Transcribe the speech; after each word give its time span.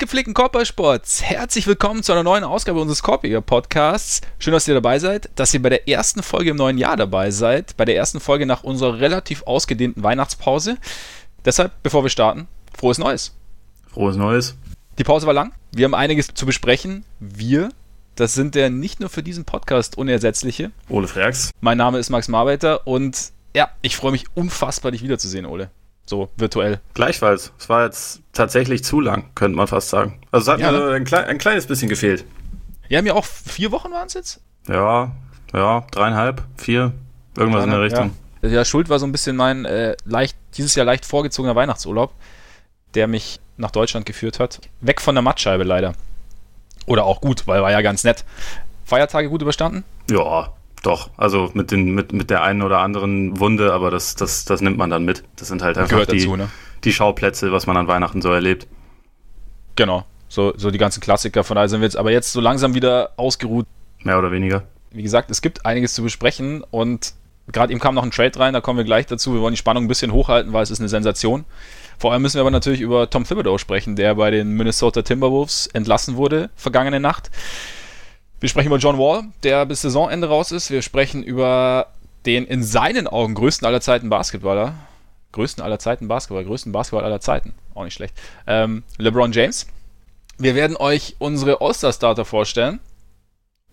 Gepflegten 0.00 0.32
Korbballsports, 0.32 1.22
herzlich 1.22 1.66
willkommen 1.66 2.02
zu 2.02 2.12
einer 2.12 2.22
neuen 2.22 2.42
Ausgabe 2.42 2.80
unseres 2.80 3.02
Korbiger 3.02 3.42
Podcasts. 3.42 4.22
Schön, 4.38 4.54
dass 4.54 4.66
ihr 4.66 4.72
dabei 4.72 4.98
seid, 4.98 5.28
dass 5.34 5.52
ihr 5.52 5.60
bei 5.60 5.68
der 5.68 5.90
ersten 5.90 6.22
Folge 6.22 6.48
im 6.48 6.56
neuen 6.56 6.78
Jahr 6.78 6.96
dabei 6.96 7.30
seid, 7.30 7.76
bei 7.76 7.84
der 7.84 7.96
ersten 7.96 8.18
Folge 8.18 8.46
nach 8.46 8.64
unserer 8.64 8.98
relativ 8.98 9.42
ausgedehnten 9.42 10.02
Weihnachtspause. 10.02 10.78
Deshalb, 11.44 11.72
bevor 11.82 12.02
wir 12.02 12.08
starten, 12.08 12.48
frohes 12.74 12.96
Neues. 12.96 13.36
Frohes 13.88 14.16
Neues. 14.16 14.56
Die 14.98 15.04
Pause 15.04 15.26
war 15.26 15.34
lang, 15.34 15.52
wir 15.70 15.84
haben 15.84 15.94
einiges 15.94 16.28
zu 16.28 16.46
besprechen. 16.46 17.04
Wir, 17.18 17.68
das 18.14 18.32
sind 18.32 18.54
der 18.54 18.70
nicht 18.70 19.00
nur 19.00 19.10
für 19.10 19.22
diesen 19.22 19.44
Podcast 19.44 19.98
unersetzliche. 19.98 20.72
Ole 20.88 21.08
Freaks. 21.08 21.50
Mein 21.60 21.76
Name 21.76 21.98
ist 21.98 22.08
Max 22.08 22.26
Marbeiter 22.26 22.86
und 22.86 23.32
ja, 23.54 23.68
ich 23.82 23.98
freue 23.98 24.12
mich 24.12 24.24
unfassbar, 24.32 24.92
dich 24.92 25.02
wiederzusehen, 25.02 25.44
Ole 25.44 25.70
so 26.10 26.28
virtuell. 26.36 26.80
Gleichfalls. 26.92 27.52
Es 27.58 27.70
war 27.70 27.84
jetzt 27.84 28.20
tatsächlich 28.34 28.84
zu 28.84 29.00
lang, 29.00 29.30
könnte 29.34 29.56
man 29.56 29.66
fast 29.66 29.88
sagen. 29.88 30.20
Also 30.30 30.50
es 30.50 30.52
hat 30.52 30.60
ja, 30.60 30.70
mir 30.70 30.78
ne? 30.78 30.94
ein, 30.96 31.14
ein, 31.14 31.38
kleines 31.38 31.66
bisschen 31.66 31.88
gefehlt. 31.88 32.26
Ja, 32.88 33.00
mir 33.00 33.14
auch 33.14 33.24
vier 33.24 33.72
Wochen 33.72 33.90
waren 33.92 34.08
es 34.08 34.14
jetzt? 34.14 34.40
Ja, 34.68 35.12
ja, 35.54 35.86
dreieinhalb, 35.90 36.42
vier, 36.56 36.92
irgendwas 37.36 37.64
in 37.64 37.70
der 37.70 37.80
Richtung. 37.80 38.10
Ja. 38.42 38.48
ja, 38.50 38.64
Schuld 38.64 38.88
war 38.88 38.98
so 38.98 39.06
ein 39.06 39.12
bisschen 39.12 39.36
mein 39.36 39.64
äh, 39.64 39.96
leicht, 40.04 40.36
dieses 40.56 40.74
Jahr 40.74 40.84
leicht 40.84 41.06
vorgezogener 41.06 41.54
Weihnachtsurlaub, 41.54 42.12
der 42.94 43.06
mich 43.06 43.40
nach 43.56 43.70
Deutschland 43.70 44.04
geführt 44.04 44.40
hat. 44.40 44.60
Weg 44.80 45.00
von 45.00 45.14
der 45.14 45.22
Mattscheibe 45.22 45.64
leider. 45.64 45.94
Oder 46.86 47.04
auch 47.04 47.20
gut, 47.20 47.46
weil 47.46 47.62
war 47.62 47.70
ja 47.70 47.82
ganz 47.82 48.04
nett. 48.04 48.24
Feiertage 48.84 49.28
gut 49.28 49.42
überstanden? 49.42 49.84
Ja, 50.10 50.52
doch, 50.82 51.10
also 51.16 51.50
mit, 51.54 51.70
den, 51.70 51.94
mit, 51.94 52.12
mit 52.12 52.30
der 52.30 52.42
einen 52.42 52.62
oder 52.62 52.78
anderen 52.78 53.38
Wunde, 53.38 53.72
aber 53.72 53.90
das, 53.90 54.14
das, 54.14 54.44
das 54.44 54.60
nimmt 54.60 54.78
man 54.78 54.90
dann 54.90 55.04
mit. 55.04 55.24
Das 55.36 55.48
sind 55.48 55.62
halt 55.62 55.76
einfach 55.76 56.06
die, 56.06 56.18
dazu, 56.18 56.36
ne? 56.36 56.48
die 56.84 56.92
Schauplätze, 56.92 57.52
was 57.52 57.66
man 57.66 57.76
an 57.76 57.86
Weihnachten 57.86 58.22
so 58.22 58.32
erlebt. 58.32 58.66
Genau, 59.76 60.04
so, 60.28 60.54
so 60.56 60.70
die 60.70 60.78
ganzen 60.78 61.00
Klassiker. 61.00 61.44
Von 61.44 61.56
daher 61.56 61.68
sind 61.68 61.80
wir 61.80 61.86
jetzt 61.86 61.96
aber 61.96 62.10
jetzt 62.10 62.32
so 62.32 62.40
langsam 62.40 62.74
wieder 62.74 63.12
ausgeruht. 63.16 63.66
Mehr 64.02 64.18
oder 64.18 64.32
weniger. 64.32 64.62
Wie 64.90 65.02
gesagt, 65.02 65.30
es 65.30 65.42
gibt 65.42 65.66
einiges 65.66 65.94
zu 65.94 66.02
besprechen 66.02 66.64
und 66.70 67.14
gerade 67.52 67.72
eben 67.72 67.80
kam 67.80 67.94
noch 67.94 68.02
ein 68.02 68.10
Trade 68.10 68.38
rein, 68.38 68.54
da 68.54 68.60
kommen 68.60 68.78
wir 68.78 68.84
gleich 68.84 69.06
dazu. 69.06 69.34
Wir 69.34 69.40
wollen 69.40 69.52
die 69.52 69.58
Spannung 69.58 69.84
ein 69.84 69.88
bisschen 69.88 70.12
hochhalten, 70.12 70.52
weil 70.52 70.62
es 70.62 70.70
ist 70.70 70.80
eine 70.80 70.88
Sensation. 70.88 71.44
Vor 71.98 72.12
allem 72.12 72.22
müssen 72.22 72.36
wir 72.36 72.40
aber 72.40 72.50
natürlich 72.50 72.80
über 72.80 73.10
Tom 73.10 73.24
Thibodeau 73.24 73.58
sprechen, 73.58 73.94
der 73.94 74.14
bei 74.14 74.30
den 74.30 74.52
Minnesota 74.52 75.02
Timberwolves 75.02 75.66
entlassen 75.68 76.16
wurde 76.16 76.48
vergangene 76.56 76.98
Nacht. 76.98 77.30
Wir 78.40 78.48
sprechen 78.48 78.68
über 78.68 78.78
John 78.78 78.98
Wall, 78.98 79.24
der 79.42 79.66
bis 79.66 79.82
Saisonende 79.82 80.26
raus 80.26 80.50
ist. 80.50 80.70
Wir 80.70 80.80
sprechen 80.80 81.22
über 81.22 81.88
den 82.24 82.46
in 82.46 82.62
seinen 82.62 83.06
Augen 83.06 83.34
größten 83.34 83.66
aller 83.66 83.82
Zeiten 83.82 84.08
Basketballer. 84.08 84.74
Größten 85.32 85.62
aller 85.62 85.78
Zeiten 85.78 86.08
Basketballer, 86.08 86.46
größten 86.46 86.72
Basketballer 86.72 87.06
aller 87.06 87.20
Zeiten. 87.20 87.52
Auch 87.74 87.84
nicht 87.84 87.92
schlecht. 87.92 88.14
Ähm, 88.46 88.82
LeBron 88.96 89.32
James. 89.32 89.66
Wir 90.38 90.54
werden 90.54 90.78
euch 90.78 91.16
unsere 91.18 91.60
All-Star-Starter 91.60 92.24
vorstellen. 92.24 92.80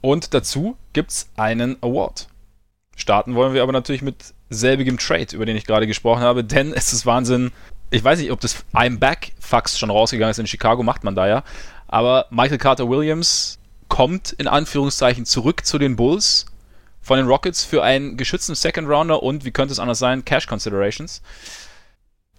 Und 0.01 0.33
dazu 0.33 0.75
gibt 0.91 1.11
es 1.11 1.29
einen 1.37 1.77
Award. 1.81 2.27
Starten 2.97 3.35
wollen 3.35 3.53
wir 3.53 3.63
aber 3.63 3.71
natürlich 3.71 4.01
mit 4.01 4.33
selbigem 4.49 4.97
Trade, 4.97 5.33
über 5.33 5.45
den 5.45 5.55
ich 5.55 5.65
gerade 5.65 5.87
gesprochen 5.87 6.23
habe, 6.23 6.43
denn 6.43 6.73
es 6.73 6.91
ist 6.91 7.05
Wahnsinn. 7.05 7.51
Ich 7.89 8.03
weiß 8.03 8.19
nicht, 8.19 8.31
ob 8.31 8.41
das 8.41 8.65
I'm 8.73 8.99
Back-Fax 8.99 9.79
schon 9.79 9.91
rausgegangen 9.91 10.31
ist. 10.31 10.39
In 10.39 10.47
Chicago 10.47 10.83
macht 10.83 11.05
man 11.05 11.15
da 11.15 11.25
ja. 11.25 11.43
Aber 11.87 12.25
Michael 12.31 12.57
Carter 12.57 12.89
Williams 12.89 13.56
kommt 13.87 14.31
in 14.33 14.47
Anführungszeichen 14.47 15.25
zurück 15.25 15.65
zu 15.65 15.77
den 15.77 15.95
Bulls 15.95 16.45
von 17.01 17.17
den 17.17 17.27
Rockets 17.27 17.63
für 17.63 17.83
einen 17.83 18.17
geschützten 18.17 18.53
Second 18.53 18.89
Rounder 18.89 19.23
und, 19.23 19.45
wie 19.45 19.51
könnte 19.51 19.71
es 19.71 19.79
anders 19.79 19.99
sein, 19.99 20.25
Cash 20.25 20.45
Considerations. 20.47 21.21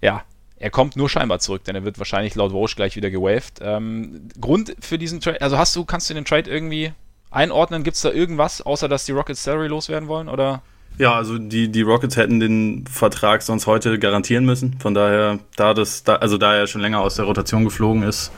Ja, 0.02 0.24
er 0.56 0.70
kommt 0.70 0.96
nur 0.96 1.08
scheinbar 1.08 1.38
zurück, 1.38 1.64
denn 1.64 1.74
er 1.74 1.84
wird 1.84 1.98
wahrscheinlich 1.98 2.34
laut 2.34 2.52
Walsh 2.52 2.76
gleich 2.76 2.96
wieder 2.96 3.10
gewaved. 3.10 3.60
Ähm, 3.60 4.28
Grund 4.40 4.74
für 4.80 4.98
diesen 4.98 5.20
Trade, 5.20 5.40
also 5.40 5.56
hast 5.56 5.74
du, 5.74 5.84
kannst 5.84 6.10
du 6.10 6.14
den 6.14 6.24
Trade 6.24 6.50
irgendwie 6.50 6.92
einordnen? 7.30 7.84
Gibt 7.84 7.96
es 7.96 8.02
da 8.02 8.10
irgendwas, 8.10 8.60
außer 8.60 8.88
dass 8.88 9.04
die 9.06 9.12
Rockets 9.12 9.42
Salary 9.42 9.68
loswerden 9.68 10.08
wollen, 10.08 10.28
oder? 10.28 10.62
Ja, 10.98 11.14
also 11.14 11.38
die, 11.38 11.68
die 11.68 11.82
Rockets 11.82 12.16
hätten 12.16 12.40
den 12.40 12.86
Vertrag 12.86 13.42
sonst 13.42 13.66
heute 13.66 13.98
garantieren 13.98 14.44
müssen. 14.44 14.78
Von 14.80 14.94
daher, 14.94 15.38
da 15.56 15.74
das, 15.74 16.02
da, 16.02 16.16
also 16.16 16.38
da 16.38 16.56
er 16.56 16.66
schon 16.66 16.80
länger 16.80 17.00
aus 17.00 17.14
der 17.14 17.24
Rotation 17.24 17.64
geflogen 17.64 18.02
ist, 18.02 18.32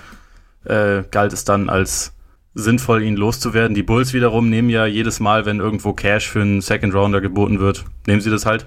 äh, 0.65 1.03
galt 1.11 1.33
es 1.33 1.45
dann 1.45 1.71
als 1.71 2.13
sinnvoll, 2.55 3.03
ihn 3.03 3.17
loszuwerden. 3.17 3.75
Die 3.75 3.83
Bulls 3.83 4.13
wiederum 4.13 4.51
nehmen 4.51 4.71
ja 4.71 4.87
jedes 4.87 5.21
Mal, 5.21 5.47
wenn 5.47 5.61
irgendwo 5.61 5.93
Cash 5.93 6.29
für 6.29 6.41
einen 6.41 6.61
Second 6.61 6.95
Rounder 6.95 7.21
geboten 7.21 7.61
wird, 7.61 7.85
nehmen 8.07 8.21
sie 8.21 8.31
das 8.31 8.47
halt. 8.47 8.67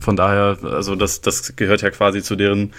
Von 0.00 0.16
daher, 0.16 0.58
also 0.62 0.96
das, 0.96 1.20
das 1.20 1.56
gehört 1.56 1.82
ja 1.82 1.90
quasi 1.90 2.22
zu 2.22 2.36
deren 2.36 2.72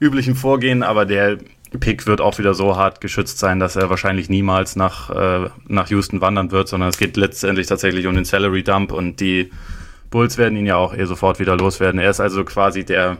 üblichen 0.00 0.34
Vorgehen, 0.34 0.82
aber 0.82 1.06
der 1.06 1.38
Pick 1.80 2.06
wird 2.06 2.20
auch 2.20 2.38
wieder 2.38 2.54
so 2.54 2.76
hart 2.76 3.00
geschützt 3.00 3.38
sein, 3.38 3.58
dass 3.58 3.76
er 3.76 3.90
wahrscheinlich 3.90 4.28
niemals 4.28 4.76
nach, 4.76 5.10
äh, 5.10 5.48
nach 5.66 5.88
Houston 5.88 6.20
wandern 6.20 6.50
wird, 6.50 6.68
sondern 6.68 6.90
es 6.90 6.98
geht 6.98 7.16
letztendlich 7.16 7.66
tatsächlich 7.66 8.06
um 8.06 8.14
den 8.14 8.24
Salary 8.24 8.62
Dump 8.62 8.92
und 8.92 9.20
die 9.20 9.50
Bulls 10.10 10.36
werden 10.36 10.56
ihn 10.58 10.66
ja 10.66 10.76
auch 10.76 10.94
eh 10.94 11.06
sofort 11.06 11.40
wieder 11.40 11.56
loswerden. 11.56 11.98
Er 11.98 12.10
ist 12.10 12.20
also 12.20 12.44
quasi 12.44 12.84
der 12.84 13.16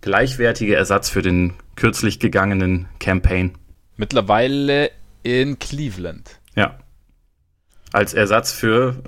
gleichwertige 0.00 0.74
Ersatz 0.74 1.08
für 1.08 1.22
den 1.22 1.54
kürzlich 1.76 2.18
gegangenen 2.18 2.86
Campaign. 2.98 3.52
Mittlerweile 3.96 4.90
in 5.26 5.58
Cleveland. 5.58 6.40
Ja. 6.54 6.78
Als 7.92 8.14
Ersatz 8.14 8.52
für 8.52 9.02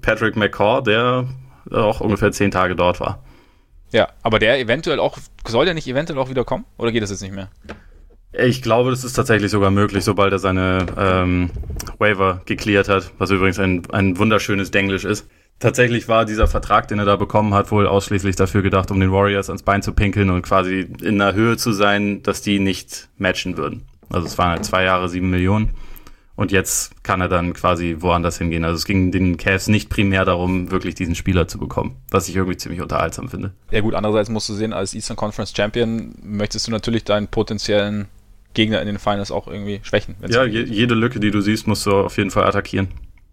Patrick 0.00 0.34
McCaw, 0.34 0.82
der 0.82 1.28
auch 1.70 2.00
ungefähr 2.00 2.32
zehn 2.32 2.50
Tage 2.50 2.74
dort 2.74 2.98
war. 2.98 3.22
Ja, 3.92 4.08
aber 4.22 4.40
der 4.40 4.58
eventuell 4.58 4.98
auch, 4.98 5.18
soll 5.46 5.64
der 5.64 5.74
nicht 5.74 5.86
eventuell 5.86 6.18
auch 6.18 6.28
wieder 6.28 6.44
kommen? 6.44 6.64
Oder 6.78 6.90
geht 6.90 7.02
das 7.02 7.10
jetzt 7.10 7.22
nicht 7.22 7.34
mehr? 7.34 7.50
Ich 8.32 8.60
glaube, 8.60 8.90
das 8.90 9.04
ist 9.04 9.12
tatsächlich 9.12 9.52
sogar 9.52 9.70
möglich, 9.70 10.02
sobald 10.02 10.32
er 10.32 10.40
seine 10.40 10.84
ähm, 10.98 11.50
Waiver 11.98 12.42
geklärt 12.44 12.88
hat, 12.88 13.12
was 13.18 13.30
übrigens 13.30 13.60
ein, 13.60 13.82
ein 13.92 14.18
wunderschönes 14.18 14.72
Denglisch 14.72 15.04
ist. 15.04 15.28
Tatsächlich 15.60 16.08
war 16.08 16.24
dieser 16.24 16.48
Vertrag, 16.48 16.88
den 16.88 16.98
er 16.98 17.06
da 17.06 17.16
bekommen 17.16 17.54
hat, 17.54 17.70
wohl 17.70 17.86
ausschließlich 17.86 18.34
dafür 18.34 18.62
gedacht, 18.62 18.90
um 18.90 18.98
den 18.98 19.12
Warriors 19.12 19.48
ans 19.48 19.62
Bein 19.62 19.80
zu 19.80 19.92
pinkeln 19.92 20.28
und 20.28 20.42
quasi 20.42 20.80
in 21.00 21.20
einer 21.20 21.34
Höhe 21.34 21.56
zu 21.56 21.72
sein, 21.72 22.22
dass 22.24 22.42
die 22.42 22.58
nicht 22.58 23.08
matchen 23.16 23.56
würden. 23.56 23.86
Also 24.10 24.26
es 24.26 24.38
waren 24.38 24.50
halt 24.50 24.64
zwei 24.64 24.84
Jahre, 24.84 25.08
sieben 25.08 25.30
Millionen. 25.30 25.70
Und 26.36 26.52
jetzt 26.52 27.02
kann 27.02 27.22
er 27.22 27.28
dann 27.28 27.54
quasi 27.54 27.96
woanders 28.00 28.36
hingehen. 28.36 28.62
Also 28.64 28.76
es 28.76 28.84
ging 28.84 29.10
den 29.10 29.38
Cavs 29.38 29.68
nicht 29.68 29.88
primär 29.88 30.26
darum, 30.26 30.70
wirklich 30.70 30.94
diesen 30.94 31.14
Spieler 31.14 31.48
zu 31.48 31.58
bekommen, 31.58 31.96
was 32.10 32.28
ich 32.28 32.36
irgendwie 32.36 32.58
ziemlich 32.58 32.82
unterhaltsam 32.82 33.28
finde. 33.30 33.52
Ja 33.70 33.80
gut, 33.80 33.94
andererseits 33.94 34.28
musst 34.28 34.48
du 34.50 34.52
sehen, 34.52 34.74
als 34.74 34.92
Eastern 34.94 35.16
Conference 35.16 35.54
Champion 35.56 36.14
möchtest 36.22 36.66
du 36.66 36.70
natürlich 36.70 37.04
deinen 37.04 37.28
potenziellen 37.28 38.08
Gegner 38.52 38.80
in 38.82 38.86
den 38.86 38.98
Finals 38.98 39.30
auch 39.30 39.48
irgendwie 39.48 39.80
schwächen. 39.82 40.14
Ja, 40.28 40.44
je, 40.44 40.62
jede 40.62 40.94
Lücke, 40.94 41.20
die 41.20 41.30
du 41.30 41.40
siehst, 41.40 41.66
musst 41.66 41.86
du 41.86 41.92
auf 41.92 42.18
jeden 42.18 42.30
Fall 42.30 42.44
attackieren. 42.44 42.88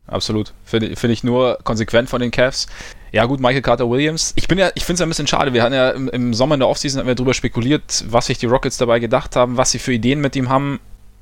Absolut. 0.07 0.53
Finde 0.63 0.95
find 0.95 1.13
ich 1.13 1.23
nur 1.23 1.59
konsequent 1.63 2.09
von 2.09 2.21
den 2.21 2.31
Cavs. 2.31 2.67
Ja, 3.13 3.25
gut, 3.25 3.39
Michael 3.39 3.61
Carter 3.61 3.87
Williams. 3.87 4.33
Ich 4.35 4.47
bin 4.47 4.57
ja, 4.57 4.71
ich 4.73 4.83
finde 4.85 4.95
es 4.95 5.01
ein 5.01 5.09
bisschen 5.09 5.27
schade. 5.27 5.53
Wir 5.53 5.61
hatten 5.61 5.75
ja 5.75 5.91
im, 5.91 6.09
im 6.09 6.33
Sommer 6.33 6.55
in 6.55 6.61
der 6.61 6.67
Offseason 6.67 7.05
darüber 7.05 7.35
spekuliert, 7.35 8.03
was 8.07 8.25
sich 8.25 8.39
die 8.39 8.47
Rockets 8.47 8.77
dabei 8.77 8.99
gedacht 8.99 9.35
haben, 9.35 9.55
was 9.55 9.69
sie 9.69 9.77
für 9.77 9.93
Ideen 9.93 10.19
mit 10.19 10.35
ihm 10.35 10.49
haben. 10.49 10.79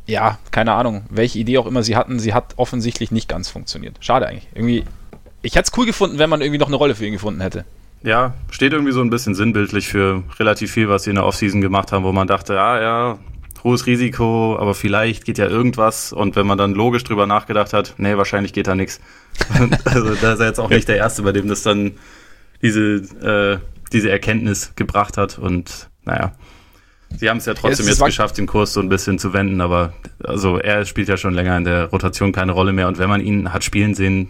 Ja, 0.07 0.39
keine 0.51 0.71
Ahnung, 0.71 1.03
welche 1.09 1.37
Idee 1.37 1.57
auch 1.57 1.67
immer 1.67 1.83
sie 1.83 1.97
hatten, 1.97 2.17
sie 2.17 2.33
hat 2.33 2.53
offensichtlich 2.55 3.11
nicht 3.11 3.27
ganz 3.27 3.49
funktioniert. 3.49 3.97
Schade 3.99 4.25
eigentlich. 4.25 4.47
Irgendwie, 4.55 4.85
ich 5.41 5.55
hätte 5.55 5.69
es 5.69 5.77
cool 5.77 5.85
gefunden, 5.85 6.17
wenn 6.17 6.29
man 6.29 6.39
irgendwie 6.39 6.59
noch 6.59 6.67
eine 6.67 6.77
Rolle 6.77 6.95
für 6.95 7.05
ihn 7.05 7.11
gefunden 7.11 7.41
hätte. 7.41 7.65
Ja, 8.03 8.35
steht 8.49 8.71
irgendwie 8.71 8.93
so 8.93 9.01
ein 9.01 9.09
bisschen 9.09 9.35
sinnbildlich 9.35 9.89
für 9.89 10.23
relativ 10.39 10.71
viel, 10.71 10.87
was 10.87 11.03
sie 11.03 11.09
in 11.09 11.17
der 11.17 11.25
Offseason 11.25 11.59
gemacht 11.59 11.91
haben, 11.91 12.05
wo 12.05 12.13
man 12.13 12.25
dachte, 12.25 12.57
ah 12.57 12.81
ja, 12.81 13.19
hohes 13.63 13.85
Risiko, 13.85 14.57
aber 14.59 14.73
vielleicht 14.73 15.25
geht 15.25 15.37
ja 15.37 15.47
irgendwas. 15.47 16.13
Und 16.13 16.35
wenn 16.35 16.47
man 16.47 16.57
dann 16.57 16.73
logisch 16.73 17.03
drüber 17.03 17.27
nachgedacht 17.27 17.73
hat, 17.73 17.95
nee, 17.97 18.17
wahrscheinlich 18.17 18.53
geht 18.53 18.67
da 18.67 18.75
nichts. 18.75 18.99
also 19.85 20.15
da 20.15 20.33
ist 20.33 20.39
er 20.39 20.47
jetzt 20.47 20.59
auch 20.59 20.69
nicht 20.69 20.87
der 20.87 20.97
Erste, 20.97 21.23
bei 21.23 21.31
dem 21.31 21.47
das 21.47 21.63
dann 21.63 21.93
diese, 22.61 22.81
äh, 22.81 23.57
diese 23.91 24.09
Erkenntnis 24.09 24.73
gebracht 24.75 25.17
hat. 25.17 25.37
Und 25.37 25.89
naja, 26.05 26.33
sie 27.15 27.29
haben 27.29 27.37
es 27.37 27.45
ja 27.45 27.53
trotzdem 27.53 27.85
jetzt, 27.85 27.99
jetzt 27.99 28.05
geschafft, 28.05 28.37
den 28.37 28.47
Kurs 28.47 28.73
so 28.73 28.79
ein 28.79 28.89
bisschen 28.89 29.19
zu 29.19 29.33
wenden. 29.33 29.61
Aber 29.61 29.93
also 30.23 30.57
er 30.57 30.85
spielt 30.85 31.07
ja 31.07 31.17
schon 31.17 31.33
länger 31.33 31.57
in 31.57 31.63
der 31.63 31.85
Rotation 31.85 32.31
keine 32.31 32.51
Rolle 32.51 32.73
mehr. 32.73 32.87
Und 32.87 32.97
wenn 32.97 33.09
man 33.09 33.21
ihn 33.21 33.53
hat 33.53 33.63
spielen 33.63 33.93
sehen, 33.93 34.29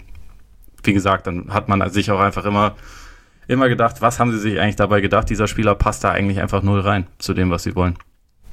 wie 0.84 0.94
gesagt, 0.94 1.28
dann 1.28 1.54
hat 1.54 1.70
man 1.70 1.90
sich 1.92 2.12
auch 2.12 2.20
einfach 2.20 2.46
immer 2.46 2.76
immer 3.48 3.70
gedacht, 3.70 4.02
was 4.02 4.20
haben 4.20 4.32
sie 4.32 4.40
sich 4.40 4.60
eigentlich 4.60 4.78
dabei 4.78 5.02
gedacht? 5.02 5.30
Dieser 5.30 5.48
Spieler 5.48 5.76
passt 5.76 6.04
da 6.04 6.12
eigentlich 6.12 6.40
einfach 6.40 6.64
null 6.64 6.80
rein 6.80 7.08
zu 7.18 7.34
dem, 7.34 7.50
was 7.50 7.64
sie 7.64 7.76
wollen. 7.76 7.98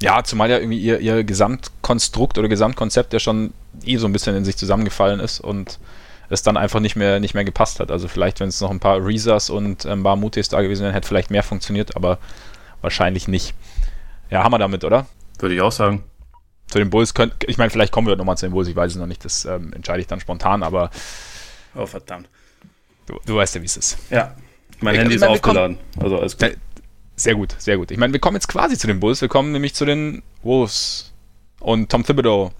Ja, 0.01 0.23
zumal 0.23 0.49
ja 0.49 0.57
irgendwie 0.57 0.79
ihr, 0.79 0.99
ihr 0.99 1.23
Gesamtkonstrukt 1.23 2.37
oder 2.37 2.47
Gesamtkonzept 2.47 3.13
ja 3.13 3.19
schon 3.19 3.53
eh 3.83 3.97
so 3.97 4.07
ein 4.07 4.13
bisschen 4.13 4.35
in 4.35 4.45
sich 4.45 4.57
zusammengefallen 4.57 5.19
ist 5.19 5.39
und 5.39 5.79
es 6.29 6.43
dann 6.43 6.57
einfach 6.57 6.79
nicht 6.79 6.95
mehr, 6.95 7.19
nicht 7.19 7.33
mehr 7.33 7.43
gepasst 7.43 7.79
hat. 7.79 7.91
Also 7.91 8.07
vielleicht, 8.07 8.39
wenn 8.39 8.49
es 8.49 8.61
noch 8.61 8.69
ein 8.69 8.79
paar 8.79 9.03
Reasas 9.05 9.49
und 9.49 9.85
ein 9.85 10.03
paar 10.03 10.15
Mutis 10.15 10.47
da 10.49 10.61
gewesen 10.61 10.83
wären, 10.83 10.93
hätte 10.93 11.07
vielleicht 11.07 11.31
mehr 11.31 11.43
funktioniert, 11.43 11.95
aber 11.95 12.19
wahrscheinlich 12.81 13.27
nicht. 13.27 13.53
Ja, 14.29 14.43
haben 14.43 14.53
wir 14.53 14.59
damit, 14.59 14.83
oder? 14.83 15.07
Würde 15.39 15.55
ich 15.55 15.61
auch 15.61 15.71
sagen. 15.71 16.03
Zu 16.67 16.77
den 16.77 16.91
Bulls 16.91 17.15
können, 17.15 17.31
ich 17.47 17.57
meine, 17.57 17.71
vielleicht 17.71 17.91
kommen 17.91 18.07
wir 18.07 18.15
nochmal 18.15 18.37
zu 18.37 18.45
den 18.45 18.53
Bulls, 18.53 18.67
ich 18.67 18.75
weiß 18.75 18.91
es 18.91 18.97
noch 18.97 19.07
nicht, 19.07 19.25
das 19.25 19.45
ähm, 19.45 19.73
entscheide 19.73 20.01
ich 20.01 20.07
dann 20.07 20.19
spontan, 20.19 20.61
aber. 20.61 20.91
Oh, 21.75 21.87
verdammt. 21.87 22.29
Du, 23.07 23.19
du 23.25 23.35
weißt 23.35 23.55
ja, 23.55 23.61
wie 23.61 23.65
es 23.65 23.75
ist. 23.75 23.97
Ja. 24.11 24.35
Mein 24.81 24.93
ich, 24.93 25.01
Handy 25.01 25.15
ist 25.15 25.23
aufgeladen. 25.23 25.77
Also 25.99 26.19
alles 26.19 26.37
gut. 26.37 26.57
Sehr 27.19 27.35
gut, 27.35 27.53
sehr 27.57 27.77
gut. 27.77 27.91
Ich 27.91 27.97
meine, 27.97 28.13
wir 28.13 28.21
kommen 28.21 28.35
jetzt 28.37 28.47
quasi 28.47 28.77
zu 28.77 28.87
den 28.87 29.01
Bulls. 29.01 29.19
Wir 29.19 29.27
kommen 29.27 29.51
nämlich 29.51 29.75
zu 29.75 29.83
den 29.83 30.23
Wolves. 30.41 31.11
Und 31.59 31.91
Tom 31.91 32.05
Thibodeau, 32.05 32.51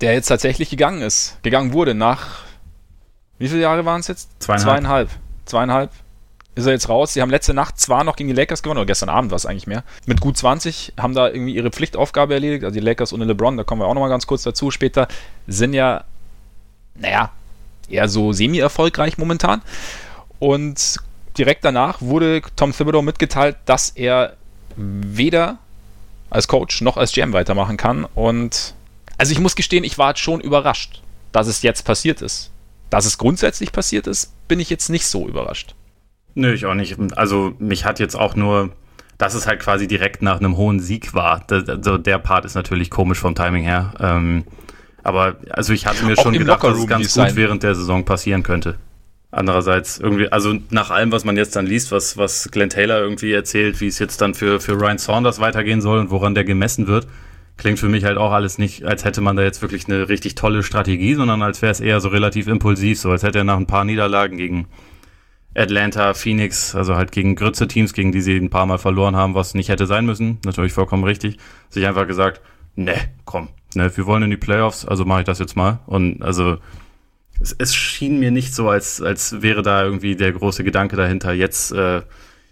der 0.00 0.12
jetzt 0.12 0.28
tatsächlich 0.28 0.70
gegangen 0.70 1.02
ist, 1.02 1.36
gegangen 1.42 1.72
wurde 1.72 1.94
nach, 1.94 2.44
wie 3.38 3.48
viele 3.48 3.62
Jahre 3.62 3.84
waren 3.84 3.98
es 3.98 4.06
jetzt? 4.06 4.30
Zweieinhalb. 4.38 4.68
Zweieinhalb. 4.68 5.10
Zweieinhalb 5.46 5.90
ist 6.54 6.66
er 6.66 6.72
jetzt 6.72 6.88
raus. 6.88 7.12
Sie 7.12 7.22
haben 7.22 7.30
letzte 7.30 7.54
Nacht 7.54 7.80
zwar 7.80 8.04
noch 8.04 8.14
gegen 8.14 8.28
die 8.28 8.36
Lakers 8.36 8.62
gewonnen, 8.62 8.78
oder 8.78 8.86
gestern 8.86 9.08
Abend 9.08 9.32
war 9.32 9.36
es 9.36 9.46
eigentlich 9.46 9.66
mehr, 9.66 9.82
mit 10.06 10.20
gut 10.20 10.36
20, 10.36 10.92
haben 10.96 11.14
da 11.14 11.26
irgendwie 11.26 11.56
ihre 11.56 11.70
Pflichtaufgabe 11.70 12.34
erledigt. 12.34 12.62
Also 12.62 12.74
die 12.74 12.84
Lakers 12.84 13.12
ohne 13.12 13.24
LeBron, 13.24 13.56
da 13.56 13.64
kommen 13.64 13.82
wir 13.82 13.86
auch 13.86 13.94
nochmal 13.94 14.10
ganz 14.10 14.28
kurz 14.28 14.44
dazu 14.44 14.70
später, 14.70 15.08
sind 15.48 15.74
ja, 15.74 16.04
naja, 16.94 17.32
eher 17.88 18.08
so 18.08 18.32
semi-erfolgreich 18.32 19.18
momentan. 19.18 19.60
Und 20.38 20.98
direkt 21.38 21.64
danach 21.64 22.00
wurde 22.00 22.42
Tom 22.56 22.72
Thibodeau 22.72 23.02
mitgeteilt, 23.02 23.56
dass 23.64 23.90
er 23.90 24.36
weder 24.76 25.58
als 26.30 26.48
Coach 26.48 26.82
noch 26.82 26.96
als 26.96 27.12
GM 27.12 27.32
weitermachen 27.32 27.76
kann. 27.76 28.04
Und 28.04 28.74
also 29.16 29.32
ich 29.32 29.40
muss 29.40 29.56
gestehen, 29.56 29.84
ich 29.84 29.98
war 29.98 30.16
schon 30.16 30.40
überrascht, 30.40 31.02
dass 31.32 31.46
es 31.46 31.62
jetzt 31.62 31.84
passiert 31.84 32.22
ist. 32.22 32.50
Dass 32.90 33.04
es 33.04 33.18
grundsätzlich 33.18 33.72
passiert 33.72 34.06
ist, 34.06 34.32
bin 34.48 34.60
ich 34.60 34.70
jetzt 34.70 34.88
nicht 34.88 35.06
so 35.06 35.28
überrascht. 35.28 35.74
Nö, 36.34 36.52
ich 36.52 36.66
auch 36.66 36.74
nicht. 36.74 36.96
Also 37.16 37.54
mich 37.58 37.84
hat 37.84 37.98
jetzt 37.98 38.14
auch 38.14 38.34
nur, 38.34 38.70
dass 39.18 39.34
es 39.34 39.46
halt 39.46 39.60
quasi 39.60 39.86
direkt 39.86 40.22
nach 40.22 40.38
einem 40.38 40.56
hohen 40.56 40.80
Sieg 40.80 41.14
war. 41.14 41.44
Also 41.50 41.98
der 41.98 42.18
Part 42.18 42.44
ist 42.44 42.54
natürlich 42.54 42.90
komisch 42.90 43.18
vom 43.18 43.34
Timing 43.34 43.64
her. 43.64 43.92
Ähm, 44.00 44.44
aber 45.02 45.36
also 45.50 45.72
ich 45.72 45.86
hatte 45.86 46.04
mir 46.04 46.16
auch 46.16 46.22
schon 46.22 46.34
gedacht, 46.34 46.62
dass 46.62 46.78
es 46.78 46.86
ganz 46.86 47.14
gut 47.14 47.36
während 47.36 47.62
der 47.62 47.74
Saison 47.74 48.04
passieren 48.04 48.42
könnte. 48.42 48.76
Andererseits 49.30 49.98
irgendwie, 49.98 50.32
also 50.32 50.54
nach 50.70 50.90
allem, 50.90 51.12
was 51.12 51.24
man 51.24 51.36
jetzt 51.36 51.54
dann 51.54 51.66
liest, 51.66 51.92
was, 51.92 52.16
was 52.16 52.50
Glenn 52.50 52.70
Taylor 52.70 52.98
irgendwie 52.98 53.32
erzählt, 53.32 53.80
wie 53.80 53.86
es 53.86 53.98
jetzt 53.98 54.22
dann 54.22 54.32
für, 54.32 54.58
für 54.58 54.80
Ryan 54.80 54.96
Saunders 54.96 55.38
weitergehen 55.38 55.82
soll 55.82 55.98
und 55.98 56.10
woran 56.10 56.34
der 56.34 56.44
gemessen 56.44 56.86
wird, 56.86 57.06
klingt 57.58 57.78
für 57.78 57.90
mich 57.90 58.04
halt 58.04 58.16
auch 58.16 58.32
alles 58.32 58.56
nicht, 58.56 58.84
als 58.84 59.04
hätte 59.04 59.20
man 59.20 59.36
da 59.36 59.42
jetzt 59.42 59.60
wirklich 59.60 59.86
eine 59.86 60.08
richtig 60.08 60.34
tolle 60.34 60.62
Strategie, 60.62 61.14
sondern 61.14 61.42
als 61.42 61.60
wäre 61.60 61.72
es 61.72 61.80
eher 61.80 62.00
so 62.00 62.08
relativ 62.08 62.46
impulsiv, 62.46 63.00
so 63.00 63.10
als 63.10 63.22
hätte 63.22 63.38
er 63.38 63.44
nach 63.44 63.58
ein 63.58 63.66
paar 63.66 63.84
Niederlagen 63.84 64.38
gegen 64.38 64.66
Atlanta, 65.54 66.14
Phoenix, 66.14 66.74
also 66.74 66.94
halt 66.94 67.12
gegen 67.12 67.34
Grütze-Teams, 67.34 67.92
gegen 67.92 68.12
die 68.12 68.22
sie 68.22 68.36
ein 68.36 68.48
paar 68.48 68.64
Mal 68.64 68.78
verloren 68.78 69.16
haben, 69.16 69.34
was 69.34 69.54
nicht 69.54 69.68
hätte 69.68 69.86
sein 69.86 70.06
müssen, 70.06 70.38
natürlich 70.46 70.72
vollkommen 70.72 71.04
richtig, 71.04 71.36
sich 71.68 71.86
einfach 71.86 72.06
gesagt, 72.06 72.40
ne, 72.76 72.94
komm, 73.26 73.48
ne, 73.74 73.94
wir 73.94 74.06
wollen 74.06 74.22
in 74.22 74.30
die 74.30 74.36
Playoffs, 74.36 74.86
also 74.86 75.04
mache 75.04 75.20
ich 75.20 75.26
das 75.26 75.38
jetzt 75.38 75.56
mal. 75.56 75.80
Und 75.86 76.22
also 76.22 76.58
es, 77.40 77.54
es, 77.58 77.74
schien 77.74 78.18
mir 78.18 78.30
nicht 78.30 78.54
so, 78.54 78.68
als, 78.68 79.00
als 79.00 79.42
wäre 79.42 79.62
da 79.62 79.84
irgendwie 79.84 80.16
der 80.16 80.32
große 80.32 80.64
Gedanke 80.64 80.96
dahinter, 80.96 81.32
jetzt, 81.32 81.72
äh, 81.72 82.02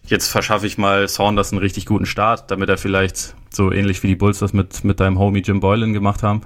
jetzt 0.05 0.29
verschaffe 0.29 0.67
ich 0.67 0.79
mal 0.79 1.09
Saunders 1.09 1.53
einen 1.53 1.61
richtig 1.61 1.87
guten 1.87 2.07
Start, 2.07 2.51
damit 2.51 2.69
er 2.69 2.79
vielleicht 2.79 3.35
so 3.51 3.73
ähnlich 3.73 4.03
wie 4.03 4.09
die 4.09 4.17
Bulls 4.17 4.39
das 4.39 4.53
mit, 4.53 4.85
mit 4.85 5.01
deinem 5.01 5.19
Homie 5.19 5.41
Jim 5.41 5.61
Boylan 5.61 5.93
gemacht 5.93 6.23
haben, 6.23 6.43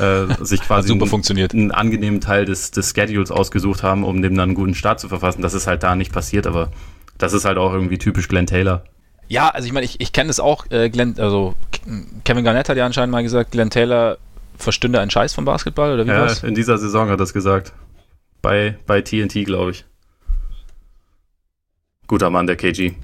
äh, 0.00 0.26
sich 0.44 0.60
quasi 0.60 0.88
super 0.88 1.02
einen, 1.02 1.10
funktioniert. 1.10 1.52
einen 1.52 1.72
angenehmen 1.72 2.20
Teil 2.20 2.44
des, 2.44 2.70
des 2.70 2.90
Schedules 2.94 3.30
ausgesucht 3.30 3.82
haben, 3.82 4.04
um 4.04 4.22
dem 4.22 4.34
dann 4.36 4.50
einen 4.50 4.54
guten 4.54 4.74
Start 4.74 5.00
zu 5.00 5.08
verfassen. 5.08 5.42
Das 5.42 5.54
ist 5.54 5.66
halt 5.66 5.82
da 5.82 5.96
nicht 5.96 6.12
passiert, 6.12 6.46
aber 6.46 6.70
das 7.18 7.32
ist 7.32 7.44
halt 7.44 7.58
auch 7.58 7.72
irgendwie 7.72 7.98
typisch 7.98 8.28
Glenn 8.28 8.46
Taylor. 8.46 8.84
Ja, 9.28 9.48
also 9.48 9.66
ich 9.66 9.72
meine, 9.72 9.86
ich, 9.86 10.00
ich 10.00 10.12
kenne 10.12 10.30
es 10.30 10.40
auch, 10.40 10.66
äh, 10.70 10.90
Glenn, 10.90 11.14
also 11.18 11.54
Kevin 12.24 12.44
Garnett 12.44 12.68
hat 12.68 12.76
ja 12.76 12.84
anscheinend 12.84 13.12
mal 13.12 13.22
gesagt, 13.22 13.52
Glenn 13.52 13.70
Taylor 13.70 14.18
verstünde 14.62 15.00
einen 15.00 15.10
Scheiß 15.10 15.34
vom 15.34 15.44
Basketball, 15.44 15.94
oder 15.94 16.06
wie 16.06 16.10
ja, 16.10 16.20
war's? 16.20 16.42
in 16.42 16.54
dieser 16.54 16.78
Saison 16.78 17.04
hat 17.04 17.14
er 17.14 17.16
das 17.16 17.32
gesagt. 17.32 17.72
Bei, 18.42 18.78
bei 18.86 19.02
TNT, 19.02 19.44
glaube 19.44 19.72
ich. 19.72 19.84
Guter 22.06 22.30
Mann, 22.30 22.46
der 22.46 22.56
KG. 22.56 22.94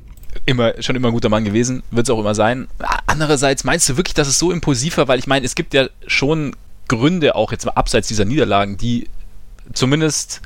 Immer, 0.46 0.80
schon 0.82 0.96
immer 0.96 1.08
ein 1.08 1.14
guter 1.14 1.28
Mann 1.28 1.44
gewesen, 1.44 1.82
wird 1.90 2.06
es 2.06 2.10
auch 2.10 2.18
immer 2.18 2.34
sein. 2.34 2.68
Andererseits, 3.06 3.64
meinst 3.64 3.88
du 3.88 3.96
wirklich, 3.96 4.14
dass 4.14 4.28
es 4.28 4.38
so 4.38 4.50
impulsiv 4.50 4.96
war? 4.98 5.08
Weil 5.08 5.18
ich 5.18 5.26
meine, 5.26 5.46
es 5.46 5.54
gibt 5.54 5.74
ja 5.74 5.88
schon 6.06 6.54
Gründe, 6.88 7.34
auch 7.34 7.52
jetzt 7.52 7.66
mal 7.66 7.72
abseits 7.72 8.08
dieser 8.08 8.24
Niederlagen, 8.24 8.76
die 8.76 9.08
zumindest 9.72 10.42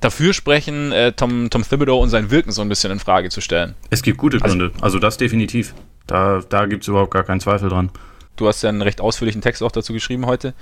dafür 0.00 0.32
sprechen, 0.32 0.92
äh, 0.92 1.12
Tom, 1.12 1.50
Tom 1.50 1.62
Thibodeau 1.62 2.00
und 2.00 2.08
sein 2.08 2.30
Wirken 2.30 2.52
so 2.52 2.62
ein 2.62 2.68
bisschen 2.68 2.90
in 2.90 2.98
Frage 2.98 3.28
zu 3.30 3.40
stellen. 3.40 3.74
Es 3.90 4.02
gibt 4.02 4.18
gute 4.18 4.38
also 4.42 4.48
Gründe, 4.48 4.72
also, 4.74 4.84
also 4.84 4.98
das 4.98 5.16
definitiv. 5.16 5.74
Da, 6.06 6.40
da 6.48 6.66
gibt 6.66 6.82
es 6.82 6.88
überhaupt 6.88 7.12
gar 7.12 7.22
keinen 7.22 7.40
Zweifel 7.40 7.68
dran. 7.68 7.90
Du 8.36 8.48
hast 8.48 8.62
ja 8.62 8.68
einen 8.68 8.82
recht 8.82 9.00
ausführlichen 9.00 9.42
Text 9.42 9.62
auch 9.62 9.72
dazu 9.72 9.92
geschrieben 9.92 10.26
heute. 10.26 10.54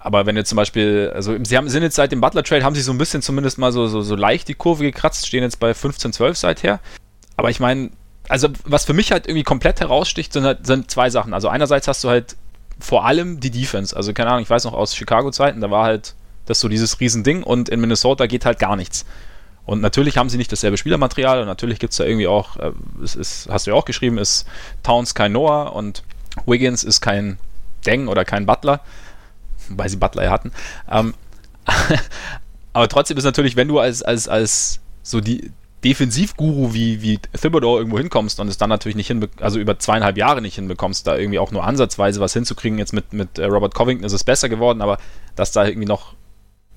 Aber 0.00 0.26
wenn 0.26 0.36
jetzt 0.36 0.48
zum 0.48 0.56
Beispiel, 0.56 1.10
also 1.14 1.36
sie 1.42 1.56
haben, 1.56 1.68
sind 1.68 1.82
jetzt 1.82 1.96
seit 1.96 2.12
dem 2.12 2.20
Butler 2.20 2.44
Trade, 2.44 2.64
haben 2.64 2.74
sie 2.74 2.82
so 2.82 2.92
ein 2.92 2.98
bisschen 2.98 3.20
zumindest 3.20 3.58
mal 3.58 3.72
so, 3.72 3.88
so, 3.88 4.00
so 4.00 4.14
leicht 4.14 4.46
die 4.48 4.54
Kurve 4.54 4.84
gekratzt, 4.84 5.26
stehen 5.26 5.42
jetzt 5.42 5.58
bei 5.58 5.74
15, 5.74 6.12
12 6.12 6.38
seither. 6.38 6.80
Aber 7.36 7.50
ich 7.50 7.58
meine, 7.58 7.90
also 8.28 8.48
was 8.64 8.84
für 8.84 8.92
mich 8.92 9.10
halt 9.10 9.26
irgendwie 9.26 9.42
komplett 9.42 9.80
heraussticht, 9.80 10.32
sind 10.32 10.44
halt 10.44 10.66
sind 10.66 10.90
zwei 10.90 11.10
Sachen. 11.10 11.34
Also 11.34 11.48
einerseits 11.48 11.88
hast 11.88 12.04
du 12.04 12.08
halt 12.08 12.36
vor 12.78 13.06
allem 13.06 13.40
die 13.40 13.50
Defense. 13.50 13.96
Also 13.96 14.12
keine 14.12 14.30
Ahnung, 14.30 14.42
ich 14.42 14.50
weiß 14.50 14.64
noch 14.64 14.74
aus 14.74 14.94
Chicago-Zeiten, 14.94 15.60
da 15.60 15.70
war 15.70 15.84
halt 15.84 16.14
das 16.46 16.60
so 16.60 16.68
dieses 16.68 17.00
Riesending 17.00 17.42
und 17.42 17.68
in 17.68 17.80
Minnesota 17.80 18.26
geht 18.26 18.44
halt 18.44 18.58
gar 18.58 18.76
nichts. 18.76 19.04
Und 19.66 19.82
natürlich 19.82 20.16
haben 20.16 20.30
sie 20.30 20.38
nicht 20.38 20.50
dasselbe 20.50 20.78
Spielermaterial 20.78 21.40
und 21.40 21.46
natürlich 21.46 21.78
gibt 21.78 21.92
es 21.92 21.98
da 21.98 22.04
irgendwie 22.04 22.26
auch, 22.26 22.56
äh, 22.56 22.72
es 23.02 23.16
ist, 23.16 23.48
hast 23.50 23.66
du 23.66 23.72
ja 23.72 23.76
auch 23.76 23.84
geschrieben, 23.84 24.16
ist 24.16 24.46
Towns 24.82 25.14
kein 25.14 25.32
Noah 25.32 25.74
und 25.74 26.04
Wiggins 26.46 26.84
ist 26.84 27.00
kein 27.00 27.38
Deng 27.86 28.08
oder 28.08 28.24
kein 28.24 28.46
Butler, 28.46 28.80
weil 29.68 29.88
sie 29.88 29.96
Butler 29.96 30.24
ja 30.24 30.30
hatten. 30.30 30.52
Ähm, 30.90 31.14
aber 32.72 32.88
trotzdem 32.88 33.16
ist 33.16 33.24
natürlich, 33.24 33.56
wenn 33.56 33.68
du 33.68 33.78
als, 33.78 34.02
als, 34.02 34.28
als 34.28 34.80
so 35.02 35.20
die 35.20 35.52
Defensivguru 35.84 36.74
wie, 36.74 37.02
wie 37.02 37.18
Thibodeau 37.18 37.78
irgendwo 37.78 37.98
hinkommst 37.98 38.40
und 38.40 38.48
es 38.48 38.58
dann 38.58 38.68
natürlich 38.68 38.96
nicht 38.96 39.06
hinbekommst, 39.06 39.42
also 39.42 39.60
über 39.60 39.78
zweieinhalb 39.78 40.16
Jahre 40.16 40.42
nicht 40.42 40.56
hinbekommst, 40.56 41.06
da 41.06 41.16
irgendwie 41.16 41.38
auch 41.38 41.52
nur 41.52 41.64
ansatzweise 41.64 42.20
was 42.20 42.32
hinzukriegen. 42.32 42.78
Jetzt 42.78 42.92
mit, 42.92 43.12
mit 43.12 43.38
äh, 43.38 43.44
Robert 43.44 43.74
Covington 43.74 44.04
ist 44.04 44.12
es 44.12 44.24
besser 44.24 44.48
geworden, 44.48 44.82
aber 44.82 44.98
dass 45.36 45.52
da 45.52 45.66
irgendwie 45.66 45.86
noch 45.86 46.14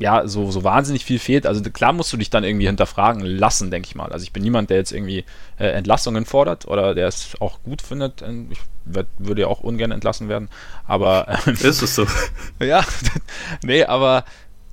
ja, 0.01 0.27
so, 0.27 0.49
so 0.51 0.63
wahnsinnig 0.63 1.05
viel 1.05 1.19
fehlt. 1.19 1.45
Also 1.45 1.61
klar 1.61 1.93
musst 1.93 2.11
du 2.11 2.17
dich 2.17 2.29
dann 2.29 2.43
irgendwie 2.43 2.65
hinterfragen 2.65 3.23
lassen, 3.23 3.69
denke 3.69 3.87
ich 3.87 3.95
mal. 3.95 4.11
Also 4.11 4.23
ich 4.23 4.33
bin 4.33 4.41
niemand, 4.41 4.69
der 4.69 4.77
jetzt 4.77 4.91
irgendwie 4.91 5.25
äh, 5.59 5.67
Entlassungen 5.67 6.25
fordert 6.25 6.67
oder 6.67 6.95
der 6.95 7.07
es 7.07 7.35
auch 7.39 7.61
gut 7.63 7.81
findet. 7.81 8.23
Ich 8.49 8.59
werd, 8.83 9.07
würde 9.19 9.41
ja 9.41 9.47
auch 9.47 9.61
ungern 9.61 9.91
entlassen 9.91 10.27
werden. 10.27 10.49
Aber 10.87 11.27
ähm, 11.45 11.53
ist 11.53 11.81
es 11.81 11.95
so? 11.95 12.07
ja, 12.59 12.83
nee, 13.63 13.83
aber 13.83 14.25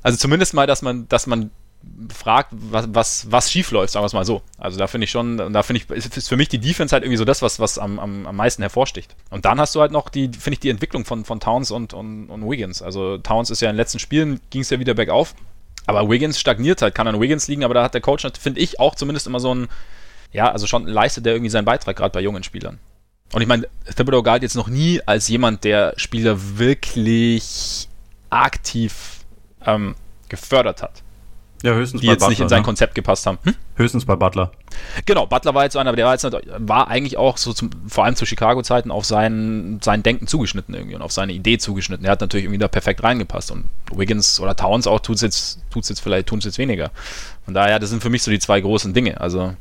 also 0.02 0.16
zumindest 0.16 0.54
mal, 0.54 0.66
dass 0.66 0.80
man, 0.80 1.06
dass 1.08 1.26
man 1.26 1.50
fragt, 2.12 2.50
was, 2.52 2.86
was, 2.92 3.30
was 3.30 3.50
schief 3.50 3.70
läuft, 3.70 3.92
sagen 3.92 4.02
wir 4.02 4.06
es 4.06 4.12
mal 4.12 4.24
so. 4.24 4.42
Also 4.58 4.78
da 4.78 4.86
finde 4.86 5.04
ich 5.04 5.10
schon, 5.10 5.36
da 5.52 5.62
finde 5.62 5.82
ich, 5.82 5.90
ist 5.90 6.28
für 6.28 6.36
mich 6.36 6.48
die 6.48 6.58
Defense 6.58 6.92
halt 6.92 7.04
irgendwie 7.04 7.18
so 7.18 7.24
das, 7.24 7.42
was, 7.42 7.60
was 7.60 7.78
am, 7.78 7.98
am, 7.98 8.26
am 8.26 8.36
meisten 8.36 8.62
hervorsticht. 8.62 9.14
Und 9.30 9.44
dann 9.44 9.60
hast 9.60 9.74
du 9.74 9.80
halt 9.80 9.92
noch 9.92 10.08
die, 10.08 10.28
finde 10.28 10.54
ich, 10.54 10.60
die 10.60 10.70
Entwicklung 10.70 11.04
von, 11.04 11.24
von 11.24 11.40
Towns 11.40 11.70
und, 11.70 11.94
und, 11.94 12.28
und 12.28 12.48
Wiggins. 12.48 12.82
Also 12.82 13.18
Towns 13.18 13.50
ist 13.50 13.60
ja 13.60 13.70
in 13.70 13.74
den 13.74 13.78
letzten 13.78 13.98
Spielen, 13.98 14.40
ging 14.50 14.62
es 14.62 14.70
ja 14.70 14.78
wieder 14.78 14.94
bergauf. 14.94 15.34
Aber 15.86 16.08
Wiggins 16.10 16.38
stagniert 16.38 16.82
halt, 16.82 16.94
kann 16.94 17.08
an 17.08 17.20
Wiggins 17.20 17.48
liegen, 17.48 17.64
aber 17.64 17.74
da 17.74 17.82
hat 17.82 17.94
der 17.94 18.02
Coach, 18.02 18.26
finde 18.38 18.60
ich, 18.60 18.78
auch 18.78 18.94
zumindest 18.94 19.26
immer 19.26 19.40
so 19.40 19.54
ein, 19.54 19.68
ja, 20.32 20.50
also 20.50 20.66
schon 20.66 20.86
leistet 20.86 21.24
der 21.24 21.32
irgendwie 21.32 21.50
seinen 21.50 21.64
Beitrag, 21.64 21.96
gerade 21.96 22.12
bei 22.12 22.20
jungen 22.20 22.42
Spielern. 22.42 22.78
Und 23.32 23.42
ich 23.42 23.48
meine, 23.48 23.68
Thibodeau 23.96 24.22
galt 24.22 24.42
jetzt 24.42 24.54
noch 24.54 24.68
nie 24.68 25.00
als 25.06 25.28
jemand, 25.28 25.64
der 25.64 25.94
Spieler 25.96 26.58
wirklich 26.58 27.88
aktiv 28.30 29.20
ähm, 29.64 29.94
gefördert 30.28 30.82
hat. 30.82 31.02
Ja, 31.62 31.74
höchstens 31.74 32.00
die 32.00 32.06
bei 32.06 32.12
jetzt 32.12 32.20
Butler, 32.20 32.30
nicht 32.30 32.40
in 32.40 32.48
sein 32.48 32.60
ne? 32.60 32.64
Konzept 32.64 32.94
gepasst 32.94 33.26
haben. 33.26 33.38
Hm? 33.42 33.54
Höchstens 33.74 34.04
bei 34.04 34.14
Butler. 34.14 34.52
Genau, 35.06 35.26
Butler 35.26 35.54
war 35.54 35.64
jetzt 35.64 35.72
so 35.72 35.80
einer, 35.80 35.90
aber 35.90 35.96
der 35.96 36.06
war, 36.06 36.12
jetzt, 36.12 36.24
war 36.58 36.88
eigentlich 36.88 37.16
auch 37.16 37.36
so 37.36 37.52
zum, 37.52 37.70
vor 37.88 38.04
allem 38.04 38.14
zu 38.14 38.26
Chicago-Zeiten 38.26 38.90
auf 38.92 39.04
sein, 39.04 39.80
sein 39.82 40.04
Denken 40.04 40.28
zugeschnitten 40.28 40.74
irgendwie 40.74 40.94
und 40.94 41.02
auf 41.02 41.10
seine 41.10 41.32
Idee 41.32 41.58
zugeschnitten. 41.58 42.04
Er 42.04 42.12
hat 42.12 42.20
natürlich 42.20 42.44
irgendwie 42.44 42.60
da 42.60 42.68
perfekt 42.68 43.02
reingepasst 43.02 43.50
und 43.50 43.64
Wiggins 43.92 44.38
oder 44.38 44.54
Towns 44.54 44.86
auch 44.86 45.00
tut 45.00 45.16
es 45.16 45.22
jetzt, 45.22 45.60
tut's 45.70 45.88
jetzt 45.88 46.00
vielleicht, 46.00 46.28
tun 46.28 46.38
es 46.38 46.44
jetzt 46.44 46.58
weniger. 46.58 46.90
Von 47.44 47.54
daher, 47.54 47.80
das 47.80 47.90
sind 47.90 48.02
für 48.02 48.10
mich 48.10 48.22
so 48.22 48.30
die 48.30 48.38
zwei 48.38 48.60
großen 48.60 48.94
Dinge. 48.94 49.20
Also. 49.20 49.54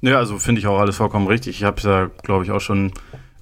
Ja, 0.00 0.18
also 0.18 0.38
finde 0.38 0.60
ich 0.60 0.66
auch 0.66 0.78
alles 0.78 0.96
vollkommen 0.96 1.28
richtig. 1.28 1.56
Ich 1.56 1.64
habe 1.64 1.78
es 1.78 1.84
ja, 1.84 2.10
glaube 2.22 2.44
ich, 2.44 2.50
auch 2.50 2.60
schon 2.60 2.92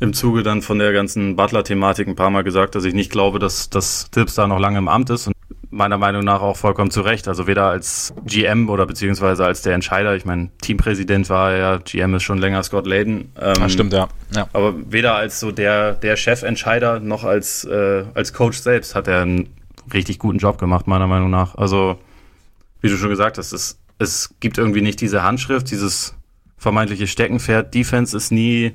im 0.00 0.12
Zuge 0.12 0.42
dann 0.42 0.60
von 0.60 0.78
der 0.78 0.92
ganzen 0.92 1.36
Butler-Thematik 1.36 2.08
ein 2.08 2.16
paar 2.16 2.30
Mal 2.30 2.44
gesagt, 2.44 2.74
dass 2.74 2.84
ich 2.84 2.94
nicht 2.94 3.10
glaube, 3.10 3.38
dass, 3.38 3.70
dass 3.70 4.10
Tips 4.10 4.34
da 4.34 4.46
noch 4.46 4.58
lange 4.58 4.78
im 4.78 4.88
Amt 4.88 5.10
ist. 5.10 5.30
Meiner 5.74 5.98
Meinung 5.98 6.22
nach 6.22 6.40
auch 6.40 6.56
vollkommen 6.56 6.92
zu 6.92 7.00
Recht. 7.00 7.26
Also 7.26 7.48
weder 7.48 7.64
als 7.64 8.14
GM 8.24 8.70
oder 8.70 8.86
beziehungsweise 8.86 9.44
als 9.44 9.62
der 9.62 9.74
Entscheider. 9.74 10.14
Ich 10.14 10.24
meine, 10.24 10.50
Teampräsident 10.62 11.28
war 11.28 11.50
er 11.50 11.58
ja, 11.58 11.76
GM 11.78 12.14
ist 12.14 12.22
schon 12.22 12.38
länger 12.38 12.62
Scott 12.62 12.86
Layden. 12.86 13.32
Ähm, 13.40 13.54
das 13.58 13.72
stimmt, 13.72 13.92
ja. 13.92 14.08
ja. 14.34 14.46
Aber 14.52 14.74
weder 14.90 15.16
als 15.16 15.40
so 15.40 15.50
der, 15.50 15.94
der 15.94 16.16
Chefentscheider 16.16 17.00
noch 17.00 17.24
als, 17.24 17.64
äh, 17.64 18.04
als 18.14 18.32
Coach 18.32 18.58
selbst 18.58 18.94
hat 18.94 19.08
er 19.08 19.22
einen 19.22 19.48
richtig 19.92 20.20
guten 20.20 20.38
Job 20.38 20.58
gemacht, 20.58 20.86
meiner 20.86 21.08
Meinung 21.08 21.30
nach. 21.30 21.56
Also, 21.56 21.98
wie 22.80 22.88
du 22.88 22.96
schon 22.96 23.10
gesagt 23.10 23.38
hast, 23.38 23.52
es, 23.52 23.80
es 23.98 24.34
gibt 24.38 24.58
irgendwie 24.58 24.80
nicht 24.80 25.00
diese 25.00 25.24
Handschrift, 25.24 25.70
dieses 25.72 26.14
vermeintliche 26.56 27.08
Steckenpferd. 27.08 27.74
Defense 27.74 28.16
ist 28.16 28.30
nie 28.30 28.74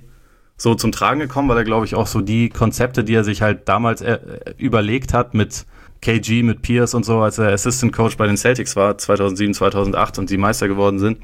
so 0.57 0.75
zum 0.75 0.91
Tragen 0.91 1.21
gekommen, 1.21 1.47
weil 1.47 1.57
er, 1.57 1.63
glaube 1.63 1.85
ich, 1.85 1.95
auch 1.95 2.07
so 2.07 2.19
die 2.19 2.49
Konzepte, 2.49 3.03
die 3.03 3.15
er 3.15 3.23
sich 3.23 3.41
halt 3.41 3.69
damals 3.69 4.01
äh, 4.01 4.19
überlegt 4.57 5.13
hat 5.13 5.33
mit 5.33 5.65
KG 6.01 6.43
mit 6.43 6.61
Pierce 6.61 6.93
und 6.93 7.05
so, 7.05 7.19
als 7.19 7.37
er 7.37 7.51
Assistant 7.51 7.93
Coach 7.93 8.17
bei 8.17 8.27
den 8.27 8.37
Celtics 8.37 8.75
war, 8.75 8.97
2007, 8.97 9.53
2008 9.53 10.19
und 10.19 10.29
die 10.29 10.37
Meister 10.37 10.67
geworden 10.67 10.99
sind, 10.99 11.19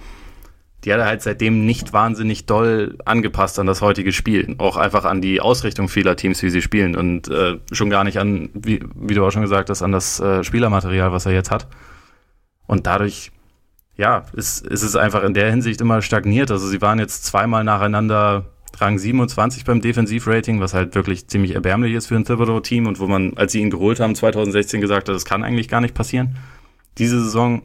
die 0.85 0.93
hat 0.93 0.99
er 0.99 1.07
halt 1.07 1.23
seitdem 1.23 1.65
nicht 1.65 1.93
wahnsinnig 1.93 2.45
doll 2.45 2.97
angepasst 3.05 3.57
an 3.57 3.65
das 3.65 3.81
heutige 3.81 4.11
Spiel. 4.11 4.55
Auch 4.59 4.77
einfach 4.77 5.03
an 5.03 5.19
die 5.19 5.41
Ausrichtung 5.41 5.89
vieler 5.89 6.15
Teams, 6.15 6.43
wie 6.43 6.51
sie 6.51 6.61
spielen. 6.61 6.95
Und 6.95 7.27
äh, 7.27 7.57
schon 7.71 7.89
gar 7.89 8.03
nicht 8.03 8.19
an, 8.19 8.49
wie, 8.53 8.83
wie 8.93 9.15
du 9.15 9.25
auch 9.25 9.31
schon 9.31 9.41
gesagt 9.41 9.71
hast, 9.71 9.81
an 9.81 9.91
das 9.91 10.19
äh, 10.19 10.43
Spielermaterial, 10.43 11.11
was 11.11 11.25
er 11.25 11.31
jetzt 11.31 11.49
hat. 11.49 11.67
Und 12.67 12.85
dadurch, 12.85 13.31
ja, 13.97 14.25
ist, 14.33 14.65
ist 14.67 14.83
es 14.83 14.95
einfach 14.95 15.23
in 15.23 15.33
der 15.33 15.49
Hinsicht 15.49 15.81
immer 15.81 16.03
stagniert. 16.03 16.51
Also 16.51 16.67
sie 16.67 16.81
waren 16.81 16.99
jetzt 16.99 17.25
zweimal 17.25 17.63
nacheinander 17.63 18.45
Rang 18.81 18.97
27 18.97 19.63
beim 19.63 19.81
Defensivrating, 19.81 20.59
was 20.59 20.73
halt 20.73 20.95
wirklich 20.95 21.27
ziemlich 21.27 21.55
erbärmlich 21.55 21.93
ist 21.93 22.07
für 22.07 22.15
ein 22.15 22.25
Thibodeau-Team 22.25 22.87
und 22.87 22.99
wo 22.99 23.07
man, 23.07 23.37
als 23.37 23.51
sie 23.51 23.61
ihn 23.61 23.69
geholt 23.69 23.99
haben, 23.99 24.15
2016 24.15 24.81
gesagt 24.81 25.07
hat, 25.07 25.15
das 25.15 25.25
kann 25.25 25.43
eigentlich 25.43 25.67
gar 25.67 25.81
nicht 25.81 25.93
passieren. 25.93 26.37
Diese 26.97 27.21
Saison, 27.21 27.63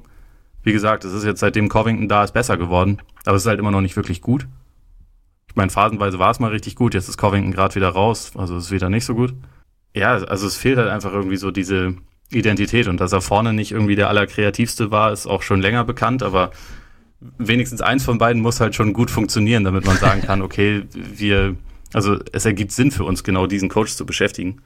wie 0.62 0.72
gesagt, 0.72 1.04
es 1.04 1.12
ist 1.12 1.24
jetzt 1.24 1.40
seitdem 1.40 1.68
Covington 1.68 2.08
da 2.08 2.24
ist 2.24 2.32
besser 2.32 2.56
geworden, 2.56 2.98
aber 3.24 3.36
es 3.36 3.42
ist 3.42 3.48
halt 3.48 3.58
immer 3.58 3.70
noch 3.70 3.80
nicht 3.80 3.96
wirklich 3.96 4.20
gut. 4.20 4.46
Ich 5.48 5.56
meine, 5.56 5.70
phasenweise 5.70 6.18
war 6.18 6.30
es 6.30 6.38
mal 6.38 6.50
richtig 6.50 6.76
gut, 6.76 6.94
jetzt 6.94 7.08
ist 7.08 7.18
Covington 7.18 7.52
gerade 7.52 7.74
wieder 7.74 7.88
raus, 7.88 8.32
also 8.36 8.56
ist 8.56 8.70
wieder 8.70 8.88
nicht 8.88 9.04
so 9.04 9.14
gut. 9.14 9.34
Ja, 9.94 10.12
also 10.12 10.46
es 10.46 10.56
fehlt 10.56 10.78
halt 10.78 10.88
einfach 10.88 11.12
irgendwie 11.12 11.36
so 11.36 11.50
diese 11.50 11.96
Identität 12.30 12.86
und 12.86 13.00
dass 13.00 13.12
er 13.12 13.20
vorne 13.20 13.52
nicht 13.52 13.72
irgendwie 13.72 13.96
der 13.96 14.08
allerkreativste 14.08 14.92
war, 14.92 15.12
ist 15.12 15.26
auch 15.26 15.42
schon 15.42 15.60
länger 15.60 15.84
bekannt, 15.84 16.22
aber 16.22 16.52
wenigstens 17.20 17.80
eins 17.80 18.04
von 18.04 18.18
beiden 18.18 18.42
muss 18.42 18.60
halt 18.60 18.74
schon 18.74 18.92
gut 18.92 19.10
funktionieren, 19.10 19.64
damit 19.64 19.84
man 19.84 19.96
sagen 19.96 20.22
kann, 20.26 20.42
okay, 20.42 20.84
wir, 20.92 21.56
also 21.92 22.18
es 22.32 22.44
ergibt 22.44 22.72
Sinn 22.72 22.90
für 22.90 23.04
uns, 23.04 23.24
genau 23.24 23.46
diesen 23.46 23.68
Coach 23.68 23.94
zu 23.94 24.06
beschäftigen. 24.06 24.62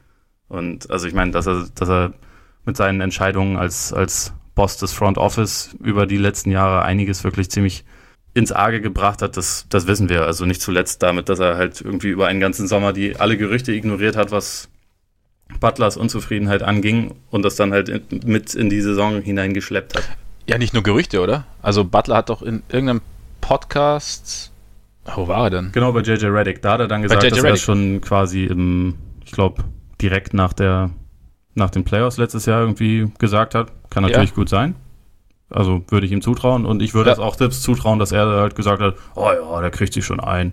Und 0.49 0.91
also 0.91 1.07
ich 1.07 1.15
meine, 1.15 1.31
dass 1.31 1.47
er, 1.47 1.67
dass 1.75 1.89
er 1.89 2.15
mit 2.65 2.77
seinen 2.77 3.01
Entscheidungen 3.01 3.57
als, 3.57 3.93
als 3.93 4.33
Boss 4.55 4.77
des 4.77 4.93
Front 4.93 5.19
Office 5.19 5.75
über 5.83 6.07
die 6.07 6.17
letzten 6.17 6.51
Jahre 6.51 6.83
einiges 6.83 7.25
wirklich 7.25 7.51
ziemlich 7.51 7.85
ins 8.35 8.53
Arge 8.53 8.81
gebracht 8.81 9.23
hat, 9.23 9.37
das, 9.37 9.67
das 9.69 9.87
wissen 9.87 10.09
wir. 10.09 10.25
Also 10.25 10.45
nicht 10.45 10.61
zuletzt 10.61 11.03
damit, 11.03 11.29
dass 11.29 11.39
er 11.39 11.57
halt 11.57 11.81
irgendwie 11.81 12.09
über 12.09 12.27
einen 12.27 12.41
ganzen 12.41 12.67
Sommer 12.67 12.93
die 12.93 13.17
alle 13.17 13.37
Gerüchte 13.37 13.73
ignoriert 13.73 14.17
hat, 14.17 14.33
was 14.33 14.69
Butlers 15.61 15.97
Unzufriedenheit 15.97 16.63
anging 16.63 17.15
und 17.31 17.45
das 17.45 17.57
dann 17.57 17.73
halt 17.73 17.89
in, 17.89 18.03
mit 18.25 18.55
in 18.55 18.71
die 18.71 18.81
Saison 18.81 19.21
hineingeschleppt 19.23 19.97
hat. 19.97 20.09
Ja, 20.47 20.59
nicht 20.59 20.75
nur 20.75 20.83
Gerüchte, 20.83 21.21
oder? 21.21 21.45
Also 21.63 21.85
Butler 21.85 22.17
hat 22.17 22.29
doch 22.29 22.43
in 22.43 22.63
irgendeinem 22.69 23.01
Podcast. 23.41 24.53
Wo 25.15 25.29
war 25.29 25.45
er 25.45 25.51
denn? 25.51 25.73
Genau, 25.73 25.93
bei 25.93 26.01
JJ 26.01 26.27
Reddick. 26.27 26.63
Da 26.63 26.73
hat 26.73 26.81
er 26.81 26.89
dann 26.89 27.03
gesagt, 27.03 27.23
dass 27.23 27.33
Reddick. 27.33 27.51
er 27.51 27.57
schon 27.57 28.01
quasi 28.01 28.45
im, 28.45 28.95
ich 29.25 29.33
glaube, 29.33 29.65
direkt 30.01 30.35
nach 30.35 30.53
der 30.53 30.91
nach 31.55 31.71
den 31.71 31.85
Playoffs 31.85 32.17
letztes 32.17 32.47
Jahr 32.47 32.61
irgendwie 32.61 33.13
gesagt 33.19 33.55
hat. 33.55 33.71
Kann 33.91 34.03
natürlich 34.03 34.31
ja. 34.31 34.37
gut 34.37 34.49
sein. 34.49 34.75
Also 35.51 35.85
würde 35.89 36.07
ich 36.07 36.13
ihm 36.13 36.21
zutrauen 36.21 36.67
und 36.67 36.83
ich 36.83 36.95
würde 36.95 37.11
es 37.11 37.19
auch 37.19 37.37
selbst 37.37 37.63
zutrauen, 37.63 37.99
dass 37.99 38.11
er 38.13 38.27
halt 38.27 38.57
gesagt 38.57 38.83
hat, 38.83 38.97
oh 39.15 39.31
ja, 39.31 39.61
der 39.61 39.71
kriegt 39.71 39.93
sich 39.93 40.05
schon 40.05 40.19
ein. 40.19 40.53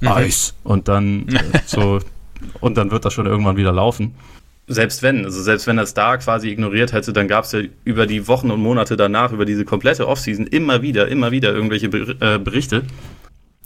Mhm. 0.00 0.08
Eis. 0.08 0.54
Und 0.64 0.88
dann 0.88 1.28
äh, 1.28 1.60
so, 1.66 2.00
und 2.60 2.76
dann 2.76 2.90
wird 2.90 3.04
das 3.04 3.12
schon 3.12 3.26
irgendwann 3.26 3.56
wieder 3.56 3.72
laufen 3.72 4.16
selbst 4.66 5.02
wenn, 5.02 5.24
also 5.24 5.42
selbst 5.42 5.66
wenn 5.66 5.78
er 5.78 5.84
es 5.84 5.94
da 5.94 6.16
quasi 6.16 6.48
ignoriert 6.48 6.92
hätte, 6.92 7.12
dann 7.12 7.28
gab 7.28 7.44
es 7.44 7.52
ja 7.52 7.60
über 7.84 8.06
die 8.06 8.28
Wochen 8.28 8.50
und 8.50 8.60
Monate 8.60 8.96
danach, 8.96 9.32
über 9.32 9.44
diese 9.44 9.64
komplette 9.64 10.06
Offseason 10.06 10.46
immer 10.46 10.82
wieder, 10.82 11.08
immer 11.08 11.30
wieder 11.30 11.52
irgendwelche 11.52 11.86
äh, 11.86 12.38
Berichte. 12.38 12.82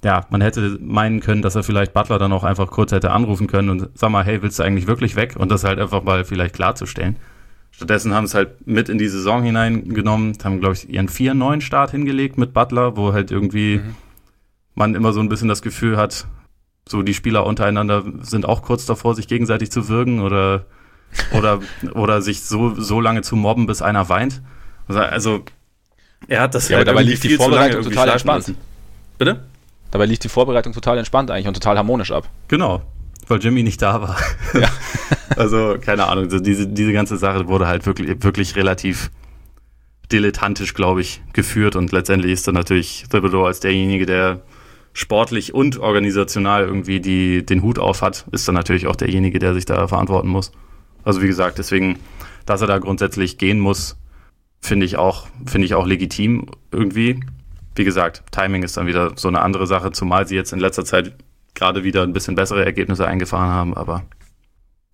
Ja, 0.04 0.26
man 0.30 0.40
hätte 0.40 0.78
meinen 0.80 1.20
können, 1.20 1.42
dass 1.42 1.54
er 1.54 1.62
vielleicht 1.62 1.92
Butler 1.92 2.18
dann 2.18 2.32
auch 2.32 2.44
einfach 2.44 2.68
kurz 2.70 2.92
hätte 2.92 3.10
anrufen 3.10 3.46
können 3.46 3.70
und 3.70 3.88
sag 3.94 4.10
mal, 4.10 4.24
hey, 4.24 4.42
willst 4.42 4.58
du 4.58 4.62
eigentlich 4.62 4.86
wirklich 4.86 5.16
weg? 5.16 5.34
Und 5.36 5.50
das 5.50 5.64
halt 5.64 5.78
einfach 5.78 6.02
mal 6.02 6.24
vielleicht 6.24 6.54
klarzustellen. 6.54 7.16
Stattdessen 7.70 8.14
haben 8.14 8.24
es 8.24 8.34
halt 8.34 8.66
mit 8.66 8.88
in 8.88 8.98
die 8.98 9.08
Saison 9.08 9.42
hineingenommen, 9.42 10.36
haben, 10.42 10.60
glaube 10.60 10.74
ich, 10.74 10.88
ihren 10.88 11.08
4-9 11.08 11.60
Start 11.60 11.90
hingelegt 11.90 12.38
mit 12.38 12.54
Butler, 12.54 12.96
wo 12.96 13.12
halt 13.12 13.30
irgendwie 13.30 13.78
mhm. 13.78 13.94
man 14.74 14.94
immer 14.94 15.12
so 15.12 15.20
ein 15.20 15.28
bisschen 15.28 15.48
das 15.48 15.60
Gefühl 15.60 15.96
hat, 15.96 16.26
so 16.88 17.02
die 17.02 17.14
Spieler 17.14 17.44
untereinander 17.44 18.04
sind 18.20 18.46
auch 18.46 18.62
kurz 18.62 18.86
davor, 18.86 19.14
sich 19.14 19.28
gegenseitig 19.28 19.70
zu 19.70 19.88
würgen 19.88 20.20
oder 20.20 20.66
oder, 21.32 21.60
oder 21.94 22.22
sich 22.22 22.42
so, 22.42 22.74
so 22.74 23.00
lange 23.00 23.22
zu 23.22 23.36
mobben, 23.36 23.66
bis 23.66 23.82
einer 23.82 24.08
weint. 24.08 24.42
Also, 24.88 25.44
er 26.28 26.40
hat 26.40 26.54
das 26.54 26.68
ja, 26.68 26.78
ja 26.78 26.84
dabei 26.84 27.02
lief 27.02 27.20
die 27.20 27.36
Vorbereitung 27.36 27.82
total 27.82 28.08
entspannt. 28.08 28.48
Müssen. 28.48 28.56
Bitte? 29.18 29.44
Dabei 29.90 30.06
lief 30.06 30.18
die 30.18 30.28
Vorbereitung 30.28 30.72
total 30.72 30.98
entspannt 30.98 31.30
eigentlich 31.30 31.48
und 31.48 31.54
total 31.54 31.78
harmonisch 31.78 32.10
ab. 32.10 32.28
Genau, 32.48 32.82
weil 33.28 33.40
Jimmy 33.40 33.62
nicht 33.62 33.80
da 33.82 34.02
war. 34.02 34.16
Ja. 34.54 34.68
also, 35.36 35.76
keine 35.80 36.06
Ahnung, 36.06 36.28
diese, 36.42 36.66
diese 36.66 36.92
ganze 36.92 37.16
Sache 37.16 37.48
wurde 37.48 37.66
halt 37.66 37.86
wirklich, 37.86 38.22
wirklich 38.22 38.56
relativ 38.56 39.10
dilettantisch, 40.12 40.74
glaube 40.74 41.00
ich, 41.00 41.22
geführt 41.32 41.76
und 41.76 41.92
letztendlich 41.92 42.32
ist 42.32 42.46
dann 42.46 42.54
natürlich 42.54 43.06
Thibodeau 43.10 43.44
als 43.44 43.60
derjenige, 43.60 44.06
der 44.06 44.42
sportlich 44.92 45.52
und 45.52 45.78
organisational 45.78 46.64
irgendwie 46.64 47.00
die, 47.00 47.44
den 47.44 47.62
Hut 47.62 47.78
auf 47.78 48.02
hat, 48.02 48.24
ist 48.32 48.48
dann 48.48 48.54
natürlich 48.54 48.86
auch 48.86 48.96
derjenige, 48.96 49.38
der 49.38 49.52
sich 49.52 49.66
da 49.66 49.88
verantworten 49.88 50.28
muss. 50.28 50.52
Also 51.06 51.22
wie 51.22 51.28
gesagt, 51.28 51.58
deswegen, 51.58 52.00
dass 52.46 52.60
er 52.62 52.66
da 52.66 52.78
grundsätzlich 52.78 53.38
gehen 53.38 53.60
muss, 53.60 53.96
finde 54.60 54.84
ich 54.84 54.96
auch, 54.96 55.28
finde 55.46 55.66
ich 55.66 55.74
auch 55.74 55.86
legitim 55.86 56.46
irgendwie. 56.72 57.20
Wie 57.76 57.84
gesagt, 57.84 58.24
Timing 58.32 58.64
ist 58.64 58.76
dann 58.76 58.88
wieder 58.88 59.12
so 59.14 59.28
eine 59.28 59.40
andere 59.40 59.68
Sache, 59.68 59.92
zumal 59.92 60.26
sie 60.26 60.34
jetzt 60.34 60.52
in 60.52 60.58
letzter 60.58 60.84
Zeit 60.84 61.14
gerade 61.54 61.84
wieder 61.84 62.02
ein 62.02 62.12
bisschen 62.12 62.34
bessere 62.34 62.64
Ergebnisse 62.64 63.06
eingefahren 63.06 63.50
haben, 63.50 63.74
aber 63.74 64.02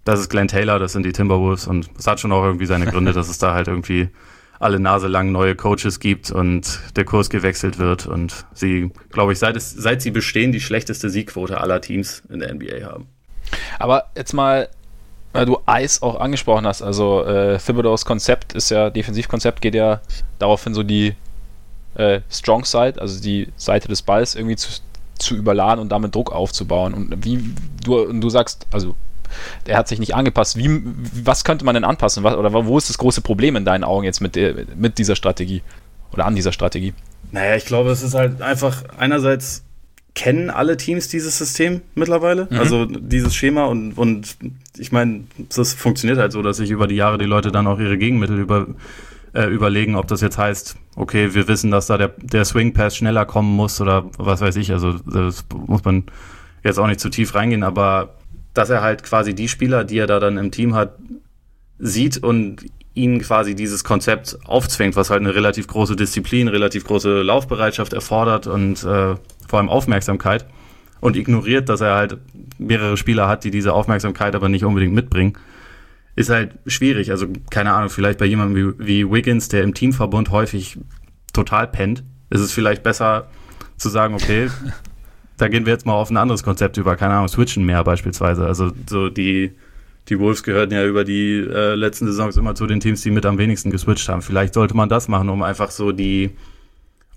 das 0.04 0.21
ist 0.21 0.28
Glenn 0.28 0.49
Taylor, 0.49 0.78
das 0.78 0.92
sind 0.92 1.07
die 1.07 1.12
Timberwolves 1.12 1.66
und 1.66 1.88
es 1.99 2.07
hat 2.07 2.21
schon 2.21 2.33
auch 2.33 2.45
irgendwie 2.45 2.66
seine 2.66 2.87
Gründe, 2.87 3.12
dass 3.14 3.31
es 3.31 3.38
da 3.38 3.54
halt 3.54 3.69
irgendwie 3.69 4.11
alle 4.61 4.81
Nase 4.81 5.09
lang 5.09 5.33
neue 5.33 5.57
Coaches 5.57 5.99
gibt 5.99 6.31
und 6.31 6.78
der 6.95 7.07
Kurs 7.07 7.31
gewechselt 7.31 7.78
wird 7.78 8.07
und 8.07 8.45
sie, 8.52 8.90
glaube 9.09 9.33
ich, 9.33 9.38
seit, 9.38 9.57
es, 9.57 9.71
seit 9.71 10.02
sie 10.02 10.11
bestehen, 10.11 10.52
die 10.52 10.61
schlechteste 10.61 11.09
Siegquote 11.09 11.59
aller 11.59 11.81
Teams 11.81 12.23
in 12.28 12.40
der 12.40 12.52
NBA 12.52 12.85
haben. 12.85 13.07
Aber 13.78 14.11
jetzt 14.14 14.35
mal 14.35 14.69
weil 15.33 15.47
du 15.47 15.59
Eis 15.67 16.03
auch 16.03 16.21
angesprochen 16.21 16.67
hast. 16.67 16.83
Also 16.83 17.25
äh, 17.25 17.59
Thibodeaus 17.59 18.05
Konzept 18.05 18.53
ist 18.53 18.71
ja, 18.71 18.91
Defensivkonzept 18.91 19.61
geht 19.61 19.75
ja 19.75 20.01
darauf 20.39 20.65
hin, 20.65 20.75
so 20.75 20.83
die 20.83 21.15
äh, 21.95 22.21
Strong 22.31 22.65
Side, 22.65 23.01
also 23.01 23.21
die 23.21 23.49
Seite 23.57 23.89
des 23.89 24.03
Balls 24.03 24.35
irgendwie 24.35 24.57
zu, 24.57 24.81
zu 25.19 25.35
überladen 25.37 25.81
und 25.81 25.91
damit 25.91 26.15
Druck 26.15 26.33
aufzubauen. 26.33 26.95
Und 26.95 27.25
wie 27.25 27.55
du, 27.85 28.01
und 28.01 28.21
du 28.21 28.31
sagst, 28.31 28.67
also 28.71 28.95
der 29.67 29.79
hat 29.79 29.89
sich 29.89 29.99
nicht 29.99 30.15
angepasst. 30.15 30.57
Wie, 30.57 30.83
was 31.25 31.45
könnte 31.45 31.65
man 31.65 31.75
denn 31.75 31.85
anpassen? 31.85 32.23
Was, 32.23 32.35
oder 32.37 32.53
wo 32.53 32.77
ist 32.77 32.91
das 32.91 32.99
große 32.99 33.23
Problem 33.23 33.57
in 33.57 33.65
deinen 33.65 33.85
Augen 33.85 34.05
jetzt 34.05 34.21
mit, 34.21 34.37
der, 34.37 34.67
mit 34.77 34.99
dieser 34.99 35.17
Strategie? 35.17 35.62
Oder 36.12 36.27
an 36.27 36.35
dieser 36.35 36.53
Strategie? 36.53 36.93
Naja, 37.31 37.57
ich 37.57 37.65
glaube, 37.65 37.91
es 37.91 38.03
ist 38.03 38.12
halt 38.12 38.43
einfach 38.43 38.85
einerseits 38.99 39.65
kennen 40.14 40.50
alle 40.50 40.76
Teams 40.76 41.09
dieses 41.09 41.38
System 41.38 41.81
mittlerweile, 41.95 42.47
mhm. 42.50 42.59
also 42.59 42.85
dieses 42.85 43.35
Schema 43.35 43.64
und, 43.64 43.97
und 43.97 44.37
ich 44.76 44.92
meine, 44.92 45.25
das 45.54 45.73
funktioniert 45.73 46.19
halt 46.19 46.33
so, 46.33 46.42
dass 46.42 46.59
sich 46.59 46.71
über 46.71 46.87
die 46.87 46.97
Jahre 46.97 47.19
die 47.19 47.25
Leute 47.25 47.50
dann 47.50 47.66
auch 47.66 47.78
ihre 47.78 47.97
Gegenmittel 47.97 48.38
über, 48.38 48.66
äh, 49.33 49.47
überlegen, 49.47 49.97
ob 49.97 50.09
das 50.09 50.21
jetzt 50.21 50.37
heißt, 50.37 50.76
okay, 50.97 51.35
wir 51.35 51.49
wissen, 51.49 51.71
dass 51.71 51.87
da 51.87 51.97
der, 51.97 52.09
der 52.19 52.45
Swing 52.45 52.75
Pass 52.75 52.97
schneller 52.97 53.25
kommen 53.25 53.54
muss 53.54 53.81
oder 53.81 54.04
was 54.19 54.40
weiß 54.40 54.57
ich, 54.57 54.71
also 54.73 54.92
das 54.92 55.47
muss 55.66 55.85
man 55.85 56.04
jetzt 56.62 56.78
auch 56.78 56.87
nicht 56.87 57.00
zu 57.00 57.09
tief 57.09 57.35
reingehen, 57.35 57.62
aber 57.62 58.14
dass 58.54 58.69
er 58.69 58.83
halt 58.83 59.02
quasi 59.02 59.35
die 59.35 59.49
Spieler, 59.49 59.85
die 59.85 59.99
er 59.99 60.07
da 60.07 60.21
dann 60.21 60.37
im 60.37 60.50
Team 60.50 60.75
hat, 60.75 60.99
sieht 61.78 62.23
und 62.23 62.66
ihnen 62.95 63.21
quasi 63.21 63.54
dieses 63.54 63.85
Konzept 63.85 64.38
aufzwingt, 64.45 64.97
was 64.97 65.09
halt 65.09 65.21
eine 65.21 65.35
relativ 65.35 65.66
große 65.66 65.97
Disziplin, 65.97 66.49
relativ 66.49 66.85
große 66.85 67.23
Laufbereitschaft 67.23 67.95
erfordert 67.95 68.47
und 68.47 68.85
äh, 68.85 69.14
vor 69.49 69.59
allem 69.59 69.69
Aufmerksamkeit 69.69 70.47
und 71.01 71.17
ignoriert, 71.17 71.69
dass 71.69 71.81
er 71.81 71.95
halt 71.95 72.19
mehrere 72.59 72.97
Spieler 72.97 73.29
hat, 73.29 73.45
die 73.45 73.51
diese 73.51 73.73
Aufmerksamkeit 73.73 74.35
aber 74.35 74.49
nicht 74.49 74.65
unbedingt 74.65 74.95
mitbringen, 74.95 75.35
ist 76.15 76.31
halt 76.31 76.53
schwierig. 76.67 77.11
Also 77.11 77.27
keine 77.51 77.73
Ahnung, 77.73 77.91
vielleicht 77.91 78.19
bei 78.19 78.27
jemandem 78.27 78.77
wie, 78.79 78.87
wie 78.87 79.11
Wiggins, 79.11 79.49
der 79.49 79.63
im 79.63 79.75
Teamverbund 79.75 80.31
häufig 80.31 80.79
total 81.33 81.67
pennt, 81.67 82.05
ist 82.31 82.41
es 82.41 82.53
vielleicht 82.53 82.83
besser 82.83 83.29
zu 83.77 83.89
sagen, 83.89 84.15
okay, 84.15 84.49
da 85.37 85.49
gehen 85.49 85.67
wir 85.67 85.73
jetzt 85.73 85.87
mal 85.87 85.95
auf 85.95 86.11
ein 86.11 86.17
anderes 86.17 86.43
Konzept 86.43 86.77
über, 86.77 86.97
keine 86.97 87.15
Ahnung, 87.15 87.29
switchen 87.29 87.65
mehr 87.65 87.83
beispielsweise. 87.83 88.47
Also 88.47 88.71
so 88.89 89.09
die, 89.09 89.53
die 90.09 90.19
Wolves 90.19 90.43
gehörten 90.43 90.75
ja 90.75 90.85
über 90.85 91.05
die 91.05 91.39
äh, 91.39 91.75
letzten 91.75 92.07
Saisons 92.07 92.37
immer 92.37 92.55
zu 92.55 92.67
den 92.67 92.81
Teams, 92.81 93.03
die 93.03 93.11
mit 93.11 93.27
am 93.27 93.39
wenigsten 93.39 93.71
geswitcht 93.71 94.09
haben. 94.09 94.23
Vielleicht 94.23 94.55
sollte 94.55 94.77
man 94.77 94.89
das 94.89 95.09
machen, 95.09 95.29
um 95.29 95.43
einfach 95.43 95.71
so 95.71 95.93
die, 95.93 96.31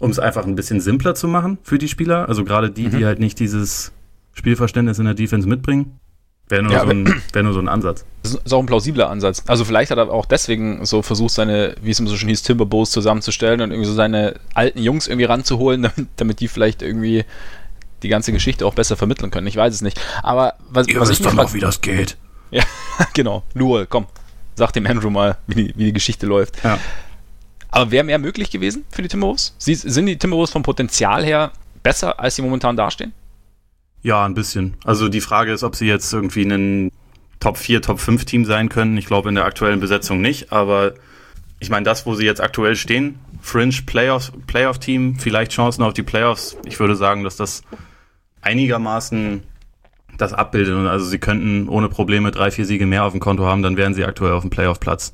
um 0.05 0.11
es 0.11 0.19
einfach 0.19 0.45
ein 0.45 0.55
bisschen 0.55 0.79
simpler 0.79 1.15
zu 1.15 1.27
machen 1.27 1.57
für 1.63 1.79
die 1.79 1.87
Spieler. 1.87 2.29
Also 2.29 2.45
gerade 2.45 2.69
die, 2.69 2.87
mhm. 2.87 2.97
die 2.97 3.05
halt 3.05 3.19
nicht 3.19 3.39
dieses 3.39 3.91
Spielverständnis 4.33 4.99
in 4.99 5.05
der 5.05 5.15
Defense 5.15 5.47
mitbringen. 5.47 5.99
Wäre 6.47 6.61
nur, 6.61 6.73
ja, 6.73 6.83
so 6.83 6.91
ein, 6.91 7.23
wär 7.33 7.41
nur 7.41 7.53
so 7.53 7.59
ein 7.59 7.67
Ansatz. 7.67 8.05
Das 8.21 8.35
ist 8.35 8.53
auch 8.53 8.59
ein 8.59 8.67
plausibler 8.67 9.09
Ansatz. 9.09 9.43
Also 9.47 9.65
vielleicht 9.65 9.89
hat 9.89 9.97
er 9.97 10.11
auch 10.11 10.27
deswegen 10.27 10.85
so 10.85 11.01
versucht, 11.01 11.31
seine, 11.31 11.75
wie 11.81 11.89
es 11.89 11.99
immer 11.99 12.09
so 12.09 12.17
schon 12.17 12.29
hieß, 12.29 12.43
Timberbows 12.43 12.91
zusammenzustellen 12.91 13.61
und 13.61 13.71
irgendwie 13.71 13.87
so 13.87 13.95
seine 13.95 14.35
alten 14.53 14.77
Jungs 14.77 15.07
irgendwie 15.07 15.25
ranzuholen, 15.25 15.81
damit, 15.95 16.07
damit 16.17 16.39
die 16.39 16.47
vielleicht 16.47 16.83
irgendwie 16.83 17.25
die 18.03 18.09
ganze 18.09 18.31
Geschichte 18.31 18.63
auch 18.67 18.75
besser 18.75 18.95
vermitteln 18.95 19.31
können. 19.31 19.47
Ich 19.47 19.55
weiß 19.55 19.73
es 19.73 19.81
nicht. 19.81 19.99
Aber 20.21 20.53
was, 20.69 20.87
Ihr 20.87 20.99
was 20.99 21.09
wisst 21.09 21.25
doch 21.25 21.33
noch, 21.33 21.55
wie 21.55 21.59
das 21.59 21.81
geht. 21.81 22.15
Ja, 22.51 22.63
genau. 23.15 23.41
Nur, 23.55 23.87
komm, 23.87 24.05
sag 24.53 24.71
dem 24.73 24.85
Andrew 24.85 25.09
mal, 25.09 25.37
wie 25.47 25.55
die, 25.55 25.73
wie 25.75 25.85
die 25.85 25.93
Geschichte 25.93 26.27
läuft. 26.27 26.63
Ja. 26.63 26.77
Aber 27.75 27.91
wäre 27.91 28.05
mehr 28.05 28.19
möglich 28.19 28.51
gewesen 28.51 28.85
für 28.89 29.01
die 29.01 29.09
Timberwolves? 29.09 29.53
Sie, 29.57 29.75
sind 29.75 30.05
die 30.05 30.17
Timberwolves 30.17 30.51
vom 30.51 30.63
Potenzial 30.63 31.25
her 31.25 31.51
besser, 31.83 32.21
als 32.21 32.37
sie 32.37 32.41
momentan 32.41 32.77
dastehen? 32.77 33.11
Ja, 34.01 34.25
ein 34.25 34.33
bisschen. 34.33 34.77
Also 34.85 35.09
die 35.09 35.19
Frage 35.19 35.51
ist, 35.51 35.61
ob 35.61 35.75
sie 35.75 35.85
jetzt 35.85 36.13
irgendwie 36.13 36.43
ein 36.43 36.93
Top 37.41 37.57
4, 37.57 37.81
Top 37.81 37.99
5 37.99 38.23
Team 38.23 38.45
sein 38.45 38.69
können. 38.69 38.95
Ich 38.95 39.07
glaube 39.07 39.27
in 39.27 39.35
der 39.35 39.43
aktuellen 39.43 39.81
Besetzung 39.81 40.21
nicht, 40.21 40.53
aber 40.53 40.93
ich 41.59 41.69
meine, 41.69 41.83
das, 41.83 42.05
wo 42.05 42.15
sie 42.15 42.23
jetzt 42.23 42.39
aktuell 42.39 42.77
stehen, 42.77 43.19
Fringe 43.41 43.75
Playoff, 43.85 44.31
Playoff 44.47 44.79
Team, 44.79 45.17
vielleicht 45.19 45.51
Chancen 45.51 45.83
auf 45.83 45.91
die 45.91 46.03
Playoffs. 46.03 46.55
Ich 46.63 46.79
würde 46.79 46.95
sagen, 46.95 47.25
dass 47.25 47.35
das 47.35 47.61
einigermaßen 48.41 49.43
das 50.17 50.31
abbildet. 50.31 50.87
Also 50.87 51.07
sie 51.07 51.19
könnten 51.19 51.67
ohne 51.67 51.89
Probleme 51.89 52.31
drei, 52.31 52.51
vier 52.51 52.65
Siege 52.65 52.85
mehr 52.85 53.03
auf 53.03 53.11
dem 53.11 53.19
Konto 53.19 53.45
haben, 53.45 53.63
dann 53.63 53.75
wären 53.75 53.93
sie 53.93 54.05
aktuell 54.05 54.31
auf 54.31 54.43
dem 54.43 54.49
Playoff-Platz. 54.49 55.13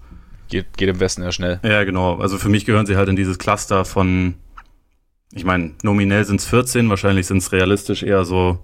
Geht, 0.51 0.77
geht 0.77 0.89
im 0.89 1.00
Westen 1.00 1.24
ja 1.24 1.31
schnell. 1.31 1.60
Ja, 1.63 1.84
genau. 1.86 2.17
Also 2.17 2.38
für 2.38 2.50
mich 2.50 2.65
gehören 2.65 2.86
sie 2.86 2.98
halt 2.98 3.08
in 3.08 3.15
dieses 3.15 3.39
Cluster 3.39 3.86
von, 3.86 4.36
ich 5.31 5.46
meine, 5.46 5.72
nominell 5.81 6.25
sind 6.25 6.41
es 6.41 6.46
14, 6.46 6.89
wahrscheinlich 6.89 7.25
sind 7.25 7.38
es 7.38 7.53
realistisch 7.53 8.03
eher 8.03 8.25
so 8.25 8.63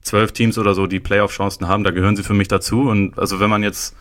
zwölf 0.00 0.32
Teams 0.32 0.56
oder 0.56 0.72
so, 0.72 0.86
die 0.86 0.98
Playoff-Chancen 0.98 1.68
haben. 1.68 1.84
Da 1.84 1.90
gehören 1.90 2.16
sie 2.16 2.22
für 2.22 2.32
mich 2.32 2.48
dazu. 2.48 2.88
Und 2.88 3.18
also 3.18 3.38
wenn 3.38 3.50
man 3.50 3.62
jetzt 3.62 3.94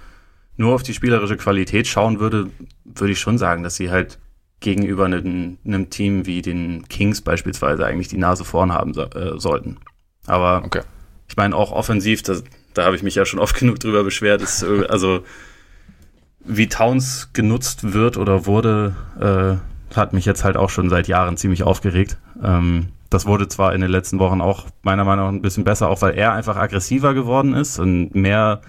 nur 0.55 0.73
auf 0.73 0.83
die 0.83 0.93
spielerische 0.93 1.35
Qualität 1.35 1.87
schauen 1.87 2.21
würde, 2.21 2.49
würde 2.85 3.11
ich 3.11 3.19
schon 3.19 3.37
sagen, 3.37 3.63
dass 3.63 3.75
sie 3.75 3.91
halt 3.91 4.17
gegenüber 4.61 5.03
einem, 5.03 5.57
einem 5.65 5.89
Team 5.89 6.25
wie 6.25 6.41
den 6.41 6.87
Kings 6.87 7.21
beispielsweise 7.21 7.85
eigentlich 7.85 8.07
die 8.07 8.17
Nase 8.17 8.45
vorn 8.45 8.71
haben 8.71 8.93
so, 8.93 9.03
äh, 9.03 9.37
sollten. 9.37 9.77
Aber 10.25 10.63
okay. 10.63 10.83
ich 11.27 11.35
meine 11.35 11.55
auch 11.55 11.73
offensiv, 11.73 12.23
das, 12.23 12.45
da 12.73 12.85
habe 12.85 12.95
ich 12.95 13.03
mich 13.03 13.15
ja 13.15 13.25
schon 13.25 13.39
oft 13.39 13.55
genug 13.59 13.79
drüber 13.79 14.03
beschwert, 14.03 14.41
ist 14.41 14.63
äh, 14.63 14.85
also 14.87 15.23
wie 16.45 16.67
Towns 16.67 17.29
genutzt 17.33 17.93
wird 17.93 18.17
oder 18.17 18.45
wurde, 18.45 18.95
äh, 19.19 19.95
hat 19.95 20.13
mich 20.13 20.25
jetzt 20.25 20.43
halt 20.43 20.57
auch 20.57 20.69
schon 20.69 20.89
seit 20.89 21.07
Jahren 21.07 21.37
ziemlich 21.37 21.63
aufgeregt. 21.63 22.17
Ähm, 22.43 22.89
das 23.09 23.25
wurde 23.25 23.47
zwar 23.47 23.73
in 23.73 23.81
den 23.81 23.89
letzten 23.89 24.19
Wochen 24.19 24.41
auch 24.41 24.65
meiner 24.81 25.05
Meinung 25.05 25.25
nach 25.25 25.33
ein 25.33 25.41
bisschen 25.41 25.63
besser, 25.63 25.89
auch 25.89 26.01
weil 26.01 26.15
er 26.15 26.33
einfach 26.33 26.57
aggressiver 26.57 27.13
geworden 27.13 27.53
ist 27.53 27.79
und 27.79 28.13
mehr 28.13 28.61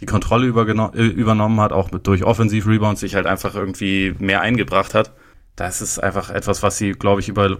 die 0.00 0.06
Kontrolle 0.06 0.46
äh, 0.46 1.06
übernommen 1.06 1.60
hat, 1.60 1.72
auch 1.72 1.90
mit, 1.90 2.06
durch 2.06 2.24
Offensiv-Rebounds 2.24 3.00
sich 3.00 3.14
halt 3.14 3.26
einfach 3.26 3.54
irgendwie 3.54 4.14
mehr 4.18 4.40
eingebracht 4.40 4.94
hat. 4.94 5.12
Das 5.56 5.82
ist 5.82 5.98
einfach 5.98 6.30
etwas, 6.30 6.62
was 6.62 6.78
sie, 6.78 6.92
glaube 6.92 7.20
ich, 7.20 7.28
über 7.28 7.58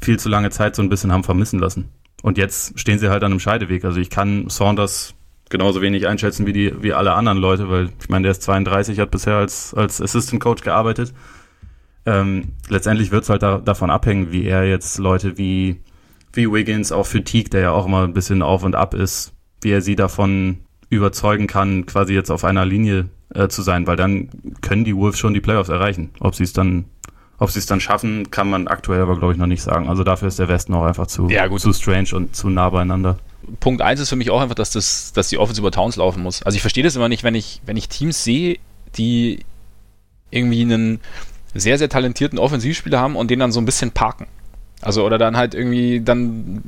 viel 0.00 0.18
zu 0.18 0.28
lange 0.28 0.50
Zeit 0.50 0.74
so 0.74 0.82
ein 0.82 0.88
bisschen 0.88 1.12
haben 1.12 1.22
vermissen 1.22 1.60
lassen. 1.60 1.90
Und 2.22 2.38
jetzt 2.38 2.78
stehen 2.78 2.98
sie 2.98 3.08
halt 3.08 3.22
an 3.22 3.30
einem 3.30 3.40
Scheideweg. 3.40 3.84
Also 3.84 4.00
ich 4.00 4.10
kann 4.10 4.48
Saunders 4.48 5.14
genauso 5.48 5.82
wenig 5.82 6.06
einschätzen 6.06 6.46
wie 6.46 6.52
die 6.52 6.82
wie 6.82 6.92
alle 6.92 7.14
anderen 7.14 7.38
Leute, 7.38 7.68
weil 7.70 7.90
ich 8.00 8.08
meine, 8.08 8.24
der 8.24 8.32
ist 8.32 8.42
32, 8.42 8.98
hat 8.98 9.10
bisher 9.10 9.36
als 9.36 9.74
als 9.74 10.00
Assistant 10.00 10.42
Coach 10.42 10.62
gearbeitet. 10.62 11.12
Ähm, 12.04 12.52
letztendlich 12.68 13.10
wird 13.10 13.24
es 13.24 13.30
halt 13.30 13.42
da, 13.42 13.58
davon 13.58 13.90
abhängen, 13.90 14.30
wie 14.32 14.44
er 14.44 14.64
jetzt 14.64 14.98
Leute 14.98 15.38
wie 15.38 15.80
wie 16.32 16.52
Wiggins, 16.52 16.92
auch 16.92 17.06
für 17.06 17.24
Teague, 17.24 17.50
der 17.50 17.60
ja 17.60 17.70
auch 17.70 17.86
immer 17.86 18.04
ein 18.04 18.12
bisschen 18.12 18.42
auf 18.42 18.62
und 18.62 18.74
ab 18.74 18.94
ist, 18.94 19.32
wie 19.62 19.70
er 19.70 19.80
sie 19.80 19.96
davon 19.96 20.58
überzeugen 20.90 21.46
kann, 21.46 21.86
quasi 21.86 22.14
jetzt 22.14 22.30
auf 22.30 22.44
einer 22.44 22.64
Linie 22.64 23.08
äh, 23.34 23.48
zu 23.48 23.62
sein, 23.62 23.86
weil 23.86 23.96
dann 23.96 24.28
können 24.60 24.84
die 24.84 24.94
Wolves 24.94 25.18
schon 25.18 25.34
die 25.34 25.40
Playoffs 25.40 25.68
erreichen. 25.68 26.10
Ob 26.20 26.34
sie 26.34 26.44
es 26.44 26.52
dann 26.52 26.84
ob 27.38 27.50
sie 27.50 27.58
es 27.58 27.66
dann 27.66 27.80
schaffen, 27.80 28.30
kann 28.30 28.48
man 28.48 28.66
aktuell 28.66 29.02
aber, 29.02 29.18
glaube 29.18 29.34
ich, 29.34 29.38
noch 29.38 29.46
nicht 29.46 29.62
sagen. 29.62 29.88
Also 29.88 30.04
dafür 30.04 30.28
ist 30.28 30.38
der 30.38 30.48
Westen 30.48 30.72
auch 30.72 30.84
einfach 30.84 31.06
zu, 31.06 31.28
ja, 31.28 31.50
zu 31.54 31.72
strange 31.72 32.08
und 32.14 32.34
zu 32.34 32.48
nah 32.48 32.70
beieinander. 32.70 33.18
Punkt 33.60 33.82
1 33.82 34.00
ist 34.00 34.08
für 34.08 34.16
mich 34.16 34.30
auch 34.30 34.40
einfach, 34.40 34.54
dass, 34.54 34.70
das, 34.70 35.12
dass 35.12 35.28
die 35.28 35.38
Offense 35.38 35.60
über 35.60 35.70
Towns 35.70 35.96
laufen 35.96 36.22
muss. 36.22 36.42
Also 36.42 36.56
ich 36.56 36.62
verstehe 36.62 36.84
das 36.84 36.96
immer 36.96 37.08
nicht, 37.08 37.24
wenn 37.24 37.34
ich, 37.34 37.60
wenn 37.64 37.76
ich 37.76 37.88
Teams 37.88 38.24
sehe, 38.24 38.58
die 38.96 39.40
irgendwie 40.30 40.62
einen 40.62 41.00
sehr, 41.54 41.78
sehr 41.78 41.88
talentierten 41.88 42.38
Offensivspieler 42.38 43.00
haben 43.00 43.16
und 43.16 43.30
den 43.30 43.38
dann 43.38 43.52
so 43.52 43.60
ein 43.60 43.64
bisschen 43.64 43.92
parken. 43.92 44.26
Also 44.82 45.04
oder 45.04 45.18
dann 45.18 45.36
halt 45.36 45.54
irgendwie 45.54 46.00
dann 46.00 46.62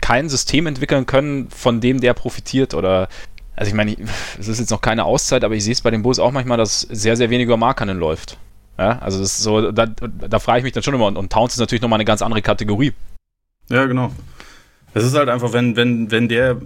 kein 0.00 0.28
System 0.28 0.66
entwickeln 0.66 1.06
können, 1.06 1.50
von 1.50 1.80
dem 1.80 2.00
der 2.00 2.14
profitiert 2.14 2.74
oder 2.74 3.08
also 3.54 3.68
ich 3.68 3.74
meine, 3.74 3.94
es 4.38 4.48
ist 4.48 4.58
jetzt 4.58 4.70
noch 4.70 4.80
keine 4.80 5.04
Auszeit, 5.04 5.44
aber 5.44 5.54
ich 5.54 5.64
sehe 5.64 5.72
es 5.72 5.82
bei 5.82 5.90
den 5.90 6.02
Bulls 6.02 6.18
auch 6.18 6.32
manchmal, 6.32 6.56
dass 6.56 6.80
sehr, 6.80 7.16
sehr 7.16 7.28
wenig 7.28 7.44
über 7.44 7.58
Markanen 7.58 7.98
läuft. 7.98 8.38
Ja, 8.78 8.98
also 9.00 9.18
das 9.18 9.32
ist 9.32 9.42
so, 9.42 9.70
da, 9.72 9.84
da 9.84 10.38
frage 10.38 10.60
ich 10.60 10.64
mich 10.64 10.72
dann 10.72 10.82
schon 10.82 10.94
immer 10.94 11.06
und, 11.06 11.18
und 11.18 11.30
Towns 11.30 11.52
ist 11.52 11.58
natürlich 11.58 11.82
nochmal 11.82 11.98
eine 11.98 12.06
ganz 12.06 12.22
andere 12.22 12.40
Kategorie. 12.40 12.94
Ja, 13.68 13.84
genau. 13.84 14.12
Es 14.94 15.04
ist 15.04 15.16
halt 15.16 15.28
einfach, 15.28 15.52
wenn, 15.52 15.76
wenn, 15.76 16.10
wenn 16.10 16.28
der 16.28 16.56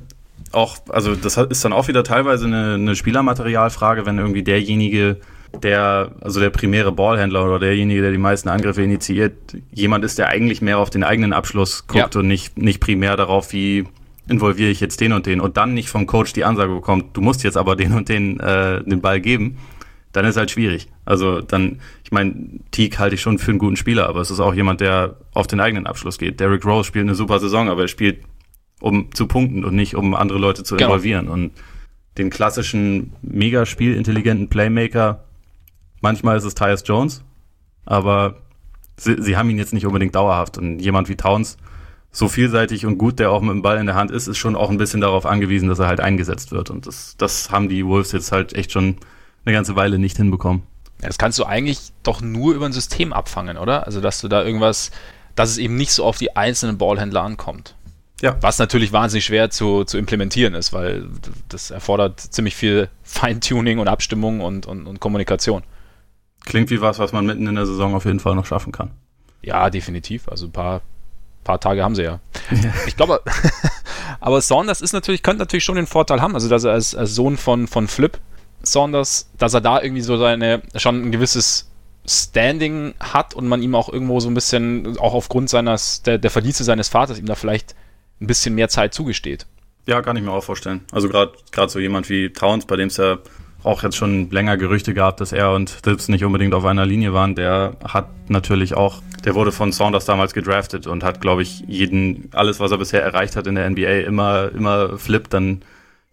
auch, 0.52 0.76
also 0.88 1.14
das 1.14 1.36
ist 1.36 1.64
dann 1.64 1.72
auch 1.72 1.88
wieder 1.88 2.04
teilweise 2.04 2.46
eine, 2.46 2.74
eine 2.74 2.96
Spielermaterialfrage, 2.96 4.06
wenn 4.06 4.18
irgendwie 4.18 4.42
derjenige, 4.42 5.18
der, 5.62 6.12
also 6.20 6.40
der 6.40 6.50
primäre 6.50 6.92
Ballhändler 6.92 7.44
oder 7.44 7.58
derjenige, 7.58 8.02
der 8.02 8.10
die 8.10 8.18
meisten 8.18 8.48
Angriffe 8.48 8.82
initiiert, 8.82 9.34
jemand 9.72 10.04
ist, 10.04 10.18
der 10.18 10.28
eigentlich 10.28 10.62
mehr 10.62 10.78
auf 10.78 10.90
den 10.90 11.04
eigenen 11.04 11.32
Abschluss 11.32 11.86
guckt 11.86 12.14
ja. 12.14 12.20
und 12.20 12.26
nicht, 12.28 12.58
nicht 12.58 12.80
primär 12.80 13.16
darauf, 13.16 13.52
wie 13.52 13.84
involviere 14.28 14.70
ich 14.70 14.80
jetzt 14.80 15.00
den 15.00 15.12
und 15.12 15.26
den 15.26 15.40
und 15.40 15.56
dann 15.56 15.74
nicht 15.74 15.88
vom 15.88 16.06
Coach 16.06 16.32
die 16.32 16.44
Ansage 16.44 16.74
bekommt, 16.74 17.16
du 17.16 17.20
musst 17.20 17.44
jetzt 17.44 17.56
aber 17.56 17.76
den 17.76 17.92
und 17.92 18.08
den 18.08 18.40
äh, 18.40 18.82
den 18.82 19.00
Ball 19.00 19.20
geben, 19.20 19.58
dann 20.14 20.24
ist 20.24 20.36
halt 20.36 20.50
schwierig. 20.50 20.88
Also 21.04 21.40
dann, 21.40 21.80
ich 22.04 22.12
meine, 22.12 22.60
Teague 22.70 22.98
halte 22.98 23.16
ich 23.16 23.20
schon 23.20 23.38
für 23.38 23.50
einen 23.50 23.58
guten 23.58 23.76
Spieler, 23.76 24.08
aber 24.08 24.20
es 24.20 24.30
ist 24.30 24.38
auch 24.38 24.54
jemand, 24.54 24.80
der 24.80 25.16
auf 25.32 25.48
den 25.48 25.58
eigenen 25.58 25.86
Abschluss 25.88 26.18
geht. 26.18 26.38
Derrick 26.38 26.64
Rose 26.64 26.86
spielt 26.86 27.04
eine 27.04 27.16
super 27.16 27.40
Saison, 27.40 27.68
aber 27.68 27.82
er 27.82 27.88
spielt, 27.88 28.24
um 28.80 29.12
zu 29.12 29.26
punkten 29.26 29.64
und 29.64 29.74
nicht, 29.74 29.96
um 29.96 30.14
andere 30.14 30.38
Leute 30.38 30.62
zu 30.62 30.76
genau. 30.76 30.90
involvieren. 30.90 31.28
Und 31.28 31.50
den 32.16 32.30
klassischen, 32.30 33.12
mega 33.22 33.66
spielintelligenten 33.66 34.48
Playmaker, 34.48 35.24
manchmal 36.00 36.36
ist 36.36 36.44
es 36.44 36.54
Tyus 36.54 36.84
Jones, 36.86 37.24
aber 37.84 38.36
sie, 38.96 39.20
sie 39.20 39.36
haben 39.36 39.50
ihn 39.50 39.58
jetzt 39.58 39.74
nicht 39.74 39.84
unbedingt 39.84 40.14
dauerhaft. 40.14 40.58
Und 40.58 40.78
jemand 40.78 41.08
wie 41.08 41.16
Towns, 41.16 41.56
so 42.12 42.28
vielseitig 42.28 42.86
und 42.86 42.98
gut 42.98 43.18
der 43.18 43.32
auch 43.32 43.42
mit 43.42 43.50
dem 43.50 43.62
Ball 43.62 43.78
in 43.78 43.86
der 43.86 43.96
Hand 43.96 44.12
ist, 44.12 44.28
ist 44.28 44.38
schon 44.38 44.54
auch 44.54 44.70
ein 44.70 44.78
bisschen 44.78 45.00
darauf 45.00 45.26
angewiesen, 45.26 45.68
dass 45.68 45.80
er 45.80 45.88
halt 45.88 45.98
eingesetzt 45.98 46.52
wird. 46.52 46.70
Und 46.70 46.86
das, 46.86 47.16
das 47.18 47.50
haben 47.50 47.68
die 47.68 47.84
Wolves 47.84 48.12
jetzt 48.12 48.30
halt 48.30 48.52
echt 48.52 48.70
schon 48.70 48.98
eine 49.44 49.54
ganze 49.54 49.76
Weile 49.76 49.98
nicht 49.98 50.16
hinbekommen. 50.16 50.62
Das 51.00 51.18
kannst 51.18 51.38
du 51.38 51.44
eigentlich 51.44 51.92
doch 52.02 52.20
nur 52.20 52.54
über 52.54 52.66
ein 52.66 52.72
System 52.72 53.12
abfangen, 53.12 53.58
oder? 53.58 53.86
Also, 53.86 54.00
dass 54.00 54.20
du 54.20 54.28
da 54.28 54.42
irgendwas, 54.42 54.90
dass 55.34 55.50
es 55.50 55.58
eben 55.58 55.76
nicht 55.76 55.92
so 55.92 56.04
auf 56.04 56.18
die 56.18 56.36
einzelnen 56.36 56.78
Ballhändler 56.78 57.22
ankommt. 57.22 57.74
Ja. 58.22 58.36
Was 58.40 58.58
natürlich 58.58 58.92
wahnsinnig 58.92 59.24
schwer 59.24 59.50
zu, 59.50 59.84
zu 59.84 59.98
implementieren 59.98 60.54
ist, 60.54 60.72
weil 60.72 61.08
das 61.48 61.70
erfordert 61.70 62.20
ziemlich 62.20 62.54
viel 62.54 62.88
Feintuning 63.02 63.80
und 63.80 63.88
Abstimmung 63.88 64.40
und, 64.40 64.66
und, 64.66 64.86
und 64.86 65.00
Kommunikation. 65.00 65.62
Klingt 66.44 66.70
wie 66.70 66.80
was, 66.80 66.98
was 66.98 67.12
man 67.12 67.26
mitten 67.26 67.46
in 67.46 67.54
der 67.54 67.66
Saison 67.66 67.94
auf 67.94 68.04
jeden 68.04 68.20
Fall 68.20 68.34
noch 68.34 68.46
schaffen 68.46 68.72
kann. 68.72 68.92
Ja, 69.42 69.68
definitiv. 69.68 70.28
Also 70.28 70.46
ein 70.46 70.52
paar, 70.52 70.80
paar 71.42 71.60
Tage 71.60 71.82
haben 71.82 71.94
sie 71.94 72.04
ja. 72.04 72.20
ja. 72.50 72.72
Ich 72.86 72.96
glaube, 72.96 73.20
aber 74.20 74.40
Saunders 74.40 74.80
ist 74.80 74.92
natürlich, 74.92 75.22
könnte 75.22 75.40
natürlich 75.40 75.64
schon 75.64 75.76
den 75.76 75.86
Vorteil 75.86 76.22
haben, 76.22 76.34
also 76.34 76.48
dass 76.48 76.64
er 76.64 76.72
als, 76.72 76.94
als 76.94 77.14
Sohn 77.14 77.36
von, 77.36 77.66
von 77.66 77.88
Flip 77.88 78.18
Saunders, 78.66 79.30
dass 79.38 79.54
er 79.54 79.60
da 79.60 79.80
irgendwie 79.82 80.02
so 80.02 80.16
seine, 80.16 80.62
schon 80.76 81.02
ein 81.02 81.12
gewisses 81.12 81.70
Standing 82.06 82.94
hat 83.00 83.34
und 83.34 83.48
man 83.48 83.62
ihm 83.62 83.74
auch 83.74 83.90
irgendwo 83.90 84.20
so 84.20 84.28
ein 84.28 84.34
bisschen, 84.34 84.98
auch 84.98 85.14
aufgrund 85.14 85.48
seines, 85.48 86.02
der, 86.02 86.18
der 86.18 86.30
Verdienste 86.30 86.64
seines 86.64 86.88
Vaters, 86.88 87.18
ihm 87.18 87.26
da 87.26 87.34
vielleicht 87.34 87.74
ein 88.20 88.26
bisschen 88.26 88.54
mehr 88.54 88.68
Zeit 88.68 88.94
zugesteht. 88.94 89.46
Ja, 89.86 90.02
kann 90.02 90.16
ich 90.16 90.22
mir 90.22 90.32
auch 90.32 90.44
vorstellen. 90.44 90.82
Also 90.92 91.08
gerade 91.08 91.32
so 91.68 91.78
jemand 91.78 92.08
wie 92.08 92.30
Towns, 92.30 92.66
bei 92.66 92.76
dem 92.76 92.88
es 92.88 92.96
ja 92.96 93.18
auch 93.64 93.82
jetzt 93.82 93.96
schon 93.96 94.30
länger 94.30 94.56
Gerüchte 94.56 94.94
gab, 94.94 95.16
dass 95.16 95.32
er 95.32 95.52
und 95.52 95.84
Dips 95.86 96.08
nicht 96.08 96.24
unbedingt 96.24 96.54
auf 96.54 96.64
einer 96.64 96.84
Linie 96.84 97.14
waren, 97.14 97.34
der 97.34 97.76
hat 97.82 98.08
natürlich 98.28 98.74
auch, 98.74 99.02
der 99.24 99.34
wurde 99.34 99.52
von 99.52 99.72
Saunders 99.72 100.04
damals 100.04 100.34
gedraftet 100.34 100.86
und 100.86 101.02
hat, 101.02 101.20
glaube 101.20 101.42
ich, 101.42 101.64
jeden, 101.66 102.28
alles, 102.32 102.60
was 102.60 102.70
er 102.70 102.78
bisher 102.78 103.02
erreicht 103.02 103.36
hat 103.36 103.46
in 103.46 103.54
der 103.54 103.68
NBA, 103.68 104.06
immer, 104.06 104.50
immer 104.54 104.98
Flip 104.98 105.28
dann 105.30 105.62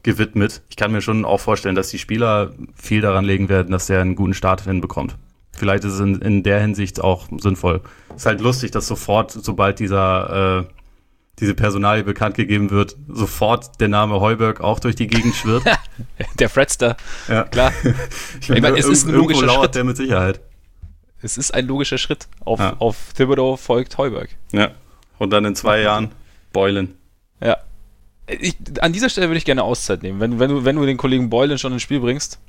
gewidmet. 0.03 0.61
Ich 0.69 0.75
kann 0.75 0.91
mir 0.91 1.01
schon 1.01 1.25
auch 1.25 1.39
vorstellen, 1.39 1.75
dass 1.75 1.89
die 1.89 1.99
Spieler 1.99 2.53
viel 2.75 3.01
daran 3.01 3.25
legen 3.25 3.49
werden, 3.49 3.71
dass 3.71 3.89
er 3.89 4.01
einen 4.01 4.15
guten 4.15 4.33
Start 4.33 4.61
hinbekommt. 4.61 5.15
Vielleicht 5.53 5.83
ist 5.83 5.93
es 5.93 5.99
in, 5.99 6.21
in 6.21 6.43
der 6.43 6.61
Hinsicht 6.61 7.01
auch 7.01 7.27
sinnvoll. 7.37 7.81
Ist 8.15 8.25
halt 8.25 8.41
lustig, 8.41 8.71
dass 8.71 8.87
sofort, 8.87 9.31
sobald 9.31 9.79
dieser 9.79 10.61
äh, 10.61 10.73
diese 11.39 11.55
Personalie 11.55 12.03
bekannt 12.03 12.35
gegeben 12.35 12.69
wird, 12.69 12.95
sofort 13.07 13.79
der 13.81 13.87
Name 13.87 14.19
Heuberg 14.19 14.61
auch 14.61 14.79
durch 14.79 14.95
die 14.95 15.07
Gegend 15.07 15.35
schwirrt. 15.35 15.63
der 16.39 16.49
Fredster. 16.49 16.95
Ja. 17.27 17.43
Klar. 17.43 17.73
ich 18.41 18.49
meine, 18.49 18.57
ich 18.59 18.61
mein, 18.61 18.75
es 18.75 18.85
ist 18.85 19.07
ein 19.07 19.15
logischer 19.15 19.49
Schritt. 19.49 19.75
der 19.75 19.83
mit 19.83 19.97
Sicherheit. 19.97 20.39
Es 21.21 21.37
ist 21.37 21.53
ein 21.53 21.67
logischer 21.67 21.97
Schritt. 21.97 22.27
Auf, 22.45 22.59
ja. 22.59 22.75
auf 22.79 23.13
Thibodeau 23.15 23.57
folgt 23.57 23.97
Heuberg. 23.97 24.29
Ja. 24.51 24.71
Und 25.17 25.31
dann 25.31 25.45
in 25.45 25.55
zwei 25.55 25.81
Jahren 25.81 26.11
Beulen. 26.53 26.95
Ich, 28.39 28.55
an 28.81 28.93
dieser 28.93 29.09
Stelle 29.09 29.27
würde 29.27 29.37
ich 29.37 29.45
gerne 29.45 29.63
Auszeit 29.63 30.03
nehmen. 30.03 30.19
Wenn, 30.19 30.39
wenn, 30.39 30.49
du, 30.49 30.65
wenn 30.65 30.75
du 30.75 30.85
den 30.85 30.97
Kollegen 30.97 31.29
Boylan 31.29 31.57
schon 31.57 31.73
ins 31.73 31.81
Spiel 31.81 31.99
bringst, 31.99 32.39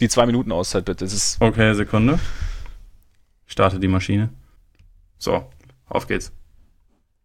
die 0.00 0.08
zwei 0.08 0.26
Minuten 0.26 0.52
Auszeit 0.52 0.84
bitte. 0.84 1.04
Das 1.04 1.12
ist 1.12 1.40
okay, 1.40 1.74
Sekunde. 1.74 2.18
starte 3.46 3.78
die 3.78 3.88
Maschine. 3.88 4.30
So, 5.18 5.44
auf 5.88 6.06
geht's. 6.06 6.32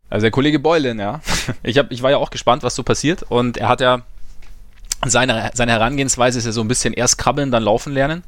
Also 0.10 0.26
der 0.26 0.32
Kollege 0.32 0.60
Boylan, 0.60 1.00
ja. 1.00 1.22
Ich, 1.64 1.78
hab, 1.78 1.92
ich 1.92 2.02
war 2.02 2.12
ja 2.12 2.18
auch 2.18 2.30
gespannt, 2.30 2.64
was 2.64 2.76
so 2.76 2.84
passiert. 2.84 3.24
Und 3.24 3.58
er 3.58 3.70
hat 3.70 3.82
ja 3.82 4.04
seine, 5.06 5.52
seine 5.54 5.72
Herangehensweise 5.72 6.40
ist 6.40 6.46
ja 6.46 6.52
so 6.52 6.62
ein 6.62 6.68
bisschen 6.68 6.94
erst 6.94 7.18
krabbeln, 7.18 7.52
dann 7.52 7.64
laufen 7.64 7.94
lernen. 7.94 8.24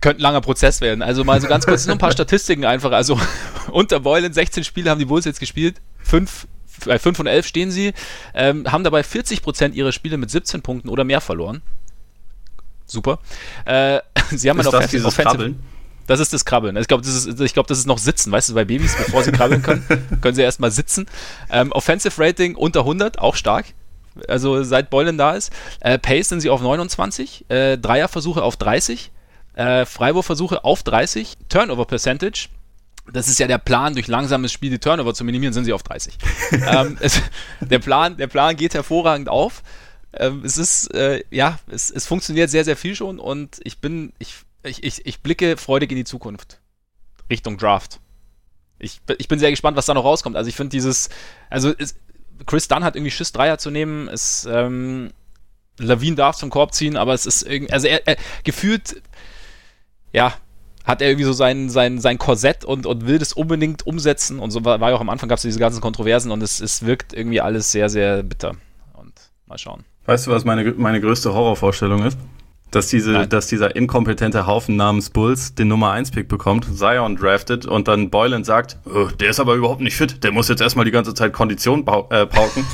könnte 0.00 0.20
ein 0.20 0.22
langer 0.22 0.40
Prozess 0.40 0.80
werden. 0.80 1.02
Also 1.02 1.24
mal 1.24 1.40
so 1.40 1.48
ganz 1.48 1.66
kurz 1.66 1.86
nur 1.86 1.96
ein 1.96 1.98
paar 1.98 2.12
Statistiken 2.12 2.64
einfach. 2.64 2.92
Also 2.92 3.18
unter 3.70 4.00
Boylan 4.00 4.32
16 4.32 4.64
Spiele 4.64 4.90
haben 4.90 4.98
die 4.98 5.04
Bulls 5.04 5.24
jetzt 5.24 5.40
gespielt. 5.40 5.80
Fünf, 5.98 6.46
bei 6.84 6.98
5 6.98 7.20
und 7.20 7.26
11 7.26 7.46
stehen 7.46 7.70
sie, 7.70 7.92
ähm, 8.34 8.70
haben 8.70 8.84
dabei 8.84 9.02
40% 9.02 9.72
ihrer 9.72 9.92
Spiele 9.92 10.16
mit 10.16 10.30
17 10.30 10.62
Punkten 10.62 10.88
oder 10.88 11.04
mehr 11.04 11.20
verloren. 11.20 11.62
Super. 12.86 13.18
Äh, 13.64 14.00
sie 14.30 14.50
haben 14.50 14.60
ist 14.60 14.72
das 14.72 14.90
dieses 14.90 15.06
Offensive, 15.06 15.36
Krabbeln? 15.36 15.62
Das 16.06 16.20
ist 16.20 16.32
das 16.32 16.44
Krabbeln. 16.44 16.76
Ich 16.76 16.88
glaube, 16.88 17.04
das, 17.04 17.52
glaub, 17.52 17.66
das 17.66 17.78
ist 17.78 17.86
noch 17.86 17.98
Sitzen. 17.98 18.32
Weißt 18.32 18.50
du, 18.50 18.54
bei 18.54 18.64
Babys, 18.64 18.96
bevor 18.96 19.22
sie 19.22 19.32
krabbeln 19.32 19.62
können, 19.62 19.84
können 20.20 20.34
sie 20.34 20.42
erstmal 20.42 20.70
sitzen. 20.70 21.06
Ähm, 21.50 21.72
Offensive 21.72 22.20
Rating 22.20 22.56
unter 22.56 22.80
100, 22.80 23.18
auch 23.18 23.36
stark. 23.36 23.66
Also 24.28 24.62
seit 24.62 24.90
Beulen 24.90 25.16
da 25.16 25.32
ist. 25.32 25.52
Äh, 25.80 25.98
Pace 25.98 26.28
sind 26.28 26.40
sie 26.40 26.50
auf 26.50 26.60
29. 26.60 27.46
Äh, 27.48 27.78
Dreierversuche 27.78 28.42
auf 28.42 28.56
30. 28.56 29.10
Äh, 29.54 29.86
Freiwurfversuche 29.86 30.64
auf 30.64 30.82
30. 30.82 31.38
Turnover 31.48 31.86
Percentage. 31.86 32.48
Das 33.10 33.28
ist 33.28 33.38
ja 33.38 33.46
der 33.46 33.58
Plan, 33.58 33.94
durch 33.94 34.06
langsames 34.06 34.52
Spiel 34.52 34.70
die 34.70 34.78
Turnover 34.78 35.12
zu 35.12 35.24
minimieren, 35.24 35.52
sind 35.52 35.64
sie 35.64 35.72
auf 35.72 35.82
30. 35.82 36.16
ähm, 36.52 36.98
es, 37.00 37.20
der, 37.60 37.78
Plan, 37.78 38.16
der 38.16 38.28
Plan 38.28 38.56
geht 38.56 38.74
hervorragend 38.74 39.28
auf. 39.28 39.62
Ähm, 40.12 40.42
es 40.44 40.56
ist, 40.56 40.94
äh, 40.94 41.22
ja, 41.30 41.58
es, 41.68 41.90
es 41.90 42.06
funktioniert 42.06 42.50
sehr, 42.50 42.64
sehr 42.64 42.76
viel 42.76 42.94
schon 42.94 43.18
und 43.18 43.60
ich 43.64 43.78
bin, 43.78 44.12
ich 44.18 44.36
ich, 44.62 44.84
ich, 44.84 45.06
ich 45.06 45.20
blicke 45.20 45.56
freudig 45.56 45.90
in 45.90 45.96
die 45.96 46.04
Zukunft. 46.04 46.60
Richtung 47.30 47.58
Draft. 47.58 48.00
Ich, 48.78 49.00
ich 49.18 49.28
bin 49.28 49.38
sehr 49.38 49.50
gespannt, 49.50 49.76
was 49.76 49.86
da 49.86 49.94
noch 49.94 50.04
rauskommt. 50.04 50.36
Also 50.36 50.48
ich 50.48 50.56
finde 50.56 50.70
dieses, 50.70 51.08
also 51.50 51.72
es, 51.76 51.96
Chris 52.46 52.68
Dunn 52.68 52.84
hat 52.84 52.96
irgendwie 52.96 53.10
Schiss, 53.10 53.32
Dreier 53.32 53.58
zu 53.58 53.70
nehmen. 53.70 54.08
Es, 54.08 54.46
ähm, 54.50 55.12
Lawine 55.78 56.16
darf 56.16 56.36
zum 56.36 56.50
Korb 56.50 56.74
ziehen, 56.74 56.96
aber 56.96 57.14
es 57.14 57.26
ist 57.26 57.42
irgendwie, 57.42 57.72
also 57.72 57.86
er, 57.86 58.06
er 58.06 58.16
gefühlt, 58.44 59.02
ja, 60.12 60.34
hat 60.84 61.02
er 61.02 61.08
irgendwie 61.08 61.24
so 61.24 61.32
sein, 61.32 61.70
sein, 61.70 62.00
sein 62.00 62.18
Korsett 62.18 62.64
und, 62.64 62.86
und 62.86 63.06
will 63.06 63.18
das 63.18 63.32
unbedingt 63.32 63.86
umsetzen. 63.86 64.38
Und 64.38 64.50
so 64.50 64.64
war, 64.64 64.80
war 64.80 64.90
ja 64.90 64.96
auch 64.96 65.00
am 65.00 65.10
Anfang, 65.10 65.28
gab 65.28 65.36
es 65.36 65.42
diese 65.42 65.58
ganzen 65.58 65.80
Kontroversen 65.80 66.30
und 66.30 66.42
es, 66.42 66.60
es 66.60 66.84
wirkt 66.84 67.12
irgendwie 67.12 67.40
alles 67.40 67.72
sehr, 67.72 67.88
sehr 67.88 68.22
bitter. 68.22 68.56
Und 68.94 69.12
mal 69.46 69.58
schauen. 69.58 69.84
Weißt 70.06 70.26
du, 70.26 70.30
was 70.32 70.44
meine, 70.44 70.72
meine 70.72 71.00
größte 71.00 71.32
Horrorvorstellung 71.32 72.04
ist? 72.04 72.18
dass, 72.72 72.88
diese, 72.88 73.28
dass 73.28 73.46
dieser 73.46 73.76
inkompetente 73.76 74.46
Haufen 74.46 74.76
namens 74.76 75.10
Bulls 75.10 75.54
den 75.54 75.68
Nummer 75.68 75.92
1 75.92 76.10
Pick 76.10 76.26
bekommt, 76.26 76.66
Zion 76.74 77.16
draftet 77.16 77.66
und 77.66 77.86
dann 77.86 78.10
Boylan 78.10 78.44
sagt, 78.44 78.78
oh, 78.86 79.08
der 79.08 79.30
ist 79.30 79.40
aber 79.40 79.54
überhaupt 79.54 79.82
nicht 79.82 79.94
fit, 79.94 80.24
der 80.24 80.32
muss 80.32 80.48
jetzt 80.48 80.62
erstmal 80.62 80.84
die 80.84 80.90
ganze 80.90 81.14
Zeit 81.14 81.32
Kondition 81.32 81.80
äh, 81.80 82.26
pauken 82.26 82.64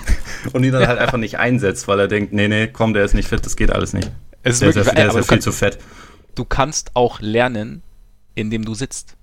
und 0.52 0.64
ihn 0.64 0.72
dann 0.72 0.86
halt 0.86 0.98
einfach 0.98 1.18
nicht 1.18 1.38
einsetzt, 1.38 1.88
weil 1.88 1.98
er 1.98 2.08
denkt, 2.08 2.32
nee, 2.32 2.48
nee, 2.48 2.68
komm, 2.68 2.94
der 2.94 3.04
ist 3.04 3.14
nicht 3.14 3.28
fit, 3.28 3.44
das 3.44 3.56
geht 3.56 3.72
alles 3.72 3.92
nicht. 3.92 4.10
Es 4.44 4.54
ist 4.54 4.62
der 4.62 4.68
wirklich, 4.68 4.86
ist 4.86 4.98
ja, 4.98 5.10
der 5.10 5.20
ist 5.20 5.28
viel 5.28 5.40
zu 5.40 5.52
fett. 5.52 5.78
Du 6.38 6.44
kannst 6.44 6.90
auch 6.94 7.20
lernen, 7.20 7.82
indem 8.34 8.64
du 8.64 8.74
sitzt. 8.74 9.16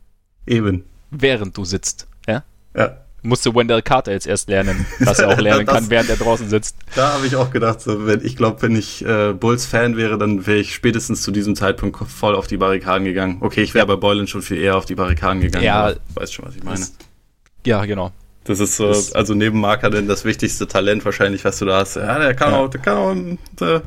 Eben. 0.45 0.84
Während 1.12 1.58
du 1.58 1.65
sitzt. 1.65 2.08
Ja? 2.28 2.43
Ja. 2.75 2.97
Musste 3.23 3.56
Wendell 3.56 3.82
Carter 3.82 4.12
jetzt 4.12 4.28
erst 4.28 4.49
lernen, 4.49 4.86
dass 4.99 5.17
er 5.17 5.30
auch 5.34 5.39
lernen 5.39 5.65
Das- 5.65 5.73
kann, 5.75 5.89
während 5.89 6.10
er 6.10 6.17
draußen 6.17 6.47
sitzt. 6.49 6.75
Da 6.95 7.13
habe 7.13 7.25
ich 7.25 7.36
auch 7.36 7.49
gedacht, 7.49 7.82
so, 7.82 8.06
wenn, 8.06 8.23
ich 8.23 8.36
glaube, 8.36 8.62
wenn 8.62 8.75
ich 8.75 9.04
äh, 9.04 9.34
Bulls-Fan 9.34 9.97
wäre, 9.97 10.17
dann 10.19 10.45
wäre 10.45 10.60
ich 10.60 10.75
spätestens 10.75 11.23
zu 11.23 11.32
diesem 11.32 11.56
Zeitpunkt 11.56 11.97
voll 12.08 12.36
auf 12.36 12.45
die 12.45 12.58
Barrikaden 12.58 13.06
gegangen. 13.06 13.38
Okay, 13.39 13.63
ich 13.63 13.73
wäre 13.73 13.88
bei 13.88 13.95
Boylan 13.95 14.28
schon 14.28 14.43
viel 14.43 14.58
eher 14.58 14.78
auf 14.78 14.86
die 14.86 14.93
Barrikaden 14.95 15.41
gegangen. 15.41 15.65
Ja. 15.65 15.93
weißt 16.13 16.34
schon, 16.36 16.45
was 16.45 16.56
ich 16.56 16.63
meine. 16.63 16.80
Das- 16.80 16.93
Ja, 17.65 17.84
genau. 17.86 18.12
Das 18.43 18.60
ist 18.60 18.75
so, 18.78 18.93
also 19.15 19.34
neben 19.34 19.60
Marker 19.60 19.89
denn 19.89 20.08
das 20.08 20.23
wichtigste 20.23 20.67
Talent 20.67 21.04
wahrscheinlich, 21.04 21.43
was 21.45 21.58
du 21.58 21.65
da 21.65 21.80
hast. 21.80 21.95
Ja, 21.95 22.19
der 22.19 22.36
kann 22.36 22.51
Ja. 22.51 22.60
auch, 22.60 22.69
der 22.69 22.80
kann 22.82 22.97
auch 22.97 23.65
äh, 23.65 23.82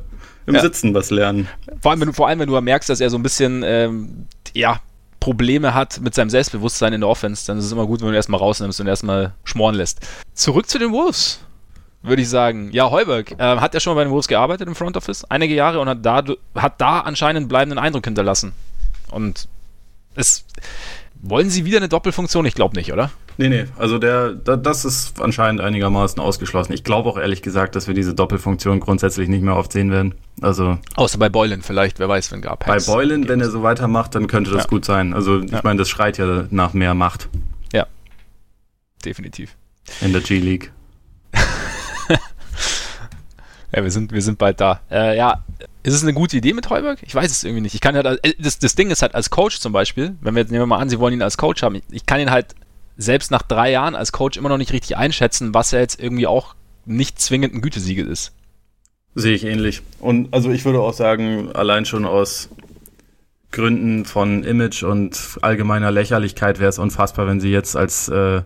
im 0.49 0.55
Ja. 0.55 0.61
Sitzen 0.63 0.95
was 0.95 1.11
lernen. 1.11 1.47
Vor 1.81 1.91
allem, 1.91 2.01
wenn 2.01 2.09
du, 2.09 2.13
vor 2.15 2.27
allem, 2.29 2.39
wenn 2.39 2.49
du 2.49 2.61
merkst, 2.61 2.89
dass 2.89 3.01
er 3.01 3.11
so 3.11 3.19
ein 3.19 3.23
bisschen, 3.23 3.63
ähm, 3.65 4.27
ja, 4.55 4.81
Probleme 5.21 5.75
hat 5.75 6.01
mit 6.01 6.15
seinem 6.15 6.31
Selbstbewusstsein 6.31 6.93
in 6.93 7.01
der 7.03 7.09
Offense, 7.09 7.47
dann 7.47 7.59
ist 7.59 7.65
es 7.65 7.73
immer 7.73 7.87
gut, 7.87 8.01
wenn 8.01 8.07
du 8.07 8.13
ihn 8.13 8.17
erstmal 8.17 8.41
rausnimmst 8.41 8.81
und 8.81 8.87
erstmal 8.87 9.35
schmoren 9.45 9.75
lässt. 9.75 10.01
Zurück 10.33 10.69
zu 10.69 10.79
den 10.79 10.93
Wolves, 10.93 11.41
würde 12.03 12.23
ich 12.23 12.29
sagen. 12.29 12.71
Ja, 12.73 12.91
Heuberg 12.91 13.33
äh, 13.33 13.37
hat 13.59 13.75
ja 13.75 13.81
schon 13.81 13.95
mal 13.95 14.01
bei 14.01 14.05
den 14.05 14.13
Wolves 14.13 14.29
gearbeitet 14.29 14.69
im 14.69 14.75
Front 14.75 14.97
Office, 14.97 15.25
einige 15.25 15.55
Jahre 15.55 15.81
und 15.81 15.89
hat 15.89 16.07
da, 16.07 16.23
hat 16.55 16.81
da 16.81 17.01
anscheinend 17.01 17.37
einen 17.39 17.49
bleibenden 17.49 17.79
Eindruck 17.79 18.05
hinterlassen. 18.05 18.53
Und 19.11 19.49
es, 20.15 20.45
wollen 21.21 21.51
sie 21.51 21.65
wieder 21.65 21.79
eine 21.79 21.89
Doppelfunktion? 21.89 22.47
Ich 22.47 22.55
glaube 22.55 22.77
nicht, 22.77 22.93
oder? 22.93 23.11
Nee, 23.41 23.49
nee, 23.49 23.65
also 23.79 23.99
der, 23.99 24.33
da, 24.33 24.57
das 24.57 24.85
ist 24.85 25.21
anscheinend 25.23 25.61
einigermaßen 25.61 26.21
ausgeschlossen. 26.21 26.73
Ich 26.73 26.83
glaube 26.83 27.09
auch 27.09 27.17
ehrlich 27.17 27.41
gesagt, 27.41 27.77
dass 27.77 27.87
wir 27.87 27.95
diese 27.95 28.13
Doppelfunktion 28.13 28.81
grundsätzlich 28.81 29.29
nicht 29.29 29.43
mehr 29.43 29.55
oft 29.57 29.73
sehen 29.73 29.93
werden. 29.93 30.17
Also 30.43 30.77
Außer 30.97 31.19
bei 31.19 31.29
Boylan 31.29 31.63
vielleicht, 31.63 32.01
wer 32.01 32.09
weiß, 32.09 32.33
wenn 32.33 32.43
gar 32.43 32.57
bei 32.57 32.79
Boylan, 32.81 33.29
wenn 33.29 33.41
er 33.41 33.49
so 33.51 33.63
weitermacht, 33.63 34.15
dann 34.17 34.27
könnte 34.27 34.51
das 34.51 34.65
Ja. 34.65 34.69
gut 34.69 34.85
sein. 34.85 35.15
Also 35.15 35.39
ich 35.41 35.53
Ja. 35.53 35.61
meine, 35.63 35.79
das 35.79 35.89
schreit 35.89 36.19
ja 36.19 36.47
nach 36.51 36.73
mehr 36.75 36.95
Macht 36.95 37.29
Definitiv. 39.05 39.55
in 40.01 40.13
der 40.13 40.21
G-League. 40.23 40.73
Ja, 43.71 43.83
wir 43.85 43.91
sind, 43.91 44.13
wir 44.13 44.23
sind 44.23 44.39
bald 44.39 44.61
da. 44.63 44.81
Äh, 44.91 45.17
ja, 45.19 45.45
ist 45.83 45.93
es 45.93 46.03
eine 46.03 46.15
gute 46.15 46.39
Idee 46.39 46.55
mit 46.55 46.71
Heuberg? 46.71 46.99
Ich 47.03 47.15
weiß 47.15 47.31
es 47.31 47.45
irgendwie 47.45 47.61
nicht. 47.61 47.75
Ich 47.75 47.83
kann 47.83 47.95
halt, 47.95 48.07
äh, 48.25 48.33
das, 48.39 48.59
das 48.59 48.75
Ding 48.77 48.91
ist 48.91 49.03
halt 49.03 49.15
als 49.15 49.29
Coach 49.29 49.61
zum 49.61 49.75
Beispiel, 49.75 50.17
wenn 50.23 50.35
wir 50.35 50.41
jetzt 50.41 50.51
nehmen 50.51 50.63
wir 50.63 50.67
mal 50.67 50.79
an, 50.79 50.89
sie 50.89 50.99
wollen 50.99 51.13
ihn 51.13 51.21
als 51.21 51.37
Coach 51.37 51.63
haben, 51.63 51.75
ich, 51.75 51.83
ich 51.91 52.07
kann 52.07 52.19
ihn 52.19 52.31
halt 52.31 52.55
selbst 52.99 53.31
nach 53.31 53.43
drei 53.43 53.71
Jahren 53.71 53.95
als 53.95 54.13
Coach 54.13 54.37
immer 54.37 54.51
noch 54.51 54.59
nicht 54.59 54.73
richtig 54.73 54.97
einschätzen, 54.97 55.55
was 55.55 55.73
er 55.73 55.81
jetzt 55.81 56.03
irgendwie 56.03 56.27
auch 56.27 56.55
nicht 56.85 57.21
zwingend 57.21 57.55
ein 57.55 57.63
Gütesiegel 57.63 58.07
ist. 58.07 58.33
Sehe 59.15 59.35
ich 59.35 59.45
ähnlich. 59.45 59.83
Und 60.01 60.35
also 60.35 60.51
ich 60.51 60.65
würde 60.65 60.81
auch 60.81 60.93
sagen, 60.93 61.51
allein 61.53 61.87
schon 61.87 62.05
aus 62.05 62.51
Gründen 63.53 64.05
von 64.05 64.43
Image 64.43 64.83
und 64.83 65.39
allgemeiner 65.41 65.91
Lächerlichkeit 65.91 66.59
wäre 66.59 66.69
es 66.69 66.79
unfassbar, 66.79 67.27
wenn 67.27 67.41
sie 67.41 67.51
jetzt 67.51 67.77
als 67.77 68.09
äh, 68.09 68.43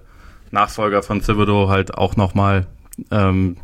Nachfolger 0.51 1.03
von 1.03 1.23
Thibodeau 1.23 1.69
halt 1.69 1.95
auch 1.95 2.17
nochmal 2.17 2.67
ähm, 3.11 3.57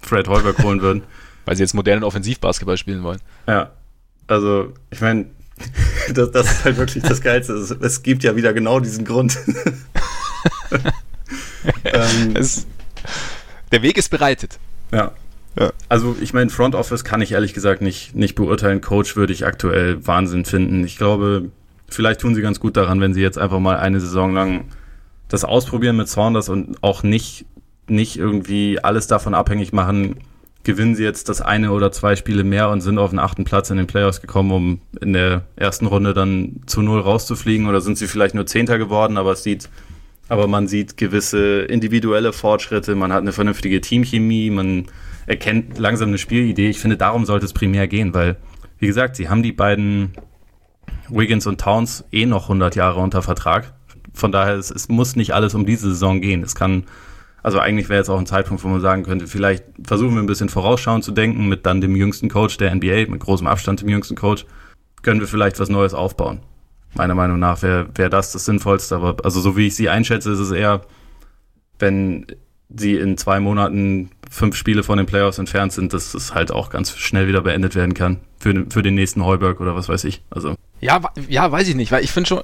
Fred 0.00 0.28
Heuberg 0.28 0.62
holen 0.62 0.82
würden. 0.82 1.02
Weil 1.46 1.56
sie 1.56 1.62
jetzt 1.62 1.74
modernen 1.74 2.04
Offensivbasketball 2.04 2.76
spielen 2.76 3.04
wollen. 3.04 3.20
Ja, 3.46 3.70
also 4.26 4.72
ich 4.90 5.00
meine, 5.00 5.26
das, 6.12 6.30
das 6.32 6.50
ist 6.50 6.64
halt 6.64 6.76
wirklich 6.76 7.04
das 7.04 7.20
Geilste. 7.20 7.54
Es, 7.54 7.70
es 7.70 8.02
gibt 8.02 8.24
ja 8.24 8.36
wieder 8.36 8.52
genau 8.52 8.80
diesen 8.80 9.04
Grund. 9.04 9.38
ähm, 11.84 12.34
Es, 12.34 12.66
der 13.72 13.82
Weg 13.82 13.96
ist 13.98 14.10
bereitet. 14.10 14.58
ja. 14.92 15.12
Ja. 15.58 15.72
Also 15.88 16.14
ich 16.20 16.34
meine, 16.34 16.50
Front 16.50 16.74
Office 16.74 17.02
kann 17.02 17.22
ich 17.22 17.32
ehrlich 17.32 17.54
gesagt 17.54 17.80
nicht, 17.80 18.14
nicht 18.14 18.34
beurteilen. 18.34 18.82
Coach 18.82 19.16
würde 19.16 19.32
ich 19.32 19.46
aktuell 19.46 20.06
Wahnsinn 20.06 20.44
finden. 20.44 20.84
Ich 20.84 20.98
glaube, 20.98 21.50
vielleicht 21.88 22.20
tun 22.20 22.34
sie 22.34 22.42
ganz 22.42 22.60
gut 22.60 22.76
daran, 22.76 23.00
wenn 23.00 23.14
sie 23.14 23.22
jetzt 23.22 23.38
einfach 23.38 23.58
mal 23.58 23.78
eine 23.78 23.98
Saison 24.00 24.34
lang 24.34 24.66
das 25.28 25.44
ausprobieren 25.44 25.96
mit 25.96 26.08
Saunders 26.08 26.48
und 26.48 26.82
auch 26.82 27.02
nicht, 27.02 27.46
nicht 27.88 28.18
irgendwie 28.18 28.80
alles 28.84 29.06
davon 29.06 29.34
abhängig 29.34 29.72
machen, 29.72 30.16
gewinnen 30.62 30.94
sie 30.94 31.04
jetzt 31.04 31.28
das 31.28 31.40
eine 31.40 31.72
oder 31.72 31.90
zwei 31.90 32.16
Spiele 32.16 32.44
mehr 32.44 32.68
und 32.70 32.80
sind 32.80 32.98
auf 32.98 33.10
den 33.10 33.18
achten 33.18 33.44
Platz 33.44 33.70
in 33.70 33.76
den 33.76 33.86
Playoffs 33.86 34.20
gekommen, 34.20 34.50
um 34.50 34.80
in 35.00 35.12
der 35.12 35.44
ersten 35.56 35.86
Runde 35.86 36.12
dann 36.12 36.60
zu 36.66 36.82
null 36.82 37.00
rauszufliegen 37.00 37.66
oder 37.66 37.80
sind 37.80 37.98
sie 37.98 38.08
vielleicht 38.08 38.34
nur 38.34 38.46
Zehnter 38.46 38.76
geworden, 38.76 39.16
aber 39.16 39.32
es 39.32 39.42
sieht, 39.42 39.68
aber 40.28 40.46
man 40.48 40.66
sieht 40.66 40.96
gewisse 40.96 41.62
individuelle 41.62 42.32
Fortschritte, 42.32 42.94
man 42.94 43.12
hat 43.12 43.20
eine 43.20 43.32
vernünftige 43.32 43.80
Teamchemie, 43.80 44.50
man 44.50 44.86
erkennt 45.26 45.78
langsam 45.78 46.08
eine 46.08 46.18
Spielidee. 46.18 46.70
Ich 46.70 46.78
finde, 46.78 46.96
darum 46.96 47.24
sollte 47.24 47.46
es 47.46 47.52
primär 47.52 47.86
gehen, 47.88 48.14
weil, 48.14 48.36
wie 48.78 48.86
gesagt, 48.86 49.16
sie 49.16 49.28
haben 49.28 49.42
die 49.42 49.52
beiden 49.52 50.12
Wiggins 51.08 51.46
und 51.46 51.60
Towns 51.60 52.04
eh 52.12 52.26
noch 52.26 52.44
100 52.44 52.74
Jahre 52.74 53.00
unter 53.00 53.22
Vertrag. 53.22 53.74
Von 54.12 54.32
daher, 54.32 54.54
es, 54.54 54.70
es 54.70 54.88
muss 54.88 55.14
nicht 55.14 55.34
alles 55.34 55.54
um 55.54 55.66
diese 55.66 55.88
Saison 55.88 56.20
gehen. 56.20 56.42
Es 56.42 56.54
kann, 56.54 56.84
also 57.42 57.58
eigentlich 57.58 57.88
wäre 57.88 58.00
jetzt 58.00 58.08
auch 58.08 58.18
ein 58.18 58.26
Zeitpunkt, 58.26 58.64
wo 58.64 58.68
man 58.68 58.80
sagen 58.80 59.04
könnte, 59.04 59.26
vielleicht 59.26 59.64
versuchen 59.84 60.14
wir 60.14 60.22
ein 60.22 60.26
bisschen 60.26 60.48
vorausschauend 60.48 61.04
zu 61.04 61.12
denken 61.12 61.48
mit 61.48 61.66
dann 61.66 61.80
dem 61.80 61.94
jüngsten 61.94 62.28
Coach 62.28 62.56
der 62.56 62.74
NBA, 62.74 63.08
mit 63.08 63.20
großem 63.20 63.46
Abstand 63.46 63.82
dem 63.82 63.88
jüngsten 63.88 64.16
Coach, 64.16 64.46
können 65.02 65.20
wir 65.20 65.28
vielleicht 65.28 65.60
was 65.60 65.68
Neues 65.68 65.94
aufbauen. 65.94 66.40
Meiner 66.96 67.14
Meinung 67.14 67.38
nach 67.38 67.62
wäre 67.62 67.86
wär 67.94 68.08
das 68.08 68.32
das 68.32 68.44
Sinnvollste, 68.44 68.96
aber 68.96 69.16
also 69.24 69.40
so 69.40 69.56
wie 69.56 69.66
ich 69.66 69.74
sie 69.76 69.88
einschätze, 69.88 70.30
ist 70.32 70.38
es 70.38 70.50
eher, 70.50 70.82
wenn 71.78 72.26
sie 72.74 72.96
in 72.96 73.16
zwei 73.16 73.38
Monaten 73.40 74.10
fünf 74.30 74.56
Spiele 74.56 74.82
von 74.82 74.96
den 74.98 75.06
Playoffs 75.06 75.38
entfernt 75.38 75.72
sind, 75.72 75.92
dass 75.92 76.14
es 76.14 76.34
halt 76.34 76.50
auch 76.50 76.70
ganz 76.70 76.96
schnell 76.96 77.28
wieder 77.28 77.40
beendet 77.42 77.74
werden 77.74 77.94
kann. 77.94 78.18
Für, 78.40 78.52
den- 78.52 78.70
für 78.70 78.82
den 78.82 78.94
nächsten 78.94 79.24
Heuberg 79.24 79.60
oder 79.60 79.74
was 79.76 79.88
weiß 79.88 80.04
ich. 80.04 80.22
Also, 80.30 80.56
Ja, 80.80 81.00
ja, 81.28 81.50
weiß 81.50 81.68
ich 81.68 81.74
nicht, 81.76 81.92
weil 81.92 82.02
ich 82.02 82.10
finde 82.12 82.28
schon, 82.28 82.40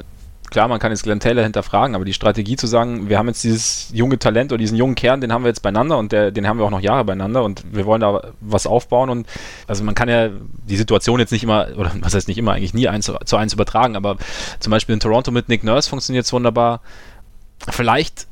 klar, 0.52 0.68
man 0.68 0.78
kann 0.78 0.92
jetzt 0.92 1.02
Glenn 1.02 1.18
Taylor 1.18 1.42
hinterfragen, 1.42 1.96
aber 1.96 2.04
die 2.04 2.12
Strategie 2.12 2.56
zu 2.56 2.66
sagen, 2.66 3.08
wir 3.08 3.18
haben 3.18 3.26
jetzt 3.26 3.42
dieses 3.42 3.88
junge 3.92 4.18
Talent 4.18 4.52
oder 4.52 4.58
diesen 4.58 4.76
jungen 4.76 4.94
Kern, 4.94 5.20
den 5.20 5.32
haben 5.32 5.44
wir 5.44 5.48
jetzt 5.48 5.62
beieinander 5.62 5.96
und 5.96 6.12
der, 6.12 6.30
den 6.30 6.46
haben 6.46 6.58
wir 6.58 6.66
auch 6.66 6.70
noch 6.70 6.80
Jahre 6.80 7.04
beieinander 7.04 7.42
und 7.42 7.64
wir 7.72 7.86
wollen 7.86 8.02
da 8.02 8.32
was 8.40 8.66
aufbauen 8.66 9.08
und 9.08 9.26
also 9.66 9.82
man 9.82 9.94
kann 9.94 10.10
ja 10.10 10.28
die 10.68 10.76
Situation 10.76 11.18
jetzt 11.18 11.32
nicht 11.32 11.42
immer, 11.42 11.68
oder 11.76 11.92
was 12.00 12.14
heißt 12.14 12.28
nicht 12.28 12.38
immer, 12.38 12.52
eigentlich 12.52 12.74
nie 12.74 12.86
eins 12.86 13.10
zu, 13.24 13.36
eins 13.36 13.54
übertragen, 13.54 13.96
aber 13.96 14.16
zum 14.60 14.70
Beispiel 14.70 14.92
in 14.92 15.00
Toronto 15.00 15.30
mit 15.30 15.48
Nick 15.48 15.64
Nurse 15.64 15.88
funktioniert 15.88 16.26
es 16.26 16.32
wunderbar. 16.32 16.82
Vielleicht 17.70 18.26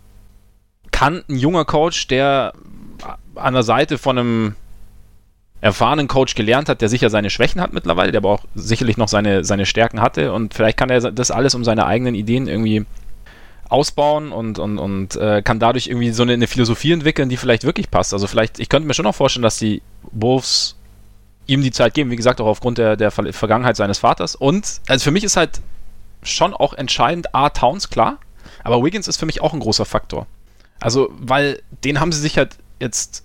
kann 0.91 1.25
ein 1.29 1.37
junger 1.37 1.65
Coach, 1.65 2.07
der 2.09 2.53
an 3.35 3.55
der 3.55 3.63
Seite 3.63 3.97
von 3.97 4.19
einem 4.19 4.57
erfahrenen 5.61 6.09
Coach 6.09 6.35
gelernt 6.35 6.69
hat, 6.69 6.81
der 6.81 6.89
sicher 6.89 7.11
seine 7.11 7.31
Schwächen 7.31 7.61
hat 7.61 7.73
mittlerweile, 7.73 8.13
der 8.13 8.21
aber 8.21 8.31
auch 8.31 8.45
sicherlich 8.55 8.97
noch 8.97 9.09
seine, 9.09 9.45
seine 9.45 9.67
Stärken 9.67 10.01
hatte 10.01 10.33
und 10.33 10.55
vielleicht 10.55 10.79
kann 10.79 10.91
er 10.91 11.13
das 11.13 11.31
alles 11.31 11.55
um 11.55 11.65
seine 11.65 11.87
eigenen 11.87 12.15
Ideen 12.15 12.49
irgendwie 12.49 12.87
ausbauen 13.69 14.33
und, 14.33 14.59
und, 14.59 14.79
und 14.79 15.17
äh, 15.17 15.43
kann 15.43 15.61
dadurch 15.61 15.87
irgendwie 15.87 16.11
so 16.11 16.25
eine, 16.25 16.33
eine, 16.33 16.49
Philosophie 16.49 16.93
entwickeln, 16.93 17.29
die 17.29 17.37
vielleicht 17.37 17.65
wirklich 17.65 17.91
passt. 17.91 18.13
Also 18.13 18.27
vielleicht, 18.27 18.59
ich 18.59 18.69
könnte 18.69 18.89
mir 18.89 18.95
schon 18.95 19.05
noch 19.05 19.15
vorstellen, 19.15 19.45
dass 19.45 19.59
die 19.59 19.81
Wolves 20.11 20.77
ihm 21.47 21.63
die 21.63 21.71
Zeit 21.71 21.95
geben, 21.95 22.11
wie 22.11 22.17
gesagt, 22.17 22.41
auch 22.41 22.47
aufgrund 22.47 22.79
der, 22.79 22.97
der 22.97 23.11
Vergangenheit 23.13 23.77
seines 23.77 23.99
Vaters. 23.99 24.35
Und 24.35 24.81
also 24.89 25.05
für 25.05 25.13
mich 25.13 25.23
ist 25.23 25.37
halt 25.37 25.61
schon 26.23 26.53
auch 26.53 26.75
entscheidend, 26.75 27.35
A, 27.35 27.51
Towns, 27.51 27.91
klar, 27.91 28.19
aber 28.65 28.83
Wiggins 28.83 29.09
ist 29.09 29.19
für 29.19 29.27
mich 29.27 29.41
auch 29.41 29.53
ein 29.53 29.61
großer 29.61 29.85
Faktor. 29.85 30.27
Also, 30.81 31.11
weil 31.13 31.63
den 31.85 32.01
haben 32.01 32.13
sie 32.13 32.21
sich 32.21 32.39
halt 32.39 32.57
jetzt, 32.81 33.25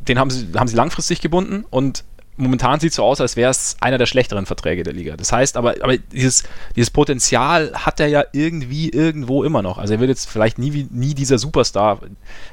den 0.00 0.18
haben 0.18 0.30
sie, 0.30 0.48
haben 0.56 0.68
sie 0.68 0.76
langfristig 0.76 1.20
gebunden 1.20 1.64
und 1.70 2.04
momentan 2.36 2.80
sieht 2.80 2.90
es 2.90 2.96
so 2.96 3.04
aus, 3.04 3.20
als 3.20 3.36
wäre 3.36 3.50
es 3.50 3.76
einer 3.80 3.98
der 3.98 4.06
schlechteren 4.06 4.46
Verträge 4.46 4.82
der 4.82 4.92
Liga. 4.92 5.16
Das 5.16 5.32
heißt 5.32 5.56
aber, 5.56 5.74
aber 5.82 5.98
dieses, 5.98 6.44
dieses 6.76 6.90
Potenzial 6.90 7.72
hat 7.74 8.00
er 8.00 8.08
ja 8.08 8.24
irgendwie 8.32 8.88
irgendwo 8.88 9.44
immer 9.44 9.62
noch. 9.62 9.78
Also 9.78 9.94
er 9.94 10.00
wird 10.00 10.08
jetzt 10.08 10.28
vielleicht 10.28 10.58
nie, 10.58 10.88
nie 10.90 11.14
dieser 11.14 11.38
Superstar, 11.38 12.00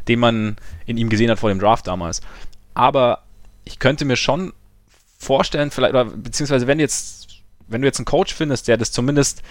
den 0.08 0.20
man 0.20 0.58
in 0.86 0.98
ihm 0.98 1.10
gesehen 1.10 1.32
hat 1.32 1.40
vor 1.40 1.50
dem 1.50 1.60
Draft 1.60 1.88
damals. 1.88 2.22
Aber 2.74 3.24
ich 3.64 3.80
könnte 3.80 4.06
mir 4.06 4.18
schon 4.18 4.54
vorstellen, 5.18 5.72
vielleicht, 5.72 5.94
oder 5.94 6.06
beziehungsweise 6.06 6.68
wenn 6.68 6.80
jetzt, 6.80 7.28
wenn 7.68 7.82
du 7.82 7.88
jetzt 7.88 8.00
einen 8.00 8.06
Coach 8.06 8.34
findest, 8.34 8.68
der 8.68 8.78
das 8.78 8.92
zumindest, 8.92 9.42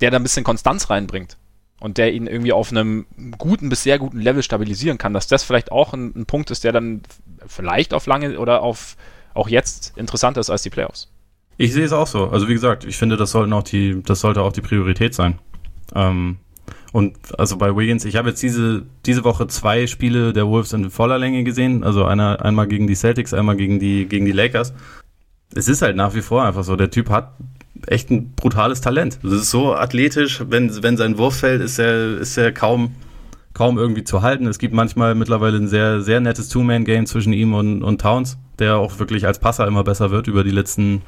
der 0.00 0.10
da 0.10 0.18
ein 0.18 0.22
bisschen 0.22 0.44
Konstanz 0.44 0.90
reinbringt 0.90 1.36
und 1.80 1.98
der 1.98 2.12
ihn 2.12 2.26
irgendwie 2.26 2.52
auf 2.52 2.70
einem 2.70 3.06
guten 3.38 3.68
bis 3.68 3.82
sehr 3.82 3.98
guten 3.98 4.20
Level 4.20 4.42
stabilisieren 4.42 4.98
kann, 4.98 5.12
dass 5.12 5.26
das 5.26 5.44
vielleicht 5.44 5.72
auch 5.72 5.92
ein, 5.92 6.12
ein 6.16 6.26
Punkt 6.26 6.50
ist, 6.50 6.64
der 6.64 6.72
dann 6.72 7.02
vielleicht 7.46 7.92
auf 7.92 8.06
lange 8.06 8.38
oder 8.38 8.62
auf 8.62 8.96
auch 9.34 9.48
jetzt 9.48 9.92
interessanter 9.96 10.40
ist 10.40 10.50
als 10.50 10.62
die 10.62 10.70
Playoffs. 10.70 11.10
Ich 11.58 11.72
sehe 11.72 11.84
es 11.84 11.92
auch 11.92 12.06
so. 12.06 12.28
Also 12.28 12.48
wie 12.48 12.54
gesagt, 12.54 12.84
ich 12.84 12.96
finde, 12.96 13.16
das 13.16 13.30
sollten 13.30 13.52
auch 13.52 13.62
die, 13.62 14.02
das 14.02 14.20
sollte 14.20 14.42
auch 14.42 14.52
die 14.52 14.62
Priorität 14.62 15.14
sein. 15.14 15.38
Ähm, 15.94 16.38
und 16.92 17.16
also 17.38 17.56
bei 17.56 17.76
Wiggins, 17.76 18.04
ich 18.04 18.16
habe 18.16 18.30
jetzt 18.30 18.42
diese, 18.42 18.86
diese 19.04 19.24
Woche 19.24 19.46
zwei 19.46 19.86
Spiele 19.86 20.32
der 20.32 20.46
Wolves 20.46 20.72
in 20.72 20.90
voller 20.90 21.18
Länge 21.18 21.44
gesehen. 21.44 21.84
Also 21.84 22.04
einer, 22.04 22.42
einmal 22.42 22.66
gegen 22.66 22.86
die 22.86 22.94
Celtics, 22.94 23.34
einmal 23.34 23.56
gegen 23.56 23.78
die, 23.78 24.06
gegen 24.06 24.24
die 24.24 24.32
Lakers. 24.32 24.72
Es 25.54 25.68
ist 25.68 25.82
halt 25.82 25.96
nach 25.96 26.14
wie 26.14 26.22
vor 26.22 26.44
einfach 26.44 26.64
so, 26.64 26.76
der 26.76 26.90
Typ 26.90 27.10
hat 27.10 27.34
echt 27.86 28.10
ein 28.10 28.32
brutales 28.32 28.80
Talent. 28.80 29.18
Das 29.22 29.32
ist 29.32 29.50
so 29.50 29.74
athletisch, 29.74 30.42
wenn, 30.48 30.82
wenn 30.82 30.96
sein 30.96 31.18
Wurf 31.18 31.38
fällt, 31.38 31.62
ist 31.62 31.78
er, 31.78 32.18
ist 32.18 32.36
er 32.36 32.52
kaum, 32.52 32.94
kaum 33.54 33.78
irgendwie 33.78 34.04
zu 34.04 34.22
halten. 34.22 34.46
Es 34.46 34.58
gibt 34.58 34.74
manchmal 34.74 35.14
mittlerweile 35.14 35.56
ein 35.58 35.68
sehr, 35.68 36.00
sehr 36.02 36.20
nettes 36.20 36.48
Two-Man-Game 36.48 37.06
zwischen 37.06 37.32
ihm 37.32 37.54
und, 37.54 37.82
und 37.82 38.00
Towns 38.00 38.38
der 38.58 38.76
auch 38.76 38.98
wirklich 38.98 39.26
als 39.26 39.38
Passer 39.38 39.66
immer 39.66 39.84
besser 39.84 40.10
wird 40.10 40.28
über 40.28 40.44
die 40.44 40.50
letzten, 40.50 41.02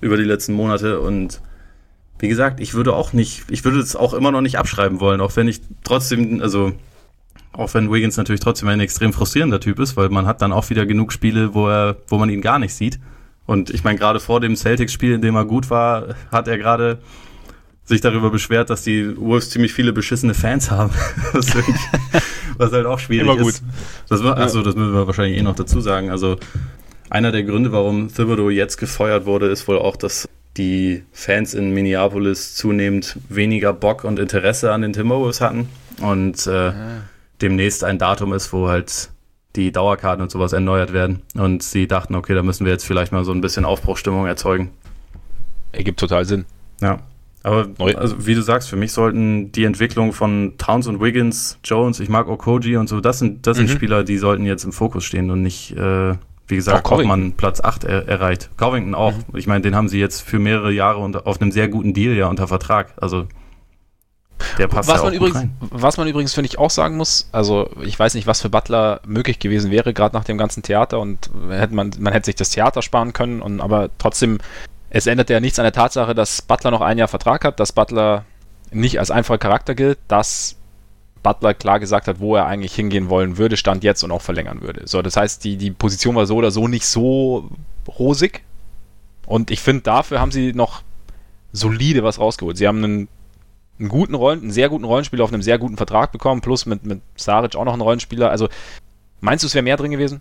über 0.00 0.16
die 0.16 0.24
letzten 0.24 0.54
Monate. 0.54 1.00
Und 1.00 1.40
wie 2.18 2.28
gesagt, 2.28 2.60
ich 2.60 2.74
würde 2.74 2.94
auch 2.94 3.12
nicht, 3.12 3.44
ich 3.50 3.64
würde 3.64 3.80
es 3.80 3.96
auch 3.96 4.14
immer 4.14 4.32
noch 4.32 4.40
nicht 4.40 4.58
abschreiben 4.58 5.00
wollen, 5.00 5.20
auch 5.20 5.36
wenn 5.36 5.48
ich 5.48 5.60
trotzdem, 5.84 6.40
also 6.40 6.72
auch 7.52 7.74
wenn 7.74 7.92
Wiggins 7.92 8.16
natürlich 8.16 8.40
trotzdem 8.40 8.68
ein 8.68 8.80
extrem 8.80 9.12
frustrierender 9.12 9.60
Typ 9.60 9.78
ist, 9.78 9.96
weil 9.96 10.08
man 10.08 10.26
hat 10.26 10.40
dann 10.40 10.52
auch 10.52 10.70
wieder 10.70 10.86
genug 10.86 11.12
Spiele, 11.12 11.54
wo 11.54 11.68
er, 11.68 11.96
wo 12.08 12.16
man 12.16 12.30
ihn 12.30 12.40
gar 12.40 12.58
nicht 12.58 12.74
sieht. 12.74 12.98
Und 13.46 13.70
ich 13.70 13.84
meine, 13.84 13.98
gerade 13.98 14.20
vor 14.20 14.40
dem 14.40 14.56
Celtics-Spiel, 14.56 15.12
in 15.12 15.22
dem 15.22 15.34
er 15.34 15.44
gut 15.44 15.70
war, 15.70 16.14
hat 16.30 16.48
er 16.48 16.58
gerade 16.58 16.98
sich 17.84 18.00
darüber 18.00 18.30
beschwert, 18.30 18.70
dass 18.70 18.82
die 18.82 19.16
Wolves 19.16 19.50
ziemlich 19.50 19.72
viele 19.72 19.92
beschissene 19.92 20.34
Fans 20.34 20.70
haben. 20.70 20.92
was, 21.32 21.48
was, 22.58 22.72
halt 22.72 22.86
auch 22.86 22.98
schwierig 22.98 23.26
Immer 23.26 23.36
gut. 23.36 23.54
ist. 23.54 23.64
Das, 24.08 24.22
achso, 24.22 24.62
das 24.62 24.76
müssen 24.76 24.94
wir 24.94 25.06
wahrscheinlich 25.06 25.38
eh 25.38 25.42
noch 25.42 25.56
dazu 25.56 25.80
sagen. 25.80 26.10
Also 26.10 26.36
einer 27.10 27.32
der 27.32 27.42
Gründe, 27.42 27.72
warum 27.72 28.08
Thibodeau 28.08 28.50
jetzt 28.50 28.76
gefeuert 28.76 29.26
wurde, 29.26 29.48
ist 29.48 29.66
wohl 29.66 29.78
auch, 29.78 29.96
dass 29.96 30.28
die 30.56 31.02
Fans 31.12 31.54
in 31.54 31.72
Minneapolis 31.72 32.54
zunehmend 32.54 33.18
weniger 33.28 33.72
Bock 33.72 34.04
und 34.04 34.18
Interesse 34.18 34.72
an 34.72 34.82
den 34.82 34.92
Timberwolves 34.92 35.40
hatten 35.40 35.68
und 36.00 36.46
äh, 36.46 36.50
ah. 36.50 36.74
demnächst 37.40 37.84
ein 37.84 37.98
Datum 37.98 38.32
ist, 38.32 38.52
wo 38.52 38.68
halt 38.68 39.10
die 39.56 39.72
Dauerkarten 39.72 40.22
und 40.22 40.30
sowas 40.30 40.52
erneuert 40.52 40.92
werden. 40.92 41.22
Und 41.34 41.62
sie 41.62 41.86
dachten, 41.86 42.14
okay, 42.14 42.34
da 42.34 42.42
müssen 42.42 42.64
wir 42.64 42.72
jetzt 42.72 42.84
vielleicht 42.84 43.12
mal 43.12 43.24
so 43.24 43.32
ein 43.32 43.40
bisschen 43.40 43.64
Aufbruchstimmung 43.64 44.26
erzeugen. 44.26 44.70
Ergibt 45.72 46.00
total 46.00 46.24
Sinn. 46.24 46.44
Ja. 46.80 47.00
Aber 47.44 47.66
also, 47.96 48.24
wie 48.26 48.34
du 48.34 48.42
sagst, 48.42 48.68
für 48.68 48.76
mich 48.76 48.92
sollten 48.92 49.50
die 49.50 49.64
Entwicklung 49.64 50.12
von 50.12 50.54
Towns 50.58 50.86
und 50.86 51.00
Wiggins, 51.00 51.58
Jones, 51.64 51.98
ich 51.98 52.08
mag 52.08 52.28
Okoji 52.28 52.76
und 52.76 52.88
so, 52.88 53.00
das 53.00 53.18
sind, 53.18 53.46
das 53.46 53.56
mhm. 53.56 53.66
sind 53.66 53.76
Spieler, 53.76 54.04
die 54.04 54.16
sollten 54.16 54.46
jetzt 54.46 54.62
im 54.64 54.72
Fokus 54.72 55.04
stehen 55.04 55.28
und 55.30 55.42
nicht, 55.42 55.76
äh, 55.76 56.14
wie 56.46 56.56
gesagt, 56.56 56.86
auch, 56.86 57.02
man 57.02 57.32
Platz 57.32 57.60
8 57.60 57.82
er, 57.82 58.06
erreicht. 58.06 58.50
Covington 58.56 58.94
auch. 58.94 59.12
Mhm. 59.12 59.36
Ich 59.36 59.48
meine, 59.48 59.62
den 59.62 59.74
haben 59.74 59.88
sie 59.88 59.98
jetzt 59.98 60.20
für 60.20 60.38
mehrere 60.38 60.70
Jahre 60.70 60.98
unter, 60.98 61.26
auf 61.26 61.40
einem 61.40 61.50
sehr 61.50 61.68
guten 61.68 61.94
Deal 61.94 62.14
ja 62.14 62.28
unter 62.28 62.46
Vertrag. 62.46 62.92
Also 63.00 63.26
der 64.58 64.68
passt 64.68 64.88
was, 64.88 65.02
man 65.02 65.14
übrigens, 65.14 65.44
was 65.60 65.96
man 65.96 66.08
übrigens, 66.08 66.34
finde 66.34 66.48
ich, 66.48 66.58
auch 66.58 66.70
sagen 66.70 66.96
muss, 66.96 67.28
also 67.32 67.70
ich 67.82 67.98
weiß 67.98 68.14
nicht, 68.14 68.26
was 68.26 68.40
für 68.40 68.50
Butler 68.50 69.00
möglich 69.06 69.38
gewesen 69.38 69.70
wäre, 69.70 69.92
gerade 69.92 70.16
nach 70.16 70.24
dem 70.24 70.38
ganzen 70.38 70.62
Theater 70.62 71.00
und 71.00 71.30
hätte 71.50 71.74
man, 71.74 71.92
man 71.98 72.12
hätte 72.12 72.26
sich 72.26 72.36
das 72.36 72.50
Theater 72.50 72.82
sparen 72.82 73.12
können, 73.12 73.42
und, 73.42 73.60
aber 73.60 73.90
trotzdem 73.98 74.38
es 74.94 75.06
ändert 75.06 75.30
ja 75.30 75.40
nichts 75.40 75.58
an 75.58 75.64
der 75.64 75.72
Tatsache, 75.72 76.14
dass 76.14 76.42
Butler 76.42 76.70
noch 76.70 76.82
ein 76.82 76.98
Jahr 76.98 77.08
Vertrag 77.08 77.46
hat, 77.46 77.58
dass 77.58 77.72
Butler 77.72 78.26
nicht 78.70 78.98
als 78.98 79.10
einfacher 79.10 79.38
Charakter 79.38 79.74
gilt, 79.74 79.98
dass 80.06 80.56
Butler 81.22 81.54
klar 81.54 81.80
gesagt 81.80 82.08
hat, 82.08 82.20
wo 82.20 82.36
er 82.36 82.46
eigentlich 82.46 82.74
hingehen 82.74 83.08
wollen 83.08 83.38
würde, 83.38 83.56
stand 83.56 83.84
jetzt 83.84 84.02
und 84.02 84.10
auch 84.10 84.20
verlängern 84.20 84.60
würde. 84.60 84.82
So, 84.86 85.00
das 85.00 85.16
heißt, 85.16 85.44
die, 85.44 85.56
die 85.56 85.70
Position 85.70 86.14
war 86.14 86.26
so 86.26 86.36
oder 86.36 86.50
so 86.50 86.68
nicht 86.68 86.84
so 86.84 87.48
rosig. 87.88 88.42
Und 89.24 89.50
ich 89.50 89.60
finde, 89.60 89.82
dafür 89.82 90.20
haben 90.20 90.32
sie 90.32 90.52
noch 90.52 90.82
solide 91.52 92.02
was 92.02 92.18
rausgeholt. 92.18 92.56
Sie 92.56 92.68
haben 92.68 92.84
einen, 92.84 93.08
einen 93.78 93.88
guten 93.88 94.14
Rollen, 94.14 94.40
einen 94.40 94.50
sehr 94.50 94.68
guten 94.68 94.84
Rollenspieler 94.84 95.24
auf 95.24 95.32
einem 95.32 95.42
sehr 95.42 95.58
guten 95.58 95.76
Vertrag 95.76 96.12
bekommen, 96.12 96.40
plus 96.40 96.66
mit, 96.66 96.84
mit 96.84 97.00
Saric 97.16 97.56
auch 97.56 97.64
noch 97.64 97.72
einen 97.72 97.82
Rollenspieler. 97.82 98.30
Also, 98.30 98.48
meinst 99.20 99.42
du, 99.42 99.46
es 99.46 99.54
wäre 99.54 99.62
mehr 99.62 99.76
drin 99.76 99.90
gewesen? 99.90 100.20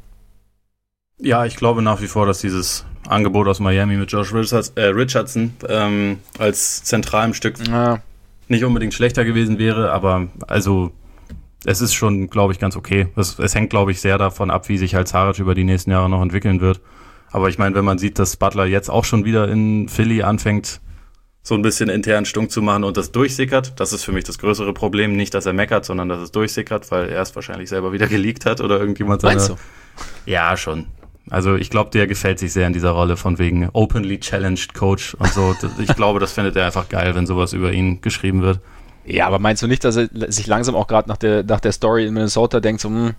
Ja, 1.18 1.46
ich 1.46 1.56
glaube 1.56 1.82
nach 1.84 2.02
wie 2.02 2.08
vor, 2.08 2.26
dass 2.26 2.40
dieses 2.40 2.86
Angebot 3.08 3.48
aus 3.48 3.60
Miami 3.60 3.96
mit 3.96 4.12
Josh 4.12 4.34
äh, 4.34 4.82
Richardson 4.82 5.54
ähm, 5.70 6.18
als 6.40 6.84
zentralem 6.84 7.34
Stück 7.34 7.58
ja. 7.68 8.02
nicht 8.48 8.64
unbedingt 8.64 8.94
schlechter 8.94 9.24
gewesen 9.24 9.60
wäre, 9.60 9.92
aber 9.92 10.28
also 10.48 10.92
es 11.64 11.82
ist 11.82 11.94
schon, 11.94 12.30
glaube 12.30 12.54
ich, 12.54 12.60
ganz 12.60 12.76
okay. 12.76 13.08
Es, 13.16 13.38
es 13.38 13.54
hängt, 13.54 13.70
glaube 13.70 13.92
ich, 13.92 14.02
sehr 14.02 14.18
davon 14.18 14.50
ab, 14.50 14.68
wie 14.68 14.78
sich 14.78 14.96
halt 14.96 15.08
Saric 15.08 15.38
über 15.38 15.54
die 15.54 15.64
nächsten 15.64 15.92
Jahre 15.92 16.10
noch 16.10 16.22
entwickeln 16.22 16.60
wird. 16.60 16.82
Aber 17.32 17.50
ich 17.50 17.58
meine, 17.58 17.76
wenn 17.76 17.86
man 17.86 17.98
sieht, 17.98 18.20
dass 18.20 18.36
Butler 18.36 18.66
jetzt 18.66 18.90
auch 18.90 19.06
schon 19.06 19.26
wieder 19.26 19.48
in 19.48 19.88
Philly 19.88 20.24
anfängt, 20.24 20.82
so 21.44 21.56
ein 21.56 21.62
bisschen 21.62 21.90
intern 21.90 22.26
stunk 22.26 22.52
zu 22.52 22.62
machen 22.62 22.84
und 22.84 22.98
das 22.98 23.12
durchsickert, 23.12 23.80
das 23.80 23.94
ist 23.94 24.04
für 24.04 24.12
mich 24.12 24.24
das 24.24 24.38
größere 24.38 24.74
Problem. 24.74 25.16
Nicht, 25.16 25.34
dass 25.34 25.46
er 25.46 25.54
meckert, 25.54 25.86
sondern 25.86 26.08
dass 26.08 26.20
es 26.22 26.32
durchsickert, 26.32 26.92
weil 26.92 27.10
er 27.10 27.22
es 27.22 27.36
wahrscheinlich 27.36 27.70
selber 27.70 27.94
wieder 27.94 28.08
geleakt 28.10 28.46
hat 28.46 28.62
oder 28.62 28.80
irgendjemand 28.80 29.22
seine... 29.22 29.36
Meinst 29.36 29.50
du? 29.50 29.56
Ja, 30.26 30.56
schon. 30.56 30.86
Also 31.30 31.56
ich 31.56 31.70
glaube, 31.70 31.92
der 31.92 32.08
gefällt 32.08 32.40
sich 32.40 32.54
sehr 32.54 32.68
in 32.68 32.74
dieser 32.74 32.92
Rolle 32.92 33.18
von 33.18 33.40
wegen 33.40 33.70
openly 33.74 34.20
challenged 34.20 34.74
Coach 34.74 35.16
und 35.16 35.32
so. 35.34 35.56
ich 35.80 35.96
glaube, 35.96 36.20
das 36.20 36.34
findet 36.34 36.56
er 36.56 36.66
einfach 36.66 36.90
geil, 36.90 37.16
wenn 37.16 37.26
sowas 37.26 37.54
über 37.54 37.72
ihn 37.72 38.02
geschrieben 38.02 38.42
wird. 38.42 38.60
Ja, 39.06 39.28
aber 39.28 39.40
meinst 39.40 39.64
du 39.64 39.68
nicht, 39.68 39.84
dass 39.84 39.96
er 39.96 40.10
sich 40.32 40.46
langsam 40.46 40.76
auch 40.76 40.88
gerade 40.88 41.10
nach 41.10 41.18
der, 41.18 41.44
nach 41.44 41.60
der 41.60 41.72
Story 41.72 42.06
in 42.06 42.14
Minnesota 42.14 42.60
denkt, 42.60 42.82
so, 42.82 42.90
hm, 42.90 43.14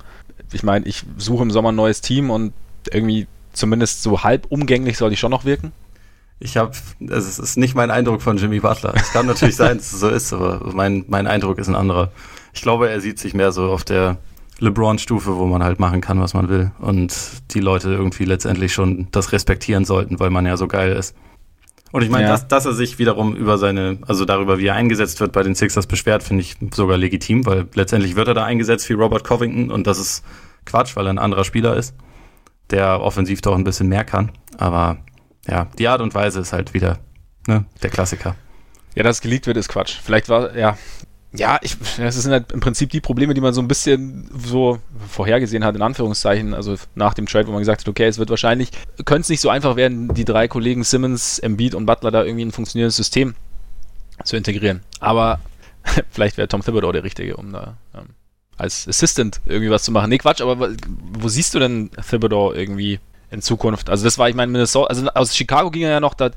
ich 0.53 0.63
meine, 0.63 0.87
ich 0.87 1.03
suche 1.17 1.43
im 1.43 1.51
Sommer 1.51 1.73
ein 1.73 1.77
neues 1.77 2.01
Team 2.01 2.31
und 2.31 2.53
irgendwie 2.91 3.27
zumindest 3.53 4.03
so 4.03 4.23
halb 4.23 4.47
umgänglich 4.49 4.97
soll 4.97 5.13
ich 5.13 5.19
schon 5.19 5.31
noch 5.31 5.45
wirken? 5.45 5.73
Ich 6.38 6.57
habe, 6.57 6.73
es 7.09 7.38
ist 7.38 7.57
nicht 7.57 7.75
mein 7.75 7.90
Eindruck 7.90 8.21
von 8.21 8.37
Jimmy 8.37 8.61
Butler. 8.61 8.95
Es 8.97 9.12
kann 9.12 9.27
natürlich 9.27 9.57
sein, 9.57 9.79
dass 9.79 9.92
es 9.92 10.01
so 10.01 10.09
ist, 10.09 10.33
aber 10.33 10.73
mein, 10.73 11.05
mein 11.09 11.27
Eindruck 11.27 11.59
ist 11.59 11.68
ein 11.68 11.77
anderer. 11.77 12.11
Ich 12.53 12.62
glaube, 12.62 12.90
er 12.90 13.01
sieht 13.01 13.18
sich 13.18 13.33
mehr 13.35 13.53
so 13.53 13.71
auf 13.71 13.85
der 13.85 14.18
LeBron-Stufe, 14.59 15.37
wo 15.37 15.47
man 15.47 15.62
halt 15.62 15.79
machen 15.81 16.01
kann, 16.01 16.21
was 16.21 16.35
man 16.35 16.49
will. 16.49 16.71
Und 16.81 17.14
die 17.53 17.61
Leute 17.61 17.90
irgendwie 17.90 18.25
letztendlich 18.25 18.73
schon 18.73 19.09
das 19.12 19.33
respektieren 19.33 19.85
sollten, 19.85 20.21
weil 20.21 20.31
man 20.31 20.47
ja 20.47 20.57
so 20.57 20.68
geil 20.68 20.92
ist. 20.92 21.14
Und 21.92 22.03
ich 22.03 22.09
meine, 22.09 22.25
ja. 22.25 22.31
dass, 22.31 22.49
dass 22.49 22.64
er 22.64 22.73
sich 22.73 22.99
wiederum 22.99 23.37
über 23.37 23.59
seine, 23.59 23.99
also 24.07 24.25
darüber, 24.25 24.59
wie 24.59 24.66
er 24.66 24.75
eingesetzt 24.75 25.21
wird, 25.21 25.33
bei 25.33 25.42
den 25.42 25.55
Sixers 25.55 25.87
beschwert, 25.87 26.23
finde 26.23 26.42
ich 26.42 26.57
sogar 26.75 26.97
legitim, 26.97 27.45
weil 27.45 27.68
letztendlich 27.75 28.16
wird 28.16 28.29
er 28.29 28.35
da 28.35 28.45
eingesetzt 28.45 28.88
wie 28.88 28.95
Robert 28.95 29.25
Covington 29.25 29.71
und 29.71 29.87
das 29.87 29.99
ist 29.99 30.25
Quatsch, 30.64 30.97
weil 30.97 31.07
er 31.07 31.12
ein 31.12 31.18
anderer 31.18 31.45
Spieler 31.45 31.77
ist, 31.77 31.95
der 32.71 33.01
offensiv 33.03 33.42
doch 33.42 33.55
ein 33.55 33.64
bisschen 33.64 33.88
mehr 33.88 34.05
kann. 34.05 34.33
Aber 34.57 34.99
ja, 35.46 35.68
die 35.78 35.88
Art 35.88 36.00
und 36.00 36.14
Weise 36.14 36.40
ist 36.40 36.52
halt 36.52 36.74
wieder 36.74 36.98
ne, 37.46 37.64
der 37.83 37.90
Klassiker. 37.90 38.37
Ja, 38.94 39.02
dass 39.02 39.20
geleakt 39.20 39.46
wird, 39.46 39.57
ist 39.57 39.68
Quatsch. 39.68 39.98
Vielleicht 40.02 40.28
war, 40.28 40.57
ja, 40.57 40.76
ja, 41.35 41.59
ich, 41.62 41.76
das 41.96 42.16
sind 42.16 42.33
halt 42.33 42.52
im 42.52 42.61
Prinzip 42.61 42.90
die 42.90 43.00
Probleme, 43.00 43.33
die 43.33 43.40
man 43.40 43.55
so 43.55 43.62
ein 43.62 43.68
bisschen 43.68 44.28
so 44.37 44.78
vorhergesehen 45.09 45.64
hat, 45.64 45.74
in 45.74 45.83
Anführungszeichen. 45.83 46.52
Also 46.52 46.76
nach 46.94 47.14
dem 47.14 47.26
Trade, 47.26 47.46
wo 47.46 47.52
man 47.52 47.61
gesagt 47.61 47.81
hat, 47.81 47.88
okay, 47.88 48.07
es 48.07 48.18
wird 48.18 48.28
wahrscheinlich, 48.28 48.70
könnte 49.07 49.22
es 49.22 49.28
nicht 49.31 49.40
so 49.40 49.48
einfach 49.48 49.76
werden, 49.76 50.12
die 50.12 50.26
drei 50.26 50.46
Kollegen 50.46 50.85
Simmons, 50.85 51.38
Embiid 51.38 51.74
und 51.74 51.87
Butler 51.87 52.11
da 52.11 52.22
irgendwie 52.22 52.44
ein 52.44 52.52
funktionierendes 52.52 52.96
System 52.96 53.35
zu 54.24 54.37
integrieren. 54.37 54.83
Aber 55.00 55.40
vielleicht 56.11 56.37
wäre 56.37 56.48
Tom 56.48 56.62
Thibodeau 56.62 56.92
der 56.92 57.02
Richtige, 57.02 57.37
um 57.37 57.50
da 57.52 57.78
ähm, 57.94 58.11
als 58.59 58.87
Assistant 58.87 59.40
irgendwie 59.46 59.70
was 59.70 59.85
zu 59.85 59.90
machen. 59.90 60.11
Nee, 60.11 60.18
Quatsch, 60.18 60.42
aber 60.42 60.70
wo 61.18 61.28
siehst 61.28 61.55
du 61.55 61.59
denn 61.59 61.90
Thibodeau 62.11 62.52
irgendwie 62.52 63.00
in 63.33 63.42
Zukunft. 63.42 63.90
Also 63.90 64.05
das 64.05 64.18
war, 64.18 64.29
ich 64.29 64.35
meine, 64.35 64.53
Minnesota, 64.53 64.88
also 64.88 65.09
aus 65.09 65.35
Chicago 65.35 65.71
ging 65.71 65.83
er 65.83 65.90
ja 65.90 66.01
noch, 66.01 66.14
da, 66.14 66.31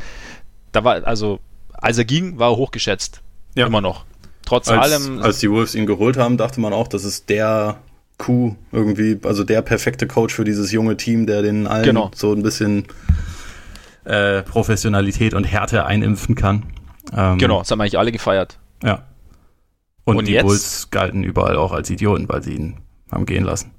da 0.71 0.83
war, 0.83 1.05
also 1.05 1.39
als 1.73 1.97
er 1.97 2.05
ging, 2.05 2.39
war 2.39 2.51
er 2.51 2.57
hochgeschätzt. 2.57 3.21
Ja. 3.55 3.67
Immer 3.67 3.81
noch. 3.81 4.05
Trotz 4.45 4.67
als, 4.69 4.91
allem. 4.91 5.21
Als 5.21 5.39
die 5.39 5.49
Wolves 5.49 5.75
ihn 5.75 5.85
geholt 5.85 6.17
haben, 6.17 6.37
dachte 6.37 6.59
man 6.61 6.73
auch, 6.73 6.87
das 6.87 7.03
ist 7.03 7.29
der 7.29 7.77
Coup 8.17 8.55
irgendwie, 8.71 9.19
also 9.23 9.43
der 9.43 9.61
perfekte 9.61 10.07
Coach 10.07 10.33
für 10.33 10.45
dieses 10.45 10.71
junge 10.71 10.97
Team, 10.97 11.25
der 11.25 11.41
den 11.41 11.67
allen 11.67 11.83
genau. 11.83 12.11
so 12.15 12.31
ein 12.31 12.43
bisschen 12.43 12.85
äh, 14.05 14.41
Professionalität 14.43 15.33
und 15.33 15.43
Härte 15.43 15.85
einimpfen 15.85 16.35
kann. 16.35 16.63
Ähm, 17.13 17.37
genau, 17.37 17.59
das 17.59 17.71
haben 17.71 17.81
eigentlich 17.81 17.97
alle 17.97 18.11
gefeiert. 18.11 18.57
Ja. 18.83 19.03
Und, 20.05 20.17
und 20.17 20.27
die 20.27 20.33
jetzt? 20.33 20.45
Bulls 20.45 20.89
galten 20.91 21.23
überall 21.23 21.57
auch 21.57 21.71
als 21.71 21.89
Idioten, 21.89 22.29
weil 22.29 22.43
sie 22.43 22.53
ihn 22.53 22.77
haben 23.11 23.25
gehen 23.25 23.43
lassen. 23.43 23.71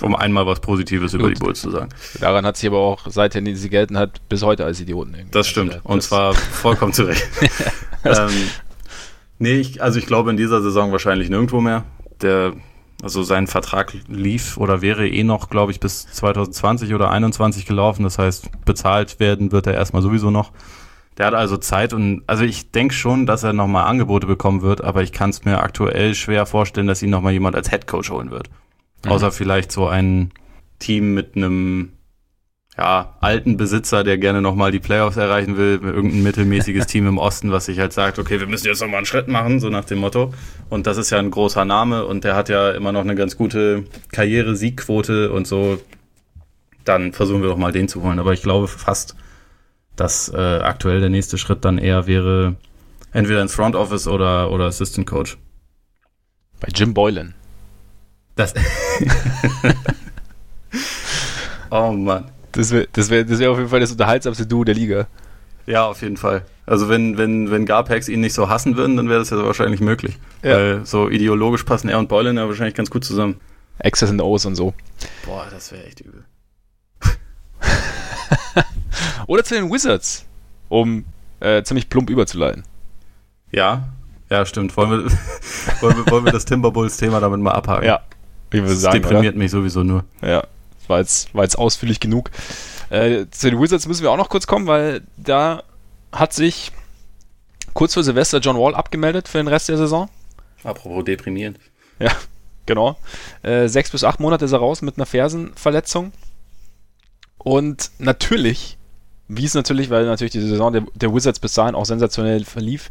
Um 0.00 0.16
einmal 0.16 0.46
was 0.46 0.60
Positives 0.60 1.12
Gut. 1.12 1.20
über 1.20 1.30
die 1.30 1.38
Bulls 1.38 1.60
zu 1.60 1.70
sagen. 1.70 1.90
Daran 2.18 2.46
hat 2.46 2.56
sich 2.56 2.68
aber 2.68 2.78
auch, 2.78 3.06
seitdem 3.08 3.54
sie 3.54 3.68
gelten 3.68 3.98
hat, 3.98 4.26
bis 4.28 4.42
heute 4.42 4.64
als 4.64 4.80
Idioten. 4.80 5.14
Irgendwie. 5.14 5.32
Das 5.32 5.46
stimmt. 5.46 5.74
Also, 5.74 5.88
und 5.88 5.98
das 5.98 6.08
zwar 6.08 6.34
vollkommen 6.34 6.92
zurecht. 6.94 7.22
ähm, 8.04 8.30
nee, 9.38 9.56
ich, 9.56 9.82
also 9.82 9.98
ich 9.98 10.06
glaube 10.06 10.30
in 10.30 10.36
dieser 10.38 10.62
Saison 10.62 10.92
wahrscheinlich 10.92 11.28
nirgendwo 11.28 11.60
mehr. 11.60 11.84
Der, 12.22 12.54
also 13.02 13.22
sein 13.22 13.46
Vertrag 13.46 13.92
lief 14.08 14.56
oder 14.56 14.80
wäre 14.80 15.06
eh 15.06 15.24
noch, 15.24 15.50
glaube 15.50 15.72
ich, 15.72 15.80
bis 15.80 16.06
2020 16.06 16.94
oder 16.94 17.06
2021 17.06 17.66
gelaufen. 17.66 18.02
Das 18.02 18.18
heißt, 18.18 18.64
bezahlt 18.64 19.20
werden 19.20 19.52
wird 19.52 19.66
er 19.66 19.74
erstmal 19.74 20.02
sowieso 20.02 20.30
noch. 20.30 20.52
Der 21.18 21.26
hat 21.26 21.34
also 21.34 21.58
Zeit 21.58 21.92
und 21.92 22.22
also 22.26 22.44
ich 22.44 22.70
denke 22.70 22.94
schon, 22.94 23.26
dass 23.26 23.42
er 23.42 23.52
nochmal 23.52 23.84
Angebote 23.84 24.26
bekommen 24.26 24.62
wird, 24.62 24.82
aber 24.82 25.02
ich 25.02 25.12
kann 25.12 25.28
es 25.28 25.44
mir 25.44 25.62
aktuell 25.62 26.14
schwer 26.14 26.46
vorstellen, 26.46 26.86
dass 26.86 27.02
ihn 27.02 27.10
nochmal 27.10 27.34
jemand 27.34 27.54
als 27.54 27.70
Headcoach 27.70 28.10
holen 28.10 28.30
wird. 28.30 28.48
Mhm. 29.04 29.10
Außer 29.10 29.32
vielleicht 29.32 29.72
so 29.72 29.86
ein 29.86 30.32
Team 30.78 31.14
mit 31.14 31.36
einem 31.36 31.92
ja, 32.76 33.16
alten 33.20 33.58
Besitzer, 33.58 34.02
der 34.02 34.16
gerne 34.16 34.40
nochmal 34.40 34.72
die 34.72 34.78
Playoffs 34.78 35.16
erreichen 35.16 35.56
will, 35.56 35.78
irgendein 35.82 36.22
mittelmäßiges 36.22 36.86
Team 36.88 37.06
im 37.06 37.18
Osten, 37.18 37.52
was 37.52 37.66
sich 37.66 37.78
halt 37.78 37.92
sagt, 37.92 38.18
okay, 38.18 38.40
wir 38.40 38.46
müssen 38.46 38.66
jetzt 38.66 38.80
nochmal 38.80 38.98
einen 38.98 39.06
Schritt 39.06 39.28
machen, 39.28 39.60
so 39.60 39.68
nach 39.68 39.84
dem 39.84 39.98
Motto. 39.98 40.32
Und 40.70 40.86
das 40.86 40.96
ist 40.96 41.10
ja 41.10 41.18
ein 41.18 41.30
großer 41.30 41.64
Name 41.64 42.06
und 42.06 42.24
der 42.24 42.34
hat 42.34 42.48
ja 42.48 42.70
immer 42.70 42.92
noch 42.92 43.02
eine 43.02 43.14
ganz 43.14 43.36
gute 43.36 43.84
Karriere-Siegquote 44.12 45.30
und 45.30 45.46
so. 45.46 45.80
Dann 46.84 47.12
versuchen 47.12 47.42
wir 47.42 47.48
doch 47.48 47.58
mal 47.58 47.72
den 47.72 47.88
zu 47.88 48.02
holen. 48.02 48.18
Aber 48.18 48.32
ich 48.32 48.42
glaube 48.42 48.66
fast, 48.68 49.16
dass 49.94 50.30
äh, 50.30 50.36
aktuell 50.36 51.00
der 51.00 51.10
nächste 51.10 51.36
Schritt 51.36 51.64
dann 51.64 51.76
eher 51.78 52.06
wäre, 52.06 52.56
entweder 53.12 53.42
ins 53.42 53.54
Front 53.54 53.76
Office 53.76 54.08
oder, 54.08 54.50
oder 54.50 54.64
Assistant 54.64 55.06
Coach. 55.06 55.36
Bei 56.58 56.68
Jim 56.74 56.94
Boylan. 56.94 57.34
Das. 58.36 58.50
oh 61.70 61.92
Mann. 61.92 62.30
Das 62.52 62.70
wäre 62.70 62.88
das 62.92 63.10
wär, 63.10 63.24
das 63.24 63.38
wär 63.38 63.50
auf 63.50 63.58
jeden 63.58 63.70
Fall 63.70 63.80
das 63.80 63.92
unterhaltsamste 63.92 64.46
Duo 64.46 64.64
der 64.64 64.74
Liga. 64.74 65.06
Ja, 65.66 65.86
auf 65.86 66.02
jeden 66.02 66.16
Fall. 66.16 66.44
Also 66.66 66.88
wenn, 66.88 67.18
wenn, 67.18 67.50
wenn 67.50 67.66
Garpax 67.66 68.08
ihn 68.08 68.20
nicht 68.20 68.34
so 68.34 68.48
hassen 68.48 68.76
würden, 68.76 68.96
dann 68.96 69.08
wäre 69.08 69.20
das 69.20 69.30
ja 69.30 69.44
wahrscheinlich 69.44 69.80
möglich. 69.80 70.18
Ja. 70.42 70.56
Weil 70.56 70.86
so 70.86 71.08
ideologisch 71.08 71.64
passen 71.64 71.88
er 71.88 71.98
und 71.98 72.08
Boylan 72.08 72.36
ja 72.36 72.48
wahrscheinlich 72.48 72.74
ganz 72.74 72.90
gut 72.90 73.04
zusammen. 73.04 73.40
X's 73.78 74.10
und 74.10 74.20
O's 74.20 74.44
und 74.44 74.54
so. 74.54 74.74
Boah, 75.24 75.46
das 75.50 75.72
wäre 75.72 75.84
echt 75.84 76.00
übel. 76.00 76.24
Oder 79.26 79.44
zu 79.44 79.54
den 79.54 79.72
Wizards, 79.72 80.26
um 80.68 81.04
äh, 81.40 81.62
ziemlich 81.62 81.88
plump 81.88 82.10
überzuleiten. 82.10 82.64
Ja, 83.50 83.88
ja, 84.30 84.46
stimmt. 84.46 84.76
Wollen 84.76 84.90
wir, 84.90 84.98
wollen 85.80 85.96
wir, 85.96 86.10
wollen 86.10 86.24
wir 86.24 86.32
das 86.32 86.44
Timberwolves-Thema 86.44 87.20
damit 87.20 87.40
mal 87.40 87.52
abhaken? 87.52 87.84
Ja, 87.84 88.00
ich 88.52 88.62
würde 88.62 88.76
sagen. 88.76 89.00
Das 89.00 89.08
deprimiert 89.08 89.34
oder? 89.34 89.42
mich 89.42 89.50
sowieso 89.50 89.82
nur. 89.82 90.04
Ja, 90.22 90.44
war 90.88 91.00
jetzt, 91.00 91.34
war 91.34 91.44
jetzt 91.44 91.58
ausführlich 91.58 92.00
genug. 92.00 92.30
Äh, 92.90 93.26
zu 93.30 93.50
den 93.50 93.60
Wizards 93.60 93.86
müssen 93.86 94.02
wir 94.02 94.10
auch 94.10 94.16
noch 94.16 94.28
kurz 94.28 94.46
kommen, 94.46 94.66
weil 94.66 95.02
da 95.16 95.62
hat 96.12 96.32
sich 96.32 96.72
kurz 97.74 97.94
vor 97.94 98.02
Silvester 98.02 98.38
John 98.38 98.56
Wall 98.56 98.74
abgemeldet 98.74 99.28
für 99.28 99.38
den 99.38 99.48
Rest 99.48 99.68
der 99.68 99.78
Saison. 99.78 100.08
Apropos 100.62 101.04
deprimierend. 101.04 101.58
Ja, 101.98 102.12
genau. 102.66 102.96
Äh, 103.42 103.68
sechs 103.68 103.90
bis 103.90 104.04
acht 104.04 104.20
Monate 104.20 104.44
ist 104.44 104.52
er 104.52 104.58
raus 104.58 104.82
mit 104.82 104.96
einer 104.96 105.06
Fersenverletzung. 105.06 106.12
Und 107.38 107.90
natürlich, 107.98 108.78
wie 109.28 109.44
es 109.44 109.54
natürlich, 109.54 109.90
weil 109.90 110.04
natürlich 110.04 110.32
die 110.32 110.40
Saison 110.40 110.72
der, 110.72 110.84
der 110.94 111.14
Wizards 111.14 111.40
bis 111.40 111.54
dahin 111.54 111.74
auch 111.74 111.86
sensationell 111.86 112.44
verlief, 112.44 112.90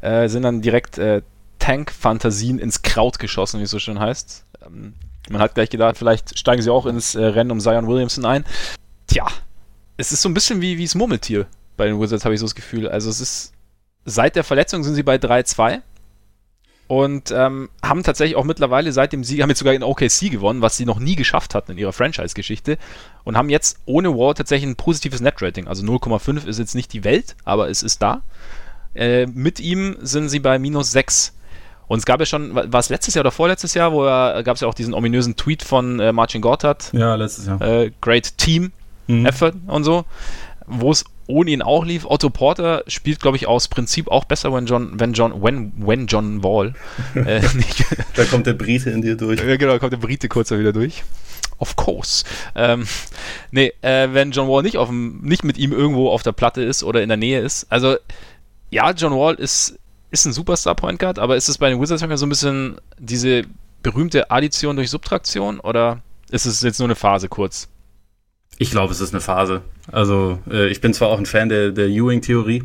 äh, 0.00 0.28
sind 0.28 0.42
dann 0.42 0.62
direkt 0.62 0.98
äh, 0.98 1.22
Tank-Fantasien 1.58 2.58
ins 2.58 2.82
Kraut 2.82 3.20
geschossen, 3.20 3.60
wie 3.60 3.64
es 3.64 3.70
so 3.70 3.78
schön 3.78 4.00
heißt. 4.00 4.44
Ähm, 4.66 4.94
man 5.30 5.40
hat 5.40 5.54
gleich 5.54 5.70
gedacht, 5.70 5.96
vielleicht 5.96 6.38
steigen 6.38 6.62
sie 6.62 6.70
auch 6.70 6.86
ins 6.86 7.14
äh, 7.14 7.24
Rennen 7.24 7.50
um 7.50 7.60
Zion 7.60 7.86
Williamson 7.86 8.24
ein. 8.24 8.44
Tja, 9.06 9.26
es 9.96 10.12
ist 10.12 10.22
so 10.22 10.28
ein 10.28 10.34
bisschen 10.34 10.60
wie, 10.60 10.78
wie 10.78 10.84
das 10.84 10.94
Murmeltier 10.94 11.46
bei 11.76 11.86
den 11.86 12.00
Wizards, 12.00 12.24
habe 12.24 12.34
ich 12.34 12.40
so 12.40 12.46
das 12.46 12.54
Gefühl. 12.54 12.88
Also 12.88 13.08
es 13.08 13.20
ist, 13.20 13.52
seit 14.04 14.36
der 14.36 14.44
Verletzung 14.44 14.82
sind 14.82 14.94
sie 14.94 15.02
bei 15.02 15.16
3-2 15.16 15.80
und 16.88 17.30
ähm, 17.30 17.70
haben 17.82 18.02
tatsächlich 18.02 18.36
auch 18.36 18.44
mittlerweile 18.44 18.92
seit 18.92 19.12
dem 19.12 19.24
Sieg, 19.24 19.40
haben 19.40 19.48
jetzt 19.48 19.60
sogar 19.60 19.74
in 19.74 19.82
OKC 19.82 20.30
gewonnen, 20.30 20.60
was 20.60 20.76
sie 20.76 20.84
noch 20.84 20.98
nie 20.98 21.16
geschafft 21.16 21.54
hatten 21.54 21.72
in 21.72 21.78
ihrer 21.78 21.92
Franchise-Geschichte 21.92 22.76
und 23.24 23.36
haben 23.36 23.48
jetzt 23.48 23.78
ohne 23.86 24.16
Wall 24.16 24.34
tatsächlich 24.34 24.68
ein 24.68 24.76
positives 24.76 25.20
Net-Rating. 25.20 25.68
Also 25.68 25.84
0,5 25.84 26.46
ist 26.46 26.58
jetzt 26.58 26.74
nicht 26.74 26.92
die 26.92 27.04
Welt, 27.04 27.36
aber 27.44 27.70
es 27.70 27.82
ist 27.82 28.02
da. 28.02 28.22
Äh, 28.94 29.26
mit 29.26 29.60
ihm 29.60 29.96
sind 30.00 30.28
sie 30.28 30.40
bei 30.40 30.58
minus 30.58 30.92
6. 30.92 31.32
Und 31.92 31.98
es 31.98 32.06
gab 32.06 32.20
ja 32.20 32.24
schon, 32.24 32.54
war 32.54 32.80
es 32.80 32.88
letztes 32.88 33.12
Jahr 33.12 33.20
oder 33.22 33.30
vorletztes 33.30 33.74
Jahr, 33.74 33.92
wo 33.92 34.06
er, 34.06 34.42
gab 34.44 34.54
es 34.54 34.62
ja 34.62 34.68
auch 34.68 34.72
diesen 34.72 34.94
ominösen 34.94 35.36
Tweet 35.36 35.62
von 35.62 36.00
äh, 36.00 36.10
Marcin 36.10 36.40
Gortat. 36.40 36.88
Ja, 36.94 37.16
letztes 37.16 37.44
Jahr. 37.44 37.60
Äh, 37.60 37.90
great 38.00 38.38
Team 38.38 38.72
mhm. 39.08 39.26
Effort 39.26 39.52
und 39.66 39.84
so, 39.84 40.06
wo 40.66 40.90
es 40.90 41.04
ohne 41.26 41.50
ihn 41.50 41.60
auch 41.60 41.84
lief. 41.84 42.06
Otto 42.06 42.30
Porter 42.30 42.82
spielt, 42.86 43.20
glaube 43.20 43.36
ich, 43.36 43.46
aus 43.46 43.68
Prinzip 43.68 44.08
auch 44.08 44.24
besser, 44.24 44.54
wenn 44.54 44.64
John, 44.64 44.98
wenn 44.98 45.12
John, 45.12 45.42
when, 45.42 45.74
when 45.76 46.06
John 46.06 46.42
Wall. 46.42 46.72
äh, 47.14 47.42
da 48.16 48.24
kommt 48.24 48.46
der 48.46 48.54
Brite 48.54 48.88
in 48.88 49.02
dir 49.02 49.18
durch. 49.18 49.38
Ja, 49.40 49.56
genau, 49.58 49.72
da 49.72 49.78
kommt 49.78 49.92
der 49.92 49.98
Brite 49.98 50.30
kurz 50.30 50.50
wieder 50.50 50.72
durch. 50.72 51.04
Of 51.58 51.76
course. 51.76 52.24
Ähm, 52.54 52.86
nee, 53.50 53.70
äh, 53.82 54.08
wenn 54.14 54.30
John 54.30 54.48
Wall 54.48 54.62
nicht, 54.62 54.78
auf 54.78 54.88
dem, 54.88 55.20
nicht 55.20 55.44
mit 55.44 55.58
ihm 55.58 55.72
irgendwo 55.72 56.08
auf 56.08 56.22
der 56.22 56.32
Platte 56.32 56.62
ist 56.62 56.84
oder 56.84 57.02
in 57.02 57.10
der 57.10 57.18
Nähe 57.18 57.40
ist. 57.40 57.66
Also 57.68 57.96
ja, 58.70 58.92
John 58.92 59.12
Wall 59.12 59.34
ist, 59.34 59.78
ist 60.12 60.26
ein 60.26 60.32
Superstar-Point 60.32 60.98
Guard, 60.98 61.18
aber 61.18 61.36
ist 61.36 61.48
es 61.48 61.58
bei 61.58 61.70
den 61.70 61.80
Wizards 61.80 62.02
so 62.20 62.26
ein 62.26 62.28
bisschen 62.28 62.76
diese 62.98 63.42
berühmte 63.82 64.30
Addition 64.30 64.76
durch 64.76 64.90
Subtraktion 64.90 65.58
oder 65.58 66.00
ist 66.30 66.46
es 66.46 66.60
jetzt 66.60 66.78
nur 66.78 66.86
eine 66.86 66.94
Phase 66.94 67.28
kurz? 67.28 67.68
Ich 68.58 68.70
glaube, 68.70 68.92
es 68.92 69.00
ist 69.00 69.12
eine 69.12 69.20
Phase. 69.20 69.62
Also, 69.90 70.38
äh, 70.48 70.68
ich 70.68 70.80
bin 70.80 70.94
zwar 70.94 71.08
auch 71.08 71.18
ein 71.18 71.26
Fan 71.26 71.48
der, 71.48 71.70
der 71.72 71.88
Ewing-Theorie, 71.88 72.62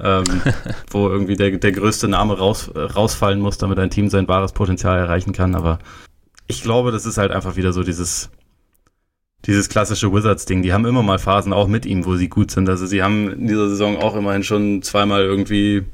ähm, 0.00 0.24
wo 0.90 1.08
irgendwie 1.08 1.36
der, 1.36 1.50
der 1.50 1.72
größte 1.72 2.08
Name 2.08 2.38
raus, 2.38 2.70
rausfallen 2.74 3.40
muss, 3.40 3.58
damit 3.58 3.78
ein 3.78 3.90
Team 3.90 4.08
sein 4.08 4.28
wahres 4.28 4.52
Potenzial 4.52 4.98
erreichen 4.98 5.32
kann, 5.32 5.54
aber 5.54 5.78
ich 6.46 6.62
glaube, 6.62 6.92
das 6.92 7.04
ist 7.04 7.18
halt 7.18 7.32
einfach 7.32 7.56
wieder 7.56 7.72
so 7.72 7.82
dieses 7.82 8.30
dieses 9.44 9.68
klassische 9.68 10.12
Wizards-Ding. 10.12 10.62
Die 10.62 10.72
haben 10.72 10.86
immer 10.86 11.02
mal 11.02 11.18
Phasen 11.18 11.52
auch 11.52 11.68
mit 11.68 11.86
ihm, 11.86 12.04
wo 12.04 12.16
sie 12.16 12.28
gut 12.28 12.50
sind. 12.50 12.68
Also 12.68 12.86
sie 12.86 13.02
haben 13.02 13.30
in 13.30 13.46
dieser 13.46 13.68
Saison 13.68 13.96
auch 13.96 14.16
immerhin 14.16 14.42
schon 14.42 14.82
zweimal 14.82 15.22
irgendwie 15.22 15.84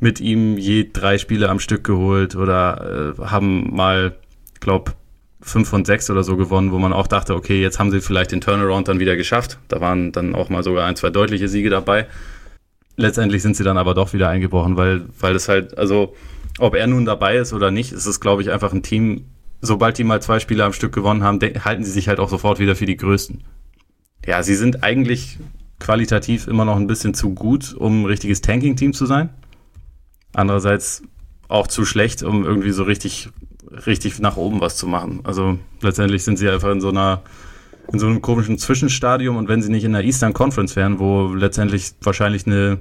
mit 0.00 0.20
ihm 0.20 0.58
je 0.58 0.90
drei 0.92 1.18
Spiele 1.18 1.48
am 1.48 1.60
Stück 1.60 1.84
geholt 1.84 2.36
oder 2.36 3.14
äh, 3.18 3.22
haben 3.24 3.74
mal, 3.74 4.14
glaube 4.60 4.92
fünf 5.40 5.68
von 5.68 5.84
sechs 5.84 6.10
oder 6.10 6.24
so 6.24 6.36
gewonnen, 6.36 6.72
wo 6.72 6.78
man 6.78 6.92
auch 6.92 7.06
dachte, 7.06 7.34
okay, 7.34 7.62
jetzt 7.62 7.78
haben 7.78 7.90
sie 7.90 8.00
vielleicht 8.00 8.32
den 8.32 8.40
Turnaround 8.40 8.88
dann 8.88 8.98
wieder 8.98 9.16
geschafft. 9.16 9.58
Da 9.68 9.80
waren 9.80 10.10
dann 10.12 10.34
auch 10.34 10.48
mal 10.48 10.62
sogar 10.62 10.86
ein, 10.86 10.96
zwei 10.96 11.10
deutliche 11.10 11.48
Siege 11.48 11.70
dabei. 11.70 12.06
Letztendlich 12.96 13.42
sind 13.42 13.56
sie 13.56 13.62
dann 13.62 13.78
aber 13.78 13.94
doch 13.94 14.12
wieder 14.12 14.28
eingebrochen, 14.28 14.76
weil, 14.76 15.04
weil 15.20 15.36
es 15.36 15.48
halt, 15.48 15.78
also 15.78 16.14
ob 16.58 16.74
er 16.74 16.86
nun 16.86 17.04
dabei 17.04 17.36
ist 17.36 17.52
oder 17.52 17.70
nicht, 17.70 17.92
ist 17.92 18.06
es, 18.06 18.20
glaube 18.20 18.42
ich, 18.42 18.50
einfach 18.50 18.72
ein 18.72 18.82
Team, 18.82 19.26
sobald 19.60 19.98
die 19.98 20.04
mal 20.04 20.20
zwei 20.20 20.40
Spiele 20.40 20.64
am 20.64 20.72
Stück 20.72 20.92
gewonnen 20.92 21.22
haben, 21.22 21.38
halten 21.40 21.84
sie 21.84 21.90
sich 21.90 22.08
halt 22.08 22.18
auch 22.18 22.30
sofort 22.30 22.58
wieder 22.58 22.74
für 22.74 22.86
die 22.86 22.96
Größten. 22.96 23.44
Ja, 24.26 24.42
sie 24.42 24.54
sind 24.54 24.82
eigentlich 24.82 25.38
qualitativ 25.78 26.48
immer 26.48 26.64
noch 26.64 26.76
ein 26.76 26.86
bisschen 26.86 27.14
zu 27.14 27.34
gut, 27.34 27.74
um 27.74 28.02
ein 28.02 28.06
richtiges 28.06 28.40
Tanking-Team 28.40 28.94
zu 28.94 29.06
sein. 29.06 29.28
Andererseits 30.36 31.02
auch 31.48 31.66
zu 31.66 31.86
schlecht, 31.86 32.22
um 32.22 32.44
irgendwie 32.44 32.70
so 32.70 32.82
richtig, 32.82 33.30
richtig 33.86 34.18
nach 34.18 34.36
oben 34.36 34.60
was 34.60 34.76
zu 34.76 34.86
machen. 34.86 35.20
Also 35.24 35.58
letztendlich 35.80 36.24
sind 36.24 36.38
sie 36.38 36.50
einfach 36.50 36.70
in 36.70 36.82
so 36.82 36.90
einer, 36.90 37.22
in 37.90 37.98
so 37.98 38.06
einem 38.06 38.20
komischen 38.20 38.58
Zwischenstadium 38.58 39.36
und 39.36 39.48
wenn 39.48 39.62
sie 39.62 39.70
nicht 39.70 39.84
in 39.84 39.92
der 39.92 40.04
Eastern 40.04 40.34
Conference 40.34 40.76
wären, 40.76 40.98
wo 40.98 41.32
letztendlich 41.32 41.92
wahrscheinlich 42.02 42.46
eine 42.46 42.80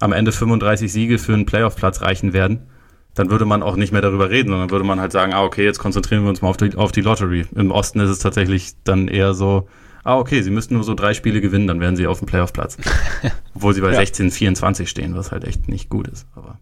am 0.00 0.12
Ende 0.12 0.32
35 0.32 0.92
Siege 0.92 1.18
für 1.18 1.34
einen 1.34 1.46
Playoff-Platz 1.46 2.02
reichen 2.02 2.32
werden, 2.32 2.66
dann 3.14 3.30
würde 3.30 3.44
man 3.44 3.62
auch 3.62 3.76
nicht 3.76 3.92
mehr 3.92 4.02
darüber 4.02 4.30
reden, 4.30 4.48
sondern 4.50 4.70
würde 4.70 4.84
man 4.84 5.00
halt 5.00 5.12
sagen, 5.12 5.34
ah, 5.34 5.44
okay, 5.44 5.64
jetzt 5.64 5.78
konzentrieren 5.78 6.22
wir 6.22 6.30
uns 6.30 6.42
mal 6.42 6.48
auf 6.48 6.56
die, 6.56 6.74
auf 6.74 6.90
die 6.90 7.00
Lottery. 7.00 7.46
Im 7.54 7.70
Osten 7.70 8.00
ist 8.00 8.10
es 8.10 8.18
tatsächlich 8.18 8.74
dann 8.82 9.06
eher 9.08 9.34
so, 9.34 9.68
ah, 10.04 10.16
okay, 10.16 10.42
sie 10.42 10.50
müssten 10.50 10.74
nur 10.74 10.84
so 10.84 10.94
drei 10.94 11.14
Spiele 11.14 11.40
gewinnen, 11.40 11.66
dann 11.66 11.80
wären 11.80 11.96
sie 11.96 12.06
auf 12.06 12.18
dem 12.18 12.26
Playoff-Platz. 12.26 12.76
Obwohl 13.54 13.74
sie 13.74 13.80
bei 13.80 13.90
ja. 13.90 13.98
16, 13.98 14.30
24 14.30 14.88
stehen, 14.88 15.16
was 15.16 15.32
halt 15.32 15.44
echt 15.44 15.68
nicht 15.68 15.88
gut 15.90 16.08
ist. 16.08 16.26
Aber. 16.34 16.58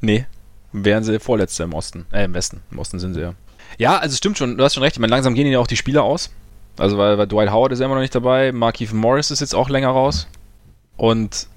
Nee, 0.00 0.26
wären 0.72 1.04
sie 1.04 1.18
Vorletzte 1.20 1.64
im 1.64 1.74
Osten, 1.74 2.06
äh, 2.12 2.24
im 2.24 2.34
Westen. 2.34 2.62
Im 2.70 2.78
Osten 2.78 2.98
sind 2.98 3.14
sie 3.14 3.20
ja. 3.20 3.34
Ja, 3.78 3.98
also 3.98 4.16
stimmt 4.16 4.38
schon, 4.38 4.56
du 4.56 4.64
hast 4.64 4.74
schon 4.74 4.82
recht. 4.82 4.96
Ich 4.96 5.00
meine, 5.00 5.10
langsam 5.10 5.34
gehen 5.34 5.46
ja 5.46 5.58
auch 5.58 5.66
die 5.66 5.76
Spieler 5.76 6.02
aus. 6.02 6.30
Also, 6.78 6.98
weil, 6.98 7.18
weil 7.18 7.26
Dwight 7.26 7.50
Howard 7.50 7.72
ist 7.72 7.80
ja 7.80 7.86
immer 7.86 7.94
noch 7.94 8.02
nicht 8.02 8.14
dabei, 8.14 8.52
Markeith 8.52 8.92
Morris 8.92 9.30
ist 9.30 9.40
jetzt 9.40 9.54
auch 9.54 9.68
länger 9.68 9.90
raus. 9.90 10.28
Und 10.96 11.48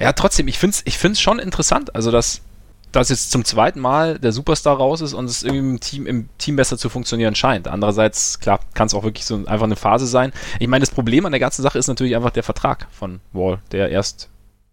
ja, 0.00 0.12
trotzdem, 0.12 0.48
ich 0.48 0.58
finde 0.58 0.74
es 0.74 0.82
ich 0.84 0.98
find's 0.98 1.20
schon 1.20 1.38
interessant, 1.38 1.94
also 1.94 2.10
dass, 2.10 2.42
dass 2.90 3.08
jetzt 3.08 3.30
zum 3.30 3.44
zweiten 3.44 3.80
Mal 3.80 4.18
der 4.18 4.32
Superstar 4.32 4.76
raus 4.76 5.00
ist 5.00 5.14
und 5.14 5.26
es 5.26 5.42
irgendwie 5.42 5.70
im 5.70 5.80
Team, 5.80 6.06
im 6.06 6.28
Team 6.38 6.56
besser 6.56 6.76
zu 6.76 6.88
funktionieren 6.88 7.34
scheint. 7.34 7.68
Andererseits, 7.68 8.40
klar, 8.40 8.60
kann 8.74 8.86
es 8.86 8.94
auch 8.94 9.04
wirklich 9.04 9.24
so 9.24 9.36
einfach 9.46 9.64
eine 9.64 9.76
Phase 9.76 10.06
sein. 10.06 10.32
Ich 10.58 10.68
meine, 10.68 10.82
das 10.82 10.90
Problem 10.90 11.24
an 11.24 11.32
der 11.32 11.40
ganzen 11.40 11.62
Sache 11.62 11.78
ist 11.78 11.88
natürlich 11.88 12.16
einfach 12.16 12.30
der 12.30 12.42
Vertrag 12.42 12.86
von 12.90 13.20
Wall, 13.32 13.58
der 13.70 13.90
erst 13.90 14.28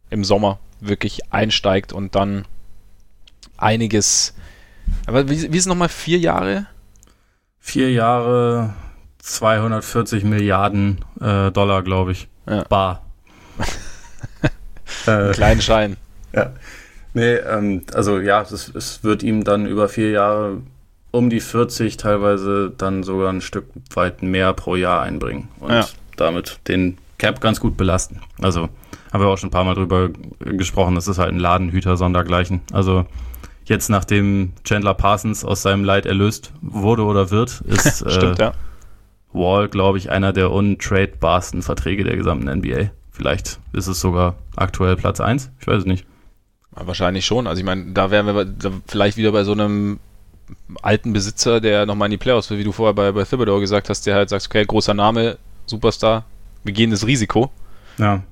im 0.09 0.23
Sommer 0.23 0.59
wirklich 0.81 1.31
einsteigt 1.31 1.93
und 1.93 2.15
dann 2.15 2.45
einiges. 3.62 4.34
Aber 5.05 5.30
wie, 5.30 5.51
wie 5.51 5.57
ist 5.57 5.64
es 5.64 5.66
nochmal? 5.68 5.89
Vier 5.89 6.18
Jahre? 6.18 6.66
Vier 7.60 7.91
Jahre, 7.91 8.74
240 9.20 10.24
Milliarden 10.24 11.03
äh, 11.22 11.51
Dollar, 11.51 11.84
glaube 11.84 12.12
ich. 12.14 12.28
Ja. 12.47 12.64
Bar. 12.64 13.03
Einen 15.05 15.32
kleinen 15.34 15.62
Schein. 15.62 15.97
Ja. 16.34 16.51
Nee, 17.14 17.36
ähm, 17.36 17.84
also 17.93 18.20
ja, 18.20 18.41
es, 18.41 18.70
es 18.74 19.03
wird 19.03 19.24
ihm 19.24 19.43
dann 19.43 19.66
über 19.66 19.89
vier 19.89 20.12
Jahre 20.12 20.62
um 21.12 21.30
die 21.30 21.39
40, 21.39 21.97
teilweise 21.97 22.72
dann 22.78 23.01
sogar 23.03 23.30
ein 23.34 23.41
Stück 23.41 23.66
weit 23.95 24.22
mehr 24.22 24.53
pro 24.53 24.76
Jahr 24.76 25.01
einbringen 25.01 25.47
und 25.60 25.72
Ja. 25.72 25.88
damit 26.18 26.60
den 26.68 26.97
Cap 27.18 27.41
ganz 27.41 27.60
gut 27.60 27.78
belasten. 27.78 28.22
Also 28.39 28.70
haben 29.12 29.22
wir 29.24 29.28
auch 29.28 29.38
schon 29.39 29.47
ein 29.49 29.51
paar 29.51 29.64
Mal 29.64 29.74
drüber 29.74 30.10
gesprochen, 30.39 30.93
das 30.93 31.07
ist 31.07 31.18
halt 31.18 31.32
ein 31.34 31.39
Ladenhüter 31.39 31.97
sondergleichen. 31.97 32.62
Also 32.72 33.05
jetzt 33.70 33.89
nachdem 33.89 34.53
Chandler 34.63 34.93
Parsons 34.93 35.45
aus 35.45 35.61
seinem 35.61 35.84
Leid 35.84 36.05
erlöst 36.05 36.51
wurde 36.61 37.03
oder 37.03 37.32
wird, 37.32 37.61
ist 37.67 38.09
Stimmt, 38.11 38.39
äh, 38.39 38.43
ja. 38.43 38.53
Wall, 39.32 39.70
glaube 39.70 39.97
ich, 39.97 40.09
einer 40.09 40.34
der 40.34 40.51
untradebarsten 40.51 41.61
Verträge 41.61 42.03
der 42.03 42.17
gesamten 42.17 42.49
NBA. 42.49 42.89
Vielleicht 43.11 43.59
ist 43.74 43.88
es 43.88 43.99
sogar 43.99 44.36
aktuell 44.55 44.95
Platz 44.95 45.20
1, 45.20 45.51
ich 45.59 45.67
weiß 45.67 45.80
es 45.80 45.86
nicht. 45.86 46.05
Ja, 46.76 46.88
Wahrscheinlich 46.88 47.26
schon. 47.26 47.47
Also 47.47 47.59
ich 47.59 47.65
meine, 47.65 47.91
da 47.91 48.11
wären 48.11 48.26
wir 48.26 48.45
da 48.45 48.72
vielleicht 48.88 49.17
wieder 49.17 49.32
bei 49.32 49.43
so 49.43 49.51
einem 49.51 49.99
alten 50.82 51.13
Besitzer, 51.13 51.61
der 51.61 51.86
nochmal 51.86 52.07
in 52.07 52.11
die 52.11 52.17
Playoffs 52.17 52.49
will, 52.49 52.57
wie 52.57 52.63
du 52.63 52.72
vorher 52.72 52.93
bei, 52.93 53.11
bei 53.11 53.24
Thibodeau 53.24 53.59
gesagt 53.59 53.89
hast, 53.89 54.05
der 54.07 54.15
halt 54.15 54.30
sagt, 54.30 54.47
okay, 54.47 54.65
großer 54.65 54.93
Name, 54.93 55.38
Superstar, 55.65 56.26
wir 56.63 56.74
gehen 56.74 56.91
das 56.91 57.05
Risiko. 57.05 57.51
Ja, 57.97 58.24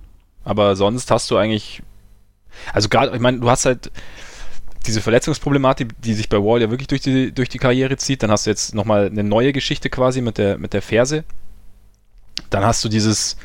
Aber 0.44 0.76
sonst 0.76 1.12
hast 1.12 1.30
du 1.30 1.38
eigentlich, 1.38 1.84
also 2.74 2.90
gerade, 2.90 3.14
ich 3.16 3.22
meine, 3.22 3.40
du 3.40 3.50
hast 3.50 3.66
halt 3.66 3.92
diese 4.88 5.02
Verletzungsproblematik, 5.02 5.90
die 6.02 6.14
sich 6.14 6.30
bei 6.30 6.38
Wall 6.38 6.62
ja 6.62 6.72
wirklich 6.72 6.88
durch 6.88 7.02
die, 7.02 7.32
durch 7.32 7.50
die 7.50 7.60
Karriere 7.60 7.98
zieht. 7.98 8.24
Dann 8.24 8.32
hast 8.32 8.46
du 8.46 8.50
jetzt 8.50 8.74
nochmal 8.74 9.08
eine 9.08 9.24
neue 9.24 9.54
Geschichte 9.54 9.90
quasi 9.90 10.22
mit 10.22 10.38
der, 10.38 10.58
mit 10.58 10.74
der 10.74 10.82
Ferse. 10.82 11.24
Dann 12.50 12.66
hast 12.66 12.84
du 12.84 12.90
dieses, 12.90 13.38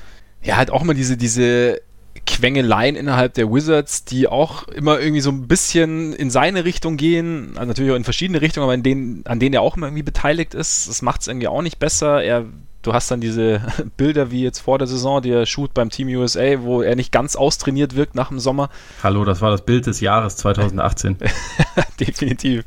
ja, 0.43 0.57
halt 0.57 0.70
auch 0.70 0.82
immer 0.82 0.95
diese, 0.95 1.16
diese 1.16 1.80
Quengeleien 2.26 2.95
innerhalb 2.95 3.34
der 3.34 3.53
Wizards, 3.53 4.05
die 4.05 4.28
auch 4.28 4.68
immer 4.68 5.01
irgendwie 5.01 5.20
so 5.20 5.30
ein 5.30 5.49
bisschen 5.49 6.12
in 6.12 6.30
seine 6.30 6.64
Richtung 6.64 6.97
gehen, 6.97 7.53
also 7.55 7.66
natürlich 7.66 7.93
auch 7.93 7.97
in 7.97 8.05
verschiedene 8.05 8.40
Richtungen, 8.40 8.64
aber 8.64 8.76
denen, 8.76 9.26
an 9.26 9.40
denen 9.40 9.55
er 9.55 9.62
auch 9.62 9.76
immer 9.76 9.86
irgendwie 9.86 10.03
beteiligt 10.03 10.55
ist. 10.55 10.88
Das 10.88 11.03
macht 11.03 11.22
es 11.22 11.28
irgendwie 11.28 11.49
auch 11.49 11.62
nicht 11.62 11.78
besser. 11.78 12.22
Er, 12.22 12.47
du 12.83 12.93
hast 12.93 13.11
dann 13.11 13.20
diese 13.20 13.62
Bilder 13.97 14.30
wie 14.30 14.43
jetzt 14.43 14.61
vor 14.61 14.78
der 14.78 14.87
Saison, 14.87 15.22
der 15.22 15.47
Shoot 15.47 15.72
beim 15.74 15.91
Team 15.91 16.09
USA, 16.09 16.62
wo 16.62 16.83
er 16.83 16.97
nicht 16.97 17.12
ganz 17.12 17.37
austrainiert 17.37 17.97
wirkt 17.97 18.14
nach 18.14 18.28
dem 18.28 18.39
Sommer. 18.39 18.68
hallo, 19.03 19.24
das 19.24 19.41
war 19.41 19.51
das 19.51 19.64
Bild 19.64 19.87
des 19.87 20.01
Jahres 20.01 20.37
2018. 20.37 21.16
Definitiv. 22.01 22.64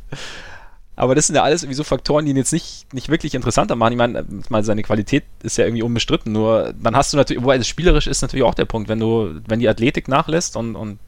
Aber 0.97 1.13
das 1.13 1.27
sind 1.27 1.35
ja 1.35 1.43
alles 1.43 1.63
irgendwie 1.63 1.75
so 1.75 1.83
Faktoren, 1.83 2.25
die 2.25 2.31
ihn 2.31 2.37
jetzt 2.37 2.53
nicht, 2.53 2.93
nicht 2.93 3.09
wirklich 3.09 3.35
interessanter 3.35 3.75
machen. 3.75 3.91
Ich 3.91 3.97
meine, 3.97 4.25
mal 4.49 4.63
seine 4.63 4.81
Qualität 4.81 5.25
ist 5.43 5.57
ja 5.57 5.65
irgendwie 5.65 5.83
unbestritten. 5.83 6.31
Nur 6.31 6.73
dann 6.81 6.95
hast 6.95 7.11
du 7.11 7.17
natürlich, 7.17 7.43
wobei 7.43 7.57
das 7.57 7.67
spielerisch 7.67 8.07
ist 8.07 8.21
natürlich 8.21 8.45
auch 8.45 8.53
der 8.53 8.65
Punkt, 8.65 8.87
wenn 8.87 8.99
du, 8.99 9.41
wenn 9.45 9.59
die 9.59 9.67
Athletik 9.67 10.07
nachlässt 10.07 10.55
und, 10.55 10.75
und 10.75 10.99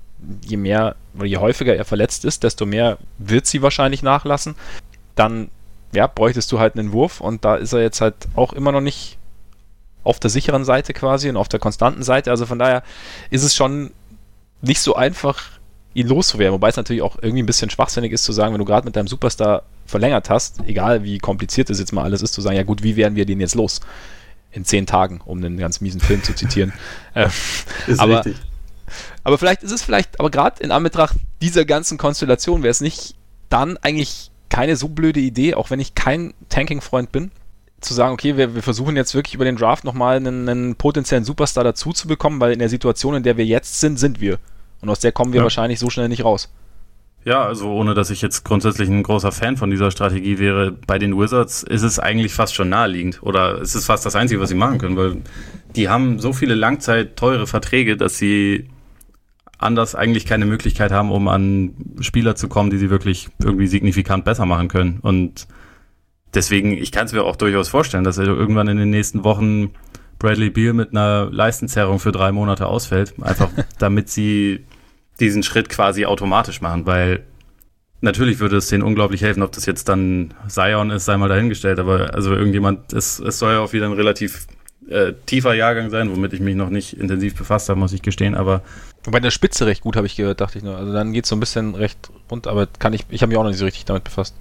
je 0.44 0.58
mehr 0.58 0.96
oder 1.16 1.26
je 1.26 1.38
häufiger 1.38 1.76
er 1.76 1.86
verletzt 1.86 2.26
ist, 2.26 2.44
desto 2.44 2.66
mehr 2.66 2.98
wird 3.18 3.46
sie 3.46 3.62
wahrscheinlich 3.62 4.04
nachlassen. 4.04 4.56
Dann 5.16 5.50
ja, 5.98 6.08
bräuchtest 6.08 6.52
du 6.52 6.60
halt 6.60 6.78
einen 6.78 6.92
Wurf 6.94 7.20
und 7.22 7.44
da 7.44 7.56
ist 7.56 7.74
er 7.74 7.82
jetzt 7.82 8.02
halt 8.02 8.16
auch 8.36 8.54
immer 8.54 8.72
noch 8.72 8.82
nicht 8.82 9.18
auf 10.04 10.20
der 10.20 10.30
sicheren 10.30 10.64
Seite 10.64 10.94
quasi 10.94 11.28
und 11.30 11.36
auf 11.38 11.50
der 11.50 11.60
konstanten 11.60 12.04
Seite. 12.04 12.32
Also 12.32 12.46
von 12.46 12.60
daher 12.60 12.84
ist 13.30 13.44
es 13.44 13.56
schon 13.56 13.92
nicht 14.62 14.80
so 14.80 14.96
einfach, 14.96 15.42
ihn 15.94 16.08
loszuwerden. 16.08 16.54
Wobei 16.54 16.70
es 16.70 16.78
natürlich 16.78 17.02
auch 17.02 17.18
irgendwie 17.22 17.44
ein 17.44 17.46
bisschen 17.48 17.70
schwachsinnig 17.70 18.12
ist 18.14 18.24
zu 18.24 18.32
sagen, 18.32 18.54
wenn 18.54 18.60
du 18.60 18.66
gerade 18.66 18.86
mit 18.86 18.96
deinem 18.96 19.08
Superstar 19.08 19.64
verlängert 19.86 20.30
hast, 20.30 20.62
egal 20.66 21.04
wie 21.04 21.18
kompliziert 21.18 21.70
es 21.70 21.80
jetzt 21.80 21.92
mal 21.92 22.04
alles 22.04 22.22
ist, 22.22 22.34
zu 22.34 22.42
sagen, 22.42 22.56
ja 22.56 22.64
gut, 22.64 22.84
wie 22.84 22.96
werden 22.96 23.16
wir 23.16 23.26
den 23.26 23.40
jetzt 23.42 23.56
los? 23.56 23.82
In 24.52 24.64
zehn 24.64 24.86
Tagen, 24.86 25.20
um 25.26 25.40
einen 25.40 25.58
ganz 25.58 25.82
miesen 25.82 26.00
Film 26.00 26.24
zu 26.24 26.34
zitieren. 26.34 26.72
Ähm, 27.16 27.32
Ist 27.88 28.00
Aber- 28.00 28.20
richtig. 28.26 28.38
aber 29.24 29.38
vielleicht 29.38 29.64
ist 29.64 29.72
es 29.72 29.82
vielleicht, 29.82 30.20
aber 30.20 30.30
gerade 30.30 30.62
in 30.64 30.72
Anbetracht 30.72 31.16
dieser 31.42 31.66
ganzen 31.66 31.98
Konstellation 31.98 32.62
wäre 32.64 32.72
es 32.72 32.80
nicht 32.82 33.16
dann 33.50 33.76
eigentlich 33.78 34.30
keine 34.50 34.76
so 34.76 34.90
blöde 34.90 35.20
Idee, 35.20 35.54
auch 35.56 35.70
wenn 35.70 35.80
ich 35.80 35.96
kein 35.96 36.34
Tanking-Freund 36.50 37.12
bin, 37.12 37.32
zu 37.82 37.94
sagen, 37.94 38.14
okay, 38.14 38.38
wir, 38.38 38.56
wir 38.56 38.64
versuchen 38.64 38.96
jetzt 38.96 39.14
wirklich 39.14 39.36
über 39.36 39.46
den 39.46 39.56
Draft 39.56 39.84
nochmal 39.84 40.18
einen, 40.18 40.50
einen 40.50 40.76
potenziellen 40.76 41.24
Superstar 41.24 41.64
dazu 41.64 41.92
zu 41.94 42.08
bekommen, 42.08 42.40
weil 42.40 42.52
in 42.54 42.60
der 42.60 42.70
Situation, 42.70 43.16
in 43.16 43.24
der 43.24 43.38
wir 43.38 43.46
jetzt 43.46 43.80
sind, 43.80 44.00
sind 44.00 44.20
wir. 44.20 44.40
Und 44.82 44.90
aus 44.90 45.00
der 45.00 45.12
kommen 45.12 45.34
wir 45.34 45.40
Ja. 45.40 45.44
wahrscheinlich 45.44 45.80
so 45.80 45.90
schnell 45.90 46.10
nicht 46.10 46.24
raus. 46.24 46.52
Ja, 47.26 47.44
also 47.46 47.70
ohne 47.72 47.94
dass 47.94 48.10
ich 48.10 48.22
jetzt 48.22 48.46
grundsätzlich 48.46 48.88
ein 48.90 49.04
großer 49.04 49.32
Fan 49.34 49.58
von 49.58 49.70
dieser 49.70 49.92
Strategie 49.92 50.40
wäre, 50.40 50.72
bei 50.72 50.98
den 50.98 51.18
Wizards 51.20 51.62
ist 51.62 51.82
es 51.84 52.00
eigentlich 52.00 52.34
fast 52.34 52.56
schon 52.56 52.70
naheliegend. 52.70 53.22
Oder 53.22 53.62
es 53.62 53.76
ist 53.76 53.86
fast 53.86 54.06
das 54.06 54.16
Einzige, 54.16 54.40
was 54.40 54.50
sie 54.50 54.56
machen 54.56 54.78
können, 54.78 54.96
weil 54.96 55.18
die 55.76 55.90
haben 55.90 56.20
so 56.20 56.32
viele 56.32 56.56
Langzeit 56.56 57.18
teure 57.18 57.46
Verträge, 57.46 57.98
dass 57.98 58.18
sie 58.18 58.70
anders 59.58 59.96
eigentlich 59.96 60.26
keine 60.26 60.46
Möglichkeit 60.46 60.92
haben, 60.92 61.12
um 61.12 61.28
an 61.28 61.74
Spieler 62.00 62.36
zu 62.36 62.48
kommen, 62.48 62.70
die 62.70 62.78
sie 62.78 62.90
wirklich 62.90 63.30
irgendwie 63.40 63.68
signifikant 63.68 64.26
besser 64.26 64.46
machen 64.46 64.68
können. 64.68 65.00
Und 65.02 65.48
deswegen, 66.34 66.72
ich 66.72 66.92
kann 66.92 67.06
es 67.06 67.14
mir 67.14 67.24
auch 67.24 67.36
durchaus 67.36 67.70
vorstellen, 67.70 68.04
dass 68.04 68.18
er 68.18 68.28
irgendwann 68.28 68.68
in 68.68 68.78
den 68.78 68.90
nächsten 68.90 69.24
Wochen 69.24 69.72
Bradley 70.20 70.50
Beal 70.50 70.74
mit 70.74 70.92
einer 70.92 71.30
Leistenzerrung 71.32 72.00
für 72.00 72.12
drei 72.12 72.32
Monate 72.32 72.68
ausfällt, 72.68 73.16
einfach 73.22 73.50
damit 73.80 74.10
sie 74.10 74.66
diesen 75.20 75.44
Schritt 75.44 75.70
quasi 75.70 76.06
automatisch 76.06 76.62
machen, 76.62 76.86
weil 76.86 77.24
natürlich 78.02 78.40
würde 78.40 78.58
es 78.58 78.68
denen 78.68 78.84
unglaublich 78.84 79.22
helfen, 79.22 79.42
ob 79.42 79.52
das 79.52 79.66
jetzt 79.66 79.90
dann 79.90 80.34
Zion 80.48 80.92
ist, 80.92 81.06
sei 81.06 81.18
mal 81.18 81.30
dahingestellt, 81.30 81.80
aber 81.80 82.14
also 82.14 82.34
irgendjemand, 82.34 82.94
es, 82.94 83.20
es 83.20 83.40
soll 83.40 83.54
ja 83.54 83.60
auch 83.60 83.74
wieder 83.74 83.88
ein 83.88 83.94
relativ 83.94 84.48
äh, 84.90 85.14
tiefer 85.26 85.54
Jahrgang 85.54 85.90
sein, 85.90 86.10
womit 86.12 86.34
ich 86.34 86.40
mich 86.40 86.56
noch 86.56 86.70
nicht 86.70 86.94
intensiv 86.94 87.36
befasst 87.36 87.70
habe, 87.70 87.80
muss 87.80 87.94
ich 87.94 88.02
gestehen, 88.02 88.36
aber 88.36 88.62
Wobei 89.04 89.22
der 89.22 89.32
Spitze 89.32 89.66
recht 89.66 89.84
gut, 89.84 89.96
habe 89.96 90.06
ich 90.06 90.18
gehört, 90.18 90.42
dachte 90.42 90.58
ich 90.58 90.66
nur. 90.66 90.76
Also 90.76 90.92
dann 90.92 91.14
geht 91.14 91.24
es 91.24 91.30
so 91.30 91.36
ein 91.38 91.40
bisschen 91.40 91.76
recht 91.76 92.12
rund, 92.30 92.46
aber 92.46 92.68
kann 92.68 92.92
ich, 92.92 93.06
ich 93.10 93.22
habe 93.22 93.30
mich 93.30 93.38
auch 93.38 93.44
noch 93.44 93.50
nicht 93.50 93.60
so 93.60 93.64
richtig 93.64 93.86
damit 93.86 94.04
befasst. 94.04 94.36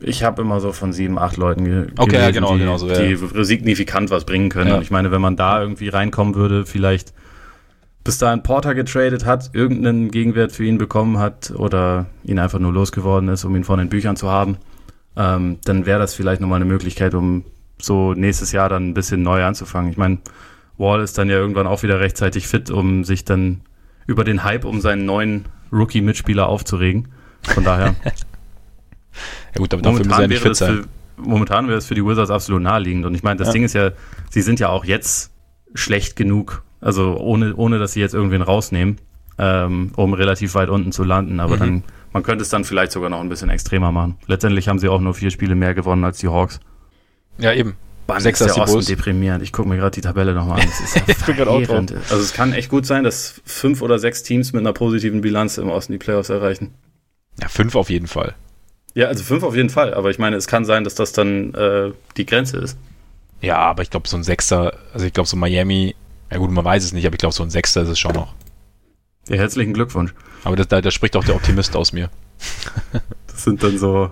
ich 0.00 0.24
habe 0.24 0.40
immer 0.40 0.60
so 0.60 0.72
von 0.72 0.94
sieben, 0.94 1.18
acht 1.18 1.36
Leuten 1.36 1.64
ge 1.64 1.86
Okay, 1.98 2.16
ja, 2.16 2.30
gelesen, 2.30 2.32
genau, 2.32 2.52
die, 2.54 2.58
genau 2.60 2.78
so, 2.78 2.88
ja, 2.88 2.98
die 2.98 3.44
signifikant 3.44 4.08
was 4.08 4.24
bringen 4.24 4.48
können. 4.48 4.70
Ja. 4.70 4.76
Und 4.76 4.82
ich 4.82 4.90
meine, 4.90 5.10
wenn 5.10 5.20
man 5.20 5.36
da 5.36 5.60
irgendwie 5.60 5.88
reinkommen 5.88 6.34
würde, 6.34 6.64
vielleicht 6.64 7.12
bis 8.02 8.18
dahin 8.18 8.42
Porter 8.42 8.74
getradet 8.74 9.26
hat, 9.26 9.50
irgendeinen 9.52 10.10
Gegenwert 10.10 10.52
für 10.52 10.64
ihn 10.64 10.78
bekommen 10.78 11.18
hat 11.18 11.50
oder 11.50 12.06
ihn 12.24 12.38
einfach 12.38 12.58
nur 12.58 12.72
losgeworden 12.72 13.28
ist, 13.28 13.44
um 13.44 13.54
ihn 13.54 13.64
von 13.64 13.78
den 13.78 13.90
Büchern 13.90 14.16
zu 14.16 14.30
haben, 14.30 14.56
ähm, 15.16 15.58
dann 15.64 15.86
wäre 15.86 15.98
das 15.98 16.14
vielleicht 16.14 16.40
nochmal 16.40 16.56
eine 16.56 16.64
Möglichkeit, 16.64 17.14
um 17.14 17.44
so 17.82 18.14
nächstes 18.14 18.52
Jahr 18.52 18.68
dann 18.68 18.88
ein 18.90 18.94
bisschen 18.94 19.22
neu 19.22 19.44
anzufangen. 19.44 19.90
Ich 19.90 19.96
meine, 19.96 20.18
Wall 20.78 21.00
ist 21.02 21.18
dann 21.18 21.28
ja 21.28 21.36
irgendwann 21.36 21.66
auch 21.66 21.82
wieder 21.82 22.00
rechtzeitig 22.00 22.46
fit, 22.46 22.70
um 22.70 23.04
sich 23.04 23.24
dann 23.24 23.60
über 24.06 24.24
den 24.24 24.42
Hype 24.44 24.64
um 24.64 24.80
seinen 24.80 25.04
neuen 25.04 25.44
Rookie-Mitspieler 25.72 26.48
aufzuregen. 26.48 27.08
Von 27.42 27.64
daher 27.64 27.94
Ja 29.54 29.58
gut, 29.58 29.72
aber 29.74 29.82
dafür 29.82 30.06
er 30.10 30.20
ja 30.22 30.26
nicht 30.28 30.30
wäre 30.44 30.54
fit 30.54 30.56
sein. 30.56 30.84
für, 31.16 31.22
momentan 31.22 31.68
wäre 31.68 31.78
es 31.78 31.86
für 31.86 31.94
die 31.94 32.04
Wizards 32.04 32.30
absolut 32.30 32.62
naheliegend. 32.62 33.04
Und 33.04 33.14
ich 33.14 33.22
meine, 33.22 33.36
das 33.36 33.48
Ja. 33.48 33.52
Ding 33.52 33.64
ist 33.64 33.74
ja, 33.74 33.90
sie 34.30 34.40
sind 34.42 34.60
ja 34.60 34.70
auch 34.70 34.84
jetzt 34.84 35.30
schlecht 35.74 36.16
genug, 36.16 36.62
also 36.80 37.16
ohne, 37.18 37.54
ohne 37.54 37.78
dass 37.78 37.92
sie 37.92 38.00
jetzt 38.00 38.14
irgendwen 38.14 38.42
rausnehmen, 38.42 38.96
ähm, 39.38 39.92
um 39.96 40.14
relativ 40.14 40.54
weit 40.54 40.68
unten 40.70 40.92
zu 40.92 41.04
landen. 41.04 41.40
Aber 41.40 41.56
Mhm. 41.56 41.60
dann, 41.60 41.82
man 42.12 42.22
könnte 42.22 42.42
es 42.42 42.48
dann 42.48 42.64
vielleicht 42.64 42.92
sogar 42.92 43.10
noch 43.10 43.20
ein 43.20 43.28
bisschen 43.28 43.50
extremer 43.50 43.92
machen. 43.92 44.16
Letztendlich 44.26 44.68
haben 44.68 44.78
sie 44.78 44.88
auch 44.88 45.00
nur 45.00 45.14
vier 45.14 45.30
Spiele 45.30 45.54
mehr 45.54 45.74
gewonnen 45.74 46.04
als 46.04 46.18
die 46.18 46.28
Hawks. 46.28 46.60
Ja, 47.38 47.52
eben. 47.52 47.76
Mann, 48.06 48.20
Sechster 48.20 48.46
ist 48.46 48.56
der 48.56 48.64
Osten 48.64 48.74
Bulls. 48.74 48.86
deprimierend. 48.86 49.42
Ich 49.42 49.52
gucke 49.52 49.68
mir 49.68 49.76
gerade 49.76 49.92
die 49.92 50.00
Tabelle 50.00 50.34
nochmal 50.34 50.60
an. 50.60 50.66
Das 50.66 50.80
ist 50.80 50.96
ja 50.96 51.02
Ich 51.06 51.16
bin 51.24 51.36
grad 51.36 51.48
auch 51.48 51.62
drauf. 51.62 51.86
Also 52.10 52.22
es 52.22 52.32
kann 52.34 52.52
echt 52.52 52.68
gut 52.68 52.84
sein, 52.84 53.04
dass 53.04 53.40
fünf 53.44 53.80
oder 53.80 53.98
sechs 53.98 54.22
Teams 54.22 54.52
mit 54.52 54.60
einer 54.60 54.72
positiven 54.72 55.20
Bilanz 55.22 55.56
im 55.56 55.70
Osten 55.70 55.92
die 55.92 55.98
Playoffs 55.98 56.28
erreichen. 56.28 56.74
Ja, 57.40 57.48
fünf 57.48 57.74
auf 57.74 57.88
jeden 57.88 58.08
Fall. 58.08 58.34
Ja, 58.94 59.06
also 59.06 59.24
fünf 59.24 59.42
auf 59.42 59.56
jeden 59.56 59.70
Fall. 59.70 59.94
Aber 59.94 60.10
ich 60.10 60.18
meine, 60.18 60.36
es 60.36 60.46
kann 60.46 60.64
sein, 60.64 60.84
dass 60.84 60.94
das 60.94 61.12
dann 61.12 61.54
äh, 61.54 61.92
die 62.16 62.26
Grenze 62.26 62.58
ist. 62.58 62.76
Ja, 63.40 63.56
aber 63.58 63.82
ich 63.82 63.90
glaube, 63.90 64.08
so 64.08 64.16
ein 64.16 64.22
Sechster, 64.22 64.74
also 64.92 65.06
ich 65.06 65.12
glaube, 65.12 65.28
so 65.28 65.36
Miami, 65.36 65.94
ja 66.30 66.38
gut, 66.38 66.50
man 66.50 66.64
weiß 66.64 66.84
es 66.84 66.92
nicht, 66.92 67.06
aber 67.06 67.14
ich 67.14 67.18
glaube, 67.18 67.34
so 67.34 67.42
ein 67.42 67.50
Sechster 67.50 67.82
ist 67.82 67.88
es 67.88 67.98
schon 67.98 68.12
noch. 68.14 68.34
Ja, 69.28 69.36
herzlichen 69.36 69.72
Glückwunsch. 69.72 70.12
Aber 70.44 70.56
das, 70.56 70.68
da, 70.68 70.80
da 70.80 70.90
spricht 70.90 71.16
auch 71.16 71.24
der 71.24 71.34
Optimist 71.34 71.74
aus 71.76 71.92
mir. 71.92 72.10
Das 73.26 73.44
sind 73.44 73.62
dann 73.62 73.78
so, 73.78 74.10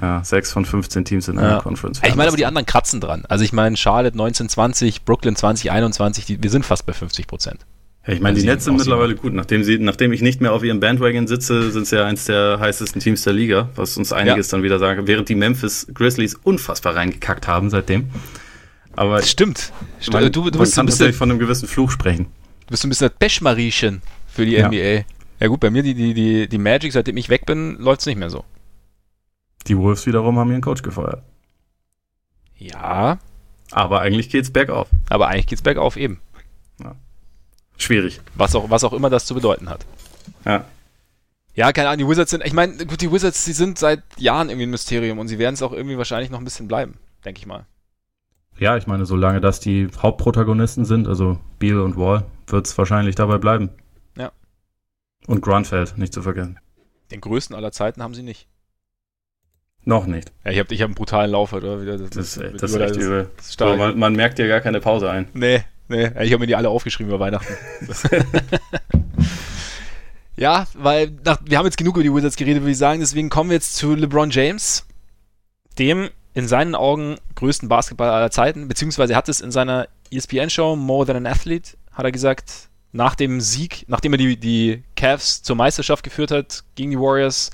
Ja, 0.00 0.24
sechs 0.24 0.52
von 0.52 0.64
15 0.64 1.04
Teams 1.04 1.28
in 1.28 1.38
einer 1.38 1.48
Ja. 1.50 1.60
Conference. 1.60 2.00
Ich 2.04 2.14
meine 2.14 2.28
aber 2.28 2.36
die 2.36 2.46
anderen 2.46 2.66
kratzen 2.66 3.00
dran. 3.00 3.24
Also 3.28 3.44
ich 3.44 3.52
meine 3.52 3.76
Charlotte 3.76 4.14
1920, 4.14 5.04
Brooklyn 5.04 5.36
2021, 5.36 6.24
die, 6.26 6.42
wir 6.42 6.50
sind 6.50 6.64
fast 6.64 6.86
bei 6.86 6.92
50 6.92 7.26
Prozent. 7.26 7.60
Ja, 8.06 8.14
ich 8.14 8.20
meine, 8.20 8.34
die 8.36 8.40
Sie 8.40 8.46
Nets 8.46 8.64
sind 8.64 8.76
mittlerweile 8.78 9.14
gut. 9.14 9.34
Nachdem, 9.34 9.62
sie, 9.62 9.78
nachdem 9.78 10.12
ich 10.14 10.22
nicht 10.22 10.40
mehr 10.40 10.52
auf 10.54 10.64
ihrem 10.64 10.80
Bandwagon 10.80 11.26
sitze, 11.26 11.70
sind 11.70 11.86
sie 11.86 11.96
ja 11.96 12.06
eins 12.06 12.24
der 12.24 12.58
heißesten 12.58 13.00
Teams 13.02 13.22
der 13.24 13.34
Liga, 13.34 13.68
was 13.76 13.96
uns 13.98 14.10
einiges 14.12 14.48
dann 14.48 14.62
wieder 14.62 14.78
sagt. 14.78 15.06
Während 15.06 15.28
die 15.28 15.34
Memphis 15.34 15.86
Grizzlies 15.92 16.34
unfassbar 16.34 16.96
reingekackt 16.96 17.46
haben 17.46 17.68
seitdem. 17.68 18.08
Aber 18.96 19.20
Stimmt. 19.22 19.72
St- 20.02 20.12
man, 20.12 20.24
du, 20.24 20.30
du, 20.30 20.40
man 20.50 20.58
bist 20.60 20.74
kann 20.74 20.84
ein 20.84 20.86
bisschen, 20.86 21.12
von 21.12 21.30
einem 21.30 21.38
gewissen 21.38 21.68
Fluch 21.68 21.90
sprechen. 21.90 22.24
du 22.24 22.70
bist 22.70 22.84
ein 22.84 22.88
bisschen 22.88 23.08
das 23.08 23.16
Peschmariechen 23.18 24.00
für 24.26 24.46
die 24.46 24.52
Ja. 24.52 24.68
NBA. 24.68 25.04
Ja 25.40 25.46
gut, 25.48 25.60
bei 25.60 25.70
mir 25.70 25.82
die, 25.82 25.94
die, 25.94 26.12
die, 26.14 26.48
die 26.48 26.58
Magic, 26.58 26.92
seitdem 26.92 27.16
ich 27.16 27.28
weg 27.28 27.46
bin, 27.46 27.76
läuft 27.78 28.00
es 28.00 28.06
nicht 28.06 28.18
mehr 28.18 28.30
so. 28.30 28.44
Die 29.66 29.76
Wolves 29.76 30.06
wiederum 30.06 30.38
haben 30.38 30.50
ihren 30.50 30.60
Coach 30.62 30.82
gefeuert. 30.82 31.22
Ja, 32.56 33.18
Aber 33.70 34.00
eigentlich 34.00 34.28
geht's 34.30 34.50
bergauf. 34.50 34.88
aber 35.08 35.28
eigentlich 35.28 35.46
geht's 35.46 35.62
bergauf 35.62 35.96
eben. 35.96 36.20
Schwierig. 37.78 38.20
Was 38.34 38.54
auch, 38.54 38.68
was 38.68 38.84
auch 38.84 38.92
immer 38.92 39.08
das 39.08 39.24
zu 39.24 39.32
bedeuten 39.34 39.70
hat. 39.70 39.86
Ja. 40.44 40.66
Ja, 41.54 41.72
keine 41.72 41.88
Ahnung, 41.88 42.06
die 42.06 42.08
Wizards 42.12 42.30
sind, 42.30 42.44
ich 42.44 42.52
meine, 42.52 42.76
gut, 42.86 43.00
die 43.00 43.10
Wizards, 43.10 43.44
die 43.46 43.52
sind 43.52 43.78
seit 43.78 44.02
Jahren 44.18 44.50
irgendwie 44.50 44.66
ein 44.66 44.70
Mysterium 44.70 45.18
und 45.18 45.28
sie 45.28 45.38
werden 45.38 45.54
es 45.54 45.62
auch 45.62 45.72
irgendwie 45.72 45.96
wahrscheinlich 45.96 46.30
noch 46.30 46.38
ein 46.38 46.44
bisschen 46.44 46.68
bleiben, 46.68 46.98
denke 47.24 47.38
ich 47.38 47.46
mal. 47.46 47.64
Ja, 48.58 48.76
ich 48.76 48.86
meine, 48.86 49.06
solange 49.06 49.40
das 49.40 49.60
die 49.60 49.88
Hauptprotagonisten 49.96 50.84
sind, 50.84 51.08
also 51.08 51.38
Beal 51.58 51.80
und 51.80 51.96
Wall, 51.96 52.24
wird's 52.46 52.76
wahrscheinlich 52.76 53.14
dabei 53.14 53.38
bleiben. 53.38 53.70
Ja. 54.16 54.30
Und 55.26 55.40
Grunfeld, 55.40 55.96
nicht 55.96 56.12
zu 56.12 56.20
vergessen. 56.20 56.58
Den 57.10 57.22
größten 57.22 57.56
aller 57.56 57.72
Zeiten 57.72 58.02
haben 58.02 58.12
sie 58.14 58.22
nicht. 58.22 58.46
Noch 59.84 60.06
nicht. 60.06 60.30
Ja, 60.44 60.50
ich 60.52 60.58
habe 60.58 60.74
ich 60.74 60.82
hab 60.82 60.88
einen 60.88 60.94
brutalen 60.94 61.30
Lauf 61.30 61.52
heute, 61.52 61.66
oder? 61.66 61.82
Wieder, 61.82 61.96
Das, 61.98 62.16
ist- 62.16 62.36
mit 62.38 62.62
das 62.62 62.70
ist 62.72 62.76
echt 62.80 62.96
übel. 62.96 63.30
das 63.36 63.46
ist 63.46 63.52
stark. 63.54 63.78
man, 63.78 63.98
man 63.98 64.12
merkt 64.14 64.38
dir 64.38 64.46
gar 64.46 64.60
keine 64.60 64.80
Pause 64.80 65.10
ein. 65.10 65.26
Nee, 65.32 65.62
nee. 65.88 66.04
Ich 66.22 66.32
habe 66.32 66.38
mir 66.40 66.46
die 66.46 66.54
alle 66.56 66.68
aufgeschrieben 66.68 67.10
über 67.10 67.18
Weihnachten. 67.20 67.52
ja, 70.36 70.66
weil 70.74 71.12
nach, 71.24 71.38
wir 71.44 71.58
haben 71.58 71.66
jetzt 71.66 71.76
genug 71.76 71.96
über 71.96 72.02
die 72.02 72.12
Wizards 72.14 72.36
geredet, 72.36 72.62
würde 72.62 72.72
ich 72.72 72.78
sagen. 72.78 73.00
Deswegen 73.00 73.28
kommen 73.30 73.50
wir 73.50 73.54
jetzt 73.56 73.76
zu 73.76 73.94
LeBron 73.94 74.30
James, 74.30 74.86
dem 75.78 76.10
in 76.34 76.46
seinen 76.46 76.74
Augen 76.74 77.16
größten 77.34 77.68
Basketballer 77.68 78.12
aller 78.12 78.30
Zeiten, 78.30 78.68
beziehungsweise 78.68 79.16
hat 79.16 79.28
es 79.28 79.40
in 79.40 79.50
seiner 79.50 79.88
ESPN-Show 80.12 80.76
More 80.76 81.06
Than 81.06 81.16
an 81.16 81.26
Athlete, 81.26 81.72
hat 81.92 82.04
er 82.04 82.12
gesagt, 82.12 82.68
nach 82.92 83.14
dem 83.14 83.40
Sieg, 83.40 83.84
nachdem 83.88 84.12
er 84.14 84.18
die, 84.18 84.36
die 84.36 84.82
Cavs 84.96 85.42
zur 85.42 85.56
Meisterschaft 85.56 86.04
geführt 86.04 86.30
hat 86.30 86.64
gegen 86.74 86.90
die 86.92 86.98
Warriors, 86.98 87.50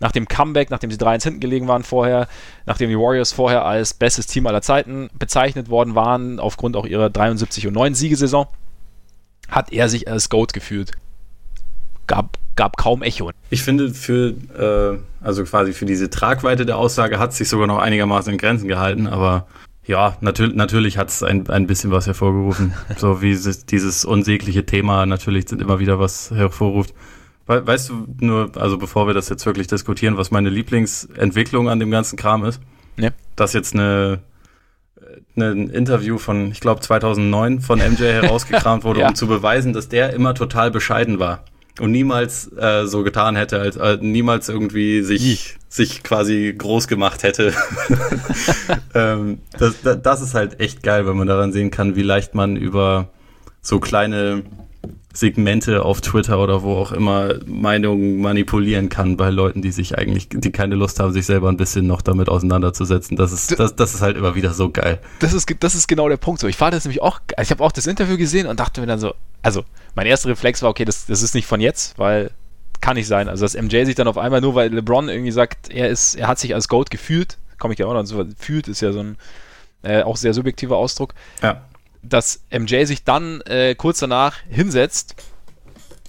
nach 0.00 0.12
dem 0.12 0.28
Comeback, 0.28 0.70
nachdem 0.70 0.90
sie 0.90 0.96
3-1 0.96 1.24
hinten 1.24 1.40
gelegen 1.40 1.68
waren 1.68 1.82
vorher, 1.82 2.28
nachdem 2.66 2.88
die 2.88 2.98
Warriors 2.98 3.32
vorher 3.32 3.64
als 3.64 3.94
bestes 3.94 4.26
Team 4.26 4.46
aller 4.46 4.62
Zeiten 4.62 5.10
bezeichnet 5.18 5.68
worden 5.70 5.94
waren, 5.94 6.38
aufgrund 6.38 6.76
auch 6.76 6.86
ihrer 6.86 7.10
73 7.10 7.66
und 7.66 7.74
9 7.74 7.94
Siegesaison, 7.94 8.46
hat 9.48 9.72
er 9.72 9.88
sich 9.88 10.08
als 10.08 10.28
GOAT 10.28 10.52
gefühlt. 10.52 10.92
Gab, 12.06 12.38
gab 12.56 12.76
kaum 12.76 13.02
Echo. 13.02 13.30
Ich 13.50 13.62
finde, 13.62 13.92
für, 13.92 14.34
äh, 14.56 14.98
also 15.24 15.44
quasi 15.44 15.72
für 15.72 15.84
diese 15.84 16.10
Tragweite 16.10 16.64
der 16.64 16.78
Aussage 16.78 17.18
hat 17.18 17.34
sich 17.34 17.48
sogar 17.48 17.66
noch 17.66 17.78
einigermaßen 17.78 18.32
in 18.32 18.38
Grenzen 18.38 18.68
gehalten, 18.68 19.06
aber 19.06 19.46
ja, 19.84 20.16
natür 20.20 20.48
natürlich 20.48 20.98
hat 20.98 21.08
es 21.08 21.22
ein, 21.22 21.48
ein 21.48 21.66
bisschen 21.66 21.90
was 21.90 22.06
hervorgerufen. 22.06 22.74
so 22.98 23.22
wie 23.22 23.32
es, 23.32 23.66
dieses 23.66 24.04
unsägliche 24.04 24.64
Thema 24.64 25.06
natürlich 25.06 25.50
immer 25.50 25.80
wieder 25.80 25.98
was 25.98 26.30
hervorruft. 26.30 26.94
We 27.48 27.66
weißt 27.66 27.88
du 27.88 28.06
nur, 28.20 28.50
also 28.56 28.78
bevor 28.78 29.06
wir 29.06 29.14
das 29.14 29.28
jetzt 29.28 29.44
wirklich 29.46 29.66
diskutieren, 29.66 30.16
was 30.16 30.30
meine 30.30 30.50
Lieblingsentwicklung 30.50 31.68
an 31.68 31.80
dem 31.80 31.90
ganzen 31.90 32.16
Kram 32.16 32.44
ist? 32.44 32.60
Ne. 32.96 33.12
Dass 33.36 33.54
jetzt 33.54 33.74
eine, 33.74 34.20
eine, 35.34 35.50
ein 35.52 35.70
Interview 35.70 36.18
von, 36.18 36.50
ich 36.52 36.60
glaube 36.60 36.80
2009 36.82 37.60
von 37.60 37.78
MJ 37.78 38.02
herausgekramt 38.22 38.84
wurde, 38.84 39.00
Ja. 39.00 39.08
um 39.08 39.14
zu 39.14 39.26
beweisen, 39.26 39.72
dass 39.72 39.88
der 39.88 40.12
immer 40.12 40.34
total 40.34 40.70
bescheiden 40.70 41.18
war 41.18 41.44
und 41.80 41.90
niemals 41.92 42.50
äh, 42.56 42.86
so 42.86 43.02
getan 43.02 43.36
hätte, 43.36 43.60
als 43.60 43.76
äh, 43.76 43.98
niemals 44.00 44.48
irgendwie 44.48 45.02
sich 45.02 45.56
sich 45.70 46.02
quasi 46.02 46.54
groß 46.56 46.88
gemacht 46.88 47.22
hätte. 47.22 47.52
ähm, 48.94 49.38
das, 49.58 49.76
das 50.02 50.20
ist 50.22 50.34
halt 50.34 50.60
echt 50.60 50.82
geil, 50.82 51.06
wenn 51.06 51.16
man 51.16 51.26
daran 51.28 51.52
sehen 51.52 51.70
kann, 51.70 51.94
wie 51.96 52.02
leicht 52.02 52.34
man 52.34 52.56
über 52.56 53.08
so 53.60 53.78
kleine 53.80 54.42
Segmente 55.18 55.84
auf 55.84 56.00
Twitter 56.00 56.38
oder 56.38 56.62
wo 56.62 56.76
auch 56.76 56.92
immer 56.92 57.34
Meinungen 57.44 58.20
manipulieren 58.20 58.88
kann 58.88 59.16
bei 59.16 59.30
Leuten, 59.30 59.62
die 59.62 59.72
sich 59.72 59.98
eigentlich, 59.98 60.28
die 60.30 60.52
keine 60.52 60.76
Lust 60.76 61.00
haben, 61.00 61.12
sich 61.12 61.26
selber 61.26 61.48
ein 61.48 61.56
bisschen 61.56 61.88
noch 61.88 62.02
damit 62.02 62.28
auseinanderzusetzen. 62.28 63.16
Das 63.16 63.32
ist, 63.32 63.58
das, 63.58 63.74
das 63.74 63.94
ist 63.94 64.00
halt 64.00 64.16
immer 64.16 64.36
wieder 64.36 64.54
so 64.54 64.70
geil. 64.70 65.00
Das 65.18 65.32
ist, 65.32 65.52
das 65.58 65.74
ist 65.74 65.88
genau 65.88 66.08
der 66.08 66.18
Punkt. 66.18 66.40
So, 66.40 66.46
ich 66.46 66.56
fand 66.56 66.72
das 66.72 66.84
nämlich 66.84 67.02
auch, 67.02 67.20
ich 67.40 67.50
habe 67.50 67.64
auch 67.64 67.72
das 67.72 67.88
Interview 67.88 68.16
gesehen 68.16 68.46
und 68.46 68.60
dachte 68.60 68.80
mir 68.80 68.86
dann 68.86 69.00
so, 69.00 69.14
also 69.42 69.64
mein 69.96 70.06
erster 70.06 70.28
Reflex 70.28 70.62
war, 70.62 70.70
okay, 70.70 70.84
das, 70.84 71.06
das 71.06 71.22
ist 71.22 71.34
nicht 71.34 71.46
von 71.46 71.60
jetzt, 71.60 71.98
weil 71.98 72.30
kann 72.80 72.94
nicht 72.94 73.08
sein. 73.08 73.28
Also 73.28 73.44
dass 73.44 73.60
MJ 73.60 73.84
sich 73.86 73.96
dann 73.96 74.06
auf 74.06 74.18
einmal 74.18 74.40
nur, 74.40 74.54
weil 74.54 74.72
LeBron 74.72 75.08
irgendwie 75.08 75.32
sagt, 75.32 75.68
er 75.68 75.88
ist, 75.88 76.14
er 76.14 76.28
hat 76.28 76.38
sich 76.38 76.54
als 76.54 76.68
Goat 76.68 76.90
gefühlt, 76.90 77.38
komme 77.58 77.74
ich 77.74 77.80
ja 77.80 77.86
auch 77.86 77.94
noch 77.94 78.04
so, 78.04 78.24
fühlt 78.38 78.68
ist 78.68 78.82
ja 78.82 78.92
so 78.92 79.00
ein 79.00 79.16
äh, 79.82 80.02
auch 80.02 80.16
sehr 80.16 80.34
subjektiver 80.34 80.76
Ausdruck, 80.76 81.14
Ja. 81.42 81.62
Dass 82.02 82.42
MJ 82.50 82.84
sich 82.84 83.04
dann 83.04 83.40
äh, 83.42 83.74
kurz 83.74 83.98
danach 83.98 84.36
hinsetzt, 84.48 85.16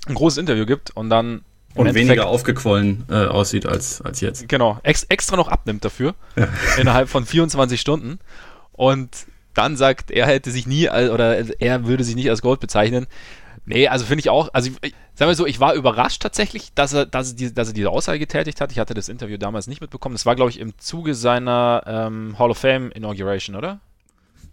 ein 0.07 0.15
großes 0.15 0.37
Interview 0.37 0.65
gibt 0.65 0.91
und 0.91 1.09
dann 1.09 1.41
Und 1.75 1.87
Endeffekt- 1.87 2.07
weniger 2.07 2.27
aufgequollen 2.27 3.05
äh, 3.09 3.25
aussieht 3.25 3.65
als, 3.65 4.01
als 4.01 4.21
jetzt. 4.21 4.47
Genau, 4.49 4.79
ex 4.83 5.03
extra 5.03 5.35
noch 5.35 5.47
abnimmt 5.49 5.83
dafür, 5.85 6.15
innerhalb 6.79 7.09
von 7.09 7.25
24 7.25 7.79
Stunden. 7.79 8.19
Und 8.71 9.09
dann 9.53 9.75
sagt, 9.77 10.09
er 10.11 10.25
hätte 10.25 10.51
sich 10.51 10.67
nie, 10.67 10.87
als, 10.89 11.09
oder 11.11 11.59
er 11.59 11.85
würde 11.85 12.03
sich 12.03 12.15
nicht 12.15 12.29
als 12.29 12.41
Gold 12.41 12.59
bezeichnen. 12.59 13.07
Nee, 13.65 13.87
also 13.87 14.05
finde 14.05 14.21
ich 14.21 14.29
auch, 14.29 14.49
also 14.53 14.71
ich, 14.81 14.93
sagen 15.13 15.29
wir 15.29 15.35
so, 15.35 15.45
ich 15.45 15.59
war 15.59 15.73
überrascht 15.73 16.21
tatsächlich, 16.23 16.73
dass 16.73 16.93
er, 16.93 17.05
dass, 17.05 17.31
er 17.31 17.35
diese, 17.35 17.53
dass 17.53 17.67
er 17.67 17.73
diese 17.73 17.89
Aussage 17.89 18.17
getätigt 18.19 18.61
hat. 18.61 18.71
Ich 18.71 18.79
hatte 18.79 18.93
das 18.93 19.09
Interview 19.09 19.37
damals 19.37 19.67
nicht 19.67 19.81
mitbekommen. 19.81 20.15
Das 20.15 20.25
war, 20.25 20.35
glaube 20.35 20.49
ich, 20.49 20.59
im 20.59 20.75
Zuge 20.79 21.13
seiner 21.13 21.83
ähm, 21.85 22.39
Hall 22.39 22.49
of 22.51 22.57
Fame 22.57 22.89
Inauguration, 22.91 23.55
oder? 23.55 23.79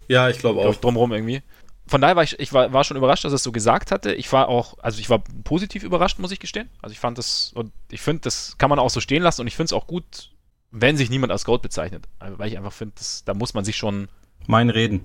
Ja, 0.08 0.28
ich 0.28 0.38
glaube 0.38 0.60
Glaub 0.60 0.66
auch. 0.70 0.74
ich, 0.74 0.80
drumherum 0.80 1.12
irgendwie. 1.12 1.42
Von 1.88 2.00
daher 2.00 2.16
war 2.16 2.24
ich, 2.24 2.38
ich 2.40 2.52
war, 2.52 2.72
war 2.72 2.82
schon 2.82 2.96
überrascht, 2.96 3.24
dass 3.24 3.32
er 3.32 3.36
es 3.36 3.42
so 3.44 3.52
gesagt 3.52 3.92
hatte. 3.92 4.12
Ich 4.12 4.32
war 4.32 4.48
auch, 4.48 4.76
also 4.78 4.98
ich 4.98 5.08
war 5.08 5.22
positiv 5.44 5.84
überrascht, 5.84 6.18
muss 6.18 6.32
ich 6.32 6.40
gestehen. 6.40 6.68
Also 6.82 6.92
ich 6.92 6.98
fand 6.98 7.16
das, 7.18 7.52
und 7.54 7.72
ich 7.90 8.00
finde, 8.00 8.22
das 8.22 8.58
kann 8.58 8.70
man 8.70 8.78
auch 8.80 8.90
so 8.90 9.00
stehen 9.00 9.22
lassen 9.22 9.42
und 9.42 9.46
ich 9.46 9.54
finde 9.54 9.66
es 9.66 9.72
auch 9.72 9.86
gut, 9.86 10.32
wenn 10.72 10.96
sich 10.96 11.10
niemand 11.10 11.30
als 11.32 11.44
Goat 11.44 11.62
bezeichnet. 11.62 12.06
Also, 12.18 12.38
weil 12.40 12.48
ich 12.48 12.58
einfach 12.58 12.72
finde, 12.72 12.94
das- 12.98 13.22
da 13.24 13.34
muss 13.34 13.54
man 13.54 13.64
sich 13.64 13.76
schon. 13.76 14.08
Mein 14.48 14.68
Reden. 14.70 15.04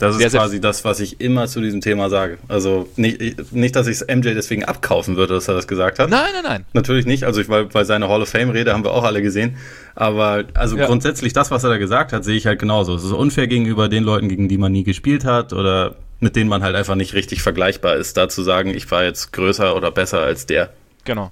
Das 0.00 0.16
ist 0.16 0.32
quasi 0.32 0.60
das, 0.60 0.84
was 0.84 0.98
ich 0.98 1.20
immer 1.20 1.46
zu 1.46 1.60
diesem 1.60 1.80
Thema 1.80 2.08
sage. 2.08 2.38
Also 2.48 2.88
nicht, 2.96 3.52
nicht 3.52 3.76
dass 3.76 3.86
ich 3.86 4.00
es 4.00 4.06
MJ 4.08 4.34
deswegen 4.34 4.64
abkaufen 4.64 5.16
würde, 5.16 5.34
dass 5.34 5.46
er 5.46 5.54
das 5.54 5.68
gesagt 5.68 5.98
hat. 5.98 6.08
Nein, 6.10 6.30
nein, 6.32 6.42
nein. 6.42 6.64
Natürlich 6.72 7.04
nicht, 7.06 7.24
also 7.24 7.40
ich, 7.40 7.48
weil, 7.50 7.72
weil 7.74 7.84
seine 7.84 8.08
Hall 8.08 8.22
of 8.22 8.28
Fame-Rede 8.30 8.72
haben 8.72 8.82
wir 8.82 8.92
auch 8.92 9.04
alle 9.04 9.20
gesehen. 9.22 9.56
Aber 9.94 10.44
also 10.54 10.76
Ja. 10.76 10.86
grundsätzlich 10.86 11.34
das, 11.34 11.50
was 11.50 11.64
er 11.64 11.70
da 11.70 11.76
gesagt 11.76 12.12
hat, 12.14 12.24
sehe 12.24 12.36
ich 12.36 12.46
halt 12.46 12.58
genauso. 12.58 12.94
Es 12.94 13.04
ist 13.04 13.12
unfair 13.12 13.46
gegenüber 13.46 13.88
den 13.90 14.02
Leuten, 14.02 14.28
gegen 14.28 14.48
die 14.48 14.56
man 14.58 14.72
nie 14.72 14.84
gespielt 14.84 15.24
hat 15.24 15.52
oder 15.52 15.96
mit 16.18 16.34
denen 16.34 16.48
man 16.48 16.62
halt 16.62 16.76
einfach 16.76 16.94
nicht 16.94 17.12
richtig 17.14 17.42
vergleichbar 17.42 17.96
ist, 17.96 18.16
da 18.16 18.28
zu 18.28 18.42
sagen, 18.42 18.70
ich 18.74 18.90
war 18.90 19.04
jetzt 19.04 19.32
größer 19.32 19.76
oder 19.76 19.90
besser 19.90 20.20
als 20.20 20.46
der. 20.46 20.70
Genau. 21.04 21.30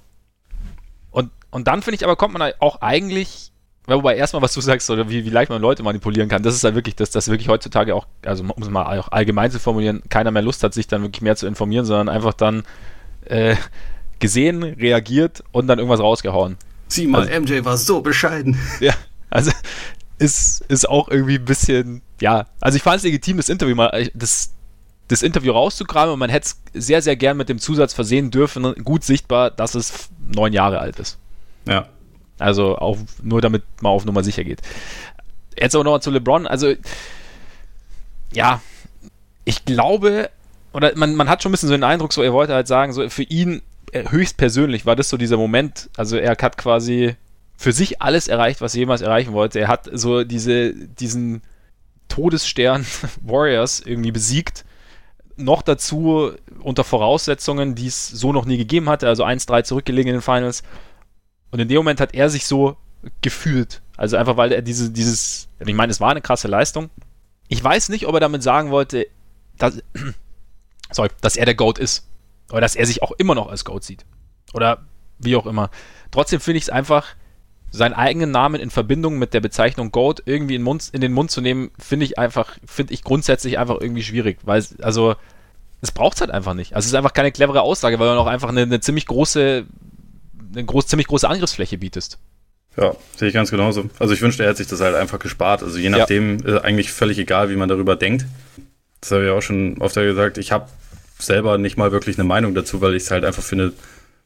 Und, 1.11 1.31
und 1.51 1.69
dann 1.69 1.81
finde 1.83 1.97
ich 1.97 2.05
aber, 2.05 2.16
kommt 2.16 2.37
man 2.39 2.53
auch 2.59 2.81
eigentlich, 2.83 3.51
ja, 3.89 3.95
wobei 3.97 4.16
erstmal, 4.16 4.43
was 4.43 4.53
du 4.53 4.61
sagst, 4.61 4.91
oder 4.91 5.09
wie, 5.09 5.24
wie 5.24 5.30
leicht 5.30 5.51
man 5.51 5.62
Leute 5.62 5.82
manipulieren 5.82 6.28
kann, 6.28 6.43
das 6.43 6.55
ist 6.55 6.62
halt 6.62 6.74
wirklich, 6.74 6.95
dass 6.95 7.11
das 7.11 7.28
wirklich 7.28 7.49
heutzutage 7.49 7.95
auch, 7.95 8.07
also 8.22 8.45
um 8.45 8.62
es 8.62 8.68
mal 8.68 8.99
auch 8.99 9.11
allgemein 9.11 9.51
zu 9.51 9.59
formulieren, 9.59 10.03
keiner 10.11 10.30
mehr 10.30 10.43
Lust 10.43 10.62
hat, 10.62 10.74
sich 10.74 10.86
dann 10.86 11.03
wirklich 11.03 11.22
mehr 11.22 11.36
zu 11.36 11.47
informieren, 11.47 11.86
sondern 11.86 12.11
einfach 12.11 12.34
dann 12.34 12.64
äh, 13.24 13.57
gesehen, 14.18 14.62
reagiert 14.62 15.43
und 15.53 15.68
dann 15.68 15.78
irgendwas 15.78 16.01
rausgehauen. 16.01 16.57
Sieh 16.89 17.07
mal, 17.07 17.28
MJ 17.41 17.64
war 17.64 17.78
so 17.78 18.03
bescheiden. 18.03 18.59
Ja, 18.80 18.95
also 19.30 19.53
ist, 20.18 20.62
ist 20.68 20.89
auch 20.89 21.09
irgendwie 21.09 21.36
ein 21.36 21.45
bisschen, 21.45 22.03
ja, 22.20 22.47
also 22.61 22.76
ich 22.76 22.82
fand 22.82 22.99
es 22.99 23.05
legitim, 23.05 23.39
das 23.39 23.49
Interview 23.49 23.74
mal, 23.74 24.11
das, 24.12 24.53
das 25.09 25.22
Interview 25.22 25.53
rauszukramen 25.53 26.12
und 26.12 26.18
man 26.18 26.28
hätte 26.28 26.49
es 26.72 26.86
sehr, 26.86 27.01
sehr 27.01 27.16
gern 27.16 27.39
mit 27.39 27.49
dem 27.49 27.59
Zusatz 27.59 27.95
versehen 27.95 28.30
dürfen, 28.30 28.74
gut 28.84 29.03
sichtbar, 29.03 29.51
dass 29.51 29.74
es 29.74 30.11
neun 30.34 30.53
Jahre 30.53 30.80
alt 30.80 30.99
ist. 30.99 31.18
Ja. 31.66 31.89
Also 32.39 32.78
auch 32.78 32.97
nur 33.22 33.41
damit 33.41 33.64
man 33.80 33.93
auf 33.93 34.05
Nummer 34.05 34.22
sicher 34.22 34.45
geht. 34.45 34.61
Jetzt 35.59 35.74
aber 35.74 35.84
nochmal 35.84 36.03
zu 36.03 36.11
LeBron. 36.11 36.47
Also, 36.47 36.74
ja, 38.32 38.61
ich 39.45 39.64
glaube, 39.64 40.30
oder 40.72 40.93
man, 40.97 41.14
man 41.14 41.28
hat 41.28 41.43
schon 41.43 41.51
ein 41.51 41.53
bisschen 41.53 41.68
so 41.68 41.74
den 41.74 41.84
Eindruck, 41.84 42.12
so 42.12 42.22
er 42.22 42.32
wollte 42.32 42.55
halt 42.55 42.68
sagen, 42.68 42.93
so 42.93 43.09
für 43.09 43.22
ihn 43.22 43.62
äh, 43.93 44.09
höchstpersönlich 44.11 44.86
war 44.86 44.97
das 44.97 45.09
so 45.09 45.16
dieser 45.16 45.36
Moment. 45.36 45.91
Also 45.97 46.16
er 46.16 46.36
hat 46.41 46.59
quasi 46.59 47.16
für 47.57 47.72
sich 47.72 48.01
alles 48.01 48.28
erreicht, 48.28 48.61
was 48.61 48.74
er 48.74 48.80
jemals 48.80 49.01
erreichen 49.01 49.32
wollte. 49.32 49.59
Er 49.59 49.68
hat 49.68 49.89
so 49.93 50.24
diese, 50.24 50.72
diesen 50.74 51.43
Todesstern 52.09 52.86
Warriors 53.22 53.80
irgendwie 53.80 54.12
besiegt. 54.12 54.64
Noch 55.36 55.62
dazu 55.62 56.32
unter 56.61 56.84
Voraussetzungen, 56.84 57.74
die 57.74 57.86
es 57.86 58.09
so 58.09 58.32
noch 58.32 58.45
nie 58.45 58.59
gegeben 58.59 58.89
hatte, 58.89 59.09
also 59.09 59.24
1-3 59.24 59.64
zurückgelegen 59.64 60.11
in 60.11 60.16
den 60.16 60.22
Finals. 60.22 60.62
Und 61.51 61.61
in 61.61 61.68
dem 61.68 61.78
Moment 61.78 62.01
hat 62.01 62.14
er 62.14 62.30
sich 62.30 62.46
so 62.46 62.76
gefühlt. 63.22 63.82
Also 63.96 64.16
einfach, 64.16 64.36
weil 64.36 64.53
er 64.53 64.62
diese, 64.62 64.90
dieses, 64.90 65.49
ich 65.64 65.74
meine, 65.74 65.90
es 65.90 66.01
war 66.01 66.11
eine 66.11 66.20
krasse 66.20 66.49
Leistung. 66.49 66.90
Ich 67.49 67.62
weiß 67.62 67.88
nicht, 67.88 68.07
ob 68.07 68.14
er 68.14 68.20
damit 68.20 68.42
sagen 68.42 68.70
wollte, 68.70 69.07
dass, 69.57 69.82
sorry, 70.90 71.09
dass 71.20 71.36
er 71.36 71.46
der 71.46 71.55
GOAT 71.55 71.78
ist. 71.78 72.07
Oder 72.51 72.61
dass 72.61 72.76
er 72.76 72.86
sich 72.86 73.03
auch 73.03 73.12
immer 73.12 73.34
noch 73.34 73.49
als 73.49 73.64
GOAT 73.64 73.84
sieht. 73.84 74.05
Oder 74.55 74.84
wie 75.18 75.36
auch 75.36 75.46
immer. 75.46 75.70
Trotzdem 76.11 76.40
finde 76.40 76.59
ich 76.59 76.64
es 76.64 76.70
einfach, 76.70 77.14
seinen 77.70 77.92
eigenen 77.92 78.30
Namen 78.30 78.61
in 78.61 78.70
Verbindung 78.70 79.18
mit 79.18 79.34
der 79.34 79.40
Bezeichnung 79.40 79.90
GOAT 79.92 80.22
irgendwie 80.24 80.55
in, 80.55 80.62
Mund, 80.62 80.88
in 80.92 81.01
den 81.01 81.12
Mund 81.12 81.30
zu 81.30 81.40
nehmen, 81.40 81.70
finde 81.78 82.07
ich 82.07 82.18
einfach, 82.18 82.57
finde 82.66 82.94
ich 82.94 83.05
grundsätzlich 83.05 83.59
einfach 83.59 83.76
irgendwie 83.80 84.03
schwierig, 84.03 84.38
weil 84.44 84.64
also, 84.80 85.16
es 85.80 85.92
braucht 85.92 86.14
es 86.16 86.20
halt 86.22 86.30
einfach 86.30 86.55
nicht. 86.55 86.74
Also 86.74 86.86
es 86.86 86.92
ist 86.92 86.96
einfach 86.96 87.12
keine 87.12 87.30
clevere 87.30 87.62
Aussage, 87.62 87.99
weil 87.99 88.09
man 88.09 88.18
auch 88.18 88.26
einfach 88.26 88.49
eine, 88.49 88.62
eine 88.62 88.80
ziemlich 88.80 89.07
große, 89.07 89.66
eine 90.53 90.64
groß, 90.64 90.86
ziemlich 90.86 91.07
große 91.07 91.28
Angriffsfläche 91.28 91.78
bietest. 91.78 92.18
Ja, 92.76 92.94
sehe 93.16 93.28
ich 93.28 93.34
ganz 93.34 93.51
genauso. 93.51 93.90
Also 93.99 94.14
ich 94.14 94.22
wünschte, 94.22 94.44
er 94.44 94.51
hätte 94.51 94.59
sich 94.59 94.68
das 94.68 94.80
halt 94.80 94.94
einfach 94.94 95.18
gespart. 95.18 95.62
Also 95.62 95.78
je 95.78 95.90
nachdem 95.90 96.38
ja. 96.38 96.57
ist 96.57 96.64
eigentlich 96.64 96.92
völlig 96.92 97.18
egal, 97.18 97.51
wie 97.51 97.57
man 97.57 97.68
darüber 97.68 97.96
denkt. 97.96 98.26
Das 99.01 99.11
habe 99.11 99.24
ich 99.24 99.30
auch 99.30 99.42
schon 99.42 99.78
oft 99.78 99.94
gesagt. 99.94 100.38
Ich 100.38 100.53
habe 100.53 100.68
selber 101.18 101.59
nicht 101.59 101.76
mal 101.76 101.90
wirklich 101.90 102.18
eine 102.18 102.28
Meinung 102.28 102.55
dazu, 102.55 102.80
weil 102.80 102.94
ich 102.94 103.05
es 103.05 103.11
halt 103.11 103.24
einfach 103.24 103.42
für 103.42 103.57
eine 103.57 103.72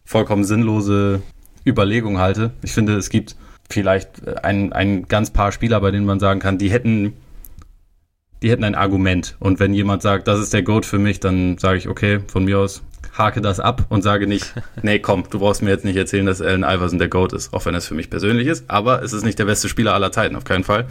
vollkommen 0.04 0.44
sinnlose 0.44 1.22
Überlegung 1.66 2.18
halte. 2.18 2.50
Ich 2.62 2.72
finde, 2.72 2.96
es 2.96 3.08
gibt 3.08 3.36
vielleicht 3.70 4.28
ein, 4.44 4.72
ein 4.72 5.08
ganz 5.08 5.30
paar 5.30 5.52
Spieler, 5.52 5.80
bei 5.80 5.90
denen 5.90 6.04
man 6.04 6.20
sagen 6.20 6.40
kann, 6.40 6.58
die 6.58 6.70
hätten, 6.70 7.14
die 8.42 8.50
hätten 8.50 8.64
ein 8.64 8.74
Argument. 8.74 9.36
Und 9.38 9.60
wenn 9.60 9.72
jemand 9.72 10.02
sagt, 10.02 10.28
das 10.28 10.40
ist 10.40 10.52
der 10.52 10.62
Goat 10.62 10.84
für 10.84 10.98
mich, 10.98 11.20
dann 11.20 11.56
sage 11.58 11.78
ich, 11.78 11.88
okay, 11.88 12.20
von 12.26 12.44
mir 12.44 12.58
aus 12.58 12.82
hake 13.12 13.40
das 13.40 13.60
ab 13.60 13.86
und 13.88 14.02
sage 14.02 14.26
nicht, 14.26 14.54
nee, 14.82 14.98
komm, 14.98 15.24
du 15.30 15.38
brauchst 15.38 15.62
mir 15.62 15.70
jetzt 15.70 15.84
nicht 15.84 15.96
erzählen, 15.96 16.26
dass 16.26 16.40
Allen 16.40 16.62
Iverson 16.62 16.98
der 16.98 17.08
Goat 17.08 17.32
ist, 17.32 17.52
auch 17.52 17.66
wenn 17.66 17.74
es 17.74 17.86
für 17.86 17.94
mich 17.94 18.10
persönlich 18.10 18.46
ist, 18.46 18.70
aber 18.70 19.02
es 19.02 19.12
ist 19.12 19.24
nicht 19.24 19.38
der 19.38 19.44
beste 19.44 19.68
Spieler 19.68 19.94
aller 19.94 20.12
Zeiten, 20.12 20.36
auf 20.36 20.44
keinen 20.44 20.64
Fall. 20.64 20.86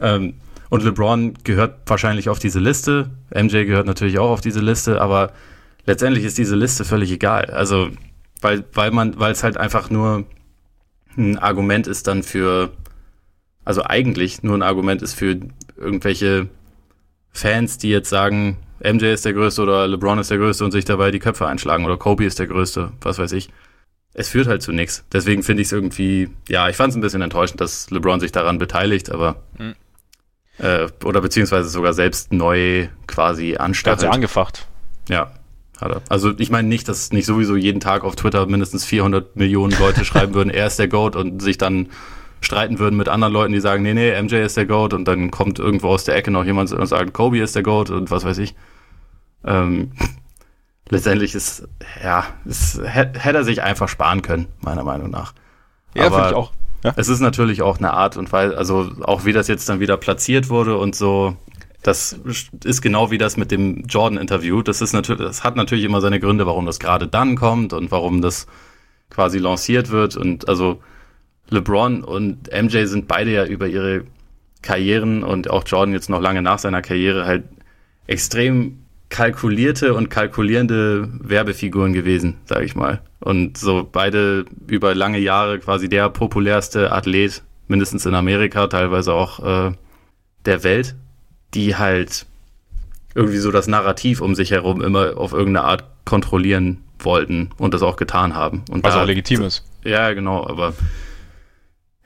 Ähm, 0.00 0.34
und 0.70 0.82
LeBron 0.82 1.34
gehört 1.44 1.78
wahrscheinlich 1.86 2.28
auf 2.28 2.38
diese 2.38 2.60
Liste, 2.60 3.10
MJ 3.34 3.64
gehört 3.64 3.86
natürlich 3.86 4.18
auch 4.18 4.30
auf 4.30 4.40
diese 4.42 4.60
Liste, 4.60 5.00
aber 5.00 5.32
letztendlich 5.86 6.24
ist 6.24 6.36
diese 6.36 6.56
Liste 6.56 6.84
völlig 6.84 7.10
egal. 7.10 7.46
Also 7.46 7.88
weil, 8.40 8.64
weil 8.72 8.90
man, 8.90 9.18
weil 9.18 9.32
es 9.32 9.42
halt 9.42 9.56
einfach 9.56 9.90
nur 9.90 10.24
ein 11.16 11.38
Argument 11.38 11.86
ist 11.86 12.06
dann 12.06 12.22
für, 12.22 12.70
also 13.64 13.82
eigentlich 13.82 14.42
nur 14.42 14.56
ein 14.56 14.62
Argument 14.62 15.02
ist 15.02 15.14
für 15.14 15.40
irgendwelche 15.76 16.48
Fans, 17.30 17.78
die 17.78 17.90
jetzt 17.90 18.10
sagen, 18.10 18.58
MJ 18.80 19.06
ist 19.06 19.24
der 19.24 19.32
Größte 19.32 19.62
oder 19.62 19.86
LeBron 19.86 20.18
ist 20.18 20.30
der 20.30 20.38
Größte 20.38 20.64
und 20.64 20.72
sich 20.72 20.84
dabei 20.84 21.10
die 21.10 21.18
Köpfe 21.18 21.46
einschlagen 21.46 21.84
oder 21.84 21.96
Kobe 21.96 22.24
ist 22.24 22.38
der 22.38 22.46
Größte, 22.46 22.92
was 23.00 23.18
weiß 23.18 23.32
ich. 23.32 23.50
Es 24.14 24.28
führt 24.28 24.48
halt 24.48 24.62
zu 24.62 24.72
nichts. 24.72 25.04
Deswegen 25.12 25.42
finde 25.42 25.62
ich 25.62 25.68
es 25.68 25.72
irgendwie, 25.72 26.30
ja, 26.48 26.68
ich 26.68 26.76
fand 26.76 26.90
es 26.90 26.96
ein 26.96 27.00
bisschen 27.00 27.22
enttäuschend, 27.22 27.60
dass 27.60 27.90
LeBron 27.90 28.20
sich 28.20 28.32
daran 28.32 28.58
beteiligt, 28.58 29.10
aber 29.10 29.42
mhm. 29.58 29.74
äh, 30.58 30.88
oder 31.04 31.20
beziehungsweise 31.20 31.68
sogar 31.68 31.92
selbst 31.92 32.32
neu 32.32 32.88
quasi 33.06 33.56
anstachelt. 33.56 34.02
Er 34.02 34.08
hat 34.08 34.12
ja 34.12 34.16
angefacht. 34.16 34.66
Ja, 35.08 35.32
hat 35.80 35.92
er. 35.92 36.02
Also 36.08 36.32
ich 36.38 36.50
meine 36.50 36.68
nicht, 36.68 36.88
dass 36.88 37.12
nicht 37.12 37.26
sowieso 37.26 37.56
jeden 37.56 37.80
Tag 37.80 38.04
auf 38.04 38.16
Twitter 38.16 38.46
mindestens 38.46 38.84
400 38.84 39.36
Millionen 39.36 39.78
Leute 39.78 40.04
schreiben 40.04 40.34
würden, 40.34 40.50
er 40.54 40.66
ist 40.66 40.78
der 40.78 40.88
Goat 40.88 41.16
und 41.16 41.40
sich 41.40 41.58
dann 41.58 41.88
streiten 42.40 42.78
würden 42.78 42.96
mit 42.96 43.08
anderen 43.08 43.32
Leuten, 43.32 43.52
die 43.52 43.60
sagen, 43.60 43.82
nee, 43.82 43.94
nee, 43.94 44.20
MJ 44.20 44.36
ist 44.36 44.56
der 44.56 44.66
Goat 44.66 44.94
und 44.94 45.06
dann 45.06 45.30
kommt 45.30 45.58
irgendwo 45.58 45.88
aus 45.88 46.04
der 46.04 46.16
Ecke 46.16 46.30
noch 46.30 46.44
jemand 46.44 46.72
und 46.72 46.86
sagt, 46.86 47.12
Kobe 47.12 47.38
ist 47.38 47.56
der 47.56 47.62
Goat 47.62 47.90
und 47.90 48.10
was 48.10 48.24
weiß 48.24 48.38
ich. 48.38 48.54
Ähm, 49.44 49.92
letztendlich 50.88 51.34
ist, 51.34 51.68
ja, 52.02 52.24
es, 52.44 52.80
hätte 52.82 53.38
er 53.38 53.44
sich 53.44 53.62
einfach 53.62 53.88
sparen 53.88 54.22
können, 54.22 54.46
meiner 54.60 54.84
Meinung 54.84 55.10
nach. 55.10 55.34
Ja, 55.94 56.10
finde 56.10 56.28
ich 56.28 56.34
auch. 56.34 56.52
Ja? 56.84 56.92
Es 56.96 57.08
ist 57.08 57.20
natürlich 57.20 57.62
auch 57.62 57.78
eine 57.78 57.92
Art 57.92 58.16
und 58.16 58.30
Weise, 58.30 58.56
also 58.56 58.90
auch 59.02 59.24
wie 59.24 59.32
das 59.32 59.48
jetzt 59.48 59.68
dann 59.68 59.80
wieder 59.80 59.96
platziert 59.96 60.48
wurde 60.48 60.78
und 60.78 60.94
so, 60.94 61.36
das 61.82 62.18
ist 62.64 62.82
genau 62.82 63.10
wie 63.10 63.18
das 63.18 63.36
mit 63.36 63.50
dem 63.50 63.84
Jordan-Interview. 63.84 64.62
Das 64.62 64.80
ist 64.80 64.92
natürlich, 64.92 65.22
das 65.22 65.44
hat 65.44 65.56
natürlich 65.56 65.84
immer 65.84 66.00
seine 66.00 66.20
Gründe, 66.20 66.46
warum 66.46 66.66
das 66.66 66.78
gerade 66.80 67.06
dann 67.06 67.36
kommt 67.36 67.72
und 67.72 67.90
warum 67.90 68.20
das 68.20 68.46
quasi 69.10 69.38
lanciert 69.38 69.90
wird. 69.90 70.16
Und 70.16 70.48
also 70.48 70.82
LeBron 71.50 72.04
und 72.04 72.50
MJ 72.52 72.84
sind 72.84 73.08
beide 73.08 73.32
ja 73.32 73.44
über 73.44 73.66
ihre 73.66 74.04
Karrieren 74.62 75.22
und 75.22 75.50
auch 75.50 75.64
Jordan 75.66 75.92
jetzt 75.92 76.10
noch 76.10 76.20
lange 76.20 76.42
nach 76.42 76.58
seiner 76.58 76.82
Karriere 76.82 77.26
halt 77.26 77.44
extrem 78.06 78.80
kalkulierte 79.08 79.94
und 79.94 80.10
kalkulierende 80.10 81.08
Werbefiguren 81.20 81.92
gewesen, 81.92 82.36
sage 82.44 82.64
ich 82.64 82.74
mal. 82.74 83.00
Und 83.20 83.56
so 83.56 83.88
beide 83.90 84.44
über 84.66 84.94
lange 84.94 85.18
Jahre 85.18 85.58
quasi 85.58 85.88
der 85.88 86.10
populärste 86.10 86.92
Athlet, 86.92 87.42
mindestens 87.68 88.04
in 88.04 88.14
Amerika, 88.14 88.66
teilweise 88.66 89.14
auch 89.14 89.68
äh, 89.68 89.72
der 90.44 90.64
Welt 90.64 90.94
die 91.54 91.76
halt 91.76 92.26
irgendwie 93.14 93.38
so 93.38 93.50
das 93.50 93.66
Narrativ 93.66 94.20
um 94.20 94.34
sich 94.34 94.50
herum 94.50 94.82
immer 94.82 95.16
auf 95.16 95.32
irgendeine 95.32 95.66
Art 95.66 95.84
kontrollieren 96.04 96.84
wollten 96.98 97.50
und 97.58 97.74
das 97.74 97.82
auch 97.82 97.96
getan 97.96 98.34
haben. 98.34 98.64
Und 98.70 98.84
Was 98.84 98.94
da, 98.94 99.02
auch 99.02 99.06
legitim 99.06 99.42
ist. 99.42 99.64
Ja, 99.84 100.12
genau, 100.12 100.46
aber 100.46 100.74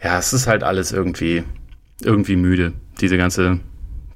ja, 0.02 0.18
es 0.18 0.32
ist 0.32 0.46
halt 0.46 0.62
alles 0.62 0.92
irgendwie, 0.92 1.44
irgendwie 2.02 2.36
müde, 2.36 2.72
diese 3.00 3.16
ganze, 3.16 3.60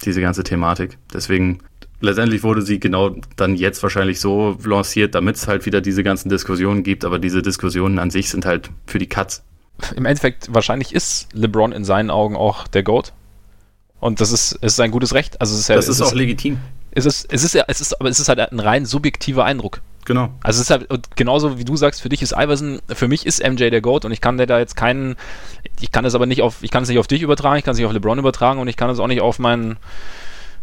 diese 0.04 0.20
ganze 0.20 0.42
Thematik. 0.44 0.98
Deswegen, 1.12 1.60
letztendlich 2.00 2.42
wurde 2.42 2.62
sie 2.62 2.80
genau 2.80 3.16
dann 3.36 3.56
jetzt 3.56 3.82
wahrscheinlich 3.82 4.20
so 4.20 4.58
lanciert, 4.64 5.14
damit 5.14 5.36
es 5.36 5.46
halt 5.46 5.66
wieder 5.66 5.80
diese 5.80 6.02
ganzen 6.02 6.28
Diskussionen 6.28 6.82
gibt, 6.82 7.04
aber 7.04 7.18
diese 7.18 7.42
Diskussionen 7.42 7.98
an 7.98 8.10
sich 8.10 8.30
sind 8.30 8.46
halt 8.46 8.70
für 8.86 8.98
die 8.98 9.08
Katz. 9.08 9.44
Im 9.94 10.06
Endeffekt, 10.06 10.52
wahrscheinlich 10.52 10.94
ist 10.94 11.28
LeBron 11.34 11.72
in 11.72 11.84
seinen 11.84 12.10
Augen 12.10 12.36
auch 12.36 12.66
der 12.66 12.82
GOAT. 12.82 13.12
Und 14.00 14.20
das 14.20 14.32
ist, 14.32 14.58
es 14.60 14.74
ist 14.74 14.80
ein 14.80 14.90
gutes 14.90 15.14
Recht. 15.14 15.40
Also 15.40 15.54
es 15.54 15.60
ist 15.60 15.68
ja, 15.68 15.76
das 15.76 15.88
ist 15.88 16.00
auch 16.00 16.08
ist, 16.08 16.14
legitim. 16.14 16.58
Es 16.96 17.04
ist, 17.04 17.30
es 17.30 17.44
ist 17.44 17.52
ja, 17.52 17.64
es 17.68 17.82
ist, 17.82 18.00
aber 18.00 18.08
es 18.08 18.18
ist 18.18 18.30
halt 18.30 18.40
ein 18.40 18.58
rein 18.58 18.86
subjektiver 18.86 19.44
Eindruck. 19.44 19.82
Genau. 20.06 20.30
Also 20.42 20.62
es 20.62 20.70
ist 20.70 20.70
halt, 20.70 20.88
genauso 21.14 21.58
wie 21.58 21.64
du 21.64 21.76
sagst, 21.76 22.00
für 22.00 22.08
dich 22.08 22.22
ist 22.22 22.32
Iverson, 22.32 22.80
für 22.88 23.06
mich 23.06 23.26
ist 23.26 23.46
MJ 23.46 23.68
der 23.68 23.82
Goat 23.82 24.06
und 24.06 24.12
ich 24.12 24.22
kann 24.22 24.38
dir 24.38 24.46
da 24.46 24.58
jetzt 24.58 24.76
keinen, 24.76 25.16
ich 25.78 25.92
kann 25.92 26.06
es 26.06 26.14
aber 26.14 26.24
nicht 26.24 26.40
auf, 26.40 26.62
ich 26.62 26.70
kann 26.70 26.84
es 26.84 26.88
nicht 26.88 26.98
auf 26.98 27.06
dich 27.06 27.20
übertragen, 27.20 27.58
ich 27.58 27.64
kann 27.64 27.72
es 27.72 27.78
nicht 27.78 27.86
auf 27.86 27.92
LeBron 27.92 28.18
übertragen 28.18 28.60
und 28.60 28.68
ich 28.68 28.78
kann 28.78 28.88
es 28.88 28.98
auch 28.98 29.08
nicht 29.08 29.20
auf 29.20 29.38
meinen 29.38 29.76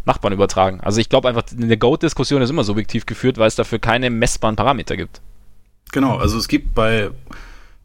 Nachbarn 0.06 0.34
übertragen. 0.34 0.80
Also 0.82 1.00
ich 1.00 1.10
glaube 1.10 1.30
einfach, 1.30 1.44
eine 1.56 1.78
Goat-Diskussion 1.78 2.42
ist 2.42 2.50
immer 2.50 2.64
subjektiv 2.64 3.06
geführt, 3.06 3.38
weil 3.38 3.48
es 3.48 3.56
dafür 3.56 3.78
keine 3.78 4.10
messbaren 4.10 4.56
Parameter 4.56 4.98
gibt. 4.98 5.22
Genau, 5.92 6.18
also 6.18 6.40
es 6.40 6.48
gibt 6.48 6.74
bei, 6.74 7.12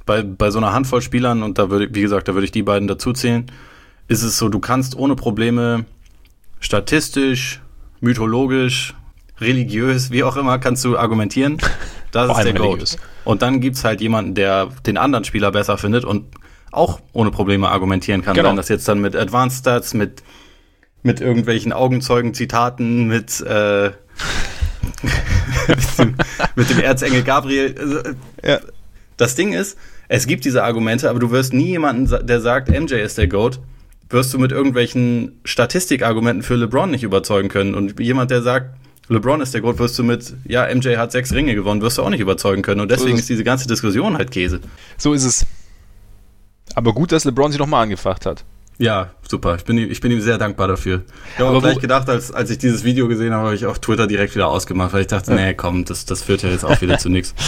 bei, 0.06 0.22
bei 0.22 0.50
so 0.50 0.58
einer 0.58 0.72
Handvoll 0.72 1.02
Spielern, 1.02 1.42
und 1.42 1.58
da 1.58 1.68
würde, 1.68 1.94
wie 1.94 2.00
gesagt, 2.00 2.28
da 2.28 2.32
würde 2.34 2.46
ich 2.46 2.52
die 2.52 2.62
beiden 2.62 2.88
dazu 2.88 3.12
zählen, 3.12 3.50
ist 4.06 4.22
es 4.22 4.38
so, 4.38 4.48
du 4.48 4.58
kannst 4.58 4.96
ohne 4.96 5.16
Probleme 5.16 5.84
statistisch, 6.60 7.60
mythologisch, 8.00 8.94
religiös, 9.40 10.10
wie 10.10 10.24
auch 10.24 10.36
immer, 10.36 10.58
kannst 10.58 10.84
du 10.84 10.98
argumentieren. 10.98 11.58
Das 12.10 12.38
ist 12.38 12.44
der 12.44 12.54
Goat. 12.54 12.96
Und 13.24 13.42
dann 13.42 13.60
gibt 13.60 13.76
es 13.76 13.84
halt 13.84 14.00
jemanden, 14.00 14.34
der 14.34 14.70
den 14.86 14.96
anderen 14.96 15.24
Spieler 15.24 15.52
besser 15.52 15.76
findet 15.76 16.06
und 16.06 16.24
auch 16.72 17.00
ohne 17.12 17.30
Probleme 17.30 17.68
argumentieren 17.68 18.22
kann. 18.22 18.34
Genau. 18.34 18.48
Wenn 18.48 18.56
das 18.56 18.70
jetzt 18.70 18.88
dann 18.88 18.98
mit 19.00 19.14
Advanced 19.14 19.58
Stats, 19.58 19.92
mit, 19.92 20.22
mit 21.02 21.20
irgendwelchen 21.20 21.70
Augenzeugen-Zitaten, 21.74 23.08
mit, 23.08 23.42
äh, 23.42 23.90
mit, 25.68 25.98
dem, 25.98 26.14
mit, 26.56 26.70
dem, 26.70 26.80
Erzengel 26.80 27.22
Gabriel. 27.22 27.74
Also, 27.78 27.98
ja. 28.42 28.58
Das 29.18 29.34
Ding 29.34 29.52
ist, 29.52 29.76
es 30.08 30.26
gibt 30.26 30.46
diese 30.46 30.64
Argumente, 30.64 31.10
aber 31.10 31.18
du 31.18 31.30
wirst 31.30 31.52
nie 31.52 31.66
jemanden, 31.66 32.26
der 32.26 32.40
sagt, 32.40 32.70
MJ 32.70 32.94
ist 32.94 33.18
der 33.18 33.28
Goat, 33.28 33.60
wirst 34.10 34.32
du 34.32 34.38
mit 34.38 34.52
irgendwelchen 34.52 35.40
Statistikargumenten 35.44 36.42
für 36.42 36.54
LeBron 36.54 36.90
nicht 36.90 37.02
überzeugen 37.02 37.48
können. 37.48 37.74
Und 37.74 38.00
jemand, 38.00 38.30
der 38.30 38.42
sagt, 38.42 38.76
LeBron 39.08 39.40
ist 39.40 39.54
der 39.54 39.60
Grund, 39.60 39.78
wirst 39.78 39.98
du 39.98 40.02
mit, 40.02 40.34
ja, 40.44 40.66
MJ 40.72 40.96
hat 40.96 41.12
sechs 41.12 41.32
Ringe 41.32 41.54
gewonnen, 41.54 41.80
wirst 41.80 41.98
du 41.98 42.02
auch 42.02 42.10
nicht 42.10 42.20
überzeugen 42.20 42.62
können. 42.62 42.80
Und 42.80 42.90
deswegen 42.90 43.10
so 43.10 43.14
ist, 43.14 43.20
ist 43.20 43.28
diese 43.30 43.44
ganze 43.44 43.66
Diskussion 43.66 44.16
halt 44.16 44.30
Käse. 44.30 44.60
So 44.96 45.12
ist 45.12 45.24
es. 45.24 45.46
Aber 46.74 46.92
gut, 46.92 47.12
dass 47.12 47.24
LeBron 47.24 47.52
sie 47.52 47.58
nochmal 47.58 47.82
angefacht 47.82 48.26
hat. 48.26 48.44
Ja, 48.80 49.10
super. 49.28 49.56
Ich 49.56 49.64
bin, 49.64 49.76
ich 49.76 50.00
bin 50.00 50.12
ihm 50.12 50.20
sehr 50.20 50.38
dankbar 50.38 50.68
dafür. 50.68 51.02
Ich 51.34 51.44
habe 51.44 51.56
auch 51.56 51.60
gleich 51.60 51.80
gedacht, 51.80 52.08
als, 52.08 52.30
als 52.30 52.48
ich 52.50 52.58
dieses 52.58 52.84
Video 52.84 53.08
gesehen 53.08 53.34
habe, 53.34 53.46
habe 53.46 53.54
ich 53.56 53.66
auf 53.66 53.80
Twitter 53.80 54.06
direkt 54.06 54.36
wieder 54.36 54.46
ausgemacht, 54.46 54.92
weil 54.92 55.00
ich 55.00 55.08
dachte, 55.08 55.34
nee, 55.34 55.52
komm, 55.54 55.84
das, 55.84 56.04
das 56.04 56.22
führt 56.22 56.42
ja 56.42 56.48
jetzt 56.48 56.64
auch 56.64 56.80
wieder 56.80 56.98
zu 56.98 57.08
nichts. 57.08 57.34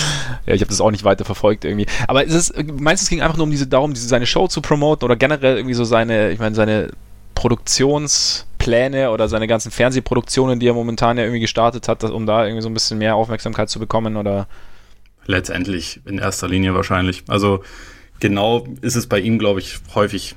Ja, 0.47 0.55
ich 0.55 0.63
habe 0.63 0.71
das 0.71 0.81
auch 0.81 0.91
nicht 0.91 1.05
weiter 1.05 1.25
verfolgt 1.25 1.65
irgendwie. 1.65 1.87
Aber 2.09 2.27
es 2.27 2.33
ist, 2.33 2.55
meinst 2.81 3.03
du, 3.03 3.05
es 3.05 3.11
ging 3.11 3.21
einfach 3.21 3.37
nur 3.37 3.45
um 3.45 3.51
diese 3.51 3.67
darum, 3.67 3.93
diese, 3.93 4.09
seine 4.09 4.27
Show 4.27 4.49
zu 4.49 4.61
promoten 4.61 5.05
oder 5.05 5.17
generell 5.17 5.57
irgendwie 5.57 5.75
so 5.75 5.85
seine, 5.85 6.31
ich 6.31 6.39
meine, 6.39 6.55
seine 6.55 6.91
Produktionspläne 7.35 9.11
oder 9.11 9.29
seine 9.29 9.47
ganzen 9.47 9.71
Fernsehproduktionen, 9.71 10.59
die 10.59 10.67
er 10.67 10.75
momentan 10.75 11.19
ja 11.19 11.25
irgendwie 11.25 11.41
gestartet 11.41 11.89
hat, 11.89 12.03
um 12.05 12.27
da 12.27 12.45
irgendwie 12.45 12.63
so 12.63 12.69
ein 12.69 12.75
bisschen 12.75 12.99
mehr 12.99 13.17
Aufmerksamkeit 13.17 13.69
zu 13.69 13.79
bekommen 13.79 14.17
oder? 14.17 14.49
Letztendlich 15.27 16.01
in 16.07 16.19
erster 16.19 16.49
Linie 16.49 16.75
wahrscheinlich. 16.75 17.25
Also 17.29 17.63
genau 18.19 18.67
ist 18.81 18.97
es 18.97 19.07
bei 19.07 19.21
ihm, 19.21 19.39
glaube 19.39 19.61
ich, 19.61 19.79
häufig 19.95 20.37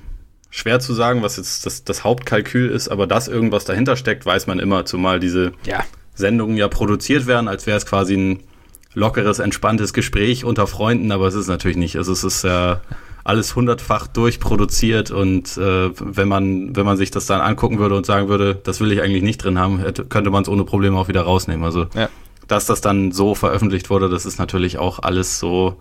schwer 0.53 0.79
zu 0.79 0.93
sagen, 0.93 1.23
was 1.23 1.37
jetzt 1.37 1.65
das, 1.65 1.83
das 1.83 2.03
Hauptkalkül 2.03 2.69
ist, 2.69 2.87
aber 2.87 3.07
dass 3.07 3.27
irgendwas 3.27 3.65
dahinter 3.65 3.95
steckt, 3.95 4.23
weiß 4.23 4.45
man 4.45 4.59
immer, 4.59 4.85
zumal 4.85 5.19
diese 5.19 5.51
ja. 5.65 5.83
Sendungen 6.13 6.57
ja 6.57 6.67
produziert 6.67 7.25
werden, 7.25 7.47
als 7.47 7.65
wäre 7.65 7.75
es 7.75 7.87
quasi 7.87 8.15
ein 8.15 8.43
lockeres, 8.93 9.39
entspanntes 9.39 9.93
Gespräch 9.93 10.45
unter 10.45 10.67
Freunden, 10.67 11.11
aber 11.11 11.25
es 11.25 11.33
ist 11.33 11.47
natürlich 11.47 11.75
nicht. 11.75 11.97
Also 11.97 12.11
es 12.11 12.23
ist 12.23 12.43
ja 12.43 12.81
alles 13.23 13.55
hundertfach 13.55 14.05
durchproduziert 14.05 15.09
und 15.09 15.57
äh, 15.57 15.89
wenn 15.97 16.27
man 16.27 16.75
wenn 16.75 16.85
man 16.85 16.97
sich 16.97 17.09
das 17.09 17.25
dann 17.25 17.41
angucken 17.41 17.79
würde 17.79 17.95
und 17.95 18.05
sagen 18.05 18.27
würde, 18.27 18.53
das 18.53 18.79
will 18.79 18.91
ich 18.91 19.01
eigentlich 19.01 19.23
nicht 19.23 19.43
drin 19.43 19.57
haben, 19.57 19.79
hätte, 19.79 20.05
könnte 20.05 20.29
man 20.29 20.43
es 20.43 20.49
ohne 20.49 20.65
Probleme 20.65 20.99
auch 20.99 21.07
wieder 21.07 21.23
rausnehmen. 21.23 21.65
Also 21.65 21.87
ja. 21.95 22.09
dass 22.47 22.67
das 22.67 22.81
dann 22.81 23.11
so 23.11 23.33
veröffentlicht 23.33 23.89
wurde, 23.89 24.07
das 24.07 24.27
ist 24.27 24.37
natürlich 24.37 24.77
auch 24.77 24.99
alles 24.99 25.39
so 25.39 25.77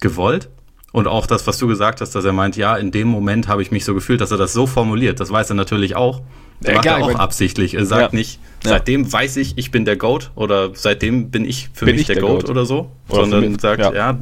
gewollt. 0.00 0.48
Und 0.94 1.08
auch 1.08 1.26
das, 1.26 1.44
was 1.48 1.58
du 1.58 1.66
gesagt 1.66 2.00
hast, 2.00 2.14
dass 2.14 2.24
er 2.24 2.32
meint, 2.32 2.56
ja, 2.56 2.76
in 2.76 2.92
dem 2.92 3.08
Moment 3.08 3.48
habe 3.48 3.62
ich 3.62 3.72
mich 3.72 3.84
so 3.84 3.94
gefühlt, 3.94 4.20
dass 4.20 4.30
er 4.30 4.36
das 4.36 4.52
so 4.52 4.68
formuliert. 4.68 5.18
Das 5.18 5.28
weiß 5.28 5.50
er 5.50 5.56
natürlich 5.56 5.96
auch. 5.96 6.22
Ja, 6.64 6.74
macht 6.74 6.86
er 6.86 6.98
auch 6.98 7.16
absichtlich. 7.16 7.74
Er 7.74 7.84
sagt 7.84 8.12
ja. 8.12 8.16
nicht, 8.16 8.38
seitdem 8.62 9.12
weiß 9.12 9.38
ich, 9.38 9.58
ich 9.58 9.72
bin 9.72 9.84
der 9.84 9.96
Goat 9.96 10.30
oder 10.36 10.70
seitdem 10.72 11.32
bin 11.32 11.44
ich 11.46 11.68
für 11.74 11.86
bin 11.86 11.96
mich 11.96 12.06
der, 12.06 12.14
der 12.14 12.22
Goat, 12.22 12.42
Goat, 12.42 12.50
oder 12.50 12.64
so, 12.64 12.92
oder 13.08 13.26
sondern 13.26 13.58
sagt, 13.58 13.80
ja. 13.80 13.92
ja, 13.92 14.18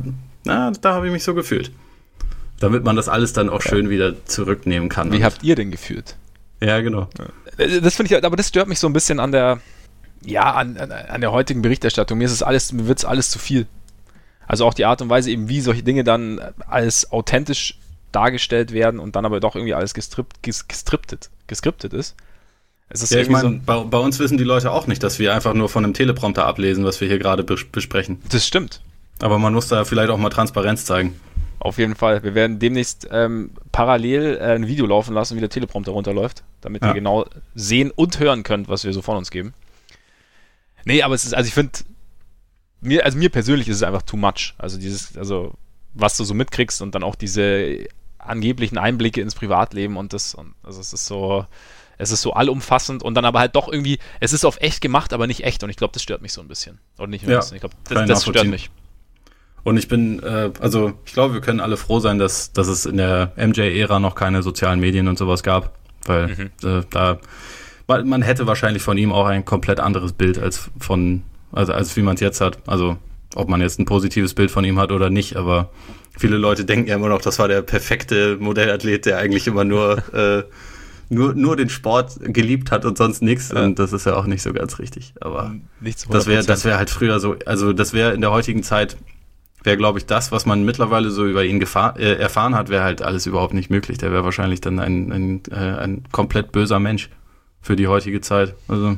na, 0.46 0.70
da 0.70 0.94
habe 0.94 1.08
ich 1.08 1.12
mich 1.12 1.24
so 1.24 1.34
gefühlt. 1.34 1.72
Damit 2.58 2.84
man 2.84 2.96
das 2.96 3.06
alles 3.06 3.34
dann 3.34 3.50
auch 3.50 3.60
schön 3.60 3.90
wieder 3.90 4.24
zurücknehmen 4.24 4.88
kann. 4.88 5.12
Wie 5.12 5.24
habt 5.24 5.42
ihr 5.42 5.56
denn 5.56 5.72
gefühlt? 5.72 6.16
Ja, 6.62 6.80
genau. 6.80 7.06
Das 7.58 7.96
finde 7.96 8.16
ich, 8.16 8.24
aber 8.24 8.36
das 8.36 8.48
stört 8.48 8.68
mich 8.68 8.78
so 8.78 8.86
ein 8.86 8.94
bisschen 8.94 9.20
an 9.20 9.30
der, 9.30 9.60
ja, 10.24 10.54
an, 10.54 10.78
an 10.78 11.20
der 11.20 11.32
heutigen 11.32 11.60
Berichterstattung. 11.60 12.16
Mir 12.16 12.24
ist 12.24 12.32
es 12.32 12.42
alles, 12.42 12.72
mir 12.72 12.86
wird 12.86 13.00
es 13.00 13.04
alles 13.04 13.28
zu 13.28 13.38
viel. 13.38 13.66
Also 14.46 14.66
auch 14.66 14.74
die 14.74 14.84
Art 14.84 15.00
und 15.02 15.08
Weise 15.08 15.30
eben, 15.30 15.48
wie 15.48 15.60
solche 15.60 15.82
Dinge 15.82 16.04
dann 16.04 16.40
als 16.66 17.10
authentisch 17.12 17.78
dargestellt 18.12 18.72
werden 18.72 19.00
und 19.00 19.16
dann 19.16 19.24
aber 19.24 19.40
doch 19.40 19.56
irgendwie 19.56 19.74
alles 19.74 19.94
gestrippt, 19.94 20.42
gestriptet, 20.42 21.30
geskriptet 21.46 21.92
ist. 21.92 22.14
Es 22.88 23.02
ist 23.02 23.12
ja, 23.12 23.20
ich 23.20 23.30
meine, 23.30 23.48
so 23.48 23.60
bei, 23.64 23.78
bei, 23.84 23.98
uns 23.98 24.18
wissen 24.18 24.36
die 24.36 24.44
Leute 24.44 24.70
auch 24.70 24.86
nicht, 24.86 25.02
dass 25.02 25.18
wir 25.18 25.34
einfach 25.34 25.54
nur 25.54 25.70
von 25.70 25.82
einem 25.82 25.94
Teleprompter 25.94 26.44
ablesen, 26.44 26.84
was 26.84 27.00
wir 27.00 27.08
hier 27.08 27.18
gerade 27.18 27.42
bes 27.42 27.64
besprechen. 27.64 28.20
Das 28.28 28.46
stimmt. 28.46 28.82
Aber 29.20 29.38
man 29.38 29.54
muss 29.54 29.68
da 29.68 29.84
vielleicht 29.84 30.10
auch 30.10 30.18
mal 30.18 30.28
Transparenz 30.28 30.84
zeigen. 30.84 31.18
Auf 31.58 31.78
jeden 31.78 31.94
Fall. 31.94 32.22
Wir 32.22 32.34
werden 32.34 32.58
demnächst 32.58 33.08
ähm, 33.10 33.52
parallel 33.70 34.36
äh, 34.36 34.54
ein 34.56 34.66
Video 34.66 34.84
laufen 34.84 35.14
lassen, 35.14 35.36
wie 35.36 35.40
der 35.40 35.48
Teleprompter 35.48 35.92
runterläuft, 35.92 36.42
damit 36.60 36.82
ja. 36.82 36.88
ihr 36.88 36.94
genau 36.94 37.24
sehen 37.54 37.90
und 37.94 38.18
hören 38.18 38.42
könnt, 38.42 38.68
was 38.68 38.84
wir 38.84 38.92
so 38.92 39.00
von 39.00 39.16
uns 39.16 39.30
geben. 39.30 39.54
Nee, 40.84 41.02
aber 41.02 41.14
es 41.14 41.24
ist, 41.24 41.34
also 41.34 41.46
ich 41.46 41.54
finde, 41.54 41.72
mir, 42.82 43.04
also 43.04 43.16
mir 43.16 43.30
persönlich 43.30 43.68
ist 43.68 43.76
es 43.76 43.82
einfach 43.82 44.02
too 44.02 44.16
much. 44.16 44.54
Also 44.58 44.78
dieses, 44.78 45.16
also 45.16 45.54
was 45.94 46.16
du 46.16 46.24
so 46.24 46.34
mitkriegst 46.34 46.82
und 46.82 46.94
dann 46.94 47.02
auch 47.02 47.14
diese 47.14 47.86
angeblichen 48.18 48.78
Einblicke 48.78 49.20
ins 49.20 49.34
Privatleben 49.34 49.96
und 49.96 50.12
das, 50.12 50.34
und, 50.34 50.54
also 50.62 50.80
es 50.80 50.92
ist 50.92 51.06
so, 51.06 51.46
es 51.98 52.10
ist 52.10 52.22
so 52.22 52.32
allumfassend 52.32 53.02
und 53.02 53.14
dann 53.14 53.24
aber 53.24 53.40
halt 53.40 53.56
doch 53.56 53.68
irgendwie, 53.68 53.98
es 54.20 54.32
ist 54.32 54.44
auf 54.44 54.60
echt 54.60 54.80
gemacht, 54.80 55.12
aber 55.12 55.26
nicht 55.26 55.44
echt 55.44 55.62
und 55.64 55.70
ich 55.70 55.76
glaube, 55.76 55.92
das 55.92 56.02
stört 56.02 56.22
mich 56.22 56.32
so 56.32 56.40
ein 56.40 56.48
bisschen. 56.48 56.78
Oder 56.98 57.08
nicht 57.08 57.24
ein 57.24 57.30
ja, 57.30 57.38
bisschen. 57.38 57.56
Ich 57.56 57.60
glaube, 57.60 57.74
das, 57.84 58.08
das 58.08 58.22
stört 58.24 58.46
mich. 58.46 58.70
Und 59.64 59.76
ich 59.76 59.86
bin, 59.86 60.20
äh, 60.22 60.50
also 60.60 60.92
ich 61.04 61.12
glaube, 61.12 61.34
wir 61.34 61.40
können 61.40 61.60
alle 61.60 61.76
froh 61.76 62.00
sein, 62.00 62.18
dass, 62.18 62.52
dass 62.52 62.66
es 62.66 62.84
in 62.84 62.96
der 62.96 63.32
MJ-Ära 63.36 64.00
noch 64.00 64.16
keine 64.16 64.42
sozialen 64.42 64.80
Medien 64.80 65.06
und 65.06 65.18
sowas 65.18 65.42
gab, 65.42 65.78
weil 66.04 66.28
mhm. 66.28 66.50
äh, 66.68 66.82
da 66.90 67.18
man 67.86 68.22
hätte 68.22 68.46
wahrscheinlich 68.46 68.82
von 68.82 68.96
ihm 68.96 69.12
auch 69.12 69.26
ein 69.26 69.44
komplett 69.44 69.78
anderes 69.78 70.14
Bild 70.14 70.38
als 70.38 70.70
von 70.78 71.24
also 71.52 71.72
als 71.72 71.96
wie 71.96 72.02
man 72.02 72.14
es 72.14 72.20
jetzt 72.20 72.40
hat. 72.40 72.58
Also 72.66 72.96
ob 73.34 73.48
man 73.48 73.60
jetzt 73.60 73.78
ein 73.78 73.84
positives 73.84 74.34
Bild 74.34 74.50
von 74.50 74.64
ihm 74.64 74.78
hat 74.78 74.92
oder 74.92 75.10
nicht, 75.10 75.36
aber 75.36 75.70
viele 76.16 76.36
Leute 76.36 76.64
denken 76.64 76.88
ja 76.88 76.96
immer 76.96 77.08
noch, 77.08 77.22
das 77.22 77.38
war 77.38 77.48
der 77.48 77.62
perfekte 77.62 78.36
Modellathlet, 78.38 79.06
der 79.06 79.18
eigentlich 79.18 79.46
immer 79.46 79.64
nur, 79.64 80.02
äh, 80.14 80.44
nur, 81.08 81.34
nur 81.34 81.56
den 81.56 81.68
Sport 81.68 82.18
geliebt 82.20 82.70
hat 82.70 82.84
und 82.84 82.96
sonst 82.96 83.22
nichts. 83.22 83.50
Ja. 83.50 83.62
Und 83.64 83.78
das 83.78 83.92
ist 83.92 84.06
ja 84.06 84.16
auch 84.16 84.26
nicht 84.26 84.42
so 84.42 84.52
ganz 84.52 84.78
richtig. 84.78 85.14
Aber 85.20 85.54
das 86.10 86.26
wäre 86.26 86.44
das 86.44 86.64
wäre 86.64 86.78
halt 86.78 86.90
früher 86.90 87.20
so, 87.20 87.36
also 87.46 87.72
das 87.72 87.92
wäre 87.92 88.12
in 88.12 88.20
der 88.20 88.30
heutigen 88.30 88.62
Zeit, 88.62 88.96
wäre 89.62 89.76
glaube 89.76 89.98
ich 89.98 90.06
das, 90.06 90.32
was 90.32 90.46
man 90.46 90.64
mittlerweile 90.64 91.10
so 91.10 91.26
über 91.26 91.44
ihn 91.44 91.60
gefahr, 91.60 91.98
äh, 91.98 92.14
erfahren 92.14 92.54
hat, 92.54 92.68
wäre 92.68 92.82
halt 92.82 93.02
alles 93.02 93.26
überhaupt 93.26 93.54
nicht 93.54 93.70
möglich. 93.70 93.98
Der 93.98 94.10
wäre 94.12 94.24
wahrscheinlich 94.24 94.60
dann 94.60 94.78
ein, 94.78 95.12
ein, 95.12 95.42
äh, 95.50 95.54
ein 95.54 96.04
komplett 96.12 96.52
böser 96.52 96.80
Mensch 96.80 97.10
für 97.60 97.76
die 97.76 97.88
heutige 97.88 98.20
Zeit. 98.20 98.54
Also 98.68 98.96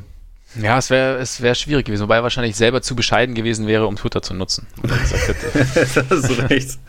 ja, 0.61 0.77
es 0.77 0.89
wäre 0.89 1.17
es 1.17 1.41
wär 1.41 1.55
schwierig 1.55 1.85
gewesen, 1.85 2.03
wobei 2.03 2.17
er 2.17 2.23
wahrscheinlich 2.23 2.55
selber 2.55 2.81
zu 2.81 2.95
bescheiden 2.95 3.35
gewesen 3.35 3.67
wäre, 3.67 3.87
um 3.87 3.95
Twitter 3.95 4.21
zu 4.21 4.33
nutzen. 4.33 4.67
das 4.83 6.09
ist 6.09 6.49
recht. 6.49 6.79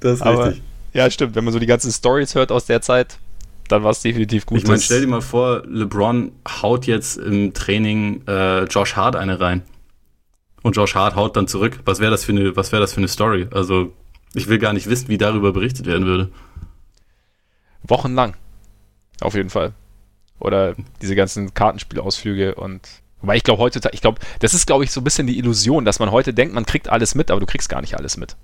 Das 0.00 0.14
ist 0.14 0.22
Aber, 0.22 0.46
richtig. 0.48 0.62
Ja, 0.92 1.10
stimmt. 1.10 1.34
Wenn 1.34 1.44
man 1.44 1.52
so 1.52 1.58
die 1.58 1.66
ganzen 1.66 1.92
Stories 1.92 2.34
hört 2.34 2.52
aus 2.52 2.66
der 2.66 2.80
Zeit, 2.80 3.18
dann 3.68 3.82
war 3.84 3.90
es 3.90 4.00
definitiv 4.00 4.46
gut. 4.46 4.58
Ich 4.58 4.66
meine, 4.66 4.80
stell 4.80 5.02
dir 5.02 5.06
mal 5.06 5.20
vor, 5.20 5.62
LeBron 5.66 6.32
haut 6.62 6.86
jetzt 6.86 7.18
im 7.18 7.52
Training 7.52 8.22
äh, 8.26 8.64
Josh 8.64 8.96
Hart 8.96 9.16
eine 9.16 9.40
rein. 9.40 9.62
Und 10.62 10.76
Josh 10.76 10.94
Hart 10.94 11.14
haut 11.14 11.36
dann 11.36 11.46
zurück. 11.46 11.78
Was 11.84 12.00
wäre 12.00 12.10
das 12.10 12.24
für 12.24 12.32
eine, 12.32 12.56
was 12.56 12.72
wäre 12.72 12.80
das 12.80 12.92
für 12.92 12.98
eine 12.98 13.08
Story? 13.08 13.46
Also, 13.52 13.92
ich 14.34 14.48
will 14.48 14.58
gar 14.58 14.72
nicht 14.72 14.88
wissen, 14.88 15.08
wie 15.08 15.18
darüber 15.18 15.52
berichtet 15.52 15.86
werden 15.86 16.06
würde. 16.06 16.30
Wochenlang. 17.82 18.34
Auf 19.20 19.34
jeden 19.34 19.50
Fall. 19.50 19.72
Oder 20.40 20.74
diese 21.02 21.16
ganzen 21.16 21.54
Kartenspielausflüge 21.54 22.54
und 22.54 22.88
Wobei 23.20 23.34
ich 23.34 23.42
glaube 23.42 23.60
heutzutage, 23.60 23.94
ich 23.96 24.00
glaube, 24.00 24.20
das 24.38 24.54
ist 24.54 24.66
glaube 24.66 24.84
ich 24.84 24.92
so 24.92 25.00
ein 25.00 25.04
bisschen 25.04 25.26
die 25.26 25.38
Illusion, 25.38 25.84
dass 25.84 25.98
man 25.98 26.12
heute 26.12 26.32
denkt, 26.32 26.54
man 26.54 26.66
kriegt 26.66 26.88
alles 26.88 27.16
mit, 27.16 27.32
aber 27.32 27.40
du 27.40 27.46
kriegst 27.46 27.68
gar 27.68 27.80
nicht 27.80 27.96
alles 27.96 28.16
mit. 28.16 28.36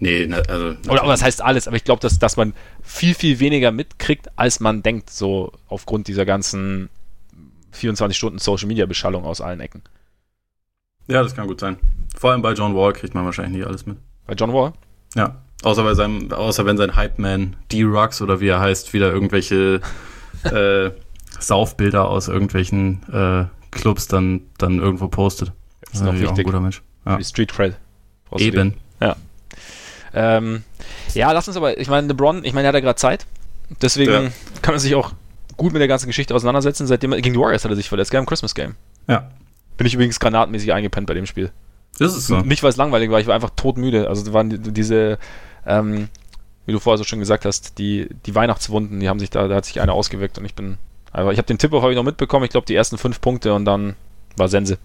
Nee, 0.00 0.26
na, 0.26 0.38
also. 0.38 0.76
Oder, 0.88 1.02
aber 1.02 1.12
das 1.12 1.22
heißt 1.22 1.42
alles, 1.42 1.68
aber 1.68 1.76
ich 1.76 1.84
glaube, 1.84 2.00
dass, 2.00 2.18
dass 2.18 2.36
man 2.36 2.54
viel, 2.82 3.14
viel 3.14 3.38
weniger 3.38 3.70
mitkriegt, 3.70 4.28
als 4.36 4.58
man 4.58 4.82
denkt, 4.82 5.10
so 5.10 5.52
aufgrund 5.68 6.08
dieser 6.08 6.24
ganzen 6.24 6.88
24 7.72 8.16
Stunden 8.16 8.38
Social 8.38 8.66
Media 8.66 8.86
Beschallung 8.86 9.24
aus 9.24 9.42
allen 9.42 9.60
Ecken. 9.60 9.82
Ja, 11.06 11.22
das 11.22 11.34
kann 11.34 11.46
gut 11.46 11.60
sein. 11.60 11.76
Vor 12.16 12.32
allem 12.32 12.40
bei 12.40 12.52
John 12.52 12.74
Wall 12.74 12.92
kriegt 12.94 13.14
man 13.14 13.24
wahrscheinlich 13.24 13.58
nicht 13.58 13.66
alles 13.66 13.84
mit. 13.84 13.98
Bei 14.26 14.34
John 14.34 14.52
Wall? 14.52 14.72
Ja. 15.14 15.42
Außer 15.62 15.82
bei 15.82 15.94
seinem, 15.94 16.32
außer 16.32 16.64
wenn 16.64 16.78
sein 16.78 16.96
Hype-Man 16.96 17.56
D-Rux 17.70 18.22
oder 18.22 18.40
wie 18.40 18.48
er 18.48 18.60
heißt, 18.60 18.94
wieder 18.94 19.12
irgendwelche 19.12 19.80
äh, 20.44 20.90
Saufbilder 21.40 22.08
aus 22.08 22.28
irgendwelchen 22.28 23.02
äh, 23.12 23.44
Clubs 23.70 24.08
dann, 24.08 24.42
dann 24.58 24.78
irgendwo 24.78 25.08
postet. 25.08 25.52
Das 25.80 25.94
ist 25.94 26.04
noch 26.04 26.12
wichtig. 26.12 26.28
Auch 26.30 26.38
ein 26.38 26.44
guter 26.44 26.60
Mensch. 26.60 26.82
Ja. 27.06 27.16
Die 27.16 27.24
Street 27.24 27.52
Cred. 27.52 27.76
Eben. 28.36 28.74
Ja. 29.00 29.16
Ähm, 30.12 30.62
ja, 31.14 31.32
lass 31.32 31.48
uns 31.48 31.56
aber, 31.56 31.78
ich 31.78 31.88
meine, 31.88 32.08
LeBron, 32.08 32.44
ich 32.44 32.52
meine, 32.52 32.66
er 32.66 32.68
hat 32.68 32.74
ja 32.74 32.80
gerade 32.80 32.96
Zeit. 32.96 33.26
Deswegen 33.82 34.12
ja. 34.12 34.30
kann 34.62 34.74
man 34.74 34.80
sich 34.80 34.94
auch 34.94 35.12
gut 35.56 35.72
mit 35.72 35.80
der 35.80 35.88
ganzen 35.88 36.06
Geschichte 36.06 36.34
auseinandersetzen. 36.34 36.86
Seitdem 36.86 37.12
gegen 37.12 37.32
die 37.34 37.38
Warriors 37.38 37.64
hat 37.64 37.70
er 37.70 37.76
sich 37.76 37.88
verletzt, 37.88 38.10
gell, 38.10 38.20
im 38.20 38.26
Christmas 38.26 38.54
Game. 38.54 38.74
Ja. 39.08 39.30
Bin 39.76 39.86
ich 39.86 39.94
übrigens 39.94 40.20
granatmäßig 40.20 40.72
eingepennt 40.72 41.06
bei 41.06 41.14
dem 41.14 41.26
Spiel. 41.26 41.50
Das 41.98 42.16
ist 42.16 42.26
so. 42.26 42.38
Nicht, 42.38 42.62
weil 42.62 42.70
es 42.70 42.76
langweilig 42.76 43.10
war, 43.10 43.20
ich 43.20 43.26
war 43.26 43.34
einfach 43.34 43.50
todmüde. 43.50 44.08
Also 44.08 44.32
waren 44.32 44.50
die, 44.50 44.58
diese, 44.58 45.18
ähm, 45.66 46.08
wie 46.66 46.72
du 46.72 46.78
vorher 46.78 46.98
so 46.98 47.04
schon 47.04 47.18
gesagt 47.18 47.44
hast, 47.44 47.78
die, 47.78 48.08
die 48.26 48.34
Weihnachtswunden, 48.34 49.00
die 49.00 49.08
haben 49.08 49.18
sich 49.18 49.30
da, 49.30 49.48
da 49.48 49.56
hat 49.56 49.64
sich 49.64 49.80
einer 49.80 49.92
ausgewirkt 49.92 50.38
und 50.38 50.44
ich 50.44 50.54
bin 50.54 50.78
aber 51.12 51.32
ich 51.32 51.38
habe 51.38 51.46
den 51.46 51.58
Tipp 51.58 51.72
auch 51.72 51.82
noch 51.82 52.02
mitbekommen. 52.02 52.44
Ich 52.44 52.50
glaube, 52.50 52.66
die 52.66 52.74
ersten 52.74 52.98
fünf 52.98 53.20
Punkte 53.20 53.54
und 53.54 53.64
dann 53.64 53.96
war 54.36 54.48
Sense. 54.48 54.78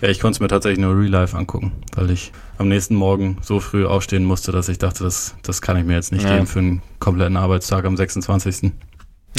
Ja, 0.00 0.08
ich 0.08 0.18
konnte 0.18 0.36
es 0.36 0.40
mir 0.40 0.48
tatsächlich 0.48 0.80
nur 0.80 0.98
Real 0.98 1.10
Life 1.10 1.36
angucken, 1.36 1.72
weil 1.94 2.10
ich 2.10 2.32
am 2.58 2.68
nächsten 2.68 2.96
Morgen 2.96 3.38
so 3.42 3.60
früh 3.60 3.86
aufstehen 3.86 4.24
musste, 4.24 4.50
dass 4.50 4.68
ich 4.68 4.78
dachte, 4.78 5.04
das, 5.04 5.36
das 5.42 5.62
kann 5.62 5.76
ich 5.76 5.84
mir 5.84 5.94
jetzt 5.94 6.10
nicht 6.10 6.24
ja. 6.24 6.34
geben 6.34 6.46
für 6.46 6.58
einen 6.58 6.82
kompletten 6.98 7.36
Arbeitstag 7.36 7.84
am 7.84 7.96
26. 7.96 8.72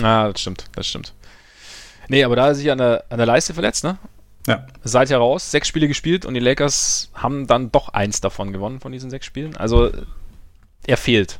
Ah, 0.01 0.29
das 0.29 0.39
stimmt, 0.39 0.65
das 0.73 0.87
stimmt. 0.87 1.13
Nee, 2.07 2.23
aber 2.23 2.35
da 2.35 2.49
ist 2.49 2.59
sich 2.59 2.71
an 2.71 2.77
der, 2.77 3.03
an 3.09 3.17
der 3.17 3.25
Leiste 3.25 3.53
verletzt, 3.53 3.83
ne? 3.83 3.97
Ja. 4.47 4.65
Seid 4.83 5.09
ja 5.09 5.17
raus, 5.17 5.51
sechs 5.51 5.67
Spiele 5.67 5.87
gespielt 5.87 6.25
und 6.25 6.33
die 6.33 6.39
Lakers 6.39 7.09
haben 7.13 7.47
dann 7.47 7.71
doch 7.71 7.89
eins 7.89 8.21
davon 8.21 8.51
gewonnen 8.51 8.79
von 8.79 8.91
diesen 8.91 9.09
sechs 9.09 9.25
Spielen. 9.25 9.55
Also 9.55 9.91
er 10.85 10.97
fehlt. 10.97 11.39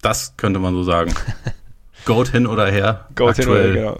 Das 0.00 0.36
könnte 0.36 0.60
man 0.60 0.74
so 0.74 0.84
sagen. 0.84 1.12
Goat 2.04 2.28
hin 2.28 2.46
oder 2.46 2.70
her. 2.70 3.06
Goat 3.14 3.36
hin 3.36 3.48
oder 3.48 3.62
her, 3.62 3.72
genau. 3.72 3.98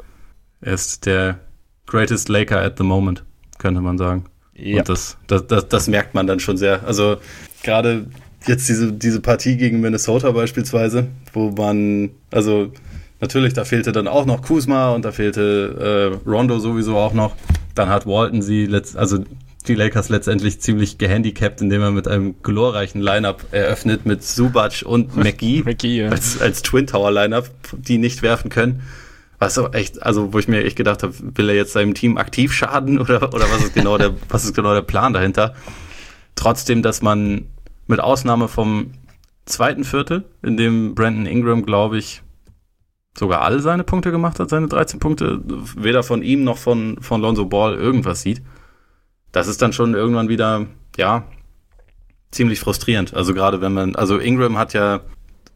Er 0.61 0.73
ist 0.73 1.07
der 1.07 1.39
greatest 1.87 2.29
Laker 2.29 2.61
at 2.61 2.79
the 2.79 2.85
moment, 2.85 3.25
könnte 3.59 3.81
man 3.81 3.99
sagen. 3.99 4.25
Ja. 4.55 4.79
Und 4.79 4.89
das, 4.89 5.17
das, 5.27 5.47
das, 5.47 5.69
das 5.69 5.89
merkt 5.89 6.15
man 6.15 6.27
dann 6.27 6.41
schon 6.41 6.57
sehr. 6.57 6.85
Also 6.85 7.17
gerade 7.63 8.07
jetzt 8.47 8.69
diese, 8.69 8.93
diese 8.93 9.21
Partie 9.21 9.57
gegen 9.57 9.81
Minnesota 9.81 10.31
beispielsweise, 10.33 11.09
wo 11.33 11.51
man, 11.51 12.11
also 12.31 12.73
natürlich, 13.21 13.53
da 13.53 13.65
fehlte 13.65 13.93
dann 13.93 14.09
auch 14.09 14.27
noch 14.27 14.43
Kuzma 14.43 14.91
und 14.91 15.05
da 15.05 15.13
fehlte 15.13 16.21
äh, 16.25 16.29
Rondo 16.29 16.59
sowieso 16.59 16.97
auch 16.97 17.15
noch. 17.15 17.37
Dann 17.75 17.89
hat 17.89 18.07
Walton 18.07 18.43
sie, 18.43 18.67
letzt, 18.67 18.97
also 18.97 19.25
die 19.67 19.75
Lakers 19.75 20.09
letztendlich 20.09 20.61
ziemlich 20.61 20.99
gehandicapt, 20.99 21.61
indem 21.61 21.83
er 21.83 21.91
mit 21.91 22.09
einem 22.09 22.37
glorreichen 22.43 23.01
Lineup 23.01 23.45
eröffnet 23.51 24.07
mit 24.07 24.23
Subac 24.23 24.83
und 24.85 25.17
McGee, 25.17 25.63
McGee 25.65 26.03
ja. 26.03 26.11
als, 26.11 26.41
als 26.41 26.63
Twin 26.63 26.87
Tower 26.87 27.11
Lineup, 27.11 27.51
die 27.73 27.99
nicht 27.99 28.23
werfen 28.23 28.51
können. 28.51 28.83
Was 29.39 29.59
auch 29.59 29.73
echt, 29.73 30.03
also 30.03 30.33
wo 30.33 30.39
ich 30.39 30.49
mir 30.49 30.65
echt 30.65 30.77
gedacht 30.77 31.03
habe, 31.03 31.15
will 31.21 31.49
er 31.49 31.55
jetzt 31.55 31.73
seinem 31.73 31.95
Team 31.95 32.19
aktiv 32.19 32.53
schaden 32.53 32.99
oder, 32.99 33.23
oder 33.35 33.47
was 33.51 33.65
ist 33.65 33.75
genau 33.75 33.99
der, 33.99 34.15
was 34.29 34.45
ist 34.45 34.55
genau 34.55 34.75
der 34.75 34.83
Plan 34.83 35.13
dahinter? 35.13 35.55
Trotzdem, 36.35 36.83
dass 36.83 37.03
man 37.03 37.47
mit 37.87 38.01
Ausnahme 38.01 38.49
vom 38.49 38.93
zweiten 39.45 39.85
Viertel, 39.85 40.25
in 40.43 40.57
dem 40.57 40.95
Brandon 40.95 41.27
Ingram, 41.27 41.65
glaube 41.65 41.99
ich, 41.99 42.23
sogar 43.17 43.43
alle 43.43 43.61
seine 43.61 43.85
Punkte 43.85 44.11
gemacht 44.11 44.39
hat, 44.39 44.51
seine 44.51 44.69
13 44.69 45.01
Punkte, 45.01 45.41
weder 45.77 46.03
von 46.03 46.23
ihm 46.23 46.45
noch 46.45 46.59
von, 46.59 46.99
von 47.01 47.21
Lonzo 47.21 47.47
Ball 47.47 47.75
irgendwas 47.75 48.23
sieht 48.23 48.43
das 49.33 49.49
ist 49.49 49.63
dann 49.63 49.73
schon 49.73 49.95
irgendwann 49.95 50.29
wieder, 50.29 50.67
ja, 50.97 51.25
ziemlich 52.31 52.61
frustrierend. 52.61 53.15
Also 53.15 53.35
gerade 53.35 53.61
wenn 53.61 53.73
man, 53.73 53.95
also 53.97 54.19
Ingram 54.19 54.59
hat 54.59 54.73
ja 54.75 55.01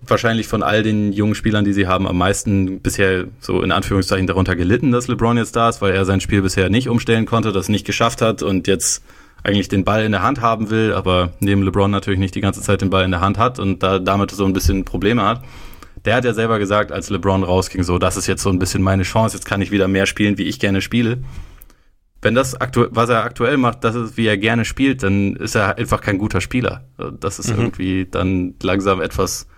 wahrscheinlich 0.07 0.49
von 0.49 0.63
all 0.63 0.83
den 0.83 1.13
jungen 1.13 1.35
Spielern, 1.35 1.65
die 1.65 1.73
sie 1.73 1.87
haben, 1.87 2.09
am 2.09 2.19
meisten 2.19 2.81
bisher 2.81 3.27
so 3.41 3.63
in 3.63 3.73
Anführungszeichen 3.73 4.27
darunter 4.27 4.57
gelitten, 4.57 4.91
dass 4.91 5.09
LeBron 5.09 5.37
jetzt 5.37 5.55
da 5.55 5.69
ist, 5.69 5.81
weil 5.81 5.95
er 5.95 6.05
sein 6.05 6.21
Spiel 6.21 6.43
bisher 6.43 6.71
nicht 6.71 6.89
umstellen 6.89 7.27
konnte, 7.27 7.53
das 7.53 7.69
nicht 7.69 7.87
geschafft 7.87 8.21
hat 8.21 8.43
und 8.43 8.67
jetzt 8.67 9.05
eigentlich 9.45 9.69
den 9.69 9.85
Ball 9.85 10.05
in 10.05 10.13
der 10.13 10.23
Hand 10.23 10.41
haben 10.41 10.71
will, 10.71 10.93
aber 10.93 11.33
neben 11.41 11.63
LeBron 11.63 11.91
natürlich 11.91 12.21
nicht 12.21 12.35
die 12.35 12.41
ganze 12.41 12.61
Zeit 12.63 12.81
den 12.81 12.91
Ball 12.91 13.05
in 13.05 13.11
der 13.11 13.21
Hand 13.21 13.39
hat 13.39 13.59
und 13.59 13.83
da 13.83 13.99
damit 13.99 14.31
so 14.31 14.45
ein 14.45 14.53
bisschen 14.53 14.85
Probleme 14.85 15.23
hat. 15.23 15.43
Der 16.05 16.17
hat 16.17 16.25
ja 16.25 16.35
selber 16.35 16.59
gesagt, 16.59 16.91
als 16.91 17.11
LeBron 17.11 17.45
rausging, 17.45 17.85
so, 17.85 17.99
das 17.99 18.17
ist 18.17 18.27
jetzt 18.27 18.43
so 18.43 18.51
ein 18.51 18.59
bisschen 18.59 18.83
meine 18.83 19.05
Chance, 19.05 19.37
jetzt 19.37 19.47
kann 19.47 19.61
ich 19.61 19.71
wieder 19.71 19.89
mehr 19.89 20.07
spielen, 20.07 20.37
wie 20.39 20.45
ich 20.45 20.59
gerne 20.59 20.81
spiele. 20.81 21.19
Wenn 22.23 22.35
das 22.35 22.55
aktuell, 22.55 22.89
was 22.93 23.11
er 23.11 23.25
aktuell 23.25 23.57
macht, 23.57 23.85
das 23.85 23.95
ist, 23.97 24.17
wie 24.17 24.27
er 24.27 24.39
gerne 24.39 24.65
spielt, 24.65 25.03
dann 25.03 25.37
ist 25.37 25.57
er 25.57 25.77
einfach 25.77 26.01
kein 26.01 26.19
guter 26.19 26.41
Spieler. 26.41 26.85
Das 27.21 27.39
ist 27.39 27.51
mhm. 27.51 27.61
irgendwie 27.61 28.07
dann 28.07 28.55
langsam 28.63 29.01
etwas 29.01 29.49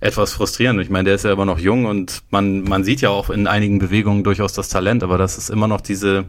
etwas 0.00 0.32
frustrierend. 0.32 0.80
Ich 0.80 0.90
meine, 0.90 1.04
der 1.04 1.14
ist 1.14 1.24
ja 1.24 1.32
immer 1.32 1.44
noch 1.44 1.58
jung 1.58 1.84
und 1.84 2.22
man, 2.30 2.62
man 2.62 2.84
sieht 2.84 3.00
ja 3.00 3.10
auch 3.10 3.30
in 3.30 3.46
einigen 3.46 3.78
Bewegungen 3.78 4.24
durchaus 4.24 4.52
das 4.52 4.68
Talent, 4.68 5.02
aber 5.02 5.18
das 5.18 5.38
ist 5.38 5.50
immer 5.50 5.66
noch 5.66 5.80
diese, 5.80 6.28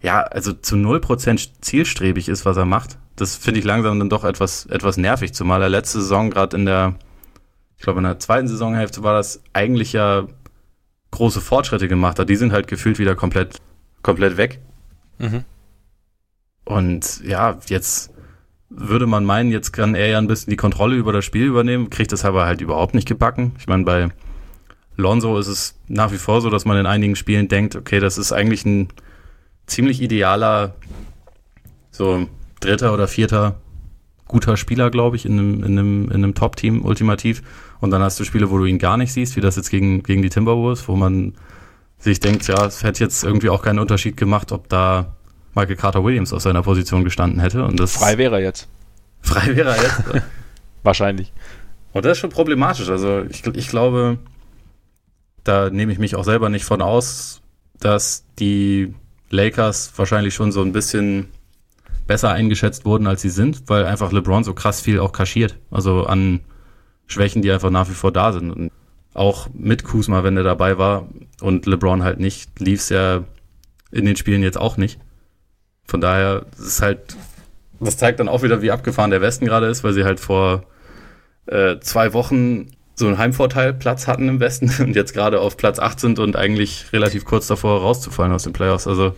ja, 0.00 0.22
also 0.22 0.52
zu 0.52 0.76
null 0.76 1.00
Prozent 1.00 1.62
zielstrebig 1.62 2.28
ist, 2.28 2.46
was 2.46 2.56
er 2.56 2.64
macht. 2.64 2.98
Das 3.16 3.36
finde 3.36 3.60
ich 3.60 3.66
langsam 3.66 3.98
dann 3.98 4.08
doch 4.08 4.24
etwas, 4.24 4.66
etwas 4.66 4.96
nervig, 4.96 5.34
zumal 5.34 5.60
er 5.60 5.68
letzte 5.68 6.00
Saison 6.00 6.30
gerade 6.30 6.56
in 6.56 6.64
der, 6.64 6.94
ich 7.76 7.82
glaube 7.82 7.98
in 7.98 8.04
der 8.04 8.18
zweiten 8.18 8.48
Saisonhälfte 8.48 9.02
war 9.02 9.14
das 9.14 9.42
eigentlich 9.52 9.92
ja 9.92 10.26
große 11.10 11.42
Fortschritte 11.42 11.88
gemacht 11.88 12.18
hat. 12.18 12.30
Die 12.30 12.36
sind 12.36 12.52
halt 12.52 12.68
gefühlt 12.68 12.98
wieder 12.98 13.14
komplett, 13.14 13.60
komplett 14.02 14.38
weg. 14.38 14.60
Mhm. 15.22 15.44
Und 16.64 17.22
ja, 17.24 17.58
jetzt 17.66 18.10
würde 18.68 19.06
man 19.06 19.24
meinen, 19.24 19.50
jetzt 19.50 19.72
kann 19.72 19.94
er 19.94 20.08
ja 20.08 20.18
ein 20.18 20.26
bisschen 20.26 20.50
die 20.50 20.56
Kontrolle 20.56 20.96
über 20.96 21.12
das 21.12 21.24
Spiel 21.24 21.46
übernehmen, 21.46 21.90
kriegt 21.90 22.12
das 22.12 22.24
aber 22.24 22.44
halt 22.44 22.60
überhaupt 22.60 22.94
nicht 22.94 23.08
gebacken. 23.08 23.52
Ich 23.58 23.66
meine, 23.66 23.84
bei 23.84 24.08
Lonzo 24.96 25.38
ist 25.38 25.48
es 25.48 25.78
nach 25.88 26.12
wie 26.12 26.18
vor 26.18 26.40
so, 26.40 26.50
dass 26.50 26.64
man 26.64 26.76
in 26.76 26.86
einigen 26.86 27.16
Spielen 27.16 27.48
denkt, 27.48 27.76
okay, 27.76 28.00
das 28.00 28.18
ist 28.18 28.32
eigentlich 28.32 28.64
ein 28.64 28.88
ziemlich 29.66 30.02
idealer, 30.02 30.74
so 31.90 32.28
dritter 32.60 32.92
oder 32.92 33.08
vierter 33.08 33.56
guter 34.32 34.56
Spieler, 34.56 34.90
glaube 34.90 35.16
ich, 35.16 35.26
in 35.26 35.38
einem, 35.38 35.62
in 35.62 35.78
einem, 35.78 36.04
in 36.06 36.14
einem 36.14 36.34
Top-Team 36.34 36.84
ultimativ. 36.84 37.42
Und 37.80 37.90
dann 37.90 38.02
hast 38.02 38.18
du 38.18 38.24
Spiele, 38.24 38.50
wo 38.50 38.58
du 38.58 38.64
ihn 38.64 38.78
gar 38.78 38.96
nicht 38.96 39.12
siehst, 39.12 39.36
wie 39.36 39.40
das 39.40 39.56
jetzt 39.56 39.70
gegen, 39.70 40.02
gegen 40.02 40.22
die 40.22 40.30
Timberwolves, 40.30 40.88
wo 40.88 40.96
man 40.96 41.34
sich 42.02 42.20
denkt, 42.20 42.46
ja, 42.48 42.66
es 42.66 42.82
hätte 42.82 43.02
jetzt 43.04 43.22
irgendwie 43.22 43.48
auch 43.48 43.62
keinen 43.62 43.78
Unterschied 43.78 44.16
gemacht, 44.16 44.52
ob 44.52 44.68
da 44.68 45.14
Michael 45.54 45.76
Carter 45.76 46.02
Williams 46.04 46.32
auf 46.32 46.42
seiner 46.42 46.62
Position 46.62 47.04
gestanden 47.04 47.40
hätte. 47.40 47.64
Und 47.64 47.78
das 47.78 47.96
frei 47.96 48.18
wäre 48.18 48.36
er 48.36 48.42
jetzt. 48.42 48.68
Frei 49.20 49.54
wäre 49.54 49.76
er 49.76 49.82
jetzt. 49.82 50.02
Wahrscheinlich. 50.82 51.32
Und 51.92 52.04
das 52.04 52.12
ist 52.12 52.18
schon 52.18 52.30
problematisch. 52.30 52.88
Also 52.88 53.22
ich, 53.30 53.46
ich 53.46 53.68
glaube, 53.68 54.18
da 55.44 55.70
nehme 55.70 55.92
ich 55.92 55.98
mich 55.98 56.16
auch 56.16 56.24
selber 56.24 56.48
nicht 56.48 56.64
von 56.64 56.82
aus, 56.82 57.40
dass 57.78 58.24
die 58.38 58.94
Lakers 59.30 59.92
wahrscheinlich 59.96 60.34
schon 60.34 60.50
so 60.50 60.62
ein 60.62 60.72
bisschen 60.72 61.28
besser 62.08 62.32
eingeschätzt 62.32 62.84
wurden, 62.84 63.06
als 63.06 63.22
sie 63.22 63.30
sind, 63.30 63.68
weil 63.68 63.86
einfach 63.86 64.10
LeBron 64.10 64.42
so 64.42 64.54
krass 64.54 64.80
viel 64.80 64.98
auch 64.98 65.12
kaschiert. 65.12 65.56
Also 65.70 66.04
an 66.04 66.40
Schwächen, 67.06 67.42
die 67.42 67.52
einfach 67.52 67.70
nach 67.70 67.88
wie 67.88 67.94
vor 67.94 68.10
da 68.10 68.32
sind. 68.32 68.50
Und 68.50 68.72
auch 69.14 69.48
mit 69.52 69.84
Kuzma, 69.84 70.24
wenn 70.24 70.36
er 70.36 70.42
dabei 70.42 70.78
war 70.78 71.08
und 71.40 71.66
LeBron 71.66 72.02
halt 72.02 72.20
nicht, 72.20 72.58
lief 72.60 72.80
es 72.80 72.88
ja 72.88 73.24
in 73.90 74.06
den 74.06 74.16
Spielen 74.16 74.42
jetzt 74.42 74.58
auch 74.58 74.76
nicht. 74.76 74.98
Von 75.84 76.00
daher 76.00 76.46
ist 76.58 76.80
halt, 76.80 77.16
das 77.80 77.96
zeigt 77.96 78.20
dann 78.20 78.28
auch 78.28 78.42
wieder, 78.42 78.62
wie 78.62 78.70
abgefahren 78.70 79.10
der 79.10 79.20
Westen 79.20 79.44
gerade 79.44 79.66
ist, 79.66 79.84
weil 79.84 79.92
sie 79.92 80.04
halt 80.04 80.20
vor 80.20 80.64
äh, 81.46 81.78
zwei 81.80 82.12
Wochen 82.12 82.68
so 82.94 83.06
einen 83.06 83.18
Heimvorteil 83.18 83.74
Platz 83.74 84.06
hatten 84.06 84.28
im 84.28 84.40
Westen 84.40 84.72
und 84.80 84.96
jetzt 84.96 85.12
gerade 85.12 85.40
auf 85.40 85.56
Platz 85.56 85.78
8 85.78 86.00
sind 86.00 86.18
und 86.18 86.36
eigentlich 86.36 86.86
relativ 86.92 87.24
kurz 87.24 87.46
davor 87.46 87.80
rauszufallen 87.80 88.32
aus 88.32 88.44
den 88.44 88.52
Playoffs. 88.52 88.86
Also 88.86 89.14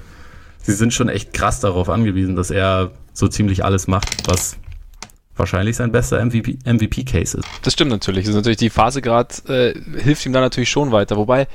sie 0.62 0.72
sind 0.72 0.92
schon 0.92 1.08
echt 1.08 1.32
krass 1.32 1.60
darauf 1.60 1.88
angewiesen, 1.88 2.36
dass 2.36 2.50
er 2.50 2.90
so 3.12 3.28
ziemlich 3.28 3.64
alles 3.64 3.86
macht, 3.86 4.28
was 4.28 4.56
wahrscheinlich 5.36 5.76
sein 5.76 5.92
bester 5.92 6.24
MVP-Case 6.24 6.58
MVP 6.64 7.20
ist. 7.20 7.38
Das 7.62 7.72
stimmt 7.72 7.90
natürlich. 7.90 8.24
Das 8.24 8.30
ist 8.30 8.36
natürlich 8.36 8.58
die 8.58 8.70
Phase 8.70 9.02
gerade, 9.02 9.34
äh, 9.48 9.74
hilft 10.00 10.24
ihm 10.26 10.32
da 10.32 10.40
natürlich 10.40 10.70
schon 10.70 10.92
weiter. 10.92 11.16
Wobei, 11.16 11.48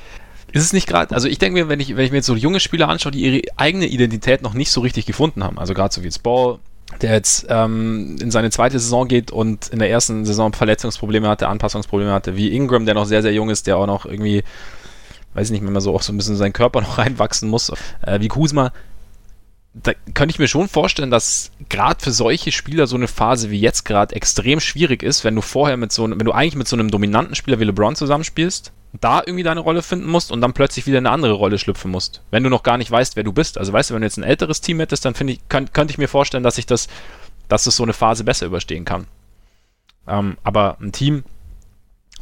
ist 0.52 0.64
es 0.64 0.74
nicht 0.74 0.88
gerade, 0.88 1.14
also 1.14 1.28
ich 1.28 1.38
denke 1.38 1.60
mir, 1.60 1.70
wenn 1.70 1.80
ich, 1.80 1.96
wenn 1.96 2.06
ich 2.06 2.12
mir 2.12 2.18
jetzt 2.18 2.26
so 2.26 2.36
junge 2.36 2.60
Spieler 2.60 2.90
anschaue, 2.90 3.12
die 3.12 3.22
ihre 3.22 3.42
eigene 3.56 3.86
Identität 3.86 4.42
noch 4.42 4.54
nicht 4.54 4.72
so 4.72 4.82
richtig 4.82 5.06
gefunden 5.06 5.44
haben, 5.44 5.60
also 5.60 5.74
gerade 5.74 5.94
so 5.94 6.02
wie 6.02 6.06
jetzt 6.06 6.24
Ball, 6.24 6.58
der 7.02 7.14
jetzt 7.14 7.46
ähm, 7.50 8.18
in 8.20 8.32
seine 8.32 8.50
zweite 8.50 8.80
Saison 8.80 9.08
geht 9.08 9.32
und 9.32 9.68
in 9.68 9.80
der 9.80 9.92
ersten 9.92 10.26
Saison 10.26 10.54
Verletzungsprobleme 10.54 11.28
hatte, 11.28 11.48
Anpassungsprobleme 11.48 12.12
hatte, 12.12 12.36
wie 12.36 12.52
Ingram, 12.52 12.86
der 12.86 12.96
noch 12.96 13.06
sehr, 13.06 13.22
sehr 13.22 13.34
jung 13.34 13.50
ist, 13.52 13.68
der 13.68 13.78
auch 13.78 13.86
noch 13.86 14.06
irgendwie, 14.06 14.44
weiß 15.36 15.48
ich 15.48 15.52
nicht, 15.52 15.64
wenn 15.64 15.72
man 15.72 15.82
so 15.82 15.94
auch 15.94 16.02
so 16.02 16.12
ein 16.12 16.18
bisschen 16.18 16.36
seinen 16.36 16.54
Körper 16.54 16.82
noch 16.82 16.98
reinwachsen 16.98 17.48
muss, 17.48 17.72
äh, 18.02 18.20
wie 18.20 18.28
Kuzma, 18.28 18.72
da 19.74 19.94
könnte 20.14 20.34
ich 20.34 20.40
mir 20.40 20.48
schon 20.48 20.68
vorstellen, 20.68 21.12
dass 21.12 21.52
gerade 21.70 22.04
für 22.04 22.12
solche 22.12 22.52
Spieler 22.52 22.88
so 22.88 22.96
eine 22.96 23.08
Phase 23.08 23.52
wie 23.52 23.60
jetzt 23.60 23.86
gerade 23.86 24.16
extrem 24.16 24.60
schwierig 24.60 25.04
ist, 25.04 25.24
wenn 25.24 25.36
du 25.36 25.42
vorher 25.42 25.78
mit 25.78 25.92
so, 25.92 26.10
wenn 26.10 26.18
du 26.18 26.32
eigentlich 26.32 26.56
mit 26.56 26.68
so 26.68 26.76
einem 26.76 26.90
dominanten 26.90 27.36
Spieler 27.36 27.60
wie 27.60 27.66
LeBron 27.66 27.96
zusammenspielst 27.96 28.74
da 28.94 29.22
irgendwie 29.26 29.44
deine 29.44 29.60
Rolle 29.60 29.82
finden 29.82 30.08
musst 30.08 30.32
und 30.32 30.42
dann 30.42 30.54
plötzlich 30.54 30.88
wieder 30.88 30.98
eine 30.98 31.12
andere 31.12 31.34
Rolle 31.34 31.60
schlüpfen 31.60 31.92
musst, 31.92 32.22
wenn 32.32 32.44
du 32.44 32.50
noch 32.50 32.64
gar 32.64 32.78
nicht 32.78 32.90
weißt, 32.90 33.16
wer 33.16 33.24
du 33.24 33.32
bist. 33.32 33.58
Also 33.58 33.72
weißt 33.72 33.90
du, 33.90 33.94
wenn 33.94 34.02
du 34.02 34.08
jetzt 34.08 34.18
ein 34.18 34.24
älteres 34.24 34.62
Team 34.62 34.80
hättest, 34.80 35.06
dann 35.06 35.14
finde 35.14 35.34
ich, 35.34 35.48
könnt, 35.48 35.74
könnte 35.74 35.92
ich 35.92 35.98
mir 35.98 36.08
vorstellen, 36.08 36.44
dass 36.44 36.58
ich 36.58 36.66
das, 36.66 36.88
dass 37.48 37.68
es 37.68 37.76
so 37.76 37.84
eine 37.84 37.94
Phase 37.94 38.24
besser 38.24 38.48
überstehen 38.48 38.86
kann. 38.86 39.06
Ähm, 40.08 40.38
aber 40.44 40.78
ein 40.82 40.92
Team, 40.92 41.24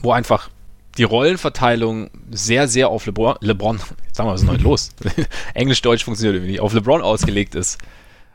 wo 0.02 0.12
einfach 0.12 0.50
die 0.98 1.04
Rollenverteilung 1.04 2.10
sehr, 2.32 2.68
sehr 2.68 2.90
auf 2.90 3.06
LeBron, 3.06 3.38
LeBron 3.42 3.78
sagen 4.12 4.30
wir, 4.30 4.34
was 4.34 4.42
ist 4.42 4.50
denn 4.50 4.62
los? 4.62 4.92
Englisch-Deutsch 5.54 6.04
funktioniert 6.04 6.36
irgendwie 6.36 6.54
nicht, 6.54 6.62
auf 6.62 6.74
LeBron 6.74 7.02
ausgelegt 7.02 7.56
ist 7.56 7.78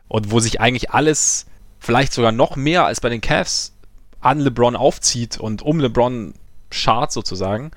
und 0.09 0.31
wo 0.31 0.41
sich 0.41 0.61
eigentlich 0.61 0.91
alles 0.91 1.47
vielleicht 1.79 2.13
sogar 2.13 2.33
noch 2.33 2.57
mehr 2.57 2.87
als 2.87 3.01
bei 3.01 3.09
den 3.09 3.21
Cavs 3.21 3.73
an 4.21 4.39
LeBron 4.39 4.77
aufzieht 4.77 5.39
und 5.39 5.63
um 5.63 5.81
LeBron 5.81 6.35
schart 6.71 7.13
sozusagen, 7.13 7.73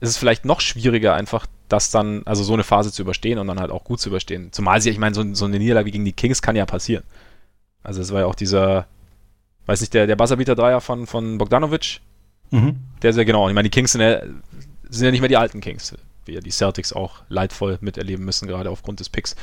ist 0.00 0.10
es 0.10 0.16
vielleicht 0.16 0.44
noch 0.44 0.60
schwieriger, 0.60 1.14
einfach 1.14 1.46
das 1.68 1.90
dann, 1.90 2.22
also 2.24 2.44
so 2.44 2.54
eine 2.54 2.64
Phase 2.64 2.92
zu 2.92 3.02
überstehen 3.02 3.38
und 3.38 3.46
dann 3.48 3.60
halt 3.60 3.70
auch 3.70 3.84
gut 3.84 4.00
zu 4.00 4.08
überstehen. 4.08 4.52
Zumal 4.52 4.80
sie, 4.80 4.90
ich 4.90 4.98
meine, 4.98 5.14
so, 5.14 5.34
so 5.34 5.44
eine 5.44 5.58
Niederlage 5.58 5.90
gegen 5.90 6.04
die 6.04 6.12
Kings 6.12 6.40
kann 6.40 6.56
ja 6.56 6.64
passieren. 6.66 7.04
Also 7.82 8.00
es 8.00 8.12
war 8.12 8.20
ja 8.20 8.26
auch 8.26 8.34
dieser, 8.34 8.86
weiß 9.66 9.80
nicht, 9.80 9.92
der, 9.92 10.06
der 10.06 10.16
Buzzerbeater-Dreier 10.16 10.80
von, 10.80 11.06
von 11.06 11.36
Bogdanovic. 11.36 12.00
Mhm. 12.50 12.76
Der 13.02 13.10
ist 13.10 13.16
ja 13.16 13.24
genau, 13.24 13.48
ich 13.48 13.54
meine, 13.54 13.68
die 13.68 13.74
Kings 13.74 13.92
sind 13.92 14.00
ja, 14.00 14.20
sind 14.88 15.04
ja 15.04 15.10
nicht 15.10 15.20
mehr 15.20 15.28
die 15.28 15.36
alten 15.36 15.60
Kings, 15.60 15.94
wie 16.24 16.34
ja 16.34 16.40
die 16.40 16.50
Celtics 16.50 16.92
auch 16.92 17.22
leidvoll 17.28 17.78
miterleben 17.80 18.24
müssen, 18.24 18.48
gerade 18.48 18.70
aufgrund 18.70 19.00
des 19.00 19.08
Picks. 19.08 19.36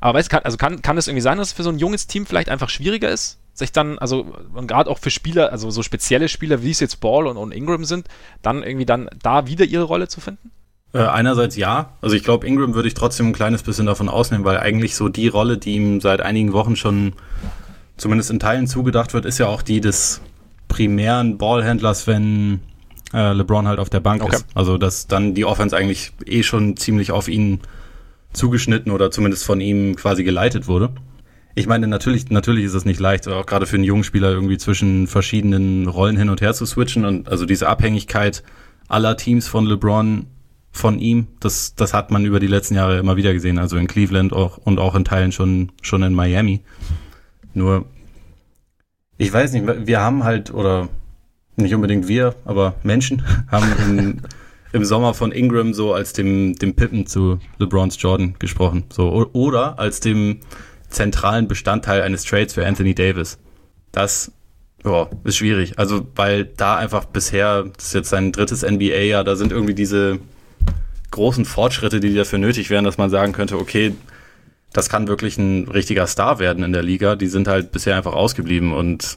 Aber 0.00 0.18
weißt 0.18 0.32
du, 0.32 0.44
also 0.44 0.56
kann, 0.56 0.82
kann 0.82 0.98
es 0.98 1.08
irgendwie 1.08 1.22
sein, 1.22 1.38
dass 1.38 1.48
es 1.48 1.52
für 1.54 1.62
so 1.62 1.70
ein 1.70 1.78
junges 1.78 2.06
Team 2.06 2.26
vielleicht 2.26 2.48
einfach 2.48 2.68
schwieriger 2.68 3.08
ist, 3.08 3.38
sich 3.54 3.72
dann, 3.72 3.98
also 3.98 4.26
gerade 4.66 4.90
auch 4.90 4.98
für 4.98 5.10
Spieler, 5.10 5.52
also 5.52 5.70
so 5.70 5.82
spezielle 5.82 6.28
Spieler, 6.28 6.62
wie 6.62 6.70
es 6.70 6.80
jetzt 6.80 7.00
Ball 7.00 7.26
und, 7.26 7.36
und 7.36 7.52
Ingram 7.52 7.84
sind, 7.84 8.08
dann 8.42 8.62
irgendwie 8.62 8.86
dann 8.86 9.08
da 9.22 9.46
wieder 9.46 9.64
ihre 9.64 9.84
Rolle 9.84 10.08
zu 10.08 10.20
finden? 10.20 10.50
Äh, 10.92 10.98
einerseits 10.98 11.56
ja. 11.56 11.90
Also 12.00 12.16
ich 12.16 12.22
glaube, 12.22 12.46
Ingram 12.46 12.74
würde 12.74 12.88
ich 12.88 12.94
trotzdem 12.94 13.28
ein 13.28 13.32
kleines 13.32 13.62
bisschen 13.62 13.86
davon 13.86 14.08
ausnehmen, 14.08 14.44
weil 14.44 14.58
eigentlich 14.58 14.94
so 14.94 15.08
die 15.08 15.28
Rolle, 15.28 15.58
die 15.58 15.74
ihm 15.74 16.00
seit 16.00 16.20
einigen 16.20 16.52
Wochen 16.52 16.76
schon 16.76 17.14
zumindest 17.96 18.30
in 18.30 18.38
Teilen 18.38 18.66
zugedacht 18.66 19.12
wird, 19.14 19.24
ist 19.24 19.38
ja 19.38 19.46
auch 19.46 19.62
die 19.62 19.80
des 19.80 20.20
primären 20.74 21.38
Ballhändlers, 21.38 22.08
wenn 22.08 22.58
äh, 23.12 23.32
LeBron 23.32 23.68
halt 23.68 23.78
auf 23.78 23.90
der 23.90 24.00
Bank 24.00 24.24
okay. 24.24 24.34
ist. 24.34 24.46
Also 24.54 24.76
dass 24.76 25.06
dann 25.06 25.34
die 25.34 25.44
Offense 25.44 25.76
eigentlich 25.76 26.12
eh 26.26 26.42
schon 26.42 26.76
ziemlich 26.76 27.12
auf 27.12 27.28
ihn 27.28 27.60
zugeschnitten 28.32 28.90
oder 28.90 29.12
zumindest 29.12 29.44
von 29.44 29.60
ihm 29.60 29.94
quasi 29.94 30.24
geleitet 30.24 30.66
wurde. 30.66 30.90
Ich 31.54 31.68
meine, 31.68 31.86
natürlich, 31.86 32.28
natürlich 32.30 32.64
ist 32.64 32.74
es 32.74 32.84
nicht 32.84 32.98
leicht, 32.98 33.28
auch 33.28 33.46
gerade 33.46 33.66
für 33.66 33.76
einen 33.76 33.84
jungen 33.84 34.02
Spieler 34.02 34.32
irgendwie 34.32 34.58
zwischen 34.58 35.06
verschiedenen 35.06 35.86
Rollen 35.86 36.16
hin 36.16 36.28
und 36.28 36.40
her 36.40 36.54
zu 36.54 36.66
switchen 36.66 37.04
und 37.04 37.28
also 37.28 37.46
diese 37.46 37.68
Abhängigkeit 37.68 38.42
aller 38.88 39.16
Teams 39.16 39.46
von 39.46 39.64
LeBron 39.64 40.26
von 40.72 40.98
ihm, 40.98 41.28
das, 41.38 41.76
das 41.76 41.94
hat 41.94 42.10
man 42.10 42.24
über 42.24 42.40
die 42.40 42.48
letzten 42.48 42.74
Jahre 42.74 42.98
immer 42.98 43.16
wieder 43.16 43.32
gesehen, 43.32 43.60
also 43.60 43.76
in 43.76 43.86
Cleveland 43.86 44.32
auch, 44.32 44.58
und 44.58 44.80
auch 44.80 44.96
in 44.96 45.04
Teilen 45.04 45.30
schon, 45.30 45.70
schon 45.82 46.02
in 46.02 46.14
Miami. 46.14 46.62
Nur, 47.54 47.86
ich 49.18 49.32
weiß 49.32 49.52
nicht, 49.52 49.86
wir 49.86 50.00
haben 50.00 50.24
halt, 50.24 50.52
oder 50.52 50.88
nicht 51.56 51.74
unbedingt 51.74 52.08
wir, 52.08 52.34
aber 52.44 52.74
Menschen 52.82 53.22
haben 53.50 53.72
in, 53.88 54.22
im 54.72 54.84
Sommer 54.84 55.14
von 55.14 55.32
Ingram 55.32 55.74
so 55.74 55.94
als 55.94 56.12
dem, 56.12 56.54
dem 56.56 56.74
Pippen 56.74 57.06
zu 57.06 57.38
LeBrons 57.58 58.00
Jordan 58.00 58.34
gesprochen. 58.38 58.84
So, 58.90 59.10
oder 59.32 59.78
als 59.78 60.00
dem 60.00 60.40
zentralen 60.88 61.48
Bestandteil 61.48 62.02
eines 62.02 62.24
Trades 62.24 62.54
für 62.54 62.66
Anthony 62.66 62.94
Davis. 62.94 63.38
Das 63.92 64.32
ja, 64.84 65.08
ist 65.24 65.36
schwierig. 65.36 65.78
Also, 65.78 66.06
weil 66.14 66.44
da 66.44 66.76
einfach 66.76 67.04
bisher, 67.06 67.64
das 67.76 67.86
ist 67.86 67.94
jetzt 67.94 68.10
sein 68.10 68.32
drittes 68.32 68.62
NBA-Jahr, 68.62 69.24
da 69.24 69.36
sind 69.36 69.52
irgendwie 69.52 69.74
diese 69.74 70.18
großen 71.10 71.44
Fortschritte, 71.44 72.00
die 72.00 72.14
dafür 72.14 72.38
nötig 72.38 72.70
wären, 72.70 72.84
dass 72.84 72.98
man 72.98 73.08
sagen 73.08 73.32
könnte, 73.32 73.58
okay, 73.58 73.94
das 74.74 74.90
kann 74.90 75.08
wirklich 75.08 75.38
ein 75.38 75.68
richtiger 75.68 76.06
Star 76.06 76.38
werden 76.38 76.62
in 76.62 76.74
der 76.74 76.82
Liga. 76.82 77.16
Die 77.16 77.28
sind 77.28 77.48
halt 77.48 77.72
bisher 77.72 77.96
einfach 77.96 78.12
ausgeblieben 78.12 78.74
und 78.74 79.16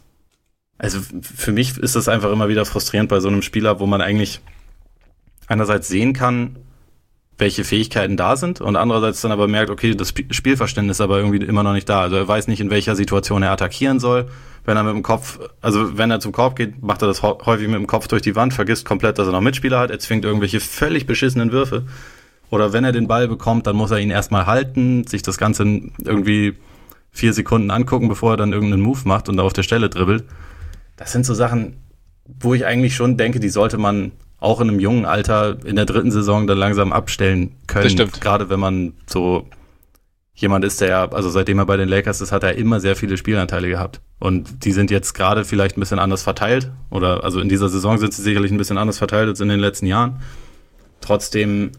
Also 0.78 0.99
für 1.22 1.51
mich 1.51 1.78
ist 1.78 1.95
das 1.95 2.08
einfach 2.08 2.32
immer 2.32 2.47
wieder 2.47 2.66
frustrierend 2.66 3.10
bei 3.10 3.20
so 3.20 3.28
einem 3.28 3.41
Spieler, 3.41 3.80
wo 3.80 3.88
man 3.88 4.01
eigentlich 4.01 4.39
einerseits 5.47 5.88
sehen 5.88 6.14
kann, 6.14 6.58
welche 7.39 7.64
Fähigkeiten 7.64 8.18
da 8.18 8.36
sind 8.36 8.62
und 8.62 8.76
andererseits 8.76 9.22
dann 9.22 9.32
aber 9.32 9.47
merkt, 9.47 9.70
okay, 9.70 9.95
das 9.95 10.14
Spielverständnis 10.32 10.97
ist 10.97 11.01
aber 11.01 11.18
irgendwie 11.18 11.43
immer 11.45 11.64
noch 11.64 11.74
nicht 11.74 11.89
da. 11.89 12.01
Also 12.01 12.16
er 12.16 12.28
weiß 12.28 12.47
nicht, 12.47 12.60
in 12.60 12.70
welcher 12.70 12.95
Situation 12.95 13.43
er 13.43 13.51
attackieren 13.51 13.99
soll. 13.99 14.28
Wenn 14.66 14.78
er 14.78 14.84
mit 14.84 14.93
dem 14.93 15.03
Kopf, 15.03 15.39
also 15.62 15.97
wenn 15.97 16.12
er 16.12 16.20
zum 16.20 16.32
Korb 16.34 16.55
geht, 16.55 16.84
macht 16.84 17.01
er 17.01 17.08
das 17.08 17.24
häufig 17.24 17.68
mit 17.68 17.76
dem 17.76 17.88
Kopf 17.88 18.08
durch 18.08 18.22
die 18.22 18.36
Wand, 18.36 18.53
vergisst 18.53 18.86
komplett, 18.86 19.18
dass 19.18 19.28
er 19.28 19.34
noch 19.34 19.41
Mitspieler 19.41 19.80
hat, 19.80 19.91
er 19.91 19.99
zwingt 19.99 20.26
irgendwelche 20.26 20.60
völlig 20.60 21.05
beschissenen 21.05 21.51
Würfe. 21.51 21.86
Oder 22.50 22.74
wenn 22.74 22.84
er 22.84 22.91
den 22.91 23.08
Ball 23.08 23.28
bekommt, 23.28 23.68
dann 23.68 23.76
muss 23.76 23.91
er 23.91 24.00
ihn 24.00 24.10
erstmal 24.10 24.45
halten, 24.45 25.06
sich 25.06 25.22
das 25.22 25.38
Ganze 25.38 25.64
irgendwie 26.04 26.54
vier 27.12 27.34
Sekunden 27.34 27.72
angucken, 27.72 28.08
bevor 28.08 28.32
er 28.32 28.38
dann 28.38 28.54
irgendeinen 28.54 28.82
Move 28.82 29.02
macht 29.06 29.28
und 29.28 29.38
da 29.38 29.43
auf 29.43 29.54
der 29.54 29.64
Stelle 29.64 29.89
dribbelt. 29.89 30.24
Das 30.95 31.12
sind 31.12 31.26
so 31.26 31.34
Sachen, 31.34 31.78
wo 32.39 32.54
ich 32.54 32.66
eigentlich 32.66 32.95
schon 32.95 33.18
denke, 33.18 33.39
die 33.39 33.50
sollte 33.50 33.78
man 33.78 34.12
auch 34.39 34.62
in 34.62 34.70
einem 34.70 34.80
jungen 34.80 35.06
Alter 35.06 35.58
in 35.66 35.76
der 35.76 35.86
dritten 35.86 36.12
Saison 36.12 36.48
dann 36.48 36.58
langsam 36.58 36.93
abstellen 36.93 37.56
können. 37.66 37.84
Das 37.84 37.91
stimmt. 37.91 38.22
Gerade 38.22 38.50
wenn 38.50 38.60
man 38.60 38.93
so 39.08 39.48
jemand 40.36 40.64
ist, 40.64 40.80
der 40.82 40.89
ja, 40.89 41.12
also 41.12 41.30
seitdem 41.30 41.58
er 41.58 41.66
bei 41.66 41.78
den 41.78 41.89
Lakers 41.89 42.22
ist, 42.22 42.32
hat 42.32 42.43
er 42.43 42.56
immer 42.56 42.80
sehr 42.80 42.95
viele 42.95 43.18
Spielanteile 43.18 43.68
gehabt. 43.68 44.02
Und 44.20 44.64
die 44.64 44.72
sind 44.72 44.91
jetzt 44.91 45.14
gerade 45.14 45.43
vielleicht 45.43 45.78
ein 45.78 45.80
bisschen 45.80 45.98
anders 45.98 46.22
verteilt. 46.22 46.72
Oder 46.91 47.24
also 47.24 47.39
in 47.39 47.50
dieser 47.50 47.70
Saison 47.70 47.98
sind 47.98 48.14
sie 48.14 48.22
sicherlich 48.22 48.52
ein 48.52 48.58
bisschen 48.58 48.78
anders 48.78 49.00
verteilt 49.00 49.28
als 49.28 49.39
in 49.39 49.50
den 49.50 49.60
letzten 49.60 49.88
Jahren. 49.88 50.22
Trotzdem, 51.02 51.72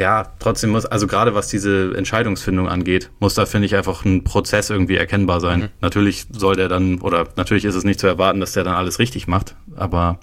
ja, 0.00 0.32
trotzdem 0.38 0.70
muss, 0.70 0.86
also 0.86 1.06
gerade 1.06 1.34
was 1.34 1.48
diese 1.48 1.94
Entscheidungsfindung 1.94 2.68
angeht, 2.68 3.10
muss 3.20 3.34
da, 3.34 3.44
finde 3.44 3.66
ich, 3.66 3.76
einfach 3.76 4.02
ein 4.06 4.24
Prozess 4.24 4.70
irgendwie 4.70 4.96
erkennbar 4.96 5.40
sein. 5.40 5.60
Mhm. 5.60 5.68
Natürlich 5.82 6.24
soll 6.32 6.56
der 6.56 6.68
dann, 6.68 7.02
oder 7.02 7.28
natürlich 7.36 7.66
ist 7.66 7.74
es 7.74 7.84
nicht 7.84 8.00
zu 8.00 8.06
erwarten, 8.06 8.40
dass 8.40 8.52
der 8.52 8.64
dann 8.64 8.74
alles 8.74 8.98
richtig 8.98 9.28
macht, 9.28 9.56
aber 9.76 10.18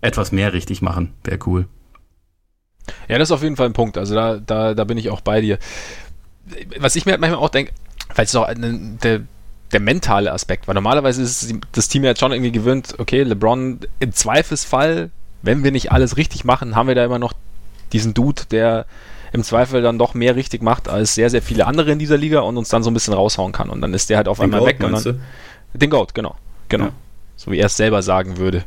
etwas 0.00 0.30
mehr 0.30 0.52
richtig 0.52 0.80
machen. 0.80 1.12
Wäre 1.24 1.40
cool. 1.44 1.66
Ja, 3.08 3.18
das 3.18 3.30
ist 3.30 3.32
auf 3.32 3.42
jeden 3.42 3.56
Fall 3.56 3.66
ein 3.66 3.72
Punkt. 3.72 3.98
Also 3.98 4.14
da, 4.14 4.36
da, 4.36 4.74
da 4.74 4.84
bin 4.84 4.96
ich 4.96 5.10
auch 5.10 5.20
bei 5.20 5.40
dir. 5.40 5.58
Was 6.78 6.94
ich 6.94 7.04
mir 7.04 7.12
halt 7.12 7.20
manchmal 7.20 7.40
auch 7.40 7.48
denke, 7.48 7.72
ist 8.16 8.36
auch 8.36 8.44
eine, 8.44 8.78
der, 9.02 9.22
der 9.72 9.80
mentale 9.80 10.30
Aspekt, 10.30 10.68
weil 10.68 10.76
normalerweise 10.76 11.20
ist 11.20 11.52
das 11.72 11.88
Team 11.88 12.04
ja 12.04 12.10
jetzt 12.10 12.20
schon 12.20 12.30
irgendwie 12.30 12.52
gewöhnt, 12.52 12.94
okay, 12.98 13.24
LeBron 13.24 13.80
im 13.98 14.12
Zweifelsfall, 14.12 15.10
wenn 15.42 15.64
wir 15.64 15.72
nicht 15.72 15.90
alles 15.90 16.16
richtig 16.16 16.44
machen, 16.44 16.76
haben 16.76 16.86
wir 16.86 16.94
da 16.94 17.04
immer 17.04 17.18
noch 17.18 17.32
diesen 17.92 18.14
Dude, 18.14 18.42
der 18.52 18.86
im 19.32 19.42
Zweifel 19.42 19.82
dann 19.82 19.98
doch 19.98 20.14
mehr 20.14 20.36
richtig 20.36 20.62
macht 20.62 20.88
als 20.88 21.14
sehr, 21.14 21.30
sehr 21.30 21.42
viele 21.42 21.66
andere 21.66 21.92
in 21.92 21.98
dieser 21.98 22.16
Liga 22.16 22.40
und 22.40 22.56
uns 22.56 22.68
dann 22.68 22.82
so 22.82 22.90
ein 22.90 22.94
bisschen 22.94 23.14
raushauen 23.14 23.52
kann. 23.52 23.70
Und 23.70 23.80
dann 23.80 23.94
ist 23.94 24.10
der 24.10 24.18
halt 24.18 24.28
auf 24.28 24.38
den 24.38 24.44
einmal 24.44 24.60
Goat, 24.60 24.68
weg. 24.68 24.82
Und 24.82 25.04
dann, 25.04 25.20
den 25.74 25.90
Goat, 25.90 26.14
genau. 26.14 26.36
Genau. 26.68 26.86
Ja. 26.86 26.92
So 27.36 27.50
wie 27.50 27.58
er 27.58 27.66
es 27.66 27.76
selber 27.76 28.02
sagen 28.02 28.38
würde. 28.38 28.64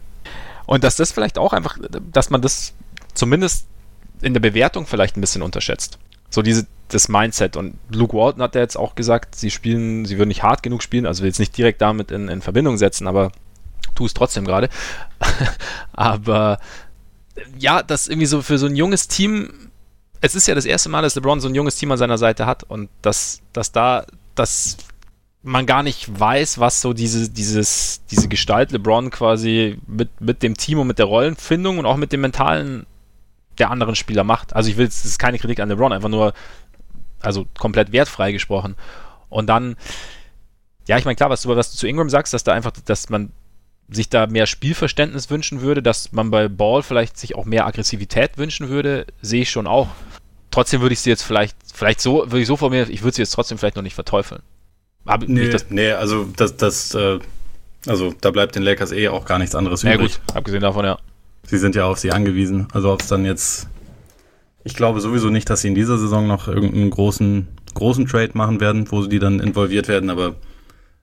Und 0.66 0.84
dass 0.84 0.96
das 0.96 1.12
vielleicht 1.12 1.38
auch 1.38 1.54
einfach, 1.54 1.78
dass 2.12 2.30
man 2.30 2.42
das 2.42 2.74
zumindest 3.14 3.66
in 4.22 4.34
der 4.34 4.42
Bewertung 4.42 4.86
vielleicht 4.86 5.18
ein 5.18 5.22
bisschen 5.22 5.42
unterschätzt. 5.42 5.98
So 6.30 6.42
diese, 6.42 6.68
das 6.90 7.10
Mindset. 7.10 7.58
Und 7.58 7.76
Luke 7.90 8.16
Walton 8.16 8.42
hat 8.42 8.56
ja 8.56 8.62
jetzt 8.62 8.78
auch 8.78 8.96
gesagt, 8.96 9.36
sie 9.36 9.50
spielen, 9.50 10.06
sie 10.06 10.18
würden 10.18 10.30
nicht 10.30 10.44
hart 10.44 10.62
genug 10.62 10.84
spielen, 10.84 11.06
also 11.06 11.26
jetzt 11.26 11.40
nicht 11.40 11.58
direkt 11.58 11.82
damit 11.82 12.12
in, 12.12 12.28
in 12.28 12.42
Verbindung 12.42 12.78
setzen, 12.78 13.08
aber 13.08 13.32
tu 13.96 14.06
es 14.06 14.14
trotzdem 14.14 14.46
gerade. 14.46 14.70
aber 15.94 16.60
ja, 17.58 17.82
das 17.82 18.08
irgendwie 18.08 18.28
so 18.28 18.42
für 18.42 18.58
so 18.58 18.68
ein 18.68 18.76
junges 18.76 19.08
Team, 19.08 19.69
es 20.22 20.36
ist 20.36 20.48
ja 20.48 20.56
das 20.56 20.66
erste 20.66 20.90
Mal, 20.90 21.02
dass 21.02 21.16
LeBron 21.16 21.40
so 21.40 21.48
ein 21.48 21.56
junges 21.56 21.76
Team 21.76 21.92
an 21.92 21.98
seiner 21.98 22.18
Seite 22.18 22.46
hat 22.46 22.64
und 22.64 22.90
dass, 23.02 23.42
dass 23.54 23.72
da 23.72 24.06
das 24.36 24.78
man 25.42 25.66
gar 25.66 25.84
nicht 25.84 26.20
weiß, 26.20 26.60
was 26.60 26.82
so 26.82 26.94
diese, 26.94 27.30
dieses, 27.30 28.02
diese 28.12 28.28
Gestalt 28.28 28.72
LeBron 28.72 29.10
quasi 29.10 29.80
mit, 29.88 30.20
mit 30.20 30.44
dem 30.44 30.58
Team 30.58 30.80
und 30.80 30.88
mit 30.88 31.00
der 31.00 31.06
Rollenfindung 31.06 31.78
und 31.78 31.86
auch 31.86 31.96
mit 31.96 32.12
dem 32.12 32.22
Mentalen 32.22 32.86
der 33.58 33.72
anderen 33.72 33.96
Spieler 33.96 34.24
macht. 34.24 34.54
Also 34.54 34.70
ich 34.70 34.78
will, 34.78 34.88
es 34.88 35.06
ist 35.06 35.20
keine 35.20 35.40
Kritik 35.40 35.60
an 35.60 35.70
LeBron, 35.70 35.94
einfach 35.94 36.10
nur, 36.10 36.34
also 37.22 37.46
komplett 37.58 37.92
wertfrei 37.92 38.32
gesprochen. 38.32 38.76
Und 39.30 39.48
dann, 39.48 39.76
ja, 40.88 40.98
ich 40.98 41.06
meine, 41.06 41.16
klar, 41.16 41.30
was 41.30 41.44
du, 41.44 41.56
was 41.56 41.72
du 41.72 41.78
zu 41.78 41.88
Ingram 41.88 42.10
sagst, 42.10 42.34
dass 42.34 42.44
da 42.44 42.54
einfach, 42.54 42.72
dass 42.72 43.10
man 43.10 43.32
sich 43.90 44.10
da 44.10 44.28
mehr 44.28 44.46
Spielverständnis 44.46 45.30
wünschen 45.30 45.62
würde, 45.62 45.82
dass 45.82 46.12
man 46.12 46.32
bei 46.32 46.48
Ball 46.48 46.84
vielleicht 46.84 47.18
sich 47.18 47.36
auch 47.36 47.46
mehr 47.46 47.66
Aggressivität 47.66 48.38
wünschen 48.38 48.70
würde, 48.70 49.08
sehe 49.22 49.42
ich 49.44 49.50
schon 49.50 49.68
auch. 49.68 49.88
Trotzdem 50.52 50.82
würde 50.82 50.94
ich 50.94 51.00
sie 51.00 51.10
jetzt 51.10 51.24
vielleicht, 51.24 51.56
vielleicht 51.74 52.02
so, 52.02 52.26
würde 52.26 52.40
ich 52.40 52.48
so 52.48 52.58
vor 52.58 52.70
mir, 52.70 52.90
ich 52.90 53.04
würde 53.04 53.16
sie 53.16 53.22
jetzt 53.22 53.32
trotzdem 53.32 53.58
vielleicht 53.58 53.76
noch 53.76 53.84
nicht 53.84 53.96
verteufeln. 53.96 54.42
Hab 55.06 55.28
nee, 55.28 55.50
nee, 55.70 55.92
also 55.92 56.28
das, 56.36 56.58
das, 56.58 56.94
äh, 56.94 57.20
also 57.88 58.14
da 58.20 58.32
bleibt 58.32 58.56
den 58.56 58.64
Lakers 58.64 58.92
eh 58.92 59.08
auch 59.08 59.26
gar 59.26 59.40
nichts 59.40 59.56
anderes 59.56 59.84
ja, 59.84 59.96
übrig. 59.96 60.20
gut, 60.26 60.36
abgesehen 60.36 60.62
davon, 60.62 60.86
ja. 60.86 60.98
Sie 61.44 61.58
sind 61.58 61.76
ja 61.76 61.86
auf 61.86 61.98
sie 61.98 62.12
angewiesen. 62.12 62.68
Also 62.74 62.92
ob 62.92 63.02
es 63.02 63.08
dann 63.08 63.26
jetzt. 63.26 63.68
Ich 64.64 64.76
glaube 64.76 65.00
sowieso 65.02 65.30
nicht, 65.30 65.50
dass 65.50 65.62
sie 65.62 65.70
in 65.70 65.76
dieser 65.76 65.98
Saison 65.98 66.28
noch 66.28 66.48
irgendeinen 66.48 66.90
großen, 66.90 67.48
großen 67.74 68.08
Trade 68.08 68.32
machen 68.34 68.60
werden, 68.60 68.92
wo 68.92 69.02
sie 69.02 69.10
die 69.10 69.20
dann 69.20 69.40
involviert 69.40 69.88
werden, 69.88 70.10
aber 70.10 70.36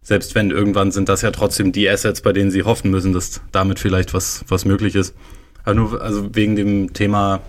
selbst 0.03 0.35
wenn 0.37 0.51
irgendwann 0.53 0.93
sind 0.93 1.09
das 1.09 1.23
ja 1.23 1.33
trotzdem 1.33 1.73
die 1.73 1.89
Assets, 1.89 2.21
bei 2.21 2.33
denen 2.33 2.51
sie 2.53 2.63
hoffen 2.63 2.91
müssen, 2.91 3.13
dass 3.13 3.41
damit 3.51 3.81
vielleicht 3.81 4.15
was, 4.15 4.45
was 4.47 4.65
möglich 4.65 4.95
ist. 4.95 5.17
Aber 5.65 5.75
nur, 5.75 6.01
also 6.01 6.33
wegen 6.35 6.55
dem 6.55 6.93
Thema 6.93 7.41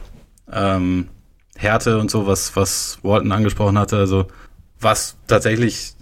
ähm, 0.51 1.09
Härte 1.57 1.99
und 1.99 2.11
so, 2.11 2.27
was, 2.27 2.55
was 2.55 2.99
Walton 3.03 3.31
angesprochen 3.31 3.77
hatte, 3.77 3.97
also 3.97 4.27
was 4.79 5.17
tatsächlich 5.27 5.93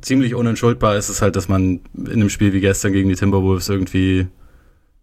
ziemlich 0.00 0.34
unentschuldbar 0.34 0.96
ist 0.96 1.08
es 1.08 1.22
halt, 1.22 1.36
dass 1.36 1.48
man 1.48 1.80
in 1.94 2.12
einem 2.12 2.30
Spiel 2.30 2.52
wie 2.52 2.60
gestern 2.60 2.92
gegen 2.92 3.08
die 3.08 3.16
Timberwolves 3.16 3.68
irgendwie 3.68 4.28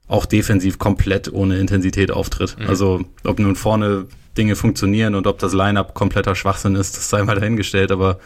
auch 0.07 0.25
defensiv 0.25 0.79
komplett 0.79 1.31
ohne 1.31 1.57
Intensität 1.57 2.11
auftritt. 2.11 2.57
Mhm. 2.59 2.67
Also 2.67 3.05
ob 3.23 3.39
nun 3.39 3.55
vorne 3.55 4.07
Dinge 4.37 4.55
funktionieren 4.55 5.15
und 5.15 5.27
ob 5.27 5.39
das 5.39 5.53
Lineup 5.53 5.93
kompletter 5.93 6.35
Schwachsinn 6.35 6.75
ist, 6.75 6.95
das 6.97 7.09
sei 7.09 7.23
mal 7.23 7.35
dahingestellt, 7.35 7.91
aber 7.91 8.19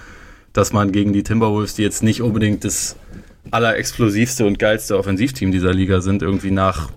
dass 0.54 0.74
man 0.74 0.92
gegen 0.92 1.14
die 1.14 1.24
Timberwolves, 1.24 1.76
die 1.76 1.84
jetzt 1.84 2.04
nicht 2.04 2.22
unbedingt 2.22 2.66
das 2.66 2.96
allerexplosivste 3.52 4.46
und 4.46 4.60
geilste 4.60 4.98
Offensivteam 4.98 5.52
dieser 5.52 5.74
Liga 5.74 6.02
sind, 6.02 6.22
irgendwie 6.22 6.52
nach 6.52 6.90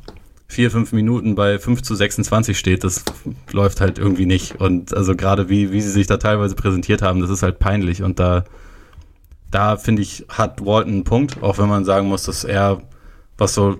vier, 0.52 0.70
fünf 0.70 0.92
Minuten 0.92 1.34
bei 1.34 1.58
5 1.58 1.82
zu 1.82 1.94
26 1.94 2.58
steht, 2.58 2.84
das 2.84 3.04
läuft 3.52 3.80
halt 3.80 3.98
irgendwie 3.98 4.26
nicht. 4.26 4.60
Und 4.60 4.94
also 4.94 5.16
gerade 5.16 5.48
wie, 5.48 5.72
wie 5.72 5.80
sie 5.80 5.90
sich 5.90 6.06
da 6.06 6.18
teilweise 6.18 6.54
präsentiert 6.54 7.02
haben, 7.02 7.20
das 7.20 7.30
ist 7.30 7.42
halt 7.42 7.58
peinlich 7.58 8.02
und 8.02 8.20
da 8.20 8.44
da 9.52 9.76
finde 9.76 10.02
ich, 10.02 10.24
hat 10.28 10.64
Walton 10.64 10.92
einen 10.92 11.04
Punkt, 11.04 11.42
auch 11.42 11.58
wenn 11.58 11.68
man 11.68 11.84
sagen 11.84 12.08
muss, 12.08 12.24
dass 12.24 12.42
er, 12.42 12.82
was 13.38 13.54
so 13.54 13.78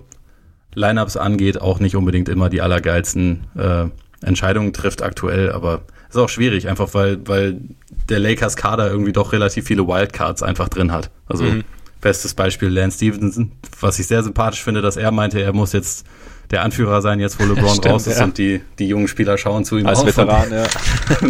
Lineups 0.74 1.16
angeht, 1.16 1.60
auch 1.60 1.80
nicht 1.80 1.96
unbedingt 1.96 2.28
immer 2.28 2.48
die 2.48 2.60
allergeilsten 2.60 3.46
äh, 3.56 3.86
Entscheidungen 4.24 4.72
trifft 4.72 5.02
aktuell, 5.02 5.50
aber 5.50 5.82
ist 6.08 6.16
auch 6.16 6.28
schwierig, 6.28 6.68
einfach 6.68 6.94
weil, 6.94 7.26
weil 7.26 7.60
der 8.08 8.18
Lakers 8.18 8.56
Kader 8.56 8.90
irgendwie 8.90 9.12
doch 9.12 9.32
relativ 9.32 9.66
viele 9.66 9.86
Wildcards 9.88 10.42
einfach 10.42 10.68
drin 10.68 10.92
hat. 10.92 11.10
Also 11.26 11.44
mhm. 11.44 11.64
bestes 12.00 12.34
Beispiel 12.34 12.68
Lance 12.68 12.98
Stevenson, 12.98 13.52
was 13.80 13.98
ich 13.98 14.06
sehr 14.06 14.22
sympathisch 14.22 14.62
finde, 14.62 14.82
dass 14.82 14.96
er 14.96 15.10
meinte, 15.10 15.40
er 15.40 15.54
muss 15.54 15.72
jetzt 15.72 16.06
der 16.52 16.62
Anführer 16.62 17.02
sein, 17.02 17.18
jetzt 17.18 17.40
wo 17.40 17.44
LeBron 17.44 17.68
Stimmt, 17.74 17.86
raus 17.86 18.06
ist 18.06 18.18
ja. 18.18 18.24
und 18.24 18.38
die, 18.38 18.60
die 18.78 18.86
jungen 18.86 19.08
Spieler 19.08 19.38
schauen 19.38 19.64
zu 19.64 19.78
ihm 19.78 19.86
Als 19.86 20.00
auf. 20.00 20.06
Veteran, 20.06 20.52
ja. 20.52 20.66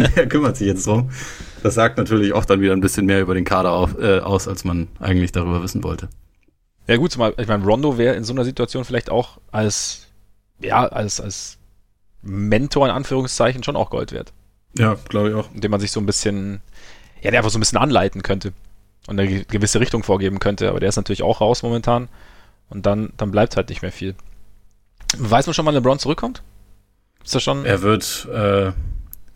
er 0.15 0.27
kümmert 0.27 0.57
sich 0.57 0.67
jetzt 0.67 0.85
drum. 0.85 1.09
Das 1.63 1.73
sagt 1.73 1.97
natürlich 1.97 2.33
auch 2.33 2.45
dann 2.45 2.59
wieder 2.59 2.73
ein 2.73 2.81
bisschen 2.81 3.05
mehr 3.05 3.21
über 3.21 3.33
den 3.33 3.45
Kader 3.45 3.71
auf, 3.71 3.97
äh, 3.97 4.19
aus, 4.19 4.47
als 4.49 4.65
man 4.65 4.89
eigentlich 4.99 5.31
darüber 5.31 5.63
wissen 5.63 5.81
wollte. 5.83 6.09
Ja 6.87 6.97
gut, 6.97 7.13
zumal, 7.13 7.33
ich 7.37 7.47
meine, 7.47 7.63
Rondo 7.63 7.97
wäre 7.97 8.15
in 8.15 8.25
so 8.25 8.33
einer 8.33 8.43
Situation 8.43 8.83
vielleicht 8.83 9.09
auch 9.09 9.37
als, 9.51 10.07
ja, 10.59 10.85
als, 10.85 11.21
als 11.21 11.57
Mentor 12.21 12.85
in 12.87 12.91
Anführungszeichen 12.91 13.63
schon 13.63 13.77
auch 13.77 13.89
Gold 13.89 14.11
wert. 14.11 14.33
Ja, 14.77 14.97
glaube 15.07 15.29
ich 15.29 15.35
auch. 15.35 15.47
Indem 15.53 15.71
man 15.71 15.79
sich 15.79 15.91
so 15.91 16.01
ein 16.01 16.05
bisschen, 16.05 16.61
ja, 17.21 17.31
der 17.31 17.39
einfach 17.39 17.51
so 17.51 17.57
ein 17.57 17.61
bisschen 17.61 17.77
anleiten 17.77 18.23
könnte 18.23 18.51
und 19.07 19.17
eine 19.17 19.45
gewisse 19.45 19.79
Richtung 19.79 20.03
vorgeben 20.03 20.39
könnte. 20.39 20.69
Aber 20.69 20.81
der 20.81 20.89
ist 20.89 20.97
natürlich 20.97 21.23
auch 21.23 21.39
raus 21.39 21.63
momentan 21.63 22.09
und 22.69 22.85
dann, 22.85 23.13
dann 23.15 23.31
bleibt 23.31 23.55
halt 23.55 23.69
nicht 23.69 23.81
mehr 23.81 23.91
viel. 23.93 24.15
Weiß 25.17 25.45
man 25.45 25.53
schon, 25.53 25.65
wann 25.65 25.75
LeBron 25.75 25.99
zurückkommt? 25.99 26.41
Ist 27.23 27.35
das 27.35 27.43
schon? 27.43 27.65
Er 27.65 27.81
wird 27.81 28.27
äh, 28.33 28.71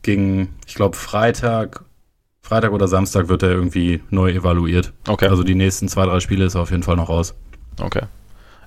gegen, 0.01 0.55
ich 0.65 0.75
glaube, 0.75 0.95
Freitag 0.95 1.83
Freitag 2.47 2.71
oder 2.71 2.87
Samstag 2.87 3.27
wird 3.27 3.43
er 3.43 3.49
irgendwie 3.49 4.01
neu 4.09 4.31
evaluiert. 4.31 4.93
Okay. 5.05 5.27
Also 5.27 5.43
die 5.43 5.53
nächsten 5.53 5.89
zwei, 5.89 6.05
drei 6.05 6.21
Spiele 6.21 6.45
ist 6.45 6.55
er 6.55 6.61
auf 6.61 6.71
jeden 6.71 6.83
Fall 6.83 6.95
noch 6.95 7.09
raus. 7.09 7.35
Okay. 7.77 8.03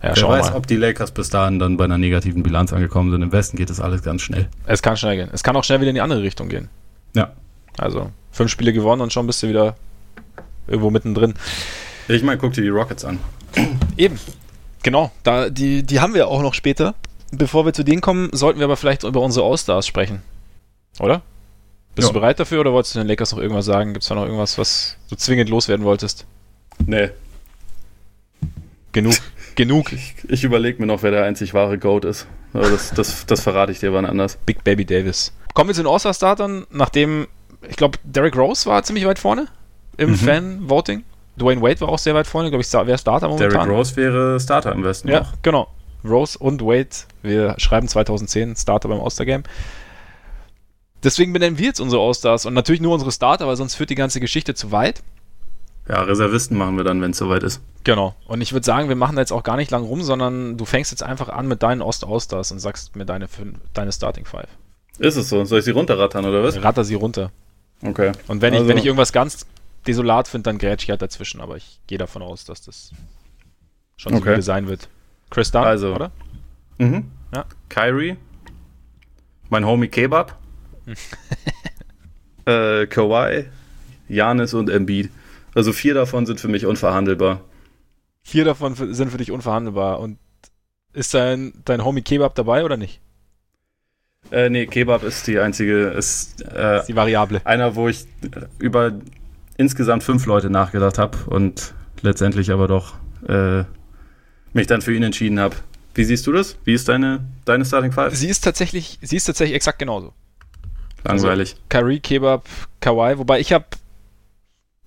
Ja, 0.03 0.13
Wer 0.15 0.29
weiß, 0.29 0.51
mal. 0.51 0.57
ob 0.57 0.67
die 0.67 0.77
Lakers 0.77 1.13
bis 1.13 1.31
dahin 1.31 1.59
dann 1.59 1.79
bei 1.79 1.85
einer 1.85 1.97
negativen 1.97 2.43
Bilanz 2.43 2.75
angekommen 2.75 3.11
sind. 3.11 3.23
Im 3.23 3.33
Westen 3.33 3.57
geht 3.57 3.71
das 3.71 3.81
alles 3.81 4.03
ganz 4.03 4.21
schnell. 4.21 4.49
Es 4.67 4.83
kann 4.83 4.99
schnell 4.99 5.17
gehen. 5.17 5.31
Es 5.33 5.43
kann 5.43 5.57
auch 5.57 5.65
schnell 5.65 5.81
wieder 5.81 5.89
in 5.89 5.95
die 5.95 6.03
andere 6.03 6.23
Richtung 6.23 6.51
gehen. 6.51 6.69
Ja. 7.15 7.33
Also 7.79 8.11
fünf 8.33 8.51
Spiele 8.51 8.75
gewonnen 8.75 9.01
und 9.01 9.15
schon 9.15 9.27
bist 9.27 9.43
du 9.43 9.49
wieder 9.49 9.77
irgendwo 10.67 10.91
mittendrin. 10.91 11.33
Ich 12.07 12.23
meine, 12.23 12.37
guck 12.37 12.53
dir 12.53 12.63
die 12.63 12.69
Rockets 12.69 13.07
an. 13.07 13.19
Eben. 13.97 14.19
Genau. 14.83 15.11
Da, 15.23 15.51
die, 15.51 15.83
die 15.83 16.01
haben 16.01 16.15
wir 16.15 16.29
auch 16.29 16.43
noch 16.43 16.55
später. 16.55 16.95
Bevor 17.33 17.65
wir 17.65 17.73
zu 17.73 17.85
denen 17.85 18.01
kommen, 18.01 18.29
sollten 18.33 18.59
wir 18.59 18.65
aber 18.65 18.77
vielleicht 18.77 19.05
über 19.05 19.21
unsere 19.21 19.47
All-Stars 19.47 19.87
sprechen. 19.87 20.23
Oder? 20.99 21.23
Bist 21.95 22.09
ja. 22.09 22.13
du 22.13 22.21
bereit 22.21 22.41
dafür 22.41 22.61
oder 22.61 22.73
wolltest 22.73 22.95
du 22.95 22.99
den 23.01 23.09
Lakers 23.09 23.33
noch 23.33 23.39
irgendwas 23.39 23.65
sagen? 23.67 23.93
Gibt 23.93 24.03
es 24.03 24.09
da 24.09 24.15
noch 24.15 24.25
irgendwas, 24.25 24.59
was 24.59 24.97
du 25.09 25.17
zwingend 25.17 25.49
loswerden 25.49 25.85
wolltest? 25.85 26.27
Nee. 26.87 27.11
Genug. 28.93 29.15
genug. 29.55 29.93
Ich, 29.93 30.15
ich 30.29 30.45
überlege 30.45 30.81
mir 30.81 30.87
noch, 30.87 31.03
wer 31.03 31.11
der 31.11 31.25
einzig 31.25 31.55
wahre 31.55 31.79
Goat 31.79 32.05
ist. 32.05 32.27
Aber 32.53 32.69
das, 32.71 32.91
das, 32.93 33.27
das 33.27 33.41
verrate 33.43 33.71
ich 33.71 33.79
dir 33.79 33.93
wann 33.93 34.07
anders. 34.07 34.39
Big 34.47 34.65
Baby 34.65 34.85
Davis. 34.85 35.33
Kommen 35.55 35.69
wir 35.69 35.75
zu 35.75 35.83
den 35.83 35.91
All-Star-Startern, 35.91 36.67
nachdem, 36.71 37.29
ich 37.69 37.77
glaube, 37.77 37.99
Derrick 38.03 38.37
Rose 38.37 38.67
war 38.69 38.83
ziemlich 38.83 39.05
weit 39.05 39.19
vorne 39.19 39.47
im 39.97 40.11
Mhm. 40.11 40.17
Fan-Voting. 40.17 41.05
Dwayne 41.41 41.61
Wade 41.63 41.81
war 41.81 41.89
auch 41.89 41.99
sehr 41.99 42.15
weit 42.15 42.27
vorne, 42.27 42.51
glaube 42.51 42.63
ich, 42.63 42.73
wer 42.73 42.99
Starter 42.99 43.29
momentan. 43.29 43.51
Derrick 43.51 43.69
Rose 43.71 43.97
wäre 43.97 44.39
Starter 44.39 44.73
im 44.73 44.85
Westen 44.85 45.09
Ja, 45.09 45.21
noch. 45.21 45.33
genau. 45.43 45.69
Rose 46.05 46.39
und 46.39 46.63
Wade, 46.63 46.89
wir 47.23 47.55
schreiben 47.59 47.89
2010 47.89 48.57
Starter 48.57 48.89
beim 48.89 49.01
All-Star-Game. 49.01 49.43
Deswegen 51.03 51.33
benennen 51.33 51.59
wir 51.59 51.67
jetzt 51.67 51.81
unsere 51.81 52.03
All-Stars 52.03 52.47
und 52.47 52.55
natürlich 52.55 52.81
nur 52.81 52.93
unsere 52.93 53.11
Starter, 53.13 53.47
weil 53.47 53.57
sonst 53.57 53.75
führt 53.75 53.91
die 53.91 53.95
ganze 53.95 54.21
Geschichte 54.21 54.55
zu 54.55 54.71
weit. 54.71 55.03
Ja, 55.89 56.03
Reservisten 56.03 56.57
machen 56.57 56.77
wir 56.77 56.85
dann, 56.85 57.01
wenn 57.03 57.11
es 57.13 57.17
soweit 57.19 57.43
ist. 57.43 57.61
Genau. 57.85 58.15
Und 58.27 58.43
ich 58.43 58.53
würde 58.53 58.65
sagen, 58.65 58.89
wir 58.89 58.97
machen 58.97 59.17
da 59.17 59.23
jetzt 59.23 59.33
auch 59.33 59.43
gar 59.43 59.57
nicht 59.57 59.71
lang 59.71 59.83
rum, 59.83 60.03
sondern 60.03 60.57
du 60.59 60.65
fängst 60.67 60.91
jetzt 60.91 61.03
einfach 61.03 61.31
an 61.31 61.49
mit 61.49 61.63
deinen 61.63 61.81
Ost-All-Stars 61.83 62.53
und 62.53 62.61
sagst 62.61 62.95
mir 62.97 63.07
deine, 63.07 63.27
deine 63.73 63.93
Starting 63.93 64.27
Five. 64.27 64.47
Ist 64.99 65.17
es 65.17 65.31
so? 65.31 65.45
Soll 65.47 65.61
ich 65.61 65.65
sie 65.65 65.71
runterrattern 65.71 66.25
oder 66.27 66.43
was? 66.43 66.63
Ratter 66.63 66.85
sie 66.85 66.95
runter. 66.95 67.31
Okay. 67.83 68.13
Und 68.29 68.43
wenn, 68.43 68.53
ich, 68.53 68.61
Also- 68.61 68.69
wenn 68.69 68.77
ich 68.79 68.85
irgendwas 68.85 69.13
ganz 69.13 69.47
desolat 69.87 70.29
finde, 70.29 70.51
dann 70.51 70.59
grätsch 70.59 70.85
ich 70.85 70.91
halt 70.91 71.03
dazwischen. 71.03 71.41
Aber 71.41 71.57
ich 71.57 71.81
gehe 71.87 71.99
davon 71.99 72.23
aus, 72.23 72.45
dass 72.45 72.63
das 72.63 72.93
schon 73.97 74.15
Okay. 74.15 74.25
solide 74.25 74.43
sein 74.43 74.69
wird. 74.69 74.89
Chris 75.31 75.51
Dunn, 75.51 75.65
Also. 75.65 75.95
oder? 75.95 76.11
Mhm. 76.79 77.11
Ja. 77.35 77.45
Kyrie. 77.69 78.17
Mein 79.49 79.65
Homie 79.67 79.89
Kebab. 79.89 80.37
äh, 82.47 82.87
Kawhi. 82.87 83.47
Janis 84.09 84.55
und 84.55 84.69
Embiid. 84.71 85.11
Also 85.55 85.73
vier 85.73 85.95
davon 85.95 86.27
sind 86.27 86.41
für 86.41 86.49
mich 86.49 86.67
unverhandelbar. 86.67 87.41
Vier 88.23 88.45
davon 88.45 88.75
sind 88.95 89.11
für 89.11 89.19
dich 89.19 89.31
unverhandelbar. 89.31 90.01
Und 90.01 90.19
ist 90.93 91.15
dein, 91.15 91.53
dein 91.65 91.85
Homie 91.85 92.03
Kebab 92.03 92.35
dabei 92.35 92.65
oder 92.65 92.77
nicht? 92.77 93.01
Äh, 94.31 94.51
nee, 94.51 94.67
Kebab 94.67 95.03
ist 95.03 95.27
die 95.27 95.39
einzige, 95.39 95.89
ist 95.89 96.43
äh, 96.43 96.79
ist 96.81 96.87
die 96.87 96.97
Variable. 96.97 97.41
einer, 97.45 97.75
wo 97.75 97.89
ich 97.89 98.05
äh, 98.23 98.47
über 98.59 98.93
insgesamt 99.61 100.03
fünf 100.03 100.25
Leute 100.25 100.49
nachgedacht 100.49 100.97
habe 100.97 101.19
und 101.27 101.75
letztendlich 102.01 102.51
aber 102.51 102.67
doch 102.67 102.95
äh, 103.29 103.65
mich 104.55 104.67
dann 104.67 104.81
für 104.81 104.95
ihn 104.95 105.03
entschieden 105.03 105.39
habe. 105.39 105.55
Wie 105.95 106.05
siehst 106.05 106.27
du 106.27 106.33
das? 106.33 106.57
Wie 106.65 106.73
ist 106.73 106.89
deine, 106.89 107.21
deine 107.45 107.67
Starting 107.67 107.93
Five? 107.93 108.15
Sie 108.15 108.29
ist 108.29 108.41
tatsächlich, 108.41 108.99
sie 109.03 109.17
ist 109.17 109.25
tatsächlich 109.25 109.55
exakt 109.55 109.79
genauso. 109.79 110.15
Langweilig. 111.05 111.57
Kyrie, 111.69 112.01
Kebab, 112.01 112.49
Kawhi, 112.81 113.19
wobei 113.19 113.39
ich 113.41 113.53
habe, 113.53 113.67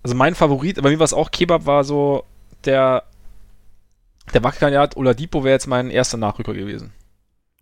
also 0.02 0.16
mein 0.16 0.34
Favorit, 0.34 0.82
bei 0.82 0.90
mir 0.90 0.98
war 0.98 1.06
es 1.06 1.14
auch 1.14 1.30
Kebab, 1.30 1.68
war 1.68 1.84
so 1.84 2.24
der, 2.66 3.04
der 4.34 4.44
Wackelkandidat 4.44 4.98
Oladipo 4.98 5.44
wäre 5.44 5.54
jetzt 5.54 5.68
mein 5.68 5.92
erster 5.92 6.18
Nachrücker 6.18 6.54
gewesen. 6.54 6.94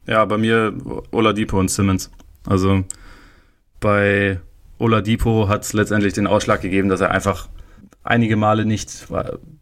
Ja, 0.07 0.23
bei 0.23 0.37
mir 0.37 0.73
Oladipo 1.11 1.59
und 1.59 1.69
Simmons. 1.69 2.09
Also 2.45 2.85
bei 3.81 4.39
Oladipo 4.81 5.47
hat 5.47 5.63
es 5.63 5.73
letztendlich 5.73 6.13
den 6.13 6.27
Ausschlag 6.27 6.61
gegeben, 6.61 6.89
dass 6.89 7.01
er 7.01 7.11
einfach 7.11 7.47
einige 8.03 8.35
Male 8.35 8.65
nicht, 8.65 9.07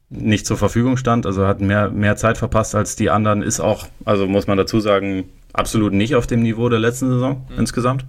nicht 0.09 0.45
zur 0.45 0.57
Verfügung 0.57 0.97
stand. 0.97 1.25
Also 1.25 1.45
hat 1.45 1.61
mehr, 1.61 1.89
mehr 1.89 2.15
Zeit 2.15 2.37
verpasst 2.37 2.75
als 2.75 2.95
die 2.95 3.09
anderen. 3.09 3.41
Ist 3.41 3.59
auch, 3.59 3.87
also 4.05 4.27
muss 4.27 4.47
man 4.47 4.57
dazu 4.57 4.79
sagen, 4.79 5.25
absolut 5.53 5.93
nicht 5.93 6.15
auf 6.15 6.25
dem 6.27 6.41
Niveau 6.41 6.69
der 6.69 6.79
letzten 6.79 7.09
Saison 7.09 7.45
Mhm. 7.49 7.59
insgesamt. 7.59 8.05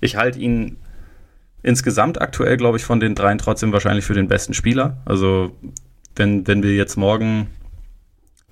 Ich 0.00 0.16
halte 0.16 0.38
ihn 0.38 0.76
insgesamt 1.62 2.20
aktuell, 2.20 2.56
glaube 2.56 2.78
ich, 2.78 2.84
von 2.84 3.00
den 3.00 3.14
dreien 3.14 3.38
trotzdem 3.38 3.72
wahrscheinlich 3.72 4.04
für 4.04 4.14
den 4.14 4.28
besten 4.28 4.54
Spieler. 4.54 4.98
Also 5.04 5.52
wenn, 6.16 6.46
wenn 6.46 6.62
wir 6.62 6.74
jetzt 6.74 6.96
morgen 6.96 7.48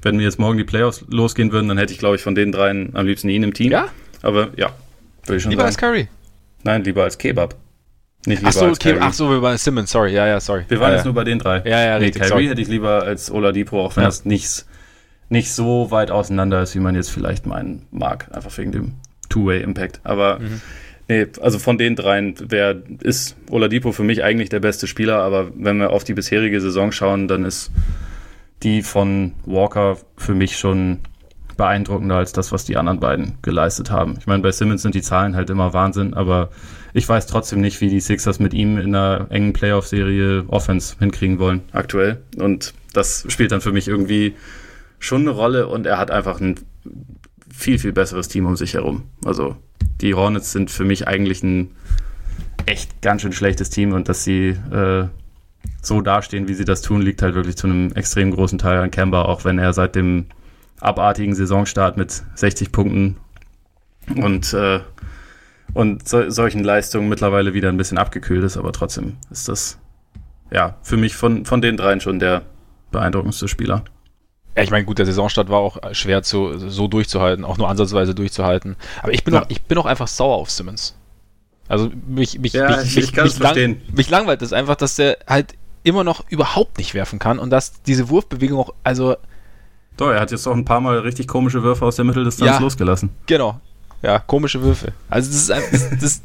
wenn 0.02 0.18
wir 0.18 0.24
jetzt 0.26 0.38
morgen 0.38 0.56
die 0.58 0.64
Playoffs 0.64 1.04
losgehen 1.08 1.50
würden, 1.52 1.68
dann 1.68 1.78
hätte 1.78 1.92
ich, 1.92 1.98
glaube 1.98 2.16
ich, 2.16 2.22
von 2.22 2.34
den 2.34 2.52
dreien 2.52 2.94
am 2.94 3.06
liebsten 3.06 3.28
ihn 3.28 3.42
im 3.42 3.54
Team. 3.54 3.72
Ja? 3.72 3.88
Aber 4.22 4.50
ja, 4.56 4.70
würde 5.24 5.36
ich 5.38 5.42
schon 5.42 5.50
Lieber 5.50 5.64
als 5.64 5.74
sagen. 5.74 5.94
Curry. 5.94 6.08
Nein, 6.66 6.84
lieber 6.84 7.04
als 7.04 7.16
Kebab. 7.18 7.54
Nicht 8.26 8.38
lieber 8.40 8.48
Ach 8.48 8.52
so, 8.52 8.64
als 8.66 8.78
Kyrie. 8.80 8.98
ach 9.00 9.12
so, 9.12 9.30
wir 9.30 9.40
waren 9.40 9.56
Simmons, 9.56 9.90
sorry, 9.90 10.12
ja, 10.12 10.26
ja, 10.26 10.40
sorry. 10.40 10.64
Wir 10.68 10.80
waren 10.80 10.90
ja, 10.90 10.96
jetzt 10.96 11.04
nur 11.04 11.14
bei 11.14 11.22
den 11.24 11.38
drei. 11.38 11.62
Ja, 11.64 11.80
ja, 11.84 11.98
nee, 11.98 12.06
richtig, 12.06 12.22
Kyrie 12.22 12.28
sorry. 12.30 12.46
hätte 12.48 12.60
ich 12.60 12.68
lieber 12.68 13.02
als 13.04 13.30
Oladipo, 13.30 13.80
auch 13.84 13.94
wenn 13.96 14.02
Ja. 14.02 14.08
das 14.08 14.24
nicht, 14.24 14.66
nicht 15.28 15.52
so 15.52 15.90
weit 15.92 16.10
auseinander 16.10 16.60
ist, 16.62 16.74
wie 16.74 16.80
man 16.80 16.94
jetzt 16.96 17.10
vielleicht 17.10 17.46
meinen 17.46 17.86
mag. 17.92 18.28
Einfach 18.34 18.56
wegen 18.58 18.72
dem 18.72 18.92
Two-Way-Impact. 19.28 20.00
Aber 20.02 20.40
Mhm. 20.40 20.60
nee, 21.08 21.26
also 21.40 21.58
von 21.60 21.78
den 21.78 21.94
dreien 21.94 22.34
wär, 22.50 22.76
ist 23.00 23.36
Oladipo 23.50 23.92
für 23.92 24.02
mich 24.04 24.24
eigentlich 24.24 24.48
der 24.48 24.60
beste 24.60 24.86
Spieler. 24.88 25.18
Aber 25.22 25.50
wenn 25.56 25.76
wir 25.78 25.90
auf 25.90 26.02
die 26.02 26.14
bisherige 26.14 26.60
Saison 26.60 26.90
schauen, 26.90 27.28
dann 27.28 27.44
ist 27.44 27.70
die 28.64 28.82
von 28.82 29.34
Walker 29.44 29.98
für 30.16 30.34
mich 30.34 30.56
schon 30.58 30.98
beeindruckender 31.56 32.16
als 32.16 32.32
das, 32.32 32.52
was 32.52 32.64
die 32.64 32.76
anderen 32.76 33.00
beiden 33.00 33.38
geleistet 33.42 33.90
haben. 33.90 34.16
Ich 34.18 34.26
meine, 34.26 34.42
bei 34.42 34.52
Simmons 34.52 34.82
sind 34.82 34.94
die 34.94 35.02
Zahlen 35.02 35.36
halt 35.36 35.50
immer 35.50 35.72
Wahnsinn, 35.72 36.14
aber 36.14 36.50
ich 36.92 37.08
weiß 37.08 37.26
trotzdem 37.26 37.60
nicht, 37.60 37.80
wie 37.80 37.88
die 37.88 38.00
Sixers 38.00 38.38
mit 38.38 38.54
ihm 38.54 38.78
in 38.78 38.94
einer 38.94 39.26
engen 39.30 39.52
Playoff-Serie 39.52 40.44
Offense 40.48 40.96
hinkriegen 40.98 41.38
wollen, 41.38 41.62
aktuell. 41.72 42.22
Und 42.36 42.74
das 42.92 43.24
spielt 43.28 43.52
dann 43.52 43.60
für 43.60 43.72
mich 43.72 43.88
irgendwie 43.88 44.34
schon 44.98 45.22
eine 45.22 45.30
Rolle 45.30 45.66
und 45.68 45.86
er 45.86 45.98
hat 45.98 46.10
einfach 46.10 46.40
ein 46.40 46.56
viel, 47.52 47.78
viel 47.78 47.92
besseres 47.92 48.28
Team 48.28 48.46
um 48.46 48.56
sich 48.56 48.74
herum. 48.74 49.04
Also 49.24 49.56
die 50.00 50.14
Hornets 50.14 50.52
sind 50.52 50.70
für 50.70 50.84
mich 50.84 51.08
eigentlich 51.08 51.42
ein 51.42 51.70
echt 52.66 53.00
ganz 53.02 53.22
schön 53.22 53.32
schlechtes 53.32 53.70
Team 53.70 53.92
und 53.92 54.08
dass 54.08 54.24
sie 54.24 54.56
äh, 54.70 55.06
so 55.82 56.00
dastehen, 56.00 56.48
wie 56.48 56.54
sie 56.54 56.64
das 56.64 56.82
tun, 56.82 57.00
liegt 57.00 57.22
halt 57.22 57.34
wirklich 57.34 57.56
zu 57.56 57.66
einem 57.66 57.92
extrem 57.92 58.30
großen 58.30 58.58
Teil 58.58 58.80
an 58.80 58.90
Kemba, 58.90 59.22
auch 59.22 59.44
wenn 59.44 59.58
er 59.58 59.72
seit 59.72 59.94
dem 59.94 60.26
abartigen 60.80 61.34
Saisonstart 61.34 61.96
mit 61.96 62.22
60 62.34 62.72
Punkten 62.72 63.16
und, 64.14 64.52
äh, 64.52 64.80
und 65.74 66.08
so, 66.08 66.28
solchen 66.30 66.62
Leistungen 66.64 67.08
mittlerweile 67.08 67.54
wieder 67.54 67.68
ein 67.68 67.76
bisschen 67.76 67.98
abgekühlt 67.98 68.44
ist, 68.44 68.56
aber 68.56 68.72
trotzdem 68.72 69.16
ist 69.30 69.48
das 69.48 69.78
ja 70.50 70.76
für 70.82 70.96
mich 70.96 71.16
von, 71.16 71.44
von 71.44 71.60
den 71.60 71.76
dreien 71.76 72.00
schon 72.00 72.18
der 72.18 72.42
beeindruckendste 72.92 73.48
Spieler. 73.48 73.84
Ja, 74.56 74.62
ich 74.62 74.70
meine, 74.70 74.84
gut, 74.86 74.98
der 74.98 75.06
Saisonstart 75.06 75.48
war 75.50 75.58
auch 75.58 75.78
schwer 75.92 76.22
zu, 76.22 76.56
so 76.70 76.88
durchzuhalten, 76.88 77.44
auch 77.44 77.58
nur 77.58 77.68
ansatzweise 77.68 78.14
durchzuhalten. 78.14 78.76
Aber 79.02 79.12
ich 79.12 79.22
bin, 79.24 79.34
Ja. 79.34 79.42
auch, 79.42 79.46
ich 79.50 79.62
bin 79.62 79.76
auch 79.76 79.84
einfach 79.86 80.08
sauer 80.08 80.36
auf 80.36 80.50
Simmons. 80.50 80.96
Also 81.68 81.90
mich, 82.06 82.38
mich, 82.38 82.52
Ja, 82.54 82.68
mich, 82.68 82.86
ich- 82.86 82.96
mich, 82.96 83.06
mich, 83.06 83.16
lang, 83.16 83.30
verstehen. 83.32 83.82
mich 83.92 84.08
langweilt 84.08 84.40
es 84.40 84.52
einfach, 84.52 84.76
dass 84.76 84.96
der 84.96 85.18
halt 85.26 85.54
immer 85.82 86.04
noch 86.04 86.24
überhaupt 86.30 86.78
nicht 86.78 86.94
werfen 86.94 87.18
kann 87.18 87.38
und 87.38 87.50
dass 87.50 87.82
diese 87.82 88.08
Wurfbewegung 88.08 88.58
auch, 88.58 88.72
also 88.82 89.16
Doch, 89.96 90.10
er 90.10 90.20
hat 90.20 90.30
jetzt 90.30 90.46
auch 90.46 90.52
ein 90.54 90.64
paar 90.64 90.80
Mal 90.80 90.98
richtig 90.98 91.26
komische 91.26 91.62
Würfe 91.62 91.84
aus 91.84 91.96
der 91.96 92.04
Mitteldistanz 92.04 92.50
Ja. 92.50 92.58
losgelassen. 92.58 93.10
Genau. 93.26 93.60
Ja, 94.02 94.18
komische 94.18 94.60
Würfe. 94.62 94.92
Also 95.08 95.30
das 95.30 95.40
ist 95.40 95.50
einfach, 95.50 95.70
das, 95.72 95.98
das 95.98 96.22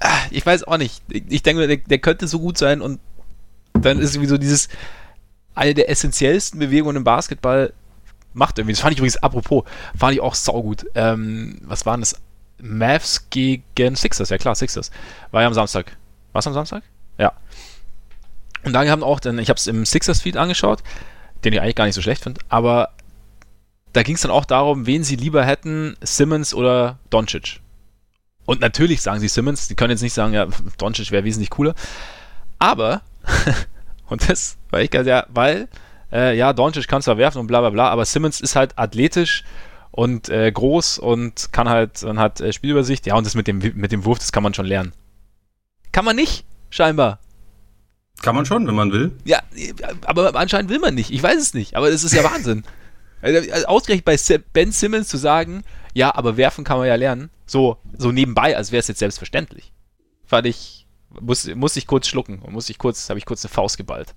ah, 0.00 0.18
ich 0.30 0.44
weiß 0.46 0.64
auch 0.64 0.78
nicht. 0.78 1.02
Ich, 1.08 1.42
denke, 1.42 1.66
der, 1.66 1.78
der 1.78 1.98
könnte 1.98 2.28
so 2.28 2.38
gut 2.38 2.58
sein 2.58 2.80
und 2.80 3.00
dann 3.74 3.98
ist 3.98 4.14
irgendwie 4.14 4.28
so 4.28 4.38
dieses 4.38 4.68
eine 5.54 5.74
der 5.74 5.90
essentiellsten 5.90 6.60
Bewegungen 6.60 6.96
im 6.96 7.04
Basketball 7.04 7.72
macht 8.34 8.58
irgendwie. 8.58 8.74
Das 8.74 8.80
fand 8.80 8.92
ich 8.92 8.98
übrigens, 8.98 9.16
apropos, 9.16 9.64
fand 9.98 10.14
ich 10.14 10.20
auch 10.20 10.34
saugut. 10.34 10.86
Ähm, 10.94 11.58
was 11.62 11.86
waren 11.86 12.00
das? 12.00 12.16
Mavs 12.58 13.28
gegen 13.30 13.96
Sixers, 13.96 14.30
ja 14.30 14.38
klar, 14.38 14.54
Sixers. 14.54 14.90
War 15.30 15.42
ja 15.42 15.46
am 15.48 15.54
Samstag. 15.54 15.96
War 16.32 16.38
es 16.40 16.46
am 16.46 16.54
Samstag? 16.54 16.82
Ja. 17.18 17.32
Und 18.64 18.72
da 18.72 18.86
haben 18.88 19.02
auch, 19.02 19.20
dann, 19.20 19.38
ich 19.38 19.48
habe 19.48 19.58
es 19.58 19.66
im 19.66 19.84
Sixers-Feed 19.84 20.36
angeschaut, 20.36 20.82
den 21.44 21.52
ich 21.52 21.60
eigentlich 21.60 21.74
gar 21.74 21.86
nicht 21.86 21.94
so 21.94 22.02
schlecht 22.02 22.22
finde, 22.22 22.40
aber 22.48 22.90
da 23.92 24.02
ging 24.02 24.16
es 24.16 24.20
dann 24.20 24.30
auch 24.30 24.44
darum, 24.44 24.86
wen 24.86 25.04
sie 25.04 25.16
lieber 25.16 25.44
hätten, 25.44 25.96
Simmons 26.02 26.52
oder 26.52 26.98
Doncic. 27.08 27.60
Und 28.44 28.60
natürlich 28.60 29.00
sagen 29.02 29.20
sie 29.20 29.28
Simmons, 29.28 29.68
die 29.68 29.74
können 29.74 29.90
jetzt 29.90 30.02
nicht 30.02 30.12
sagen, 30.12 30.34
ja, 30.34 30.46
Doncic 30.78 31.10
wäre 31.10 31.24
wesentlich 31.24 31.50
cooler. 31.50 31.74
Aber, 32.58 33.02
und 34.08 34.28
das 34.28 34.58
war 34.70 34.80
ich 34.80 34.92
ja, 34.92 35.26
weil, 35.28 35.68
äh, 36.12 36.36
ja, 36.36 36.52
Doncic 36.52 36.88
kann 36.88 37.02
zwar 37.02 37.18
werfen 37.18 37.38
und 37.38 37.46
bla 37.46 37.60
bla 37.60 37.70
bla, 37.70 37.88
aber 37.88 38.04
Simmons 38.04 38.40
ist 38.40 38.54
halt 38.54 38.78
athletisch 38.78 39.44
und 39.90 40.28
äh, 40.28 40.52
groß 40.52 40.98
und 40.98 41.52
kann 41.52 41.68
halt, 41.68 42.02
und 42.02 42.18
hat 42.18 42.40
äh, 42.40 42.52
Spielübersicht. 42.52 43.06
Ja, 43.06 43.16
und 43.16 43.26
das 43.26 43.34
mit 43.34 43.46
dem, 43.46 43.58
mit 43.58 43.92
dem 43.92 44.04
Wurf, 44.04 44.18
das 44.18 44.30
kann 44.30 44.42
man 44.42 44.52
schon 44.52 44.66
lernen. 44.66 44.92
Kann 45.92 46.04
man 46.04 46.16
nicht, 46.16 46.44
scheinbar. 46.68 47.18
Kann 48.22 48.34
man 48.34 48.46
schon, 48.46 48.66
wenn 48.66 48.74
man 48.74 48.92
will. 48.92 49.12
Ja, 49.24 49.42
aber 50.04 50.34
anscheinend 50.36 50.70
will 50.70 50.78
man 50.78 50.94
nicht. 50.94 51.10
Ich 51.10 51.22
weiß 51.22 51.40
es 51.40 51.54
nicht, 51.54 51.76
aber 51.76 51.90
das 51.90 52.04
ist 52.04 52.14
ja 52.14 52.24
Wahnsinn. 52.24 52.64
Also, 53.22 53.50
also 53.50 53.66
ausgerechnet 53.66 54.04
bei 54.04 54.38
Ben 54.52 54.72
Simmons 54.72 55.08
zu 55.08 55.16
sagen, 55.16 55.64
ja, 55.94 56.14
aber 56.14 56.36
werfen 56.36 56.64
kann 56.64 56.78
man 56.78 56.86
ja 56.86 56.94
lernen, 56.96 57.30
so, 57.46 57.78
so 57.96 58.12
nebenbei, 58.12 58.56
als 58.56 58.72
wäre 58.72 58.80
es 58.80 58.88
jetzt 58.88 58.98
selbstverständlich. 58.98 59.72
Fand 60.26 60.46
ich, 60.46 60.86
muss, 61.18 61.52
muss 61.54 61.76
ich 61.76 61.86
kurz 61.86 62.06
schlucken 62.08 62.40
und 62.40 62.52
muss 62.52 62.68
ich 62.68 62.76
kurz, 62.76 63.08
habe 63.08 63.18
ich 63.18 63.24
kurz 63.24 63.42
eine 63.44 63.52
Faust 63.52 63.78
geballt. 63.78 64.14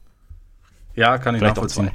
Ja, 0.95 1.17
kann 1.17 1.34
ich 1.34 1.39
Vielleicht 1.39 1.55
nachvollziehen. 1.55 1.91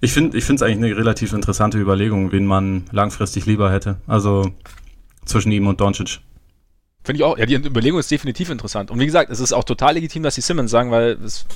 Ich 0.00 0.12
finde 0.12 0.36
ich 0.36 0.48
es 0.48 0.62
eigentlich 0.62 0.76
eine 0.76 0.96
relativ 0.96 1.32
interessante 1.32 1.78
Überlegung, 1.78 2.32
wen 2.32 2.46
man 2.46 2.84
langfristig 2.90 3.46
lieber 3.46 3.70
hätte. 3.70 3.98
Also 4.06 4.52
zwischen 5.24 5.52
ihm 5.52 5.66
und 5.66 5.80
Doncic. 5.80 6.20
Finde 7.08 7.20
ich 7.20 7.24
auch, 7.24 7.38
ja, 7.38 7.46
die 7.46 7.54
Überlegung 7.54 7.98
ist 7.98 8.10
definitiv 8.10 8.50
interessant. 8.50 8.90
Und 8.90 9.00
wie 9.00 9.06
gesagt, 9.06 9.30
es 9.30 9.40
ist 9.40 9.54
auch 9.54 9.64
total 9.64 9.94
legitim, 9.94 10.22
dass 10.22 10.34
die 10.34 10.42
Simmons 10.42 10.70
sagen, 10.70 10.90
weil 10.90 11.12
es 11.24 11.46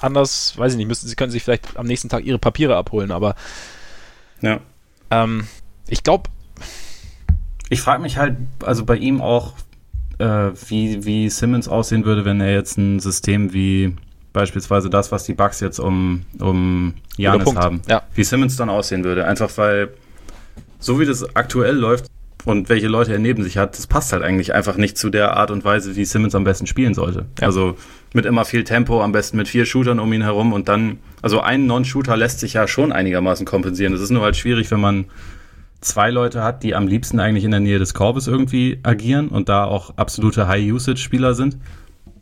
anders, 0.00 0.58
weiß 0.58 0.72
ich 0.72 0.78
nicht, 0.78 0.88
müssen, 0.88 1.06
sie 1.06 1.14
können 1.14 1.30
sich 1.30 1.44
vielleicht 1.44 1.76
am 1.76 1.86
nächsten 1.86 2.08
Tag 2.08 2.24
ihre 2.24 2.40
Papiere 2.40 2.74
abholen, 2.74 3.12
aber 3.12 3.36
ja. 4.40 4.58
Ähm, 5.12 5.46
ich 5.86 6.02
glaube. 6.02 6.28
Ich 7.68 7.80
frage 7.82 8.02
mich 8.02 8.18
halt, 8.18 8.36
also 8.64 8.84
bei 8.84 8.96
ihm 8.96 9.20
auch, 9.20 9.52
äh, 10.18 10.50
wie, 10.66 11.04
wie 11.04 11.30
Simmons 11.30 11.68
aussehen 11.68 12.04
würde, 12.04 12.24
wenn 12.24 12.40
er 12.40 12.52
jetzt 12.52 12.76
ein 12.76 12.98
System 12.98 13.52
wie 13.52 13.94
beispielsweise 14.32 14.90
das, 14.90 15.12
was 15.12 15.22
die 15.22 15.34
Bugs 15.34 15.60
jetzt 15.60 15.78
um, 15.78 16.24
um 16.40 16.94
Janis 17.16 17.54
haben, 17.54 17.80
ja. 17.88 18.02
wie 18.16 18.24
Simmons 18.24 18.56
dann 18.56 18.68
aussehen 18.68 19.04
würde. 19.04 19.24
Einfach 19.24 19.56
weil, 19.56 19.90
so 20.80 20.98
wie 20.98 21.06
das 21.06 21.36
aktuell 21.36 21.76
läuft 21.76 22.09
und 22.44 22.68
welche 22.68 22.88
Leute 22.88 23.12
er 23.12 23.18
neben 23.18 23.42
sich 23.42 23.58
hat, 23.58 23.76
das 23.76 23.86
passt 23.86 24.12
halt 24.12 24.22
eigentlich 24.22 24.54
einfach 24.54 24.76
nicht 24.76 24.96
zu 24.96 25.10
der 25.10 25.36
Art 25.36 25.50
und 25.50 25.64
Weise, 25.64 25.96
wie 25.96 26.04
Simmons 26.04 26.34
am 26.34 26.44
besten 26.44 26.66
spielen 26.66 26.94
sollte. 26.94 27.26
Ja. 27.38 27.46
Also 27.46 27.76
mit 28.14 28.24
immer 28.24 28.44
viel 28.44 28.64
Tempo, 28.64 29.02
am 29.02 29.12
besten 29.12 29.36
mit 29.36 29.48
vier 29.48 29.66
Shootern 29.66 30.00
um 30.00 30.12
ihn 30.12 30.22
herum 30.22 30.52
und 30.52 30.68
dann, 30.68 30.98
also 31.22 31.40
ein 31.40 31.66
Non-Shooter 31.66 32.16
lässt 32.16 32.40
sich 32.40 32.54
ja 32.54 32.66
schon 32.66 32.92
einigermaßen 32.92 33.46
kompensieren. 33.46 33.92
Das 33.92 34.00
ist 34.00 34.10
nur 34.10 34.22
halt 34.22 34.36
schwierig, 34.36 34.70
wenn 34.70 34.80
man 34.80 35.06
zwei 35.80 36.10
Leute 36.10 36.42
hat, 36.42 36.62
die 36.62 36.74
am 36.74 36.86
liebsten 36.86 37.20
eigentlich 37.20 37.44
in 37.44 37.50
der 37.50 37.60
Nähe 37.60 37.78
des 37.78 37.94
Korbes 37.94 38.26
irgendwie 38.26 38.80
agieren 38.82 39.28
und 39.28 39.48
da 39.48 39.64
auch 39.64 39.96
absolute 39.96 40.48
High-Usage-Spieler 40.48 41.34
sind. 41.34 41.58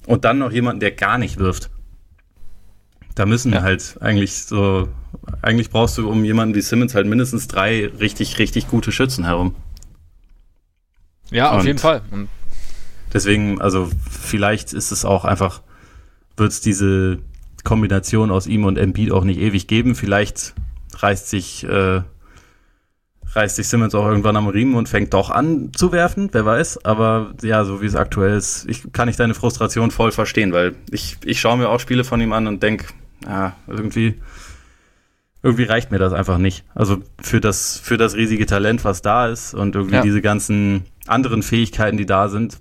Und 0.06 0.24
dann 0.24 0.38
noch 0.38 0.52
jemanden, 0.52 0.80
der 0.80 0.92
gar 0.92 1.18
nicht 1.18 1.38
wirft. 1.38 1.70
Da 3.14 3.26
müssen 3.26 3.52
ja. 3.52 3.62
halt 3.62 3.96
eigentlich 4.00 4.44
so, 4.44 4.88
eigentlich 5.42 5.70
brauchst 5.70 5.98
du 5.98 6.08
um 6.08 6.24
jemanden 6.24 6.54
wie 6.54 6.60
Simmons 6.60 6.94
halt 6.94 7.06
mindestens 7.06 7.48
drei 7.48 7.90
richtig, 8.00 8.38
richtig 8.38 8.68
gute 8.68 8.92
Schützen 8.92 9.24
herum. 9.24 9.54
Ja, 11.30 11.50
auf 11.50 11.60
und 11.60 11.66
jeden 11.66 11.78
Fall. 11.78 12.02
Und 12.10 12.28
deswegen, 13.12 13.60
also 13.60 13.90
vielleicht 14.10 14.72
ist 14.72 14.92
es 14.92 15.04
auch 15.04 15.24
einfach, 15.24 15.62
wird 16.36 16.52
es 16.52 16.60
diese 16.60 17.18
Kombination 17.64 18.30
aus 18.30 18.46
ihm 18.46 18.64
und 18.64 18.78
Embiid 18.78 19.12
auch 19.12 19.24
nicht 19.24 19.38
ewig 19.38 19.66
geben. 19.66 19.94
Vielleicht 19.94 20.54
reißt 20.94 21.28
sich 21.28 21.64
äh, 21.64 22.02
reißt 23.34 23.56
sich 23.56 23.68
Simmons 23.68 23.94
auch 23.94 24.06
irgendwann 24.06 24.36
am 24.36 24.48
Riemen 24.48 24.74
und 24.74 24.88
fängt 24.88 25.14
doch 25.14 25.30
an 25.30 25.70
zu 25.74 25.92
werfen, 25.92 26.28
wer 26.32 26.44
weiß. 26.44 26.84
Aber 26.84 27.34
ja, 27.42 27.64
so 27.64 27.82
wie 27.82 27.86
es 27.86 27.94
aktuell 27.94 28.36
ist, 28.36 28.66
ich, 28.68 28.92
kann 28.92 29.08
ich 29.08 29.16
deine 29.16 29.34
Frustration 29.34 29.90
voll 29.90 30.12
verstehen, 30.12 30.52
weil 30.52 30.74
ich, 30.90 31.18
ich 31.24 31.40
schaue 31.40 31.58
mir 31.58 31.68
auch 31.68 31.80
Spiele 31.80 32.04
von 32.04 32.20
ihm 32.20 32.32
an 32.32 32.46
und 32.46 32.62
denke, 32.62 32.86
ja, 33.26 33.56
irgendwie, 33.66 34.14
irgendwie 35.42 35.64
reicht 35.64 35.90
mir 35.90 35.98
das 35.98 36.12
einfach 36.12 36.38
nicht. 36.38 36.64
Also 36.74 36.98
für 37.20 37.40
das, 37.40 37.78
für 37.78 37.96
das 37.96 38.14
riesige 38.14 38.46
Talent, 38.46 38.84
was 38.84 39.02
da 39.02 39.28
ist 39.28 39.54
und 39.54 39.74
irgendwie 39.74 39.96
ja. 39.96 40.02
diese 40.02 40.20
ganzen 40.20 40.84
anderen 41.06 41.42
Fähigkeiten, 41.42 41.96
die 41.96 42.06
da 42.06 42.28
sind, 42.28 42.58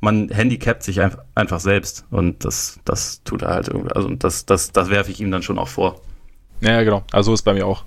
man 0.00 0.28
handicapt 0.28 0.82
sich 0.82 1.00
einfach, 1.00 1.20
einfach 1.34 1.60
selbst 1.60 2.04
und 2.10 2.44
das, 2.44 2.80
das 2.84 3.22
tut 3.22 3.42
er 3.42 3.50
halt 3.50 3.68
irgendwie, 3.68 3.92
also 3.92 4.10
das, 4.10 4.44
das, 4.44 4.72
das 4.72 4.90
werfe 4.90 5.10
ich 5.10 5.20
ihm 5.20 5.30
dann 5.30 5.42
schon 5.42 5.58
auch 5.58 5.68
vor. 5.68 6.00
Ja, 6.60 6.82
genau. 6.82 7.04
Also 7.12 7.32
ist 7.32 7.42
bei 7.42 7.54
mir 7.54 7.66
auch. 7.66 7.84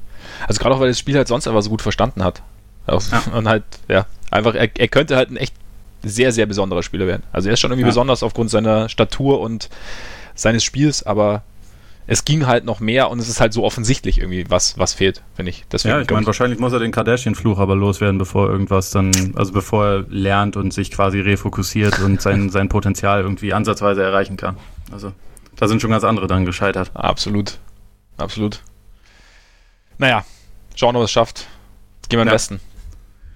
Also 0.48 0.60
gerade 0.62 0.76
auch, 0.76 0.80
weil 0.80 0.90
das 0.90 1.00
Spiel 1.00 1.16
halt 1.16 1.28
sonst 1.28 1.48
einfach 1.48 1.62
so 1.62 1.70
gut 1.70 1.82
verstanden 1.82 2.24
hat. 2.24 2.42
Also, 2.86 3.16
ja. 3.16 3.34
Und 3.38 3.48
halt, 3.48 3.64
ja, 3.88 4.06
einfach, 4.32 4.56
er, 4.56 4.70
er 4.76 4.88
könnte 4.88 5.16
halt 5.16 5.32
ein 5.32 5.38
echt 5.38 5.54
sehr, 6.04 6.32
sehr 6.32 6.46
besonderer 6.46 6.84
Spieler 6.84 7.08
werden. 7.08 7.24
Also 7.32 7.50
er 7.50 7.54
ist 7.54 7.60
schon 7.60 7.72
irgendwie 7.72 7.84
ja. 7.84 7.90
besonders 7.90 8.24
aufgrund 8.24 8.50
seiner 8.50 8.90
Statur 8.90 9.42
und 9.42 9.70
seines 10.34 10.64
Spiels, 10.64 11.06
aber 11.06 11.44
es 12.08 12.26
ging 12.26 12.48
halt 12.48 12.66
noch 12.66 12.80
mehr 12.80 13.10
und 13.12 13.20
es 13.20 13.30
ist 13.30 13.40
halt 13.40 13.54
so 13.54 13.64
offensichtlich 13.64 14.20
irgendwie, 14.20 14.50
was, 14.50 14.78
was 14.80 14.94
fehlt, 14.94 15.22
finde 15.36 15.52
ich. 15.52 15.66
Deswegen, 15.72 15.96
ja, 15.96 16.02
ich 16.02 16.10
meine, 16.10 16.26
wahrscheinlich 16.26 16.60
muss 16.60 16.74
er 16.74 16.80
den 16.80 16.92
Kardashian-Fluch 16.92 17.60
aber 17.60 17.76
loswerden, 17.76 18.18
bevor 18.18 18.50
irgendwas 18.50 18.90
dann, 18.90 19.12
also 19.36 19.54
bevor 19.54 19.86
er 19.86 20.06
lernt 20.10 20.58
und 20.58 20.74
sich 20.74 20.90
quasi 20.90 21.20
refokussiert 21.20 22.00
und 22.00 22.22
sein, 22.22 22.50
sein 22.52 22.68
Potenzial 22.68 23.22
irgendwie 23.22 23.54
ansatzweise 23.54 24.02
erreichen 24.02 24.38
kann. 24.38 24.58
Also 24.92 25.14
da 25.56 25.68
sind 25.68 25.82
schon 25.82 25.92
ganz 25.92 26.04
andere 26.04 26.28
dann 26.28 26.46
gescheitert. 26.46 26.92
Absolut. 26.96 27.60
Absolut. 28.18 28.62
Naja, 29.98 30.26
schauen, 30.76 30.96
ob 30.96 31.04
es 31.04 31.12
schafft. 31.12 31.48
Jetzt 31.98 32.10
gehen 32.10 32.18
wir 32.18 32.24
in 32.24 32.30
ja. 32.30 32.34
Westen. 32.34 32.60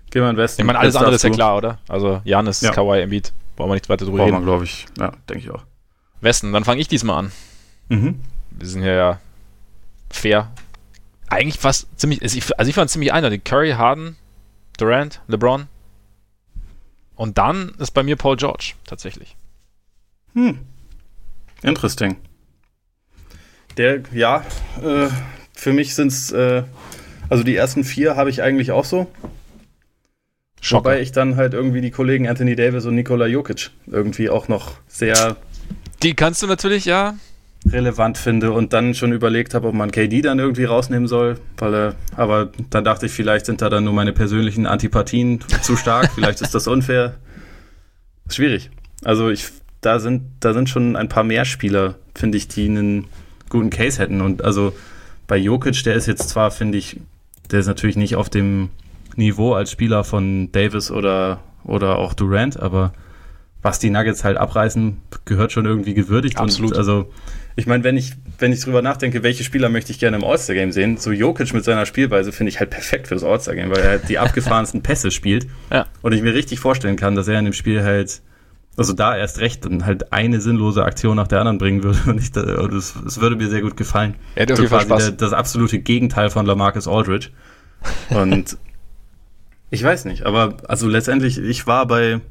Gehen 0.10 0.22
wir 0.23 0.30
in 0.30 0.35
den 0.35 0.41
Westen. 0.41 0.61
Ich 0.61 0.65
meine, 0.65 0.80
alles 0.80 0.95
andere 0.95 1.15
ist 1.15 1.23
ja 1.23 1.30
klar, 1.30 1.57
oder? 1.57 1.80
Also 1.88 2.22
Janis, 2.23 2.61
ja. 2.61 2.72
Kawhi, 2.72 3.02
Embiid. 3.02 3.34
Brauchen 3.56 3.69
wir 3.69 3.76
nicht 3.76 3.90
weiter 3.90 4.06
drüber 4.06 4.19
reden. 4.19 4.31
Brauchen 4.31 4.41
wir, 4.41 4.45
glaube 4.45 4.64
ich. 4.64 4.85
Ja, 4.98 5.11
denke 5.30 5.44
ich 5.44 5.52
auch. 5.52 5.64
Westen, 6.22 6.53
dann 6.53 6.64
fange 6.64 6.81
ich 6.81 6.88
diesmal 6.88 7.19
an. 7.19 7.31
Mhm. 7.90 8.19
Wir 8.58 8.68
sind 8.68 8.82
hier 8.82 8.94
ja 8.94 9.20
fair. 10.10 10.52
Eigentlich 11.30 11.60
fast 11.60 11.88
ziemlich, 12.00 12.22
also 12.22 12.38
ich, 12.38 12.60
also 12.60 12.70
ich 12.70 12.76
fand 12.76 12.90
ziemlich 12.90 13.12
eindeutig. 13.12 13.44
Curry, 13.44 13.72
Harden, 13.72 14.16
Durant, 14.78 15.22
LeBron. 15.28 15.68
Und 17.16 17.38
dann 17.38 17.74
ist 17.80 17.92
bei 17.92 18.04
mir 18.04 18.16
Paul 18.16 18.38
George, 18.38 18.74
tatsächlich. 18.86 19.36
Hm. 20.34 20.60
Interesting. 21.62 22.18
Der, 23.78 24.02
ja, 24.12 24.46
äh, 24.84 25.10
für 25.54 25.74
mich 25.74 25.96
sind 25.96 26.08
es, 26.08 26.32
äh, 26.32 26.64
also 27.30 27.44
die 27.44 27.56
ersten 27.56 27.84
vier 27.84 28.16
habe 28.16 28.30
ich 28.30 28.42
eigentlich 28.42 28.72
auch 28.72 28.86
so. 28.86 29.08
Schocker. 30.62 30.92
Wobei 30.92 31.02
ich 31.02 31.12
dann 31.12 31.36
halt 31.36 31.54
irgendwie 31.54 31.82
die 31.82 31.92
Kollegen 31.92 32.28
Anthony 32.28 32.56
Davis 32.56 32.86
und 32.86 32.96
Nikola 32.96 33.28
Jokic 33.28 33.72
irgendwie 33.88 34.30
auch 34.30 34.48
noch 34.48 34.74
sehr. 34.88 35.36
Die 36.04 36.14
kannst 36.14 36.42
du 36.42 36.48
natürlich, 36.48 36.86
ja. 36.86 37.16
Relevant 37.72 38.18
finde 38.18 38.52
und 38.52 38.73
dann 38.73 38.94
schon 38.94 39.14
überlegt 39.14 39.53
habe, 39.53 39.68
ob 39.68 39.73
man 39.73 39.91
KD 39.91 40.22
dann 40.22 40.40
irgendwie 40.40 40.65
rausnehmen 40.65 41.07
soll, 41.07 41.38
weil 41.57 41.73
er, 41.73 41.95
aber 42.15 42.49
dann 42.69 42.84
dachte 42.84 43.06
ich, 43.06 43.11
vielleicht 43.11 43.45
sind 43.45 43.61
da 43.61 43.69
dann 43.69 43.85
nur 43.85 43.94
meine 43.94 44.11
persönlichen 44.11 44.65
Antipathien 44.65 45.40
zu 45.61 45.76
stark, 45.76 46.11
vielleicht 46.15 46.41
ist 46.41 46.53
das 46.53 46.68
unfair. 46.68 47.15
Schwierig. 48.30 48.69
Also 49.03 49.30
ich, 49.30 49.48
da 49.81 49.99
sind, 49.99 50.23
da 50.40 50.53
sind 50.53 50.69
schon 50.69 50.95
ein 50.95 51.10
paar 51.10 51.23
mehr 51.23 51.45
Spieler, 51.45 51.95
finde 52.15 52.38
ich, 52.38 52.48
die 52.48 52.68
einen 52.68 53.06
guten 53.49 53.69
Case 53.69 54.02
hätten 54.02 54.22
und 54.22 54.44
also 54.44 54.73
bei 55.27 55.38
Jokic, 55.38 55.84
der 55.84 55.95
ist 55.95 56.07
jetzt 56.07 56.30
zwar, 56.30 56.52
finde 56.52 56.77
ich, 56.77 56.99
der 57.49 57.60
ist 57.60 57.68
natürlich 57.68 57.95
nicht 57.95 58.15
auf 58.15 58.30
dem 58.30 58.69
Niveau 59.15 59.53
als 59.53 59.72
Spieler 59.72 60.03
von 60.03 60.52
Davis 60.52 60.91
oder, 60.91 61.40
oder 61.64 61.98
auch 61.98 62.14
Durant, 62.14 62.60
aber 62.60 62.94
was 63.61 63.80
die 63.80 63.90
Nuggets 63.90 64.23
halt 64.23 64.38
abreißen, 64.38 64.98
gehört 65.26 65.53
schon 65.53 65.65
irgendwie 65.65 65.94
gewürdigt. 65.94 66.38
Absolut. 66.38 66.73
Und 66.73 66.77
also, 66.77 67.11
ich 67.56 67.68
meine, 67.68 67.84
wenn 67.84 67.98
ich, 67.98 68.14
wenn 68.40 68.52
ich 68.52 68.62
drüber 68.62 68.82
nachdenke, 68.82 69.24
welche 69.24 69.44
Spieler 69.44 69.70
möchte 69.70 69.92
ich 69.92 70.00
gerne 70.00 70.18
im 70.18 70.24
All-Star-Game 70.24 70.72
sehen, 70.72 70.98
so 70.98 71.12
Jokic 71.12 71.54
mit 71.54 71.64
seiner 71.64 71.86
Spielweise 71.86 72.32
finde 72.32 72.50
ich 72.50 72.60
halt 72.60 72.70
perfekt 72.70 73.08
für 73.08 73.14
das 73.14 73.24
All-Star-Game, 73.24 73.70
weil 73.70 73.80
er 73.80 74.00
die 74.00 74.20
abgefahrensten 74.20 74.82
Pässe 74.82 75.12
spielt. 75.12 75.48
Ja. 75.72 75.86
Und 76.02 76.14
ich 76.14 76.22
mir 76.22 76.34
richtig 76.34 76.60
vorstellen 76.60 76.96
kann, 76.96 77.16
dass 77.16 77.28
er 77.28 77.38
in 77.38 77.46
dem 77.46 77.54
Spiel 77.54 77.84
halt 77.84 78.22
also 78.76 78.94
da 78.94 79.16
erst 79.16 79.40
recht 79.40 79.66
dann 79.66 79.86
halt 79.86 80.12
eine 80.12 80.42
sinnlose 80.42 80.84
Aktion 80.84 81.16
nach 81.16 81.28
der 81.28 81.40
anderen 81.40 81.58
bringen 81.58 81.84
würde 81.84 82.00
und, 82.08 82.20
ich, 82.20 82.36
und 82.36 82.74
es, 82.74 82.96
es 83.06 83.22
würde 83.22 83.36
mir 83.36 83.50
sehr 83.50 83.62
gut 83.62 83.78
gefallen. 83.78 84.16
Er 84.36 84.44
hätte 84.44 84.56
so 84.56 84.66
quasi 84.66 84.88
der, 84.88 85.12
das 85.12 85.34
absolute 85.34 85.80
Gegenteil 85.80 86.30
von 86.30 86.46
Lamarcus 86.46 86.88
Aldridge. 86.88 87.30
Und 88.10 88.58
ich 89.70 89.84
weiß 89.84 90.06
nicht, 90.06 90.26
aber 90.26 90.56
also 90.70 90.88
letztendlich, 90.88 91.38
ich 91.38 91.68
war 91.68 91.86
bei, 91.86 92.22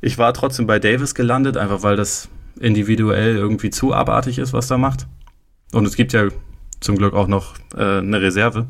ich 0.00 0.16
war 0.16 0.32
trotzdem 0.32 0.66
bei 0.66 0.78
Davis 0.78 1.14
gelandet, 1.14 1.58
einfach 1.58 1.82
weil 1.82 1.96
das 1.96 2.30
individuell 2.60 3.36
irgendwie 3.36 3.70
zu 3.70 3.92
abartig 3.92 4.38
ist, 4.38 4.52
was 4.52 4.70
er 4.70 4.78
macht. 4.78 5.06
Und 5.72 5.86
es 5.86 5.96
gibt 5.96 6.12
ja 6.12 6.28
zum 6.80 6.96
Glück 6.96 7.14
auch 7.14 7.26
noch 7.26 7.54
äh, 7.76 7.98
eine 7.98 8.20
Reserve. 8.20 8.66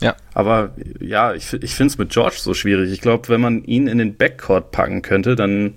Ja. 0.00 0.14
Aber 0.34 0.70
ja, 1.00 1.34
ich, 1.34 1.52
ich 1.54 1.74
finde 1.74 1.90
es 1.90 1.98
mit 1.98 2.10
George 2.10 2.36
so 2.38 2.54
schwierig. 2.54 2.92
Ich 2.92 3.00
glaube, 3.00 3.28
wenn 3.28 3.40
man 3.40 3.64
ihn 3.64 3.86
in 3.86 3.98
den 3.98 4.16
Backcourt 4.16 4.70
packen 4.70 5.02
könnte, 5.02 5.36
dann 5.36 5.74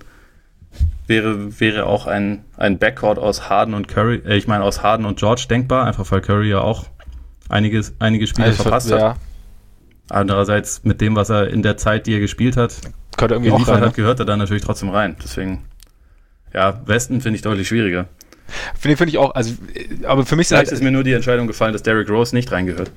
wäre, 1.06 1.58
wäre 1.60 1.86
auch 1.86 2.06
ein, 2.06 2.44
ein 2.56 2.78
Backcourt 2.78 3.18
aus 3.18 3.48
Harden 3.48 3.74
und 3.74 3.88
Curry, 3.88 4.22
äh, 4.24 4.36
ich 4.36 4.46
meine 4.46 4.64
aus 4.64 4.82
Harden 4.82 5.06
und 5.06 5.18
George 5.18 5.46
denkbar, 5.48 5.86
einfach 5.86 6.10
weil 6.10 6.20
Curry 6.20 6.50
ja 6.50 6.60
auch 6.60 6.86
einiges, 7.48 7.94
einige 7.98 8.26
Spiele 8.26 8.48
also 8.48 8.62
verpasst 8.62 8.92
hat. 8.92 9.00
Ja. 9.00 9.16
Andererseits 10.08 10.84
mit 10.84 11.00
dem, 11.00 11.16
was 11.16 11.30
er 11.30 11.48
in 11.48 11.62
der 11.62 11.76
Zeit, 11.76 12.06
die 12.06 12.14
er 12.14 12.20
gespielt 12.20 12.56
hat, 12.56 12.76
auch 13.16 13.68
rein, 13.68 13.80
hat, 13.80 13.94
gehört 13.94 14.18
er 14.18 14.24
dann 14.24 14.38
natürlich 14.38 14.62
trotzdem 14.62 14.88
rein. 14.88 15.16
Deswegen, 15.22 15.64
ja, 16.52 16.80
Westen 16.86 17.20
finde 17.20 17.36
ich 17.36 17.42
deutlich 17.42 17.68
schwieriger. 17.68 18.06
Finde 18.78 18.96
find 18.96 19.10
ich 19.10 19.18
auch, 19.18 19.34
also, 19.34 19.54
aber 20.04 20.26
für 20.26 20.36
mich 20.36 20.48
Vielleicht 20.48 20.66
halt, 20.66 20.72
ist 20.72 20.82
mir 20.82 20.90
nur 20.90 21.04
die 21.04 21.12
Entscheidung 21.12 21.46
gefallen, 21.46 21.72
dass 21.72 21.82
Derrick 21.82 22.08
Rose 22.10 22.34
nicht 22.34 22.50
reingehört. 22.50 22.90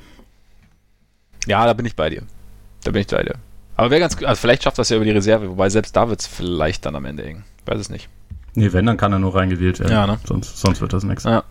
Ja, 1.46 1.66
da 1.66 1.74
bin 1.74 1.86
ich 1.86 1.96
bei 1.96 2.10
dir. 2.10 2.24
Da 2.84 2.92
bin 2.92 3.02
ich 3.02 3.08
bei 3.08 3.24
dir. 3.24 3.36
Aber 3.76 3.90
wäre 3.90 4.02
ganz 4.02 4.22
also 4.22 4.40
vielleicht 4.40 4.64
schafft 4.64 4.78
das 4.78 4.90
ja 4.90 4.96
über 4.96 5.06
die 5.06 5.12
Reserve, 5.12 5.50
wobei 5.50 5.70
selbst 5.70 5.96
da 5.96 6.10
wird 6.10 6.22
es 6.22 6.28
vielleicht 6.28 6.86
dann 6.86 6.96
am 6.96 7.06
Ende 7.06 7.24
eng. 7.24 7.44
Weiß 7.66 7.80
es 7.80 7.90
nicht. 7.90 8.10
Nee, 8.56 8.72
wenn, 8.72 8.86
dann 8.86 8.98
kann 8.98 9.12
er 9.12 9.20
nur 9.20 9.36
reingewählt 9.36 9.80
werden. 9.80 9.92
Ja, 9.92 10.06
ne? 10.06 10.20
Sonst, 10.26 10.60
sonst 10.60 10.80
wird 10.82 10.94
das 10.94 11.04
nichts. 11.04 11.24
Ja. 11.24 11.44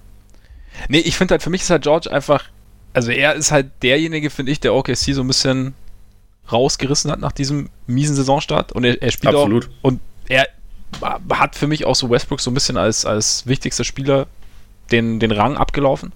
Nee, 0.89 1.01
ich 1.01 1.17
finde 1.17 1.33
halt, 1.33 1.43
für 1.43 1.51
mich 1.51 1.63
ist 1.63 1.71
halt 1.71 1.83
George 1.83 2.11
einfach, 2.11 2.45
also 2.93 3.11
er 3.11 3.35
ist 3.35 3.51
halt 3.51 3.71
derjenige, 3.83 4.31
finde 4.31 4.53
ich, 4.53 4.61
der 4.61 4.75
OKC 4.75 4.97
so 4.97 5.23
ein 5.23 5.27
bisschen 5.27 5.75
rausgerissen 6.51 7.11
hat 7.11 7.21
nach 7.21 7.33
diesem 7.33 7.71
miesen 7.87 8.15
Saisonstart. 8.15 8.73
Und 8.73 8.85
er, 8.85 9.03
er 9.03 9.11
spielt 9.11 9.35
Absolut. 9.35 9.67
auch. 9.67 9.89
Und 9.89 10.01
er 10.29 10.47
hat 11.31 11.57
für 11.57 11.67
mich 11.67 11.85
auch 11.85 11.95
so 11.95 12.11
Westbrook 12.11 12.41
so 12.41 12.51
ein 12.51 12.55
bisschen 12.55 12.77
als, 12.77 13.05
als 13.05 13.47
wichtigster 13.47 13.85
Spieler 13.85 14.27
den, 14.91 15.21
den 15.21 15.33
Rang 15.33 15.57
abgelaufen 15.57 16.13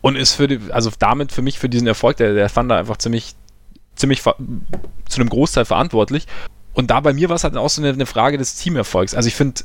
und 0.00 0.16
ist 0.16 0.34
für 0.34 0.48
die, 0.48 0.60
also 0.70 0.90
damit 0.98 1.32
für 1.32 1.42
mich 1.42 1.58
für 1.58 1.68
diesen 1.68 1.86
Erfolg 1.86 2.16
der, 2.16 2.34
der 2.34 2.52
Thunder 2.52 2.76
einfach 2.76 2.96
ziemlich, 2.96 3.34
ziemlich 3.94 4.22
zu 4.22 4.32
einem 5.20 5.28
Großteil 5.28 5.64
verantwortlich. 5.64 6.26
Und 6.74 6.90
da 6.90 7.00
bei 7.00 7.12
mir 7.12 7.28
war 7.28 7.36
es 7.36 7.44
halt 7.44 7.56
auch 7.56 7.70
so 7.70 7.80
eine, 7.80 7.90
eine 7.92 8.06
Frage 8.06 8.38
des 8.38 8.56
Teamerfolgs. 8.56 9.14
Also 9.14 9.28
ich 9.28 9.34
finde, 9.34 9.62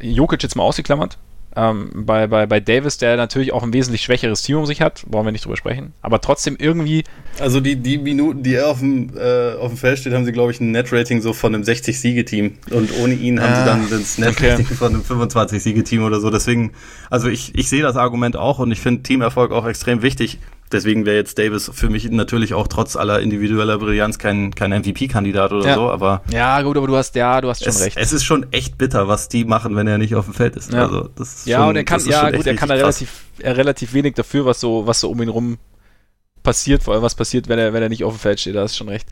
Jokic 0.00 0.42
jetzt 0.42 0.56
mal 0.56 0.62
ausgeklammert, 0.62 1.18
Ähm, 1.56 1.90
bei, 1.94 2.26
bei, 2.26 2.44
bei 2.46 2.60
Davis, 2.60 2.98
der 2.98 3.16
natürlich 3.16 3.52
auch 3.52 3.62
ein 3.62 3.72
wesentlich 3.72 4.02
schwächeres 4.02 4.42
Team 4.42 4.58
um 4.58 4.66
sich 4.66 4.82
hat, 4.82 5.04
wollen 5.08 5.24
wir 5.24 5.32
nicht 5.32 5.46
drüber 5.46 5.56
sprechen. 5.56 5.94
Aber 6.02 6.20
trotzdem 6.20 6.56
irgendwie. 6.58 7.04
Also 7.40 7.60
die, 7.60 7.76
die 7.76 7.96
Minuten, 7.96 8.42
die 8.42 8.54
er 8.54 8.68
auf 8.68 8.80
dem, 8.80 9.16
äh, 9.16 9.54
auf 9.54 9.70
dem 9.70 9.78
Feld 9.78 9.98
steht, 9.98 10.12
haben 10.12 10.26
sie, 10.26 10.32
glaube 10.32 10.52
ich, 10.52 10.60
ein 10.60 10.70
Net-Rating 10.70 11.22
so 11.22 11.32
von 11.32 11.54
einem 11.54 11.64
60-Siege-Team. 11.64 12.58
Und 12.70 12.90
ohne 12.98 13.14
ihn 13.14 13.40
haben 13.40 13.54
sie 13.54 13.64
dann 13.64 13.80
ah, 13.86 13.86
das 13.90 14.18
Net-Rating 14.18 14.66
okay. 14.66 14.74
von 14.74 14.94
einem 14.94 15.02
25-Siege-Team 15.02 16.04
oder 16.04 16.20
so. 16.20 16.28
Deswegen, 16.28 16.72
also 17.08 17.28
ich, 17.28 17.54
ich 17.54 17.70
sehe 17.70 17.82
das 17.82 17.96
Argument 17.96 18.36
auch 18.36 18.58
und 18.58 18.70
ich 18.70 18.80
finde 18.80 19.02
Teamerfolg 19.02 19.50
auch 19.52 19.66
extrem 19.66 20.02
wichtig. 20.02 20.38
Deswegen 20.72 21.06
wäre 21.06 21.16
jetzt 21.16 21.38
Davis 21.38 21.70
für 21.72 21.88
mich 21.88 22.10
natürlich 22.10 22.54
auch 22.54 22.66
trotz 22.66 22.96
aller 22.96 23.20
individueller 23.20 23.78
Brillanz 23.78 24.18
kein, 24.18 24.54
kein 24.54 24.72
MVP-Kandidat 24.72 25.52
oder 25.52 25.66
ja. 25.66 25.74
so, 25.74 25.90
aber. 25.90 26.22
Ja, 26.30 26.60
gut, 26.62 26.76
aber 26.76 26.88
du 26.88 26.96
hast, 26.96 27.14
ja, 27.14 27.40
du 27.40 27.48
hast 27.48 27.62
schon 27.62 27.72
es, 27.72 27.80
recht. 27.80 27.96
Es 27.96 28.12
ist 28.12 28.24
schon 28.24 28.52
echt 28.52 28.76
bitter, 28.76 29.06
was 29.06 29.28
die 29.28 29.44
machen, 29.44 29.76
wenn 29.76 29.86
er 29.86 29.98
nicht 29.98 30.16
auf 30.16 30.24
dem 30.24 30.34
Feld 30.34 30.56
ist. 30.56 30.72
Ja, 30.72 30.86
also, 30.86 31.08
das 31.14 31.34
ist 31.34 31.46
ja 31.46 31.58
schon, 31.58 31.68
und 31.68 31.76
er 31.76 31.84
kann, 31.84 32.04
ja, 32.06 32.30
gut, 32.30 32.46
er 32.46 32.56
kann 32.56 32.68
da 32.68 32.74
relativ, 32.74 33.26
er 33.38 33.56
relativ 33.56 33.92
wenig 33.92 34.14
dafür, 34.14 34.44
was 34.44 34.60
so, 34.60 34.86
was 34.86 35.00
so 35.00 35.10
um 35.10 35.22
ihn 35.22 35.28
rum 35.28 35.58
passiert, 36.42 36.82
vor 36.82 36.94
allem 36.94 37.02
was 37.02 37.14
passiert, 37.14 37.48
wenn 37.48 37.58
er, 37.58 37.72
wenn 37.72 37.82
er 37.82 37.88
nicht 37.88 38.04
auf 38.04 38.14
dem 38.14 38.20
Feld 38.20 38.40
steht, 38.40 38.56
da 38.56 38.62
hast 38.62 38.76
schon 38.76 38.88
recht. 38.88 39.08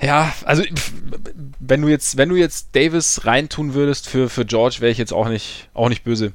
Ja, 0.00 0.32
also 0.44 0.62
wenn 1.60 1.82
du 1.82 1.88
jetzt, 1.88 2.16
wenn 2.16 2.28
du 2.28 2.36
jetzt 2.36 2.74
Davis 2.74 3.24
reintun 3.24 3.74
würdest 3.74 4.08
für, 4.08 4.28
für 4.28 4.44
George, 4.44 4.76
wäre 4.80 4.90
ich 4.90 4.98
jetzt 4.98 5.12
auch 5.12 5.28
nicht, 5.28 5.68
auch 5.74 5.88
nicht 5.88 6.02
böse. 6.02 6.32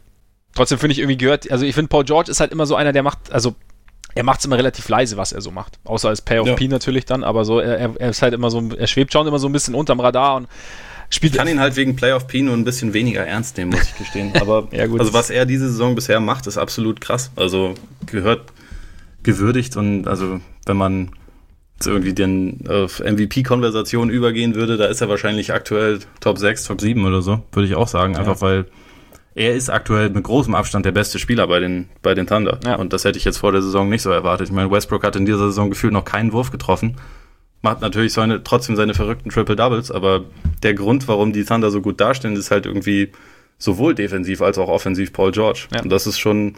Trotzdem 0.55 0.79
finde 0.79 0.93
ich 0.93 0.99
irgendwie 0.99 1.17
gehört, 1.17 1.51
also 1.51 1.65
ich 1.65 1.75
finde 1.75 1.89
Paul 1.89 2.03
George 2.03 2.31
ist 2.31 2.39
halt 2.39 2.51
immer 2.51 2.65
so 2.65 2.75
einer, 2.75 2.93
der 2.93 3.03
macht, 3.03 3.31
also 3.31 3.55
er 4.19 4.25
macht 4.25 4.39
es 4.39 4.45
immer 4.45 4.57
relativ 4.57 4.89
leise, 4.89 5.15
was 5.15 5.31
er 5.31 5.39
so 5.39 5.49
macht. 5.49 5.79
Außer 5.85 6.09
als 6.09 6.19
Pay 6.19 6.39
of 6.39 6.47
ja. 6.47 6.55
P 6.55 6.67
natürlich 6.67 7.05
dann, 7.05 7.23
aber 7.23 7.45
so, 7.45 7.61
er, 7.61 7.95
er 7.97 8.09
ist 8.09 8.21
halt 8.21 8.33
immer 8.33 8.51
so, 8.51 8.61
er 8.77 8.85
schwebt 8.85 9.13
schon 9.13 9.25
immer 9.25 9.39
so 9.39 9.47
ein 9.47 9.53
bisschen 9.53 9.75
unterm 9.75 10.01
Radar 10.01 10.35
und 10.35 10.49
spielt. 11.09 11.31
Ich 11.31 11.39
kann 11.39 11.47
ihn 11.47 11.61
halt 11.61 11.77
wegen 11.77 11.95
Play 11.95 12.11
of 12.11 12.27
P 12.27 12.41
nur 12.41 12.53
ein 12.53 12.65
bisschen 12.65 12.93
weniger 12.93 13.25
ernst 13.25 13.55
nehmen, 13.55 13.71
muss 13.71 13.83
ich 13.83 13.97
gestehen. 13.97 14.33
Aber 14.41 14.67
ja, 14.71 14.87
gut, 14.87 14.99
also 14.99 15.13
was 15.13 15.29
er 15.29 15.45
diese 15.45 15.69
Saison 15.69 15.95
bisher 15.95 16.19
macht, 16.19 16.47
ist 16.47 16.57
absolut 16.57 16.99
krass. 16.99 17.31
Also 17.37 17.75
gehört 18.07 18.51
gewürdigt 19.23 19.77
und 19.77 20.05
also 20.05 20.41
wenn 20.65 20.75
man 20.75 21.11
irgendwie 21.85 22.13
den 22.13 22.65
auf 22.67 22.99
MVP-Konversation 22.99 24.09
übergehen 24.09 24.53
würde, 24.53 24.75
da 24.75 24.87
ist 24.87 24.99
er 24.99 25.07
wahrscheinlich 25.07 25.53
aktuell 25.53 25.99
Top 26.19 26.37
6, 26.37 26.65
Top 26.65 26.81
7 26.81 27.05
oder 27.05 27.21
so, 27.21 27.41
würde 27.53 27.69
ich 27.69 27.75
auch 27.75 27.87
sagen. 27.87 28.17
Einfach 28.17 28.35
ja. 28.35 28.41
weil 28.41 28.65
er 29.35 29.55
ist 29.55 29.69
aktuell 29.69 30.09
mit 30.09 30.23
großem 30.23 30.55
Abstand 30.55 30.85
der 30.85 30.91
beste 30.91 31.19
Spieler 31.19 31.47
bei 31.47 31.59
den, 31.59 31.89
bei 32.01 32.13
den 32.13 32.27
Thunder. 32.27 32.59
Ja. 32.65 32.75
Und 32.75 32.93
das 32.93 33.05
hätte 33.05 33.17
ich 33.17 33.25
jetzt 33.25 33.37
vor 33.37 33.51
der 33.51 33.61
Saison 33.61 33.89
nicht 33.89 34.01
so 34.01 34.09
erwartet. 34.09 34.47
Ich 34.47 34.53
meine, 34.53 34.71
Westbrook 34.71 35.03
hat 35.03 35.15
in 35.15 35.25
dieser 35.25 35.37
Saison 35.47 35.69
gefühlt 35.69 35.93
noch 35.93 36.05
keinen 36.05 36.33
Wurf 36.33 36.51
getroffen. 36.51 36.97
Macht 37.61 37.81
natürlich 37.81 38.13
seine, 38.13 38.43
trotzdem 38.43 38.75
seine 38.75 38.93
verrückten 38.93 39.29
Triple 39.29 39.55
Doubles, 39.55 39.91
aber 39.91 40.23
der 40.63 40.73
Grund, 40.73 41.07
warum 41.07 41.33
die 41.33 41.43
Thunder 41.43 41.71
so 41.71 41.81
gut 41.81 41.99
dastehen, 41.99 42.35
ist 42.35 42.51
halt 42.51 42.65
irgendwie 42.65 43.11
sowohl 43.57 43.93
defensiv 43.93 44.41
als 44.41 44.57
auch 44.57 44.69
offensiv 44.69 45.11
Paul 45.11 45.31
George. 45.31 45.67
Ja. 45.73 45.81
Und 45.81 45.89
das 45.89 46.07
ist 46.07 46.19
schon, 46.19 46.55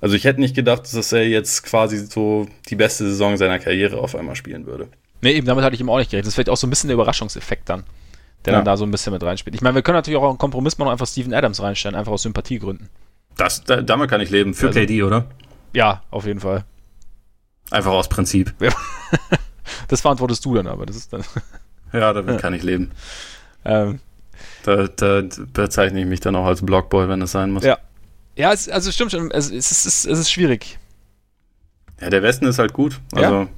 also 0.00 0.14
ich 0.14 0.24
hätte 0.24 0.40
nicht 0.40 0.54
gedacht, 0.54 0.82
dass 0.92 1.12
er 1.12 1.26
jetzt 1.26 1.64
quasi 1.64 1.98
so 1.98 2.46
die 2.68 2.76
beste 2.76 3.04
Saison 3.04 3.36
seiner 3.36 3.58
Karriere 3.58 3.98
auf 3.98 4.14
einmal 4.14 4.36
spielen 4.36 4.64
würde. 4.66 4.88
Nee, 5.20 5.32
eben 5.32 5.46
damit 5.46 5.64
hatte 5.64 5.74
ich 5.74 5.80
ihm 5.80 5.90
auch 5.90 5.98
nicht 5.98 6.10
gerechnet. 6.10 6.26
Das 6.26 6.30
ist 6.30 6.34
vielleicht 6.36 6.50
auch 6.50 6.56
so 6.56 6.68
ein 6.68 6.70
bisschen 6.70 6.88
der 6.88 6.94
Überraschungseffekt 6.94 7.68
dann 7.68 7.82
der 8.44 8.52
ja. 8.52 8.58
dann 8.58 8.64
da 8.64 8.76
so 8.76 8.84
ein 8.84 8.90
bisschen 8.90 9.12
mit 9.12 9.22
reinspielt. 9.22 9.54
Ich 9.54 9.62
meine, 9.62 9.74
wir 9.74 9.82
können 9.82 9.96
natürlich 9.96 10.18
auch 10.18 10.28
einen 10.28 10.38
Kompromiss 10.38 10.78
machen 10.78 10.88
und 10.88 10.92
einfach 10.92 11.06
Steven 11.06 11.34
Adams 11.34 11.60
reinstellen, 11.62 11.94
einfach 11.94 12.12
aus 12.12 12.22
Sympathiegründen. 12.22 12.88
Das, 13.36 13.62
da, 13.64 13.82
damit 13.82 14.10
kann 14.10 14.20
ich 14.20 14.30
leben. 14.30 14.54
Für 14.54 14.68
also, 14.68 14.80
KD, 14.80 15.02
oder? 15.02 15.26
Ja, 15.72 16.02
auf 16.10 16.26
jeden 16.26 16.40
Fall. 16.40 16.64
Einfach 17.70 17.92
aus 17.92 18.08
Prinzip. 18.08 18.54
das 19.88 20.00
verantwortest 20.00 20.44
du 20.44 20.54
dann 20.54 20.66
aber. 20.66 20.86
Das 20.86 20.96
ist 20.96 21.12
dann. 21.12 21.24
ja, 21.92 22.12
damit 22.12 22.40
kann 22.40 22.54
ich 22.54 22.62
leben. 22.62 22.90
Ähm, 23.64 24.00
da, 24.64 24.88
da 24.88 25.22
bezeichne 25.52 26.00
ich 26.00 26.06
mich 26.06 26.20
dann 26.20 26.36
auch 26.36 26.46
als 26.46 26.64
Blockboy, 26.64 27.08
wenn 27.08 27.22
es 27.22 27.32
sein 27.32 27.50
muss. 27.50 27.64
Ja. 27.64 27.78
Ja, 28.36 28.52
es, 28.52 28.68
also 28.68 28.92
stimmt 28.92 29.10
schon. 29.10 29.32
Es, 29.32 29.50
es, 29.50 29.84
ist, 29.84 30.06
es 30.06 30.18
ist 30.18 30.30
schwierig. 30.30 30.78
Ja, 32.00 32.08
der 32.08 32.22
Westen 32.22 32.46
ist 32.46 32.60
halt 32.60 32.72
gut. 32.72 33.00
Also, 33.12 33.34
ja. 33.34 33.48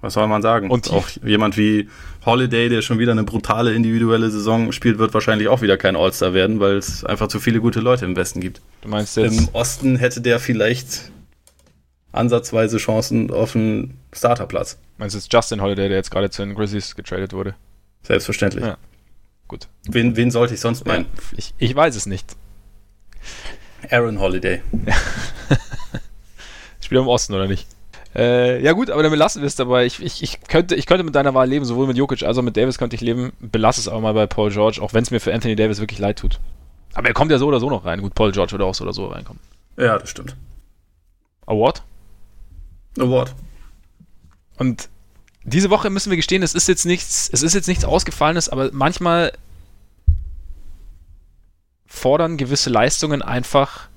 Was 0.00 0.14
soll 0.14 0.26
man 0.28 0.42
sagen? 0.42 0.70
Und 0.70 0.90
auch 0.90 1.08
jemand 1.24 1.56
wie 1.56 1.88
Holiday, 2.24 2.68
der 2.68 2.82
schon 2.82 2.98
wieder 2.98 3.12
eine 3.12 3.24
brutale 3.24 3.74
individuelle 3.74 4.30
Saison 4.30 4.72
spielt, 4.72 4.98
wird 4.98 5.14
wahrscheinlich 5.14 5.48
auch 5.48 5.62
wieder 5.62 5.76
kein 5.76 5.96
All-Star 5.96 6.34
werden, 6.34 6.60
weil 6.60 6.76
es 6.76 7.04
einfach 7.04 7.28
zu 7.28 7.40
viele 7.40 7.60
gute 7.60 7.80
Leute 7.80 8.04
im 8.04 8.16
Westen 8.16 8.40
gibt. 8.40 8.60
Du 8.82 8.88
meinst 8.88 9.16
jetzt? 9.16 9.38
Im 9.38 9.48
Osten 9.54 9.96
hätte 9.96 10.20
der 10.20 10.38
vielleicht 10.38 11.10
ansatzweise 12.12 12.78
Chancen 12.78 13.30
auf 13.30 13.56
einen 13.56 13.98
Starterplatz. 14.12 14.78
Meinst 14.98 15.14
du 15.14 15.18
jetzt 15.18 15.32
Justin 15.32 15.60
Holiday, 15.60 15.88
der 15.88 15.96
jetzt 15.96 16.10
gerade 16.10 16.30
zu 16.30 16.42
den 16.42 16.54
Grizzlies 16.54 16.94
getradet 16.94 17.32
wurde? 17.32 17.54
Selbstverständlich. 18.02 18.64
Ja. 18.64 18.76
Gut. 19.48 19.68
Wen, 19.88 20.16
wen 20.16 20.30
sollte 20.30 20.54
ich 20.54 20.60
sonst 20.60 20.86
meinen? 20.86 21.06
Ich, 21.36 21.54
ich 21.58 21.74
weiß 21.74 21.96
es 21.96 22.06
nicht. 22.06 22.36
Aaron 23.90 24.18
Holiday. 24.18 24.62
Spielt 26.80 26.98
er 26.98 27.02
im 27.02 27.08
Osten, 27.08 27.34
oder 27.34 27.46
nicht? 27.46 27.66
Äh, 28.16 28.62
ja 28.62 28.72
gut, 28.72 28.90
aber 28.90 29.02
dann 29.02 29.12
belassen 29.12 29.42
wir 29.42 29.46
es 29.46 29.56
dabei. 29.56 29.84
Ich, 29.84 30.02
ich, 30.02 30.22
ich, 30.22 30.40
könnte, 30.48 30.74
ich 30.74 30.86
könnte 30.86 31.04
mit 31.04 31.14
deiner 31.14 31.34
Wahl 31.34 31.48
leben, 31.48 31.66
sowohl 31.66 31.86
mit 31.86 31.98
Jokic 31.98 32.22
als 32.22 32.38
auch 32.38 32.42
mit 32.42 32.56
Davis 32.56 32.78
könnte 32.78 32.96
ich 32.96 33.02
leben. 33.02 33.32
Belass 33.40 33.76
es 33.76 33.88
aber 33.88 34.00
mal 34.00 34.14
bei 34.14 34.26
Paul 34.26 34.50
George, 34.50 34.80
auch 34.80 34.94
wenn 34.94 35.02
es 35.02 35.10
mir 35.10 35.20
für 35.20 35.34
Anthony 35.34 35.54
Davis 35.54 35.80
wirklich 35.80 35.98
leid 35.98 36.18
tut. 36.18 36.40
Aber 36.94 37.08
er 37.08 37.14
kommt 37.14 37.30
ja 37.30 37.38
so 37.38 37.46
oder 37.46 37.60
so 37.60 37.68
noch 37.68 37.84
rein. 37.84 38.00
Gut, 38.00 38.14
Paul 38.14 38.32
George 38.32 38.52
würde 38.52 38.64
auch 38.64 38.74
so 38.74 38.84
oder 38.84 38.94
so 38.94 39.06
reinkommen. 39.06 39.40
Ja, 39.76 39.98
das 39.98 40.08
stimmt. 40.08 40.34
Award? 41.44 41.82
Award. 42.98 43.34
Und 44.56 44.88
diese 45.44 45.68
Woche 45.68 45.90
müssen 45.90 46.08
wir 46.08 46.16
gestehen, 46.16 46.42
es 46.42 46.54
ist 46.54 46.68
jetzt 46.68 46.86
nichts, 46.86 47.28
es 47.30 47.42
ist 47.42 47.54
jetzt 47.54 47.68
nichts 47.68 47.84
Ausgefallenes, 47.84 48.48
aber 48.48 48.70
manchmal 48.72 49.32
fordern 51.84 52.38
gewisse 52.38 52.70
Leistungen 52.70 53.20
einfach 53.20 53.88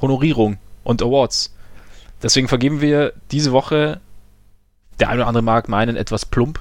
Honorierung 0.00 0.58
und 0.82 1.02
Awards. 1.02 1.54
Deswegen 2.22 2.48
vergeben 2.48 2.80
wir 2.80 3.12
diese 3.30 3.52
Woche, 3.52 4.00
der 4.98 5.08
eine 5.08 5.20
oder 5.20 5.28
andere 5.28 5.42
mag 5.42 5.68
meinen, 5.68 5.96
etwas 5.96 6.26
plump, 6.26 6.60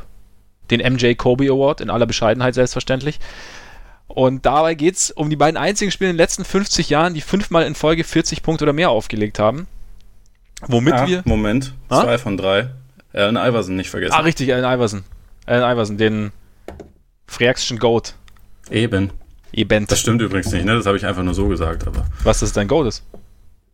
den 0.69 0.81
MJ 0.81 1.15
Kobe 1.15 1.49
Award, 1.49 1.81
in 1.81 1.89
aller 1.89 2.05
Bescheidenheit 2.05 2.53
selbstverständlich. 2.53 3.19
Und 4.07 4.45
dabei 4.45 4.75
geht 4.75 4.95
es 4.95 5.11
um 5.11 5.29
die 5.29 5.35
beiden 5.35 5.57
einzigen 5.57 5.91
Spiele 5.91 6.09
in 6.09 6.15
den 6.15 6.21
letzten 6.21 6.45
50 6.45 6.89
Jahren, 6.89 7.13
die 7.13 7.21
fünfmal 7.21 7.65
in 7.65 7.75
Folge 7.75 8.03
40 8.03 8.41
Punkte 8.41 8.65
oder 8.65 8.73
mehr 8.73 8.89
aufgelegt 8.89 9.39
haben. 9.39 9.67
Womit 10.61 10.93
ah, 10.93 11.07
wir. 11.07 11.21
Moment, 11.25 11.73
ah? 11.89 12.03
zwei 12.03 12.17
von 12.17 12.37
drei. 12.37 12.69
Allen 13.13 13.35
Iverson 13.35 13.75
nicht 13.75 13.89
vergessen. 13.89 14.13
Ah, 14.13 14.21
richtig, 14.21 14.53
Allen 14.53 14.65
Iverson. 14.65 15.03
Allen 15.45 15.63
Iverson, 15.63 15.97
den 15.97 16.31
Freakschen 17.27 17.79
Goat. 17.79 18.15
Eben. 18.69 19.11
Eben. 19.51 19.87
Das 19.87 19.99
stimmt 19.99 20.21
übrigens 20.21 20.51
nicht, 20.51 20.65
ne? 20.65 20.75
Das 20.75 20.85
habe 20.85 20.97
ich 20.97 21.05
einfach 21.05 21.23
nur 21.23 21.33
so 21.33 21.47
gesagt, 21.47 21.87
aber. 21.87 22.05
Was 22.23 22.39
das 22.39 22.53
dein 22.53 22.67
Goat 22.67 22.87
ist? 22.87 23.03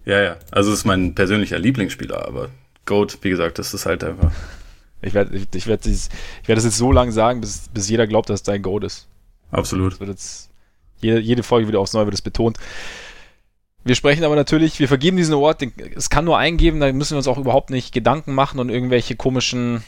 Ja, 0.06 0.22
ja. 0.22 0.38
Also 0.52 0.72
es 0.72 0.80
ist 0.80 0.86
mein 0.86 1.16
persönlicher 1.16 1.60
Lieblingsspieler, 1.60 2.28
aber 2.28 2.50
Goat, 2.86 3.18
wie 3.22 3.30
gesagt, 3.30 3.60
das 3.60 3.74
ist 3.74 3.86
halt 3.86 4.04
einfach. 4.04 4.32
Ich 5.02 5.14
werde 5.14 5.36
ich, 5.36 5.48
ich 5.54 5.68
werd 5.68 5.86
ich 5.86 6.10
werd 6.46 6.58
das 6.58 6.66
jetzt 6.66 6.78
so 6.78 6.92
lange 6.92 7.12
sagen, 7.12 7.42
bis, 7.42 7.70
bis 7.74 7.90
jeder 7.90 8.08
glaubt, 8.08 8.30
dass 8.30 8.42
es 8.42 8.44
dein 8.44 8.62
Goat 8.62 8.84
ist. 8.84 9.08
Absolut. 9.52 10.00
Jetzt, 10.00 10.50
jede, 11.00 11.20
jede 11.20 11.44
Folge 11.44 11.68
wieder 11.68 11.80
aufs 11.80 11.94
Neue 11.94 12.06
wird 12.06 12.16
es 12.16 12.22
betont. 12.22 12.58
Wir 13.86 13.96
sprechen 13.96 14.24
aber 14.24 14.36
natürlich, 14.36 14.80
wir 14.80 14.88
vergeben 14.88 15.18
diesen 15.18 15.34
Award, 15.34 15.62
den, 15.62 15.74
es 15.96 16.10
kann 16.10 16.24
nur 16.24 16.38
eingeben, 16.38 16.80
da 16.80 16.92
müssen 16.92 17.12
wir 17.12 17.18
uns 17.18 17.28
auch 17.28 17.38
überhaupt 17.38 17.70
nicht 17.70 17.94
Gedanken 17.94 18.34
machen 18.34 18.60
und 18.60 18.70
irgendwelche 18.70 19.18
komischen 19.18 19.84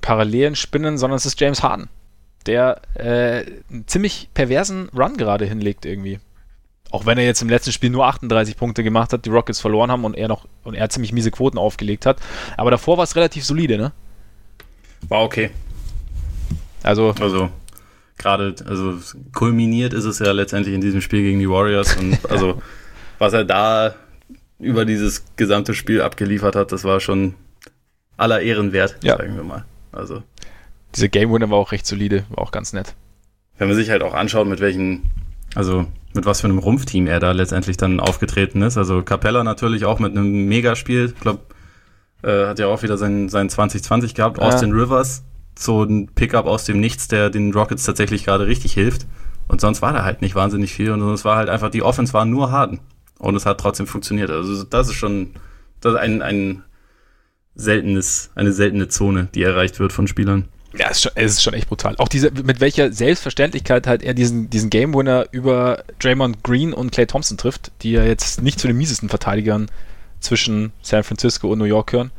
Parallelen 0.00 0.56
spinnen, 0.56 0.98
sondern 0.98 1.16
es 1.16 1.26
ist 1.26 1.40
James 1.40 1.62
Harden, 1.62 1.88
der 2.46 2.82
äh, 2.94 3.44
einen 3.70 3.86
ziemlich 3.86 4.30
perversen 4.34 4.88
Run 4.88 5.16
gerade 5.16 5.44
hinlegt 5.44 5.86
irgendwie. 5.86 6.18
Auch 6.94 7.06
wenn 7.06 7.18
er 7.18 7.24
jetzt 7.24 7.42
im 7.42 7.48
letzten 7.48 7.72
Spiel 7.72 7.90
nur 7.90 8.06
38 8.06 8.56
Punkte 8.56 8.84
gemacht 8.84 9.12
hat, 9.12 9.24
die 9.24 9.28
Rockets 9.28 9.60
verloren 9.60 9.90
haben 9.90 10.04
und 10.04 10.14
er 10.14 10.28
noch 10.28 10.46
und 10.62 10.74
er 10.74 10.88
ziemlich 10.90 11.12
miese 11.12 11.32
Quoten 11.32 11.58
aufgelegt 11.58 12.06
hat. 12.06 12.20
Aber 12.56 12.70
davor 12.70 12.98
war 12.98 13.02
es 13.02 13.16
relativ 13.16 13.44
solide, 13.44 13.76
ne? 13.76 13.90
War 15.08 15.22
okay. 15.22 15.50
Also. 16.84 17.12
Also, 17.20 17.50
gerade, 18.16 18.54
also 18.64 18.94
kulminiert 19.32 19.92
ist 19.92 20.04
es 20.04 20.20
ja 20.20 20.30
letztendlich 20.30 20.72
in 20.72 20.80
diesem 20.80 21.00
Spiel 21.00 21.22
gegen 21.22 21.40
die 21.40 21.50
Warriors 21.50 21.96
und 21.96 22.16
also, 22.30 22.62
was 23.18 23.32
er 23.32 23.44
da 23.44 23.96
über 24.60 24.84
dieses 24.84 25.24
gesamte 25.34 25.74
Spiel 25.74 26.00
abgeliefert 26.00 26.54
hat, 26.54 26.70
das 26.70 26.84
war 26.84 27.00
schon 27.00 27.34
aller 28.16 28.40
Ehren 28.40 28.72
wert, 28.72 28.98
ja. 29.02 29.16
sagen 29.16 29.34
wir 29.34 29.42
mal. 29.42 29.64
Also. 29.90 30.22
Diese 30.94 31.08
Game 31.08 31.32
Winner 31.32 31.50
war 31.50 31.58
auch 31.58 31.72
recht 31.72 31.88
solide, 31.88 32.22
war 32.28 32.44
auch 32.44 32.52
ganz 32.52 32.72
nett. 32.72 32.94
Wenn 33.58 33.66
man 33.66 33.76
sich 33.76 33.90
halt 33.90 34.04
auch 34.04 34.14
anschaut, 34.14 34.46
mit 34.46 34.60
welchen, 34.60 35.10
also 35.56 35.86
mit 36.14 36.26
was 36.26 36.40
für 36.40 36.46
einem 36.46 36.58
Rumpfteam 36.58 37.06
er 37.06 37.20
da 37.20 37.32
letztendlich 37.32 37.76
dann 37.76 38.00
aufgetreten 38.00 38.62
ist. 38.62 38.78
Also 38.78 39.02
Capella 39.02 39.44
natürlich 39.44 39.84
auch 39.84 39.98
mit 39.98 40.12
einem 40.12 40.46
Megaspiel. 40.46 41.12
Ich 41.14 41.20
glaube, 41.20 41.40
äh, 42.22 42.46
hat 42.46 42.58
ja 42.58 42.66
auch 42.66 42.82
wieder 42.82 42.96
sein, 42.96 43.28
sein 43.28 43.48
2020 43.48 44.14
gehabt. 44.14 44.38
Ja. 44.38 44.44
Austin 44.44 44.72
Rivers, 44.72 45.24
so 45.58 45.82
ein 45.82 46.08
Pickup 46.14 46.46
aus 46.46 46.64
dem 46.64 46.80
Nichts, 46.80 47.08
der 47.08 47.30
den 47.30 47.52
Rockets 47.52 47.84
tatsächlich 47.84 48.24
gerade 48.24 48.46
richtig 48.46 48.72
hilft. 48.72 49.06
Und 49.48 49.60
sonst 49.60 49.82
war 49.82 49.92
da 49.92 50.04
halt 50.04 50.22
nicht 50.22 50.34
wahnsinnig 50.34 50.72
viel. 50.72 50.90
Und 50.90 51.02
es 51.12 51.24
war 51.24 51.36
halt 51.36 51.48
einfach, 51.48 51.70
die 51.70 51.82
Offense 51.82 52.12
war 52.12 52.24
nur 52.24 52.50
Harden. 52.50 52.80
Und 53.18 53.34
es 53.36 53.46
hat 53.46 53.60
trotzdem 53.60 53.86
funktioniert. 53.86 54.30
Also 54.30 54.64
das 54.64 54.88
ist 54.88 54.94
schon 54.94 55.34
das 55.84 55.94
ist 55.94 56.00
ein, 56.00 56.22
ein 56.22 56.62
seltenes, 57.54 58.30
eine 58.34 58.52
seltene 58.52 58.88
Zone, 58.88 59.28
die 59.34 59.42
erreicht 59.42 59.78
wird 59.80 59.92
von 59.92 60.06
Spielern. 60.06 60.48
Ja, 60.76 60.88
es 60.90 60.96
ist, 60.96 61.02
schon, 61.02 61.12
es 61.14 61.32
ist 61.32 61.42
schon 61.42 61.54
echt 61.54 61.68
brutal. 61.68 61.96
Auch 61.98 62.08
diese, 62.08 62.30
mit 62.32 62.60
welcher 62.60 62.92
Selbstverständlichkeit 62.92 63.86
halt 63.86 64.02
er 64.02 64.14
diesen, 64.14 64.50
diesen 64.50 64.70
Game 64.70 64.92
Winner 64.94 65.26
über 65.30 65.84
Draymond 66.00 66.42
Green 66.42 66.72
und 66.72 66.90
Clay 66.90 67.06
Thompson 67.06 67.36
trifft, 67.36 67.70
die 67.82 67.92
ja 67.92 68.04
jetzt 68.04 68.42
nicht 68.42 68.58
zu 68.58 68.66
den 68.66 68.76
miesesten 68.76 69.08
Verteidigern 69.08 69.70
zwischen 70.20 70.72
San 70.82 71.04
Francisco 71.04 71.48
und 71.52 71.58
New 71.58 71.64
York 71.64 71.92
hören. 71.92 72.10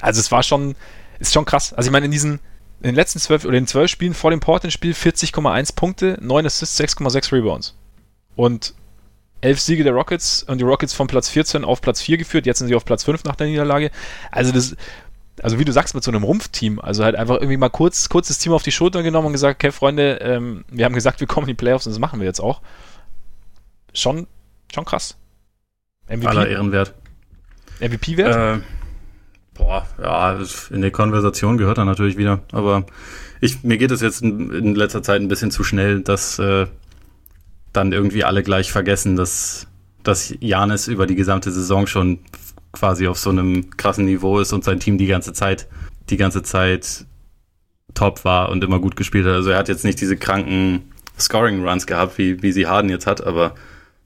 Also 0.00 0.20
es 0.20 0.32
war 0.32 0.42
schon, 0.42 0.74
ist 1.18 1.34
schon 1.34 1.44
krass. 1.44 1.74
Also 1.74 1.88
ich 1.88 1.92
meine, 1.92 2.06
in 2.06 2.12
diesen, 2.12 2.40
in 2.80 2.90
den 2.90 2.94
letzten 2.94 3.18
zwölf 3.18 3.44
oder 3.44 3.58
in 3.58 3.66
zwölf 3.66 3.90
Spielen 3.90 4.14
vor 4.14 4.30
dem 4.30 4.40
Portland-Spiel 4.40 4.92
40,1 4.92 5.74
Punkte, 5.74 6.18
9 6.20 6.46
Assists, 6.46 6.80
6,6 6.80 7.32
Rebounds. 7.32 7.74
Und 8.36 8.74
elf 9.42 9.60
Siege 9.60 9.84
der 9.84 9.92
Rockets 9.92 10.44
und 10.44 10.58
die 10.58 10.64
Rockets 10.64 10.94
von 10.94 11.08
Platz 11.08 11.28
14 11.28 11.64
auf 11.64 11.82
Platz 11.82 12.00
4 12.00 12.16
geführt. 12.16 12.46
Jetzt 12.46 12.58
sind 12.58 12.68
sie 12.68 12.74
auf 12.74 12.84
Platz 12.84 13.04
5 13.04 13.24
nach 13.24 13.36
der 13.36 13.48
Niederlage. 13.48 13.90
Also 14.30 14.52
das, 14.52 14.76
also 15.42 15.58
wie 15.58 15.64
du 15.64 15.72
sagst, 15.72 15.94
mit 15.94 16.04
so 16.04 16.10
einem 16.10 16.22
Rumpfteam, 16.22 16.78
also 16.78 17.04
halt 17.04 17.16
einfach 17.16 17.34
irgendwie 17.34 17.56
mal 17.56 17.68
kurz, 17.68 18.08
kurz 18.08 18.28
das 18.28 18.38
Team 18.38 18.52
auf 18.52 18.62
die 18.62 18.70
Schulter 18.70 19.02
genommen 19.02 19.26
und 19.26 19.32
gesagt, 19.32 19.56
okay, 19.56 19.72
Freunde, 19.72 20.18
ähm, 20.22 20.64
wir 20.70 20.84
haben 20.84 20.94
gesagt, 20.94 21.20
wir 21.20 21.26
kommen 21.26 21.48
in 21.48 21.56
die 21.56 21.60
Playoffs 21.60 21.86
und 21.86 21.92
das 21.92 21.98
machen 21.98 22.20
wir 22.20 22.26
jetzt 22.26 22.40
auch. 22.40 22.62
Schon, 23.92 24.28
schon 24.72 24.84
krass. 24.84 25.16
MVP? 26.08 26.26
Aller 26.28 26.48
Ehrenwert. 26.48 26.94
MVP-Wert? 27.80 28.60
Äh, 28.60 28.62
boah, 29.54 29.86
ja, 30.00 30.38
in 30.70 30.80
der 30.80 30.92
Konversation 30.92 31.58
gehört 31.58 31.78
er 31.78 31.84
natürlich 31.84 32.16
wieder, 32.16 32.40
aber 32.52 32.86
ich, 33.40 33.64
mir 33.64 33.78
geht 33.78 33.90
es 33.90 34.00
jetzt 34.00 34.22
in, 34.22 34.52
in, 34.52 34.74
letzter 34.76 35.02
Zeit 35.02 35.20
ein 35.20 35.28
bisschen 35.28 35.50
zu 35.50 35.64
schnell, 35.64 36.00
dass 36.00 36.38
äh, 36.38 36.66
dann 37.72 37.92
irgendwie 37.92 38.22
alle 38.22 38.44
gleich 38.44 38.70
vergessen, 38.70 39.16
dass, 39.16 39.66
dass 40.04 40.32
Janis 40.38 40.86
über 40.86 41.08
die 41.08 41.16
gesamte 41.16 41.50
Saison 41.50 41.88
schon 41.88 42.20
quasi 42.72 43.06
auf 43.06 43.18
so 43.18 43.30
einem 43.30 43.70
krassen 43.76 44.04
Niveau 44.04 44.40
ist 44.40 44.52
und 44.52 44.64
sein 44.64 44.80
Team 44.80 44.98
die 44.98 45.06
ganze 45.06 45.32
Zeit, 45.32 45.68
die 46.10 46.16
ganze 46.16 46.42
Zeit 46.42 47.06
top 47.94 48.24
war 48.24 48.50
und 48.50 48.64
immer 48.64 48.80
gut 48.80 48.96
gespielt 48.96 49.26
hat. 49.26 49.34
Also 49.34 49.50
er 49.50 49.58
hat 49.58 49.68
jetzt 49.68 49.84
nicht 49.84 50.00
diese 50.00 50.16
kranken 50.16 50.92
Scoring-Runs 51.18 51.86
gehabt, 51.86 52.18
wie, 52.18 52.42
wie 52.42 52.52
sie 52.52 52.66
Harden 52.66 52.90
jetzt 52.90 53.06
hat, 53.06 53.24
aber 53.24 53.54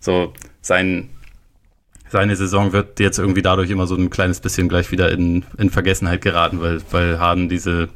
so 0.00 0.32
sein, 0.60 1.10
seine 2.08 2.36
Saison 2.36 2.72
wird 2.72 3.00
jetzt 3.00 3.18
irgendwie 3.18 3.42
dadurch 3.42 3.70
immer 3.70 3.86
so 3.86 3.96
ein 3.96 4.10
kleines 4.10 4.40
bisschen 4.40 4.68
gleich 4.68 4.90
wieder 4.90 5.10
in, 5.10 5.44
in 5.58 5.70
Vergessenheit 5.70 6.22
geraten, 6.22 6.60
weil, 6.60 6.80
weil 6.90 7.18
Harden 7.18 7.48
diese, 7.48 7.88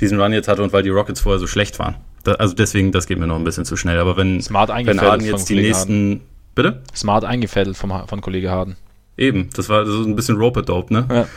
diesen 0.00 0.20
Run 0.20 0.32
jetzt 0.32 0.48
hatte 0.48 0.62
und 0.62 0.72
weil 0.72 0.82
die 0.82 0.90
Rockets 0.90 1.20
vorher 1.20 1.38
so 1.38 1.46
schlecht 1.46 1.78
waren. 1.78 1.96
Da, 2.24 2.32
also 2.32 2.54
deswegen, 2.54 2.90
das 2.90 3.06
geht 3.06 3.18
mir 3.18 3.26
noch 3.26 3.36
ein 3.36 3.44
bisschen 3.44 3.64
zu 3.64 3.76
schnell. 3.76 3.98
Aber 3.98 4.16
wenn, 4.16 4.40
Smart 4.40 4.70
wenn 4.70 5.00
Harden 5.00 5.26
jetzt 5.26 5.48
die 5.48 5.56
nächsten. 5.56 6.10
Harden. 6.10 6.20
Bitte? 6.54 6.82
Smart 6.94 7.24
eingefädelt 7.24 7.76
vom, 7.76 7.92
von 8.06 8.20
Kollege 8.20 8.50
Harden. 8.50 8.76
Eben, 9.16 9.50
das 9.54 9.68
war 9.68 9.86
so 9.86 10.02
ein 10.02 10.16
bisschen 10.16 10.36
Rope-Dope, 10.36 10.92
ne? 10.92 11.06
Ja. 11.10 11.28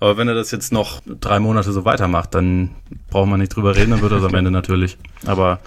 Aber 0.00 0.16
wenn 0.16 0.28
er 0.28 0.34
das 0.34 0.50
jetzt 0.50 0.72
noch 0.72 1.00
drei 1.06 1.38
Monate 1.38 1.72
so 1.72 1.84
weitermacht, 1.84 2.34
dann 2.34 2.70
braucht 3.10 3.28
man 3.28 3.38
nicht 3.38 3.54
drüber 3.54 3.76
reden, 3.76 3.90
dann 3.90 4.00
wird 4.00 4.12
er 4.12 4.18
es 4.18 4.24
am 4.24 4.34
Ende 4.34 4.50
natürlich. 4.50 4.96
Aber 5.26 5.60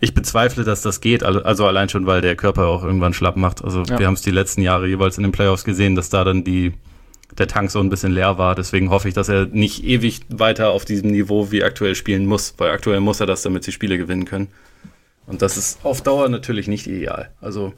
ich 0.00 0.14
bezweifle, 0.14 0.62
dass 0.62 0.82
das 0.82 1.00
geht. 1.00 1.22
Also 1.24 1.66
allein 1.66 1.88
schon, 1.88 2.06
weil 2.06 2.20
der 2.20 2.36
Körper 2.36 2.66
auch 2.66 2.84
irgendwann 2.84 3.14
schlapp 3.14 3.36
macht. 3.36 3.64
Also 3.64 3.82
ja. 3.84 3.98
wir 3.98 4.06
haben 4.06 4.14
es 4.14 4.22
die 4.22 4.30
letzten 4.30 4.60
Jahre 4.60 4.86
jeweils 4.86 5.16
in 5.16 5.22
den 5.22 5.32
Playoffs 5.32 5.64
gesehen, 5.64 5.94
dass 5.94 6.10
da 6.10 6.22
dann 6.22 6.44
die, 6.44 6.74
der 7.36 7.48
Tank 7.48 7.70
so 7.70 7.80
ein 7.80 7.88
bisschen 7.88 8.12
leer 8.12 8.36
war. 8.36 8.54
Deswegen 8.54 8.90
hoffe 8.90 9.08
ich, 9.08 9.14
dass 9.14 9.30
er 9.30 9.46
nicht 9.46 9.82
ewig 9.84 10.20
weiter 10.28 10.70
auf 10.70 10.84
diesem 10.84 11.10
Niveau 11.10 11.50
wie 11.50 11.64
aktuell 11.64 11.94
spielen 11.94 12.26
muss, 12.26 12.54
weil 12.58 12.70
aktuell 12.70 13.00
muss 13.00 13.20
er 13.20 13.26
das, 13.26 13.42
damit 13.42 13.64
sie 13.64 13.72
Spiele 13.72 13.96
gewinnen 13.96 14.26
können. 14.26 14.48
Und 15.26 15.40
das 15.40 15.56
ist 15.56 15.84
auf 15.84 16.02
Dauer 16.02 16.28
natürlich 16.28 16.68
nicht 16.68 16.86
ideal. 16.86 17.30
Also 17.40 17.72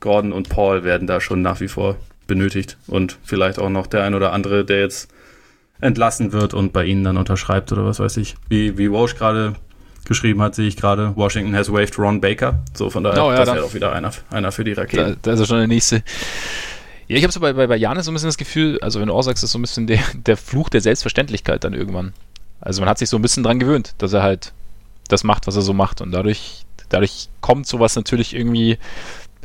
Gordon 0.00 0.32
und 0.32 0.48
Paul 0.48 0.82
werden 0.82 1.06
da 1.06 1.20
schon 1.20 1.42
nach 1.42 1.60
wie 1.60 1.68
vor 1.68 1.96
benötigt 2.26 2.76
und 2.86 3.18
vielleicht 3.22 3.58
auch 3.58 3.70
noch 3.70 3.86
der 3.86 4.04
ein 4.04 4.14
oder 4.14 4.32
andere, 4.32 4.64
der 4.64 4.80
jetzt 4.80 5.10
entlassen 5.80 6.32
wird 6.32 6.54
und 6.54 6.72
bei 6.72 6.84
ihnen 6.84 7.04
dann 7.04 7.16
unterschreibt 7.16 7.72
oder 7.72 7.84
was 7.84 8.00
weiß 8.00 8.16
ich. 8.16 8.36
Wie, 8.48 8.78
wie 8.78 8.90
Walsh 8.90 9.16
gerade 9.16 9.54
geschrieben 10.06 10.40
hat, 10.40 10.54
sehe 10.54 10.68
ich 10.68 10.76
gerade, 10.76 11.14
Washington 11.16 11.54
has 11.54 11.70
waived 11.70 11.98
Ron 11.98 12.20
Baker. 12.20 12.60
So, 12.74 12.90
von 12.90 13.04
daher, 13.04 13.24
oh, 13.24 13.30
ja, 13.30 13.44
das 13.44 13.54
wäre 13.54 13.64
auch 13.64 13.74
wieder 13.74 13.92
einer, 13.92 14.12
einer 14.30 14.52
für 14.52 14.64
die 14.64 14.72
Raketen. 14.72 15.14
Da, 15.14 15.16
da 15.22 15.32
ist 15.32 15.40
er 15.40 15.46
schon 15.46 15.58
der 15.58 15.66
nächste. 15.66 16.02
Ja, 17.08 17.16
ich 17.16 17.22
habe 17.22 17.32
so 17.32 17.40
bei, 17.40 17.52
bei, 17.52 17.66
bei 17.66 17.76
Janis 17.76 18.06
so 18.06 18.10
ein 18.10 18.14
bisschen 18.14 18.28
das 18.28 18.36
Gefühl, 18.36 18.78
also 18.80 19.00
wenn 19.00 19.08
du 19.08 19.14
auch 19.14 19.22
sagst, 19.22 19.44
ist 19.44 19.52
so 19.52 19.58
ein 19.58 19.62
bisschen 19.62 19.86
der, 19.86 20.00
der 20.14 20.36
Fluch 20.36 20.68
der 20.68 20.80
Selbstverständlichkeit 20.80 21.62
dann 21.62 21.74
irgendwann. 21.74 22.14
Also 22.60 22.80
man 22.80 22.88
hat 22.88 22.98
sich 22.98 23.08
so 23.08 23.16
ein 23.16 23.22
bisschen 23.22 23.42
dran 23.42 23.58
gewöhnt, 23.58 23.94
dass 23.98 24.12
er 24.12 24.22
halt 24.22 24.52
das 25.08 25.22
macht, 25.22 25.46
was 25.46 25.56
er 25.56 25.62
so 25.62 25.72
macht 25.72 26.00
und 26.00 26.10
dadurch, 26.10 26.64
dadurch 26.88 27.28
kommt 27.40 27.66
sowas 27.66 27.94
natürlich 27.94 28.34
irgendwie 28.34 28.78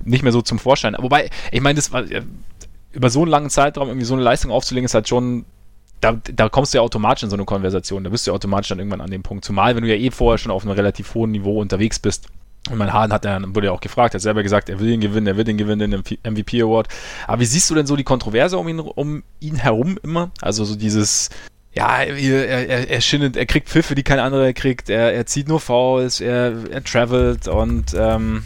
nicht 0.03 0.24
mehr 0.24 0.32
so 0.32 0.41
zum 0.41 0.58
Vorschein. 0.58 0.95
Wobei, 0.98 1.30
ich 1.52 1.62
meine, 1.62 1.76
das 1.76 1.91
war, 1.91 2.03
über 2.93 3.09
so 3.09 3.22
einen 3.22 3.31
langen 3.31 3.49
Zeitraum 3.49 3.88
irgendwie 3.88 4.05
so 4.05 4.13
eine 4.13 4.23
Leistung 4.23 4.51
aufzulegen, 4.51 4.85
ist 4.85 4.93
halt 4.93 5.07
schon, 5.07 5.45
da, 6.01 6.13
da 6.34 6.49
kommst 6.49 6.73
du 6.73 6.80
ja 6.80 6.81
automatisch 6.81 7.23
in 7.23 7.30
so 7.30 7.35
eine 7.35 7.45
Konversation, 7.45 8.03
da 8.03 8.09
bist 8.09 8.26
du 8.26 8.31
ja 8.31 8.35
automatisch 8.35 8.69
dann 8.69 8.80
irgendwann 8.80 9.01
an 9.01 9.11
dem 9.11 9.23
Punkt. 9.23 9.45
Zumal, 9.45 9.76
wenn 9.76 9.84
du 9.84 9.89
ja 9.89 9.95
eh 9.95 10.11
vorher 10.11 10.38
schon 10.38 10.51
auf 10.51 10.63
einem 10.63 10.72
relativ 10.72 11.13
hohen 11.13 11.31
Niveau 11.31 11.61
unterwegs 11.61 11.99
bist. 11.99 12.27
Und 12.69 12.77
mein 12.77 12.93
Hahn 12.93 13.11
hat 13.11 13.26
ja, 13.26 13.39
wurde 13.55 13.68
ja 13.68 13.73
auch 13.73 13.81
gefragt, 13.81 14.13
hat 14.13 14.22
selber 14.22 14.43
gesagt, 14.43 14.69
er 14.69 14.80
will 14.80 14.89
ihn 14.89 15.01
gewinnen, 15.01 15.26
er 15.26 15.35
will 15.35 15.43
den 15.43 15.57
gewinnen, 15.57 15.91
den 15.91 16.03
MVP 16.31 16.61
Award. 16.61 16.88
Aber 17.26 17.41
wie 17.41 17.45
siehst 17.45 17.69
du 17.69 17.76
denn 17.76 17.88
so 17.88 17.95
die 17.95 18.03
Kontroverse 18.03 18.57
um 18.57 18.68
ihn, 18.68 18.80
um 18.80 19.23
ihn 19.39 19.55
herum 19.55 19.97
immer? 20.03 20.30
Also 20.41 20.63
so 20.63 20.76
dieses, 20.76 21.30
ja, 21.73 22.03
er, 22.03 22.15
er, 22.15 22.89
er 22.89 23.01
schindet, 23.01 23.35
er 23.35 23.45
kriegt 23.45 23.69
Pfiffe, 23.69 23.95
die 23.95 24.03
kein 24.03 24.19
anderer 24.19 24.53
kriegt, 24.53 24.89
er, 24.89 25.13
er 25.13 25.26
zieht 25.26 25.47
nur 25.47 25.59
Fouls, 25.59 26.22
er, 26.22 26.53
er 26.69 26.84
travelt 26.84 27.47
und 27.47 27.95
ähm, 27.97 28.45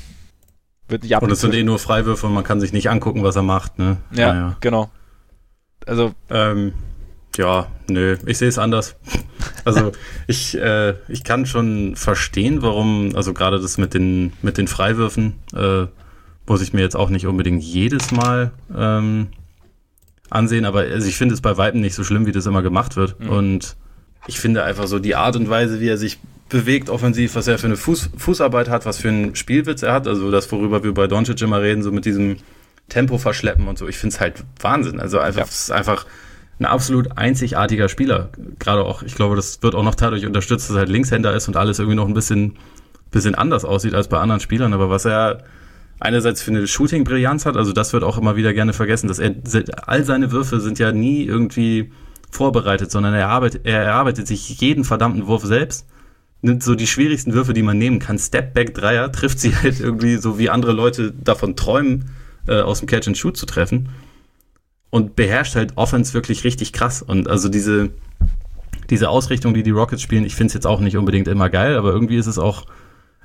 wird 0.88 1.04
nicht 1.04 1.22
Und 1.22 1.32
es 1.32 1.42
sind 1.42 1.54
eh 1.54 1.64
nur 1.64 1.80
Freiwürfe 1.80 2.28
und 2.28 2.34
man 2.34 2.44
kann 2.44 2.60
sich 2.60 2.74
nicht 2.74 2.90
angucken, 2.90 3.24
was 3.24 3.36
er 3.36 3.44
macht, 3.44 3.80
ne? 3.80 3.98
Ja, 4.12 4.34
naja. 4.34 4.58
genau. 4.60 4.90
Also. 5.86 6.14
Ähm, 6.30 6.74
ja, 7.38 7.68
nö, 7.90 8.18
ich 8.26 8.38
sehe 8.38 8.48
es 8.48 8.58
anders. 8.58 8.96
Also 9.66 9.92
ich, 10.28 10.58
äh, 10.58 10.96
ich 11.08 11.24
kann 11.24 11.46
schon 11.46 11.96
verstehen, 11.96 12.62
warum, 12.62 13.16
also 13.16 13.34
gerade 13.34 13.60
das 13.60 13.78
mit 13.78 13.94
den, 13.94 14.34
mit 14.42 14.58
den 14.58 14.68
Freiwürfen, 14.68 15.34
äh, 15.54 15.88
muss 16.48 16.62
ich 16.62 16.74
mir 16.74 16.82
jetzt 16.82 16.96
auch 16.96 17.10
nicht 17.10 17.28
unbedingt 17.28 17.64
jedes 17.64 18.12
Mal 18.12 18.52
ähm, 18.76 19.28
ansehen, 20.30 20.66
aber 20.66 20.82
also 20.82 21.08
ich 21.08 21.18
finde 21.18 21.34
es 21.34 21.42
bei 21.42 21.58
Weitem 21.58 21.82
nicht 21.82 21.96
so 21.96 22.04
schlimm, 22.04 22.26
wie 22.26 22.32
das 22.32 22.46
immer 22.46 22.62
gemacht 22.62 22.96
wird. 22.96 23.20
Mhm. 23.20 23.30
Und 23.30 23.76
ich 24.28 24.40
finde 24.40 24.64
einfach 24.64 24.88
so 24.88 25.00
die 25.00 25.16
Art 25.16 25.36
und 25.36 25.50
Weise, 25.50 25.80
wie 25.80 25.88
er 25.88 25.98
sich 25.98 26.20
bewegt 26.50 26.90
offensiv, 26.90 27.36
was 27.36 27.48
er 27.48 27.58
für 27.58 27.68
eine 27.68 27.76
Fuß, 27.76 28.12
Fußarbeit 28.18 28.70
hat, 28.70 28.86
was 28.86 28.98
für 28.98 29.10
einen 29.10 29.36
Spielwitz 29.36 29.82
er 29.82 29.94
hat. 29.94 30.08
Also 30.08 30.32
das, 30.32 30.52
worüber 30.52 30.84
wir 30.84 30.94
bei 30.94 31.08
Doncic 31.08 31.42
immer 31.42 31.62
reden, 31.62 31.82
so 31.82 31.92
mit 31.92 32.06
diesem 32.06 32.38
Tempo 32.88 33.18
verschleppen 33.18 33.68
und 33.68 33.78
so. 33.78 33.88
Ich 33.88 33.98
finde 33.98 34.16
es 34.16 34.22
halt 34.22 34.44
Wahnsinn. 34.62 35.00
Also 35.00 35.20
einfach, 35.20 35.42
ja. 35.42 35.48
es 35.48 35.64
ist 35.64 35.72
einfach 35.72 36.06
ein 36.60 36.66
absolut 36.66 37.18
einzigartiger 37.18 37.90
Spieler. 37.90 38.30
Gerade 38.60 38.84
auch, 38.84 39.02
ich 39.02 39.16
glaube, 39.16 39.36
das 39.36 39.62
wird 39.64 39.76
auch 39.76 39.84
noch 39.84 39.96
dadurch 39.96 40.26
unterstützt, 40.26 40.70
dass 40.70 40.76
er 40.76 40.82
halt 40.82 40.90
Linkshänder 40.90 41.34
ist 41.34 41.48
und 41.48 41.58
alles 41.58 41.80
irgendwie 41.80 41.96
noch 41.98 42.08
ein 42.08 42.14
bisschen, 42.14 42.58
bisschen 43.12 43.36
anders 43.36 43.66
aussieht 43.66 43.96
als 43.96 44.08
bei 44.08 44.20
anderen 44.20 44.40
Spielern. 44.40 44.74
Aber 44.74 44.90
was 44.90 45.06
er 45.06 45.44
einerseits 46.00 46.44
für 46.44 46.52
eine 46.52 46.68
Shooting-Brillanz 46.68 47.48
hat, 47.48 47.58
also 47.58 47.74
das 47.74 47.92
wird 47.92 48.04
auch 48.04 48.20
immer 48.20 48.36
wieder 48.36 48.54
gerne 48.54 48.74
vergessen, 48.74 49.08
dass 49.08 49.18
er, 49.18 49.34
all 49.88 50.04
seine 50.06 50.32
Würfe 50.32 50.60
sind 50.60 50.78
ja 50.78 50.92
nie 50.92 51.24
irgendwie 51.24 51.92
vorbereitet, 52.30 52.92
sondern 52.92 53.16
er, 53.16 53.30
arbeitet, 53.30 53.66
er 53.66 53.82
erarbeitet 53.82 54.28
sich 54.28 54.62
jeden 54.62 54.84
verdammten 54.84 55.26
Wurf 55.26 55.44
selbst 55.44 55.88
nimmt 56.46 56.64
so 56.64 56.76
die 56.76 56.88
schwierigsten 56.88 57.34
Würfe, 57.34 57.54
die 57.54 57.64
man 57.64 57.78
nehmen 57.78 58.00
kann. 58.00 58.18
Step-Back-Dreier 58.18 59.12
trifft 59.12 59.40
sie 59.40 59.56
halt 59.56 59.80
irgendwie 59.80 60.18
so, 60.18 60.40
wie 60.40 60.50
andere 60.50 60.72
Leute 60.72 61.12
davon 61.12 61.56
träumen, 61.56 62.12
äh, 62.48 62.62
aus 62.62 62.80
dem 62.80 62.88
Catch-and-Shoot 62.88 63.36
zu 63.36 63.46
treffen. 63.46 63.90
Und 64.90 65.16
beherrscht 65.16 65.56
halt 65.56 65.74
Offense 65.76 66.14
wirklich 66.14 66.44
richtig 66.46 66.72
krass. 66.72 67.02
Und 67.02 67.28
also 67.28 67.50
diese, 67.50 67.90
diese 68.90 69.10
Ausrichtung, 69.10 69.54
die 69.54 69.64
die 69.64 69.72
Rockets 69.72 70.02
spielen, 70.02 70.26
ich 70.26 70.36
finde 70.36 70.48
es 70.48 70.54
jetzt 70.54 70.68
auch 70.68 70.80
nicht 70.80 70.96
unbedingt 70.96 71.28
immer 71.28 71.50
geil, 71.50 71.76
aber 71.76 71.92
irgendwie 71.92 72.18
ist 72.18 72.28
es 72.28 72.40
auch, 72.40 72.66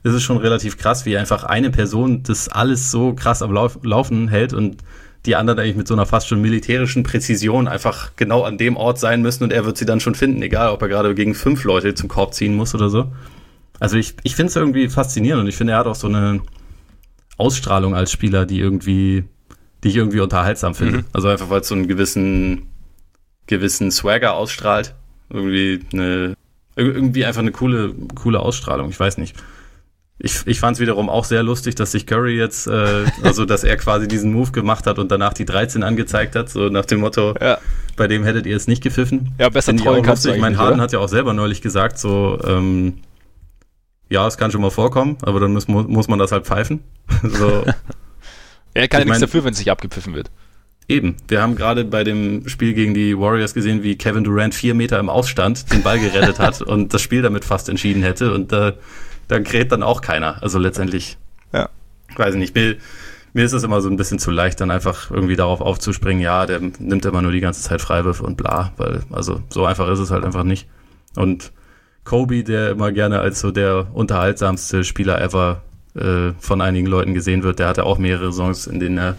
ist 0.02 0.14
es 0.14 0.22
schon 0.22 0.38
relativ 0.38 0.78
krass, 0.78 1.04
wie 1.04 1.16
einfach 1.16 1.44
eine 1.44 1.70
Person 1.70 2.22
das 2.22 2.48
alles 2.48 2.90
so 2.90 3.12
krass 3.14 3.42
am 3.42 3.52
Lauf, 3.52 3.78
Laufen 3.82 4.28
hält 4.28 4.52
und 4.52 4.78
die 5.26 5.36
anderen 5.36 5.58
eigentlich 5.58 5.76
mit 5.76 5.88
so 5.88 5.94
einer 5.94 6.06
fast 6.06 6.28
schon 6.28 6.40
militärischen 6.40 7.02
Präzision 7.02 7.68
einfach 7.68 8.12
genau 8.16 8.42
an 8.42 8.56
dem 8.56 8.76
Ort 8.76 8.98
sein 8.98 9.20
müssen 9.20 9.44
und 9.44 9.52
er 9.52 9.64
wird 9.64 9.76
sie 9.76 9.84
dann 9.84 10.00
schon 10.00 10.14
finden, 10.14 10.40
egal 10.42 10.70
ob 10.70 10.80
er 10.82 10.88
gerade 10.88 11.14
gegen 11.14 11.34
fünf 11.34 11.64
Leute 11.64 11.94
zum 11.94 12.08
Korb 12.08 12.34
ziehen 12.34 12.54
muss 12.54 12.74
oder 12.74 12.88
so. 12.88 13.12
Also 13.78 13.96
ich, 13.96 14.14
ich 14.22 14.34
finde 14.34 14.50
es 14.50 14.56
irgendwie 14.56 14.88
faszinierend 14.88 15.42
und 15.42 15.48
ich 15.48 15.56
finde, 15.56 15.74
er 15.74 15.80
hat 15.80 15.86
auch 15.86 15.94
so 15.94 16.06
eine 16.06 16.40
Ausstrahlung 17.36 17.94
als 17.94 18.12
Spieler, 18.12 18.46
die 18.46 18.60
irgendwie, 18.60 19.24
die 19.82 19.88
ich 19.88 19.96
irgendwie 19.96 20.20
unterhaltsam 20.20 20.74
finde. 20.74 20.98
Mhm. 20.98 21.04
Also 21.12 21.28
einfach, 21.28 21.50
weil 21.50 21.62
es 21.62 21.68
so 21.68 21.74
einen 21.74 21.88
gewissen, 21.88 22.68
gewissen 23.46 23.90
Swagger 23.90 24.34
ausstrahlt. 24.34 24.94
Irgendwie 25.30 25.80
eine, 25.92 26.34
irgendwie 26.76 27.24
einfach 27.24 27.40
eine 27.40 27.52
coole, 27.52 27.94
coole 28.14 28.40
Ausstrahlung. 28.40 28.90
Ich 28.90 29.00
weiß 29.00 29.16
nicht. 29.16 29.36
Ich, 30.22 30.42
ich 30.46 30.60
fand 30.60 30.76
es 30.76 30.80
wiederum 30.80 31.08
auch 31.08 31.24
sehr 31.24 31.42
lustig, 31.42 31.76
dass 31.76 31.92
sich 31.92 32.06
Curry 32.06 32.36
jetzt, 32.36 32.66
äh, 32.66 33.04
also 33.22 33.46
dass 33.46 33.64
er 33.64 33.78
quasi 33.78 34.06
diesen 34.06 34.32
Move 34.32 34.52
gemacht 34.52 34.86
hat 34.86 34.98
und 34.98 35.10
danach 35.10 35.32
die 35.32 35.46
13 35.46 35.82
angezeigt 35.82 36.36
hat, 36.36 36.50
so 36.50 36.68
nach 36.68 36.84
dem 36.84 37.00
Motto, 37.00 37.34
ja. 37.40 37.56
bei 37.96 38.06
dem 38.06 38.22
hättet 38.24 38.44
ihr 38.44 38.54
es 38.54 38.68
nicht 38.68 38.82
gepfiffen. 38.82 39.32
Ja, 39.38 39.48
besser 39.48 39.74
trollen 39.74 40.02
kannst 40.02 40.26
du 40.26 40.30
Ich 40.30 40.40
meine, 40.40 40.58
Harden 40.58 40.80
hat 40.80 40.92
ja 40.92 40.98
auch 40.98 41.08
selber 41.08 41.32
neulich 41.32 41.62
gesagt, 41.62 41.98
so, 41.98 42.38
ähm, 42.44 42.98
ja, 44.10 44.26
es 44.26 44.36
kann 44.36 44.50
schon 44.50 44.60
mal 44.60 44.70
vorkommen, 44.70 45.16
aber 45.22 45.40
dann 45.40 45.54
muss, 45.54 45.68
muss 45.68 46.08
man 46.08 46.18
das 46.18 46.32
halt 46.32 46.44
pfeifen. 46.44 46.80
so. 47.22 47.64
er 48.74 48.88
kann 48.88 49.00
ja 49.00 49.04
nichts 49.06 49.20
dafür, 49.20 49.42
wenn 49.44 49.54
es 49.54 49.58
nicht 49.58 49.70
abgepfiffen 49.70 50.14
wird. 50.14 50.30
Eben. 50.86 51.16
Wir 51.28 51.40
haben 51.40 51.54
gerade 51.54 51.84
bei 51.84 52.04
dem 52.04 52.46
Spiel 52.48 52.74
gegen 52.74 52.92
die 52.92 53.16
Warriors 53.16 53.54
gesehen, 53.54 53.82
wie 53.84 53.96
Kevin 53.96 54.24
Durant 54.24 54.54
vier 54.54 54.74
Meter 54.74 54.98
im 54.98 55.08
Ausstand 55.08 55.72
den 55.72 55.82
Ball 55.82 55.98
gerettet 55.98 56.40
hat 56.40 56.60
und 56.66 56.92
das 56.92 57.00
Spiel 57.00 57.22
damit 57.22 57.44
fast 57.44 57.68
entschieden 57.68 58.02
hätte. 58.02 58.34
Und 58.34 58.52
da, 58.52 58.74
da 59.30 59.38
kräht 59.40 59.70
dann 59.70 59.82
auch 59.82 60.00
keiner. 60.00 60.42
Also 60.42 60.58
letztendlich, 60.58 61.16
ja. 61.52 61.68
weiß 62.16 62.34
ich 62.34 62.40
nicht, 62.40 62.54
mir, 62.54 62.76
mir 63.32 63.44
ist 63.44 63.52
es 63.52 63.62
immer 63.62 63.80
so 63.80 63.88
ein 63.88 63.96
bisschen 63.96 64.18
zu 64.18 64.30
leicht, 64.30 64.60
dann 64.60 64.70
einfach 64.70 65.10
irgendwie 65.10 65.36
darauf 65.36 65.60
aufzuspringen, 65.60 66.20
ja, 66.20 66.46
der 66.46 66.60
nimmt 66.60 67.04
immer 67.04 67.22
nur 67.22 67.30
die 67.30 67.40
ganze 67.40 67.62
Zeit 67.62 67.80
Freiwürfe 67.80 68.24
und 68.24 68.36
bla, 68.36 68.72
weil, 68.76 69.02
also 69.10 69.40
so 69.48 69.64
einfach 69.64 69.88
ist 69.88 70.00
es 70.00 70.10
halt 70.10 70.24
einfach 70.24 70.42
nicht. 70.42 70.68
Und 71.14 71.52
Kobe, 72.02 72.42
der 72.42 72.70
immer 72.70 72.90
gerne 72.90 73.20
als 73.20 73.40
so 73.40 73.52
der 73.52 73.86
unterhaltsamste 73.92 74.82
Spieler 74.82 75.20
ever 75.20 75.62
äh, 75.94 76.32
von 76.40 76.60
einigen 76.60 76.86
Leuten 76.86 77.14
gesehen 77.14 77.44
wird, 77.44 77.60
der 77.60 77.68
hatte 77.68 77.84
auch 77.84 77.98
mehrere 77.98 78.32
Songs, 78.32 78.66
in 78.66 78.80
denen 78.80 78.98
er 78.98 79.16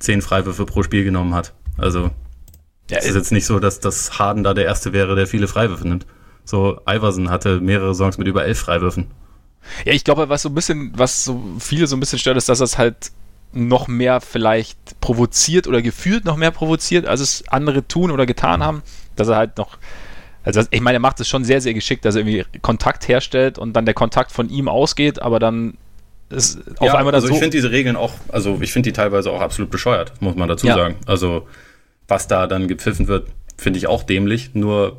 zehn 0.00 0.22
Freiwürfe 0.22 0.66
pro 0.66 0.82
Spiel 0.82 1.04
genommen 1.04 1.34
hat. 1.34 1.54
Also 1.78 2.10
ja, 2.90 2.98
es 2.98 3.06
ist 3.06 3.14
jetzt 3.14 3.32
nicht 3.32 3.46
so, 3.46 3.60
dass 3.60 3.78
das 3.78 4.18
Harden 4.18 4.42
da 4.42 4.54
der 4.54 4.64
Erste 4.64 4.92
wäre, 4.92 5.14
der 5.14 5.28
viele 5.28 5.46
Freiwürfe 5.46 5.86
nimmt. 5.86 6.06
So, 6.44 6.80
Iverson 6.88 7.30
hatte 7.30 7.60
mehrere 7.60 7.94
Songs 7.94 8.18
mit 8.18 8.28
über 8.28 8.44
elf 8.44 8.58
Freiwürfen. 8.58 9.08
Ja, 9.84 9.92
ich 9.92 10.04
glaube, 10.04 10.28
was 10.28 10.42
so 10.42 10.48
ein 10.48 10.54
bisschen, 10.54 10.92
was 10.96 11.24
so 11.24 11.42
viele 11.58 11.86
so 11.86 11.96
ein 11.96 12.00
bisschen 12.00 12.18
stört, 12.18 12.36
ist, 12.36 12.48
dass 12.48 12.58
das 12.58 12.78
halt 12.78 13.10
noch 13.52 13.88
mehr 13.88 14.20
vielleicht 14.20 15.00
provoziert 15.00 15.66
oder 15.66 15.82
gefühlt 15.82 16.24
noch 16.24 16.36
mehr 16.36 16.50
provoziert, 16.50 17.06
als 17.06 17.20
es 17.20 17.48
andere 17.48 17.86
tun 17.86 18.10
oder 18.10 18.26
getan 18.26 18.62
haben. 18.62 18.82
Dass 19.16 19.28
er 19.28 19.36
halt 19.36 19.56
noch, 19.56 19.78
also 20.44 20.62
ich 20.70 20.80
meine, 20.80 20.96
er 20.96 21.00
macht 21.00 21.20
es 21.20 21.28
schon 21.28 21.44
sehr, 21.44 21.60
sehr 21.60 21.74
geschickt, 21.74 22.04
dass 22.04 22.14
er 22.14 22.20
irgendwie 22.26 22.44
Kontakt 22.60 23.08
herstellt 23.08 23.58
und 23.58 23.72
dann 23.72 23.86
der 23.86 23.94
Kontakt 23.94 24.32
von 24.32 24.50
ihm 24.50 24.68
ausgeht, 24.68 25.22
aber 25.22 25.38
dann 25.38 25.78
ist 26.28 26.58
auf 26.80 26.88
ja, 26.88 26.94
einmal 26.94 27.12
das 27.12 27.22
also 27.22 27.28
so. 27.28 27.34
Ich 27.34 27.40
finde 27.40 27.56
diese 27.56 27.70
Regeln 27.70 27.96
auch, 27.96 28.12
also 28.28 28.58
ich 28.60 28.72
finde 28.72 28.90
die 28.90 28.92
teilweise 28.92 29.30
auch 29.30 29.40
absolut 29.40 29.70
bescheuert, 29.70 30.12
muss 30.20 30.34
man 30.34 30.48
dazu 30.48 30.66
ja. 30.66 30.74
sagen. 30.74 30.96
Also 31.06 31.46
was 32.08 32.28
da 32.28 32.46
dann 32.46 32.68
gepfiffen 32.68 33.08
wird, 33.08 33.28
finde 33.56 33.78
ich 33.78 33.86
auch 33.86 34.02
dämlich, 34.02 34.54
nur 34.54 34.98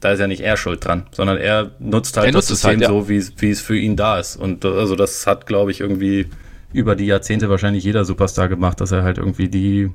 da 0.00 0.12
ist 0.12 0.20
ja 0.20 0.26
nicht 0.26 0.40
er 0.40 0.56
schuld 0.56 0.84
dran, 0.84 1.06
sondern 1.12 1.36
er 1.36 1.70
nutzt 1.78 2.16
halt 2.16 2.26
er 2.26 2.32
das 2.32 2.48
nutzt 2.48 2.62
System 2.62 2.70
halt, 2.70 2.80
ja. 2.82 2.88
so, 2.88 3.08
wie 3.08 3.50
es 3.50 3.60
für 3.60 3.76
ihn 3.76 3.96
da 3.96 4.18
ist. 4.18 4.36
Und 4.36 4.64
also 4.64 4.96
das 4.96 5.26
hat, 5.26 5.46
glaube 5.46 5.70
ich, 5.70 5.80
irgendwie 5.80 6.26
über 6.72 6.96
die 6.96 7.06
Jahrzehnte 7.06 7.50
wahrscheinlich 7.50 7.84
jeder 7.84 8.04
Superstar 8.04 8.48
gemacht, 8.48 8.80
dass 8.80 8.92
er 8.92 9.02
halt 9.02 9.18
irgendwie 9.18 9.48
die 9.48 9.90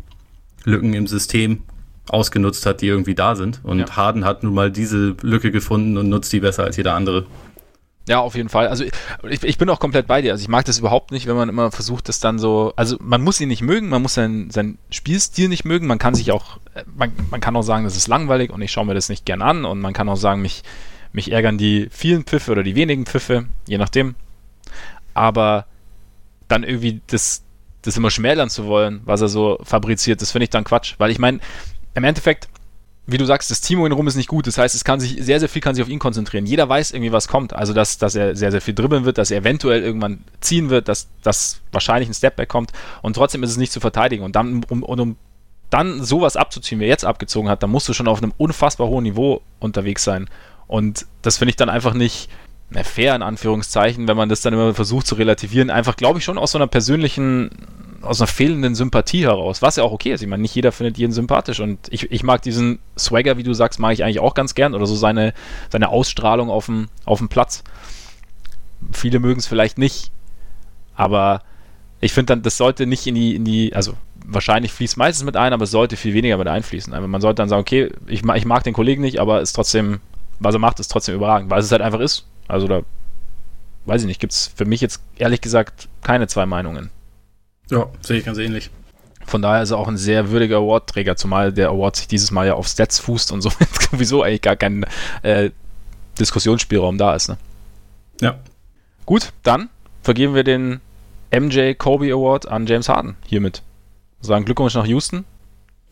Lücken 0.64 0.94
im 0.94 1.08
System 1.08 1.64
ausgenutzt 2.08 2.66
hat, 2.66 2.82
die 2.82 2.88
irgendwie 2.88 3.16
da 3.16 3.36
sind. 3.36 3.62
Und 3.64 3.80
ja. 3.80 3.96
Harden 3.96 4.26
hat 4.26 4.44
nun 4.44 4.54
mal 4.54 4.72
diese 4.72 5.16
Lücke 5.22 5.52
gefunden 5.52 5.98
und 5.98 6.10
nutzt 6.10 6.32
die 6.34 6.40
besser 6.40 6.64
als 6.64 6.78
jeder 6.78 6.94
andere. 6.94 7.26
Ja, 8.08 8.20
auf 8.20 8.36
jeden 8.36 8.50
Fall. 8.50 8.68
Also 8.68 8.84
ich, 8.84 9.44
ich 9.44 9.58
bin 9.58 9.70
auch 9.70 9.80
komplett 9.80 10.06
bei 10.06 10.22
dir. 10.22 10.32
Also 10.32 10.44
ich 10.44 10.48
mag 10.48 10.66
das 10.66 10.78
überhaupt 10.78 11.12
nicht, 11.12 11.26
wenn 11.26 11.36
man 11.36 11.50
immer 11.50 11.72
versucht, 11.72 12.08
das 12.08 12.20
dann 12.20 12.38
so. 12.38 12.72
Also 12.76 12.98
man 13.00 13.24
muss 13.24 13.42
ihn 13.42 13.48
nicht 13.48 13.64
mögen, 13.64 13.90
man 13.90 14.02
muss 14.02 14.14
seinen, 14.14 14.52
seinen 14.52 14.78
Spielstil 14.92 15.50
nicht 15.50 15.66
mögen. 15.66 15.88
Man 15.88 15.98
kann 15.98 16.14
sich 16.14 16.32
auch, 16.32 16.60
man, 16.96 17.12
man 17.32 17.42
kann 17.42 17.56
auch 17.56 17.64
sagen, 17.64 17.84
das 17.84 17.96
ist 17.96 18.08
langweilig 18.08 18.52
und 18.52 18.62
ich 18.62 18.72
schaue 18.72 18.86
mir 18.86 18.94
das 18.94 19.10
nicht 19.10 19.26
gern 19.26 19.42
an. 19.42 19.66
Und 19.66 19.82
man 19.82 19.94
kann 19.94 20.08
auch 20.08 20.18
sagen, 20.18 20.42
mich, 20.42 20.62
mich 21.14 21.32
ärgern 21.32 21.58
die 21.58 21.88
vielen 21.90 22.24
Pfiffe 22.26 22.52
oder 22.52 22.62
die 22.62 22.76
wenigen 22.76 23.08
Pfiffe, 23.08 23.48
je 23.68 23.80
nachdem. 23.80 24.14
Aber 25.16 25.66
dann 26.48 26.64
irgendwie 26.64 27.02
das, 27.08 27.42
das 27.82 27.98
immer 27.98 28.12
schmälern 28.12 28.52
zu 28.52 28.68
wollen, 28.68 29.02
was 29.06 29.22
er 29.22 29.30
so 29.30 29.58
fabriziert, 29.64 30.22
das 30.22 30.32
finde 30.32 30.44
ich 30.44 30.52
dann 30.52 30.64
Quatsch. 30.64 30.94
Weil 31.00 31.10
ich 31.10 31.18
meine, 31.18 31.40
im 31.96 32.04
Endeffekt, 32.04 32.50
wie 33.08 33.18
du 33.18 33.26
sagst, 33.26 33.52
das 33.52 33.70
um 33.70 33.86
ihn 33.86 33.92
rum 33.92 34.08
ist 34.08 34.16
nicht 34.16 34.30
gut. 34.30 34.48
Das 34.48 34.58
heißt, 34.58 34.74
es 34.74 34.84
kann 34.84 35.00
sich, 35.00 35.18
sehr, 35.24 35.40
sehr 35.40 35.50
viel 35.50 35.62
kann 35.62 35.76
sich 35.76 35.84
auf 35.84 35.90
ihn 35.90 36.00
konzentrieren. 36.00 36.46
Jeder 36.46 36.68
weiß 36.68 36.92
irgendwie, 36.92 37.12
was 37.12 37.28
kommt. 37.28 37.54
Also, 37.54 37.74
dass, 37.74 37.98
dass 38.00 38.16
er 38.16 38.36
sehr, 38.36 38.52
sehr 38.52 38.62
viel 38.62 38.74
dribbeln 38.74 39.06
wird, 39.06 39.20
dass 39.20 39.30
er 39.30 39.40
eventuell 39.40 39.84
irgendwann 39.84 40.24
ziehen 40.40 40.70
wird, 40.70 40.88
dass, 40.88 41.08
dass 41.22 41.62
wahrscheinlich 41.72 42.10
ein 42.10 42.16
Stepback 42.16 42.50
kommt. 42.50 42.72
Und 43.04 43.16
trotzdem 43.16 43.44
ist 43.44 43.52
es 43.52 43.58
nicht 43.58 43.72
zu 43.72 43.80
verteidigen. 43.80 44.24
Und 44.24 44.36
dann, 44.36 44.64
um, 44.70 44.82
um, 44.82 45.00
um 45.00 45.16
dann 45.70 46.04
sowas 46.04 46.36
abzuziehen, 46.36 46.80
wie 46.80 46.86
er 46.86 46.90
jetzt 46.90 47.06
abgezogen 47.06 47.50
hat, 47.50 47.62
dann 47.62 47.70
musst 47.70 47.88
du 47.88 47.94
schon 47.94 48.08
auf 48.08 48.24
einem 48.24 48.34
unfassbar 48.38 48.88
hohen 48.88 49.04
Niveau 49.04 49.42
unterwegs 49.60 50.04
sein. 50.04 50.28
Und 50.68 51.06
das 51.22 51.38
finde 51.38 51.52
ich 51.52 51.56
dann 51.58 51.70
einfach 51.70 51.94
nicht 51.94 52.30
fair, 52.84 53.16
in 53.16 53.22
Anführungszeichen, 53.22 54.08
wenn 54.08 54.18
man 54.18 54.30
das 54.30 54.42
dann 54.42 54.54
immer 54.54 54.74
versucht 54.74 55.06
zu 55.06 55.16
relativieren. 55.16 55.70
Einfach, 55.70 55.96
glaube 55.96 56.20
ich, 56.20 56.26
schon 56.26 56.38
aus 56.38 56.52
so 56.52 56.58
einer 56.58 56.68
persönlichen 56.68 57.52
aus 58.02 58.22
einer 58.22 58.28
fehlenden 58.28 58.76
Sympathie 58.76 59.24
heraus, 59.24 59.62
was 59.62 59.76
ja 59.76 59.84
auch 59.84 59.92
okay 59.92 60.14
ist. 60.14 60.22
Ich 60.22 60.28
meine, 60.28 60.42
nicht 60.42 60.56
jeder 60.56 60.72
findet 60.72 60.98
jeden 60.98 61.14
sympathisch 61.14 61.60
und 61.60 61.80
ich, 61.90 62.12
ich 62.12 62.24
mag 62.24 62.42
diesen 62.42 62.80
Swagger, 62.98 63.38
wie 63.38 63.44
du 63.44 63.54
sagst, 63.54 63.80
mag 63.80 63.94
ich 63.94 64.04
eigentlich 64.04 64.20
auch 64.20 64.34
ganz 64.34 64.56
gern 64.56 64.74
oder 64.74 64.86
so 64.86 64.96
seine, 64.96 65.34
seine 65.72 65.90
Ausstrahlung 65.90 66.50
auf 66.50 66.68
dem, 66.68 66.88
auf 67.06 67.20
dem 67.20 67.30
Platz. 67.30 67.64
Viele 68.92 69.20
mögen 69.20 69.40
es 69.40 69.48
vielleicht 69.48 69.78
nicht, 69.78 70.12
aber 70.96 71.42
ich 72.02 72.14
finde 72.14 72.34
dann, 72.34 72.42
das 72.44 72.58
sollte 72.58 72.86
nicht 72.86 73.08
in 73.08 73.16
die, 73.16 73.36
in 73.36 73.46
die, 73.46 73.74
also 73.74 73.94
wahrscheinlich 74.28 74.72
fließt 74.72 74.98
meistens 74.98 75.26
mit 75.26 75.38
ein, 75.38 75.54
aber 75.54 75.64
es 75.64 75.72
sollte 75.72 75.98
viel 75.98 76.14
weniger 76.14 76.38
mit 76.38 76.48
einfließen. 76.48 76.94
Also 76.94 77.08
man 77.08 77.22
sollte 77.22 77.36
dann 77.36 77.50
sagen, 77.50 77.62
okay, 77.62 77.92
ich, 78.08 78.24
ich 78.24 78.46
mag 78.46 78.64
den 78.64 78.74
Kollegen 78.74 79.02
nicht, 79.02 79.20
aber 79.20 79.42
ist 79.42 79.54
trotzdem, 79.54 80.00
was 80.40 80.56
er 80.56 80.60
macht, 80.60 80.80
ist 80.80 80.90
trotzdem 80.90 81.16
überragend, 81.16 81.50
weil 81.50 81.60
es 81.60 81.72
halt 81.72 81.82
einfach 81.82 82.00
ist. 82.00 82.26
Also 82.48 82.68
da, 82.68 82.82
weiß 83.86 84.02
ich 84.02 84.08
nicht, 84.08 84.20
gibt 84.20 84.34
es 84.34 84.52
für 84.56 84.66
mich 84.66 84.82
jetzt 84.82 85.02
ehrlich 85.18 85.42
gesagt 85.42 85.88
keine 86.02 86.28
zwei 86.28 86.46
Meinungen. 86.46 86.90
Ja, 87.70 87.88
sehe 88.02 88.20
ich 88.20 88.26
ganz 88.26 88.38
ähnlich. 88.38 88.70
Von 89.26 89.42
daher 89.42 89.64
ist 89.64 89.72
er 89.72 89.78
auch 89.78 89.88
ein 89.88 89.98
sehr 89.98 90.30
würdiger 90.30 90.58
Awardträger, 90.58 91.16
zumal 91.16 91.52
der 91.52 91.70
Award 91.70 91.96
sich 91.96 92.08
dieses 92.08 92.30
Mal 92.32 92.48
ja 92.48 92.54
auf 92.54 92.68
Stats 92.68 93.00
fußt 93.00 93.32
und 93.32 93.42
so 93.42 93.52
sowieso 93.92 94.22
eigentlich 94.22 94.42
gar 94.42 94.56
kein 94.56 94.86
äh, 95.24 95.50
Diskussionsspielraum 96.20 96.98
da 96.98 97.16
ist. 97.16 97.30
Ne? 97.30 97.38
Ja. 98.22 98.40
Gut, 99.06 99.34
dann 99.44 99.70
vergeben 100.04 100.36
wir 100.36 100.44
den 100.44 100.80
MJ 101.34 101.74
Kobe 101.74 102.12
Award 102.14 102.48
an 102.48 102.68
James 102.68 102.88
Harden 102.88 103.16
hiermit. 103.26 103.64
Sagen 104.22 104.46
Glückwunsch 104.46 104.76
nach 104.76 104.86
Houston 104.86 105.26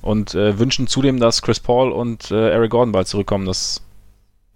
und 0.01 0.35
äh, 0.35 0.59
wünschen 0.59 0.87
zudem, 0.87 1.19
dass 1.19 1.41
Chris 1.41 1.59
Paul 1.59 1.91
und 1.91 2.29
äh, 2.29 2.51
Eric 2.51 2.71
Gordon 2.71 2.91
bald 2.91 3.07
zurückkommen, 3.07 3.45
dass 3.45 3.81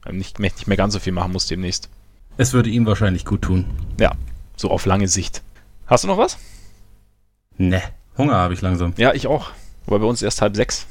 er 0.05 0.13
nicht, 0.13 0.39
nicht 0.39 0.67
mehr 0.67 0.77
ganz 0.77 0.93
so 0.93 0.99
viel 0.99 1.13
machen 1.13 1.31
muss 1.31 1.47
demnächst. 1.47 1.89
Es 2.37 2.53
würde 2.53 2.69
ihm 2.69 2.85
wahrscheinlich 2.85 3.25
gut 3.25 3.41
tun. 3.41 3.65
Ja, 3.99 4.11
so 4.55 4.69
auf 4.69 4.85
lange 4.85 5.07
Sicht. 5.07 5.41
Hast 5.87 6.03
du 6.03 6.07
noch 6.07 6.17
was? 6.17 6.37
Ne, 7.57 7.81
Hunger 8.17 8.35
habe 8.35 8.53
ich 8.53 8.61
langsam. 8.61 8.93
Ja, 8.97 9.13
ich 9.13 9.27
auch. 9.27 9.51
Aber 9.85 9.99
bei 9.99 10.05
uns 10.05 10.21
erst 10.21 10.41
halb 10.41 10.55
sechs. 10.55 10.85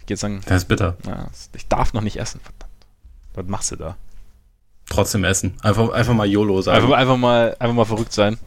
Ich 0.00 0.06
gehe 0.06 0.16
sagen. 0.16 0.40
Das 0.46 0.62
ist 0.62 0.68
bitter. 0.68 0.96
Ja, 1.06 1.28
ich 1.54 1.66
darf 1.68 1.92
noch 1.92 2.02
nicht 2.02 2.18
essen, 2.18 2.40
verdammt. 2.40 2.86
Was 3.34 3.46
machst 3.46 3.70
du 3.70 3.76
da? 3.76 3.96
Trotzdem 4.88 5.24
essen. 5.24 5.54
Einfach, 5.62 5.90
einfach 5.90 6.14
mal 6.14 6.26
YOLO 6.26 6.62
sein. 6.62 6.76
Einfach, 6.76 6.96
einfach, 6.96 7.16
mal, 7.16 7.56
einfach 7.58 7.74
mal 7.74 7.84
verrückt 7.84 8.12
sein. 8.12 8.38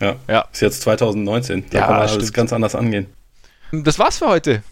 Ja. 0.00 0.16
ja. 0.28 0.46
Ist 0.52 0.62
jetzt 0.62 0.82
2019. 0.82 1.66
Da 1.70 1.78
ja, 1.78 1.86
kann 1.86 1.96
man 1.96 2.08
alles 2.08 2.32
ganz 2.32 2.52
anders 2.52 2.74
angehen. 2.74 3.06
Das 3.70 3.98
war's 3.98 4.18
für 4.18 4.28
heute. 4.28 4.62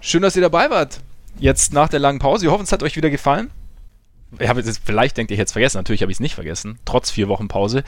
Schön, 0.00 0.22
dass 0.22 0.36
ihr 0.36 0.42
dabei 0.42 0.70
wart. 0.70 1.00
Jetzt 1.38 1.72
nach 1.72 1.88
der 1.88 2.00
langen 2.00 2.18
Pause. 2.18 2.44
Wir 2.44 2.50
hoffen, 2.52 2.64
es 2.64 2.72
hat 2.72 2.82
euch 2.82 2.96
wieder 2.96 3.10
gefallen. 3.10 3.50
Ich 4.38 4.48
habe 4.48 4.60
jetzt, 4.60 4.80
vielleicht 4.84 5.16
denkt 5.16 5.30
ihr, 5.30 5.34
ich 5.34 5.38
hätte 5.38 5.48
es 5.48 5.52
vergessen. 5.52 5.78
Natürlich 5.78 6.02
habe 6.02 6.12
ich 6.12 6.16
es 6.16 6.20
nicht 6.20 6.34
vergessen. 6.34 6.78
Trotz 6.84 7.10
vier 7.10 7.28
Wochen 7.28 7.48
Pause. 7.48 7.82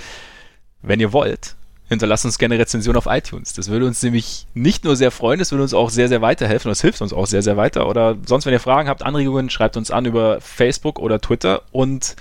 Wenn 0.82 1.00
ihr 1.00 1.12
wollt, 1.12 1.56
hinterlasst 1.90 2.24
uns 2.24 2.38
gerne 2.38 2.58
Rezension 2.58 2.96
auf 2.96 3.06
iTunes. 3.06 3.52
Das 3.52 3.68
würde 3.68 3.84
uns 3.84 4.00
nämlich 4.02 4.46
nicht 4.54 4.84
nur 4.84 4.94
sehr 4.94 5.10
freuen, 5.10 5.40
das 5.40 5.50
würde 5.50 5.64
uns 5.64 5.74
auch 5.74 5.90
sehr, 5.90 6.08
sehr 6.08 6.22
weiterhelfen. 6.22 6.70
Das 6.70 6.80
hilft 6.80 7.02
uns 7.02 7.12
auch 7.12 7.26
sehr, 7.26 7.42
sehr 7.42 7.56
weiter. 7.56 7.88
Oder 7.88 8.16
sonst, 8.24 8.46
wenn 8.46 8.52
ihr 8.52 8.60
Fragen 8.60 8.88
habt, 8.88 9.02
Anregungen, 9.02 9.50
schreibt 9.50 9.76
uns 9.76 9.90
an 9.90 10.06
über 10.06 10.40
Facebook 10.40 11.00
oder 11.00 11.20
Twitter. 11.20 11.62
Und 11.72 12.14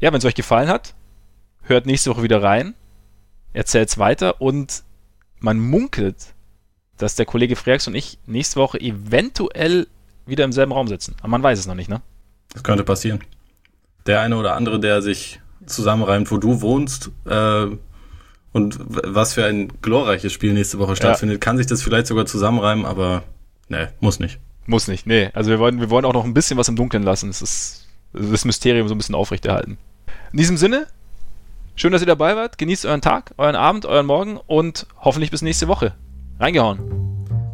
ja, 0.00 0.12
wenn 0.12 0.18
es 0.18 0.26
euch 0.26 0.34
gefallen 0.34 0.68
hat, 0.68 0.94
hört 1.62 1.86
nächste 1.86 2.10
Woche 2.10 2.22
wieder 2.22 2.42
rein, 2.42 2.74
erzählt 3.54 3.88
es 3.88 3.98
weiter 3.98 4.42
und 4.42 4.84
man 5.40 5.58
munkelt, 5.58 6.34
dass 6.98 7.14
der 7.14 7.24
Kollege 7.24 7.56
Freaks 7.56 7.88
und 7.88 7.94
ich 7.94 8.18
nächste 8.26 8.60
Woche 8.60 8.78
eventuell 8.78 9.86
wieder 10.26 10.44
im 10.44 10.52
selben 10.52 10.72
Raum 10.72 10.86
sitzen. 10.86 11.16
Aber 11.20 11.28
man 11.28 11.42
weiß 11.42 11.58
es 11.58 11.66
noch 11.66 11.74
nicht, 11.74 11.88
ne? 11.88 12.02
Das 12.52 12.62
könnte 12.62 12.84
passieren. 12.84 13.20
Der 14.06 14.20
eine 14.20 14.36
oder 14.36 14.54
andere, 14.54 14.78
der 14.78 15.00
sich 15.00 15.40
zusammenreimt, 15.64 16.30
wo 16.30 16.36
du 16.36 16.60
wohnst, 16.60 17.10
äh, 17.24 17.66
und 18.54 18.78
was 18.78 19.34
für 19.34 19.44
ein 19.44 19.68
glorreiches 19.82 20.32
Spiel 20.32 20.52
nächste 20.52 20.78
Woche 20.78 20.94
stattfindet, 20.94 21.34
ja. 21.34 21.38
kann 21.40 21.58
sich 21.58 21.66
das 21.66 21.82
vielleicht 21.82 22.06
sogar 22.06 22.24
zusammenreimen, 22.24 22.86
aber 22.86 23.24
ne, 23.68 23.92
muss 24.00 24.20
nicht. 24.20 24.38
Muss 24.66 24.86
nicht, 24.86 25.06
nee. 25.06 25.28
Also 25.34 25.50
wir 25.50 25.58
wollen, 25.58 25.80
wir 25.80 25.90
wollen 25.90 26.04
auch 26.04 26.12
noch 26.12 26.24
ein 26.24 26.34
bisschen 26.34 26.56
was 26.56 26.68
im 26.68 26.76
Dunkeln 26.76 27.02
lassen. 27.02 27.28
Es 27.28 27.42
ist 27.42 27.88
das 28.12 28.44
Mysterium 28.44 28.86
so 28.86 28.94
ein 28.94 28.98
bisschen 28.98 29.16
aufrechterhalten. 29.16 29.76
In 30.32 30.38
diesem 30.38 30.56
Sinne, 30.56 30.86
schön, 31.74 31.90
dass 31.92 32.00
ihr 32.00 32.06
dabei 32.06 32.36
wart. 32.36 32.56
Genießt 32.56 32.86
euren 32.86 33.00
Tag, 33.00 33.34
euren 33.38 33.56
Abend, 33.56 33.86
euren 33.86 34.06
Morgen 34.06 34.38
und 34.46 34.86
hoffentlich 35.00 35.32
bis 35.32 35.42
nächste 35.42 35.66
Woche. 35.66 35.92
Reingehauen. 36.38 36.78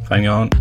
Reingehauen. 0.07 0.51